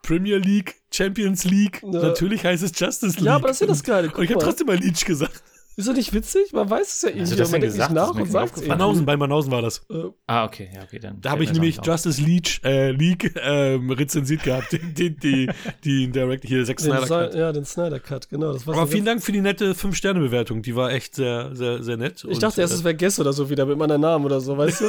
Premier 0.03 0.37
League, 0.37 0.75
Champions 0.93 1.43
League. 1.43 1.81
Ja. 1.83 2.01
Natürlich 2.01 2.43
heißt 2.45 2.63
es 2.63 2.71
Justice 2.79 3.17
League. 3.17 3.25
Ja, 3.25 3.35
aber 3.35 3.47
das 3.49 3.57
ist 3.57 3.61
ja 3.61 3.67
das 3.67 3.83
Geile, 3.83 4.07
Und 4.07 4.13
guck 4.13 4.23
ich 4.23 4.29
habe 4.29 4.39
mal. 4.39 4.45
trotzdem 4.45 4.67
mal 4.67 4.77
Leach 4.77 5.03
gesagt. 5.05 5.43
Ist 5.79 5.87
doch 5.87 5.93
nicht 5.93 6.13
witzig? 6.13 6.51
Man 6.51 6.69
weiß 6.69 6.93
es 6.93 7.01
ja 7.03 7.09
irgendwie, 7.09 7.37
das 7.37 7.51
man 7.51 7.61
denkt 7.61 7.77
nicht 7.77 7.87
gesagt? 7.87 7.95
Das 7.95 8.07
nach 8.09 8.13
und 8.13 8.21
nicht 8.23 8.31
sagt 8.33 8.57
es. 8.57 8.67
Banausen, 8.67 9.05
bei 9.05 9.15
Banausen 9.15 9.49
war 9.49 9.61
das. 9.61 9.77
Äh, 9.89 10.09
Ah, 10.27 10.43
okay, 10.43 10.67
ja, 10.75 10.83
okay, 10.83 10.99
dann. 10.99 11.21
Da 11.21 11.31
habe 11.31 11.45
ich 11.45 11.53
nämlich 11.53 11.77
das. 11.77 12.03
Justice 12.03 12.21
League, 12.21 12.59
äh, 12.65 12.91
League 12.91 13.33
ähm, 13.41 13.89
rezensiert 13.89 14.43
gehabt. 14.43 14.73
Die, 14.73 14.79
die, 14.79 15.15
die, 15.15 15.49
die 15.85 16.11
Direct, 16.11 16.43
hier, 16.43 16.65
den 16.65 16.77
Snyder 16.77 17.07
Cut. 17.07 17.33
ja, 17.33 17.53
den 17.53 17.63
Snyder 17.63 18.01
Cut, 18.01 18.27
genau. 18.27 18.51
Das 18.51 18.67
war's 18.67 18.77
Aber 18.77 18.87
vielen 18.87 19.05
Dank 19.05 19.23
für 19.23 19.31
die 19.31 19.39
nette 19.39 19.71
5-Sterne-Bewertung. 19.71 20.63
Die 20.63 20.75
war 20.75 20.91
echt 20.91 21.15
sehr, 21.15 21.55
sehr, 21.55 21.81
sehr 21.81 21.95
nett. 21.95 22.27
Ich 22.29 22.39
dachte 22.39 22.59
erst, 22.59 22.73
es 22.73 22.83
wäre 22.83 22.95
Guess 22.95 23.17
oder 23.21 23.31
so 23.31 23.49
wieder 23.49 23.65
mit 23.65 23.77
meinem 23.77 24.01
Namen 24.01 24.25
oder 24.25 24.41
so, 24.41 24.57
weißt 24.57 24.81
du? 24.81 24.85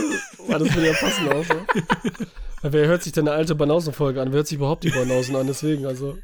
Weil 0.48 0.58
das 0.58 0.74
würde 0.74 0.88
ja 0.88 0.94
passen 0.94 1.28
auch 1.28 1.44
so. 1.44 1.54
Weil 2.62 2.72
wer 2.72 2.88
hört 2.88 3.04
sich 3.04 3.12
denn 3.12 3.28
eine 3.28 3.36
alte 3.36 3.54
Banausen-Folge 3.54 4.20
an? 4.20 4.32
Wer 4.32 4.38
hört 4.38 4.48
sich 4.48 4.56
überhaupt 4.56 4.82
die 4.82 4.90
Banausen 4.90 5.36
an? 5.36 5.46
Deswegen, 5.46 5.86
also. 5.86 6.18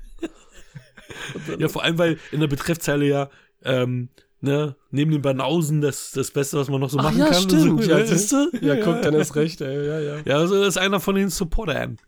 Ja, 1.57 1.69
vor 1.69 1.85
allem, 1.85 1.99
weil 1.99 2.19
in 2.33 2.41
der 2.41 2.49
Betreffzeile 2.49 3.07
ja, 3.07 3.31
ähm, 3.65 4.09
ne, 4.47 4.77
neben 4.91 5.11
den 5.11 5.23
Banausen 5.23 5.81
das, 5.81 6.13
das 6.13 6.31
Beste, 6.31 6.57
was 6.59 6.69
man 6.69 6.81
noch 6.81 6.91
so 6.91 6.99
Ach 6.99 7.05
machen 7.05 7.19
ja, 7.19 7.27
kann. 7.31 7.43
stimmt. 7.43 7.83
So, 7.85 7.91
Ja, 7.91 8.05
siehst 8.07 8.33
du? 8.33 8.51
Ja, 8.61 8.77
guck, 8.77 9.03
dann 9.03 9.15
ist 9.15 9.35
recht, 9.35 9.61
ey. 9.61 9.87
Ja, 9.87 10.01
ja. 10.01 10.23
Ja, 10.25 10.37
also 10.39 10.59
das 10.59 10.69
ist 10.69 10.79
einer 10.79 11.01
von 11.01 11.15
den 11.17 11.29
Supportern. 11.29 11.99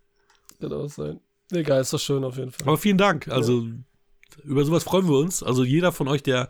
Kann 0.60 0.72
auch 0.72 0.88
sein. 0.88 1.20
Egal, 1.50 1.80
ist 1.80 1.92
doch 1.92 1.98
schön 2.00 2.24
auf 2.24 2.36
jeden 2.36 2.50
Fall. 2.50 2.66
Aber 2.66 2.78
vielen 2.78 2.98
Dank. 2.98 3.28
Also, 3.28 3.66
über 4.44 4.64
sowas 4.64 4.84
freuen 4.84 5.08
wir 5.08 5.18
uns. 5.18 5.42
Also, 5.42 5.64
jeder 5.64 5.92
von 5.92 6.08
euch, 6.08 6.22
der 6.22 6.48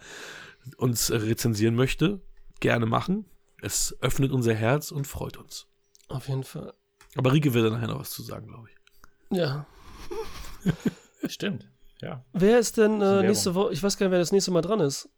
uns 0.77 1.11
rezensieren 1.11 1.75
möchte, 1.75 2.21
gerne 2.61 2.87
machen. 2.87 3.25
Es 3.63 3.97
öffnet 4.01 4.33
unser 4.33 4.55
Herz 4.55 4.91
und 4.93 5.07
freut 5.07 5.37
uns. 5.37 5.67
Auf 6.09 6.29
jeden 6.29 6.45
Fall. 6.45 6.73
Aber 7.17 7.33
Rike 7.33 7.55
wird 7.55 7.67
da 7.67 7.71
nachher 7.71 7.89
noch 7.89 8.01
was 8.01 8.11
zu 8.11 8.23
sagen, 8.23 8.47
glaube 8.49 8.69
ich. 8.71 9.37
Ja. 9.37 9.67
Stimmt, 11.29 11.69
ja. 12.01 12.25
Wer 12.33 12.59
ist 12.59 12.77
denn 12.77 13.01
äh, 13.03 13.23
nächste 13.23 13.55
Woche? 13.55 13.73
Ich 13.73 13.83
weiß 13.83 13.99
gar 13.99 14.07
nicht, 14.07 14.13
wer 14.13 14.19
das 14.19 14.33
nächste 14.33 14.51
Mal 14.51 14.63
dran 14.63 14.81
ist. 14.81 15.09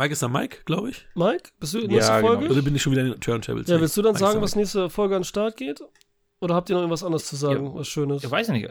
Mike 0.00 0.12
ist 0.14 0.22
da 0.22 0.28
Mike, 0.28 0.60
glaube 0.64 0.88
ich. 0.88 1.06
Mike? 1.14 1.50
Bist 1.60 1.74
du 1.74 1.78
in 1.80 1.90
Ja, 1.90 1.96
nächste 1.96 2.12
genau. 2.14 2.26
Folge? 2.28 2.48
Oder 2.50 2.62
bin 2.62 2.74
ich 2.74 2.80
schon 2.80 2.92
wieder 2.92 3.02
in 3.02 3.10
den 3.10 3.20
Turntables? 3.20 3.68
Ja, 3.68 3.78
willst 3.82 3.94
du 3.98 4.00
dann 4.00 4.14
Mike 4.14 4.24
sagen, 4.24 4.40
was 4.40 4.56
nächste 4.56 4.88
Folge 4.88 5.14
an 5.14 5.20
den 5.20 5.26
Start 5.26 5.58
geht? 5.58 5.82
Oder 6.40 6.54
habt 6.54 6.70
ihr 6.70 6.74
noch 6.74 6.80
irgendwas 6.80 7.04
anderes 7.04 7.26
zu 7.26 7.36
sagen, 7.36 7.66
Ja. 7.66 7.74
was 7.74 7.86
Schönes? 7.86 8.24
Ich 8.24 8.30
weiß 8.30 8.48
nicht. 8.48 8.66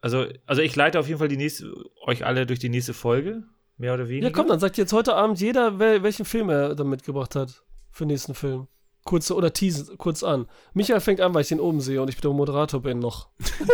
Also, 0.00 0.24
also 0.46 0.62
ich 0.62 0.74
leite 0.74 0.98
auf 0.98 1.08
jeden 1.08 1.18
Fall 1.18 1.28
die 1.28 1.36
nächste, 1.36 1.70
euch 2.06 2.24
alle 2.24 2.46
durch 2.46 2.58
die 2.58 2.70
nächste 2.70 2.94
Folge, 2.94 3.42
mehr 3.76 3.92
oder 3.92 4.08
weniger. 4.08 4.28
Ja, 4.28 4.32
komm, 4.32 4.48
dann 4.48 4.58
sagt 4.58 4.78
jetzt 4.78 4.94
heute 4.94 5.14
Abend 5.14 5.38
jeder, 5.42 5.78
wel 5.78 6.02
welchen 6.02 6.24
Film 6.24 6.48
er 6.48 6.74
da 6.74 6.84
mitgebracht 6.84 7.34
hat 7.34 7.62
für 7.90 8.04
den 8.04 8.08
nächsten 8.12 8.34
Film. 8.34 8.66
Kurz 9.04 9.30
oder 9.30 9.52
teasen, 9.52 9.98
kurz 9.98 10.22
an. 10.22 10.46
Michael 10.72 11.00
fängt 11.00 11.20
an, 11.20 11.34
weil 11.34 11.42
ich 11.42 11.48
den 11.48 11.60
oben 11.60 11.82
sehe 11.82 12.00
und 12.00 12.08
ich 12.08 12.16
der 12.16 12.30
Moderator 12.30 12.80
bin 12.80 12.98
noch. 12.98 13.28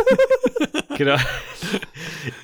Genau. 0.95 1.17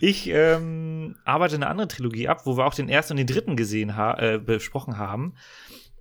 Ich 0.02 0.28
ähm, 0.28 0.89
arbeite 1.26 1.56
eine 1.56 1.68
andere 1.68 1.88
Trilogie 1.88 2.28
ab, 2.28 2.46
wo 2.46 2.58
wir 2.58 2.66
auch 2.66 2.74
den 2.74 2.90
ersten 2.90 3.14
und 3.14 3.18
den 3.18 3.28
dritten 3.28 3.56
gesehen 3.56 3.96
ha 3.96 4.18
äh, 4.20 4.38
besprochen 4.40 4.98
haben. 4.98 5.36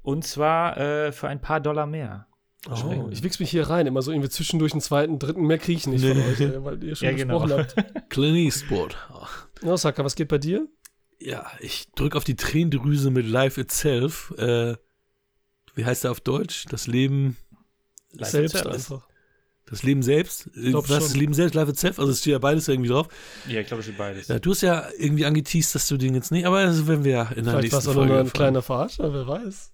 Und 0.03 0.25
zwar 0.25 0.77
äh, 0.79 1.13
für 1.13 1.29
ein 1.29 1.41
paar 1.41 1.61
Dollar 1.61 1.87
mehr. 1.87 2.27
Oh, 2.69 3.09
ich 3.11 3.23
wichs 3.23 3.39
mich 3.41 3.51
hier 3.51 3.69
rein, 3.71 3.87
immer 3.87 4.03
so 4.03 4.11
irgendwie 4.11 4.29
zwischendurch 4.31 4.73
einen 4.73 4.81
zweiten, 4.81 5.19
dritten, 5.19 5.43
mehr 5.43 5.59
kriege 5.59 5.79
ich 5.79 5.87
nicht 5.87 6.05
von 6.05 6.17
euch, 6.19 6.65
weil 6.65 6.83
ihr 6.83 6.97
schon 6.97 7.09
Ja, 7.09 7.15
genau. 7.15 7.41
gesprochen 7.41 7.67
habt. 7.77 8.11
Clint 8.11 8.37
Eastwood. 8.37 8.97
Ja, 9.63 9.77
Saka, 9.77 10.05
was 10.05 10.17
geht 10.17 10.29
bei 10.29 10.39
dir? 10.39 10.67
Ja, 11.21 11.47
ich 11.61 11.91
drücke 11.93 12.17
auf 12.17 12.25
die 12.25 12.37
Tränendrüse 12.37 13.11
mit 13.11 13.27
Life 13.27 13.61
Itself. 13.61 14.33
Äh, 14.39 14.77
wie 15.75 15.85
heißt 15.85 16.05
der 16.05 16.11
auf 16.11 16.21
Deutsch? 16.21 16.65
Das 16.71 16.87
Leben, 16.87 17.37
Life 18.13 18.33
Selbst 18.33 18.55
Itself. 18.57 18.75
einfach. 18.75 19.08
Das 19.71 19.83
Leben 19.83 20.03
selbst? 20.03 20.49
Äh, 20.57 20.71
glaub 20.71 20.85
Was 20.85 20.97
schon. 20.97 21.01
das 21.01 21.17
Leben 21.17 21.35
selbst, 21.35 21.55
Life 21.55 21.71
Itself? 21.71 21.99
Also 21.99 22.13
es 22.13 22.21
steht 22.21 22.33
ja 22.33 22.39
beides 22.39 22.69
irgendwie 22.69 22.91
drauf. 22.91 23.09
Ja, 23.47 23.61
ich 23.61 23.67
glaube, 23.67 23.81
es 23.81 23.87
steht 23.87 23.99
beides. 23.99 24.29
Ja, 24.29 24.39
du 24.39 24.51
hast 24.51 24.63
ja 24.63 24.89
irgendwie 24.99 25.25
angeteased, 25.25 25.75
dass 25.75 25.89
du 25.89 25.97
den 25.97 26.15
jetzt 26.15 26.33
nicht, 26.33 26.47
aber 26.47 26.65
das 26.65 26.87
werden 26.87 27.05
wir 27.05 27.13
ja 27.13 27.23
in 27.23 27.45
der 27.45 27.55
Vielleicht 27.55 27.55
war 27.55 27.61
nächsten 27.61 27.77
es 27.79 27.89
auch 27.89 27.95
Folge 27.95 28.13
nur 28.13 28.21
ein 28.21 28.33
kleiner 28.33 28.63
Verarscher, 28.63 29.13
wer 29.13 29.27
weiß. 29.27 29.73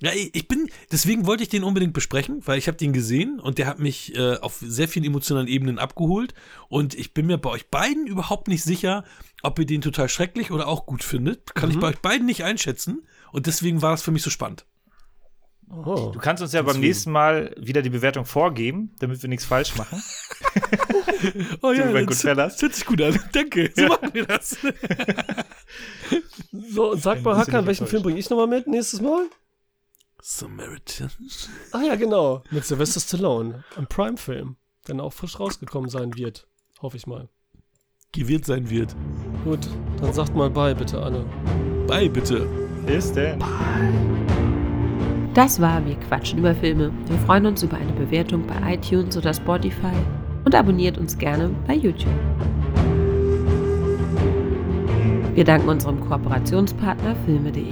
Ja, 0.00 0.10
ich 0.14 0.48
bin, 0.48 0.68
deswegen 0.90 1.26
wollte 1.26 1.44
ich 1.44 1.48
den 1.48 1.62
unbedingt 1.62 1.92
besprechen, 1.92 2.42
weil 2.44 2.58
ich 2.58 2.66
habe 2.66 2.76
den 2.76 2.92
gesehen 2.92 3.38
und 3.38 3.58
der 3.58 3.66
hat 3.66 3.78
mich 3.78 4.16
äh, 4.16 4.36
auf 4.38 4.56
sehr 4.60 4.88
vielen 4.88 5.04
emotionalen 5.04 5.46
Ebenen 5.46 5.78
abgeholt 5.78 6.34
und 6.68 6.94
ich 6.94 7.14
bin 7.14 7.26
mir 7.26 7.38
bei 7.38 7.50
euch 7.50 7.68
beiden 7.68 8.06
überhaupt 8.06 8.48
nicht 8.48 8.64
sicher, 8.64 9.04
ob 9.42 9.58
ihr 9.58 9.66
den 9.66 9.80
total 9.80 10.08
schrecklich 10.08 10.50
oder 10.50 10.66
auch 10.66 10.86
gut 10.86 11.04
findet. 11.04 11.54
Kann 11.54 11.70
ich 11.70 11.78
bei 11.78 11.88
euch 11.88 12.00
beiden 12.00 12.26
nicht 12.26 12.42
einschätzen 12.42 13.06
und 13.30 13.46
deswegen 13.46 13.80
war 13.80 13.92
das 13.92 14.02
für 14.02 14.10
mich 14.10 14.22
so 14.22 14.30
spannend. 14.30 14.66
Oh. 15.70 16.10
Du 16.12 16.18
kannst 16.18 16.42
uns 16.42 16.52
ja 16.52 16.62
beim 16.62 16.80
nächsten 16.80 17.10
Mal 17.10 17.54
wieder 17.58 17.82
die 17.82 17.90
Bewertung 17.90 18.24
vorgeben, 18.24 18.94
damit 19.00 19.22
wir 19.22 19.28
nichts 19.28 19.44
falsch 19.44 19.76
machen. 19.76 20.02
Oh 21.62 21.72
ja, 21.72 21.90
das, 22.04 22.20
das 22.20 22.60
hört 22.60 22.74
sich 22.74 22.84
gut 22.84 23.00
an. 23.00 23.18
Danke, 23.32 23.72
so 23.74 23.86
machen 23.86 24.10
wir 24.12 24.26
das. 24.26 24.58
So, 26.52 26.92
und 26.92 27.02
sag 27.02 27.22
mal, 27.22 27.36
Hakan, 27.36 27.66
welchen. 27.66 27.86
Film 27.86 28.02
bringe 28.02 28.18
ich 28.18 28.30
nochmal 28.30 28.46
mit 28.46 28.66
nächstes 28.66 29.00
Mal? 29.00 29.26
Samaritan. 30.20 31.10
Ah 31.72 31.82
ja, 31.82 31.96
genau. 31.96 32.42
Mit 32.50 32.64
Sylvester 32.64 33.00
Stallone. 33.00 33.64
Ein 33.76 33.86
Prime-Film. 33.86 34.56
Der 34.86 35.02
auch 35.02 35.12
frisch 35.12 35.40
rausgekommen 35.40 35.90
sein 35.90 36.14
wird. 36.14 36.46
Hoffe 36.80 36.96
ich 36.96 37.06
mal. 37.06 37.28
Gewirrt 38.12 38.44
sein 38.44 38.70
wird. 38.70 38.94
Gut, 39.44 39.68
dann 40.00 40.12
sagt 40.12 40.34
mal 40.34 40.50
bye 40.50 40.74
bitte 40.74 41.02
alle. 41.02 41.24
Bye, 41.86 42.08
bitte. 42.08 42.46
Bis 42.86 43.12
denn. 43.12 43.42
Das 45.34 45.60
war 45.60 45.84
Wir 45.84 45.96
quatschen 45.96 46.38
über 46.38 46.54
Filme. 46.54 46.92
Wir 47.08 47.18
freuen 47.18 47.46
uns 47.46 47.64
über 47.64 47.76
eine 47.76 47.92
Bewertung 47.92 48.44
bei 48.46 48.74
iTunes 48.74 49.16
oder 49.16 49.34
Spotify 49.34 49.92
und 50.44 50.54
abonniert 50.54 50.96
uns 50.96 51.18
gerne 51.18 51.50
bei 51.66 51.74
YouTube. 51.74 52.12
Wir 55.34 55.44
danken 55.44 55.68
unserem 55.68 55.98
Kooperationspartner 55.98 57.16
filme.de. 57.26 57.64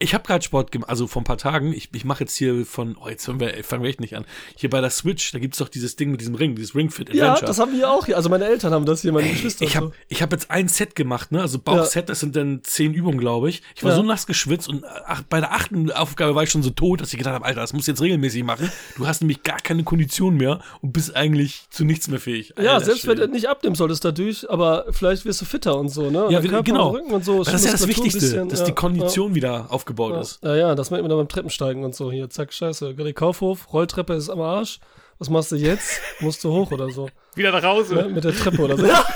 Ich 0.00 0.14
habe 0.14 0.22
gerade 0.24 0.44
Sport 0.44 0.70
gemacht, 0.70 0.88
also 0.88 1.08
vor 1.08 1.22
ein 1.22 1.24
paar 1.24 1.38
Tagen. 1.38 1.72
Ich, 1.72 1.88
ich 1.92 2.04
mache 2.04 2.20
jetzt 2.20 2.36
hier 2.36 2.64
von, 2.64 2.96
oh, 3.04 3.08
jetzt 3.08 3.24
fangen 3.26 3.40
wir, 3.40 3.52
fangen 3.64 3.82
wir 3.82 3.90
echt 3.90 4.00
nicht 4.00 4.16
an. 4.16 4.24
Hier 4.54 4.70
bei 4.70 4.80
der 4.80 4.90
Switch, 4.90 5.32
da 5.32 5.40
gibt's 5.40 5.58
doch 5.58 5.68
dieses 5.68 5.96
Ding 5.96 6.12
mit 6.12 6.20
diesem 6.20 6.36
Ring, 6.36 6.54
dieses 6.54 6.76
Ring 6.76 6.88
Fit 6.90 7.12
Ja, 7.12 7.24
Adventure. 7.32 7.46
das 7.48 7.58
haben 7.58 7.76
wir 7.76 7.90
auch 7.90 8.06
hier. 8.06 8.16
Also 8.16 8.28
meine 8.28 8.44
Eltern 8.44 8.72
haben 8.72 8.84
das 8.86 9.02
hier, 9.02 9.10
meine 9.10 9.28
Geschwister. 9.28 9.64
ich 9.64 9.76
habe 9.76 9.90
ich 10.06 10.22
hab 10.22 10.30
jetzt 10.30 10.52
ein 10.52 10.68
Set 10.68 10.94
gemacht, 10.94 11.32
ne? 11.32 11.40
Also 11.40 11.58
Bauchset, 11.58 12.08
das 12.08 12.20
sind 12.20 12.36
dann 12.36 12.60
zehn 12.62 12.94
Übungen, 12.94 13.18
glaube 13.18 13.48
ich. 13.50 13.62
Ich 13.74 13.82
war 13.82 13.90
Ja. 13.90 13.96
so 13.96 14.04
nass 14.04 14.28
geschwitzt 14.28 14.68
und 14.68 14.84
ach, 14.86 15.22
bei 15.28 15.40
der 15.40 15.50
achten 15.52 15.90
Aufgabe 15.90 16.36
war 16.36 16.44
ich 16.44 16.50
schon 16.50 16.62
so 16.62 16.70
tot, 16.70 17.00
dass 17.00 17.12
ich 17.12 17.18
gedacht 17.18 17.34
habe, 17.34 17.44
Alter, 17.44 17.60
das 17.62 17.72
musst 17.72 17.88
du 17.88 17.90
jetzt 17.92 18.00
regelmäßig 18.00 18.44
machen. 18.44 18.70
Du 18.96 19.04
hast 19.08 19.20
nämlich 19.20 19.42
gar 19.42 19.58
keine 19.58 19.82
Kondition 19.82 20.36
mehr 20.36 20.60
und 20.80 20.92
bist 20.92 21.16
eigentlich 21.16 21.62
zu 21.70 21.84
nichts 21.84 22.06
mehr 22.06 22.20
fähig. 22.20 22.52
so. 22.56 22.62
Ja, 22.62 22.74
Alter 22.74 22.84
selbst 22.84 23.04
wenn 23.08 23.16
Schwede. 23.16 23.26
du 23.26 23.32
nicht 23.34 23.48
abnehmen 23.48 23.74
solltest 23.74 24.04
dadurch, 24.04 24.48
aber 24.48 24.84
vielleicht 24.92 25.24
wirst 25.24 25.40
du 25.40 25.44
fitter 25.44 25.76
und 25.76 25.88
so, 25.88 26.08
ne? 26.08 26.28
Ja, 26.30 26.38
genau. 26.38 26.96
und 26.96 27.24
so. 27.24 27.42
Das 27.42 27.52
ist 27.54 27.64
ja 27.64 27.72
das 27.72 27.88
Wichtigste, 27.88 28.20
bisschen, 28.20 28.48
dass 28.48 28.60
ja, 28.60 28.66
die 28.66 28.72
Kondition 28.72 29.34
wieder 29.34 29.66
aufgebaut 29.88 30.12
Ja, 30.14 30.20
ist. 30.20 30.42
ja, 30.42 30.56
ja, 30.56 30.74
das 30.74 30.90
merkt 30.90 31.02
man 31.02 31.10
dann 31.10 31.18
beim 31.18 31.28
Treppensteigen 31.28 31.84
und 31.84 31.94
so. 31.94 32.10
Hier, 32.12 32.28
zack, 32.30 32.52
scheiße. 32.52 32.94
Gerade 32.94 33.12
Kaufhof, 33.14 33.72
Rolltreppe 33.72 34.14
ist 34.14 34.28
am 34.28 34.40
Arsch. 34.40 34.80
Was 35.18 35.30
machst 35.30 35.50
du 35.52 35.56
jetzt? 35.56 36.00
Musst 36.20 36.44
du 36.44 36.50
hoch 36.52 36.70
oder 36.70 36.90
so. 36.90 37.08
Wieder 37.34 37.50
nach 37.52 37.62
Hause. 37.62 37.94
Ne? 37.94 38.08
Mit 38.08 38.24
der 38.24 38.34
Treppe 38.34 38.62
oder 38.62 38.76
so. 38.76 38.86
Ja. 38.86 39.04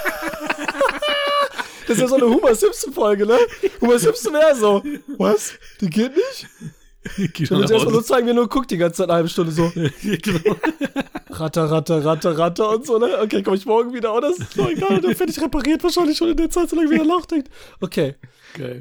Das 1.88 1.96
ist 1.98 2.02
ja 2.02 2.08
so 2.08 2.14
eine 2.14 2.26
Homer 2.26 2.54
Simpson-Folge, 2.54 3.26
ne? 3.26 3.36
Homer 3.80 3.98
Simpson 3.98 4.32
wäre 4.32 4.54
so. 4.54 4.82
Was? 5.18 5.52
Die 5.80 5.90
geht 5.90 6.12
nicht? 6.14 6.46
Geh 7.34 7.42
Ich 7.44 7.50
will 7.50 7.58
mal 7.58 7.62
uns 7.62 7.70
nach 7.70 7.74
erstmal 7.76 7.92
nur 7.92 8.00
Hause. 8.00 8.04
zeigen, 8.06 8.26
wie 8.26 8.30
er 8.30 8.34
nur 8.34 8.48
guckt 8.48 8.70
die 8.70 8.76
ganze 8.78 8.98
Zeit 8.98 9.08
eine 9.08 9.16
halbe 9.16 9.28
Stunde 9.28 9.50
so. 9.52 9.70
genau. 10.02 10.56
Ratter, 11.30 11.70
ratter, 11.70 12.04
ratter, 12.04 12.38
ratter 12.38 12.70
und 12.70 12.86
so, 12.86 12.98
ne? 12.98 13.18
Okay, 13.20 13.42
komm 13.42 13.54
ich 13.54 13.66
morgen 13.66 13.92
wieder. 13.92 14.14
Oh, 14.14 14.20
das 14.20 14.38
ist 14.38 14.56
doch 14.56 14.70
egal. 14.70 15.00
Der 15.00 15.14
fertig 15.16 15.42
repariert 15.42 15.82
wahrscheinlich 15.82 16.16
schon 16.16 16.28
in 16.28 16.36
der 16.36 16.48
Zeit, 16.50 16.70
solange 16.70 16.88
wieder 16.88 17.04
nachdenkt. 17.04 17.50
Okay. 17.80 18.14
Geil. 18.56 18.80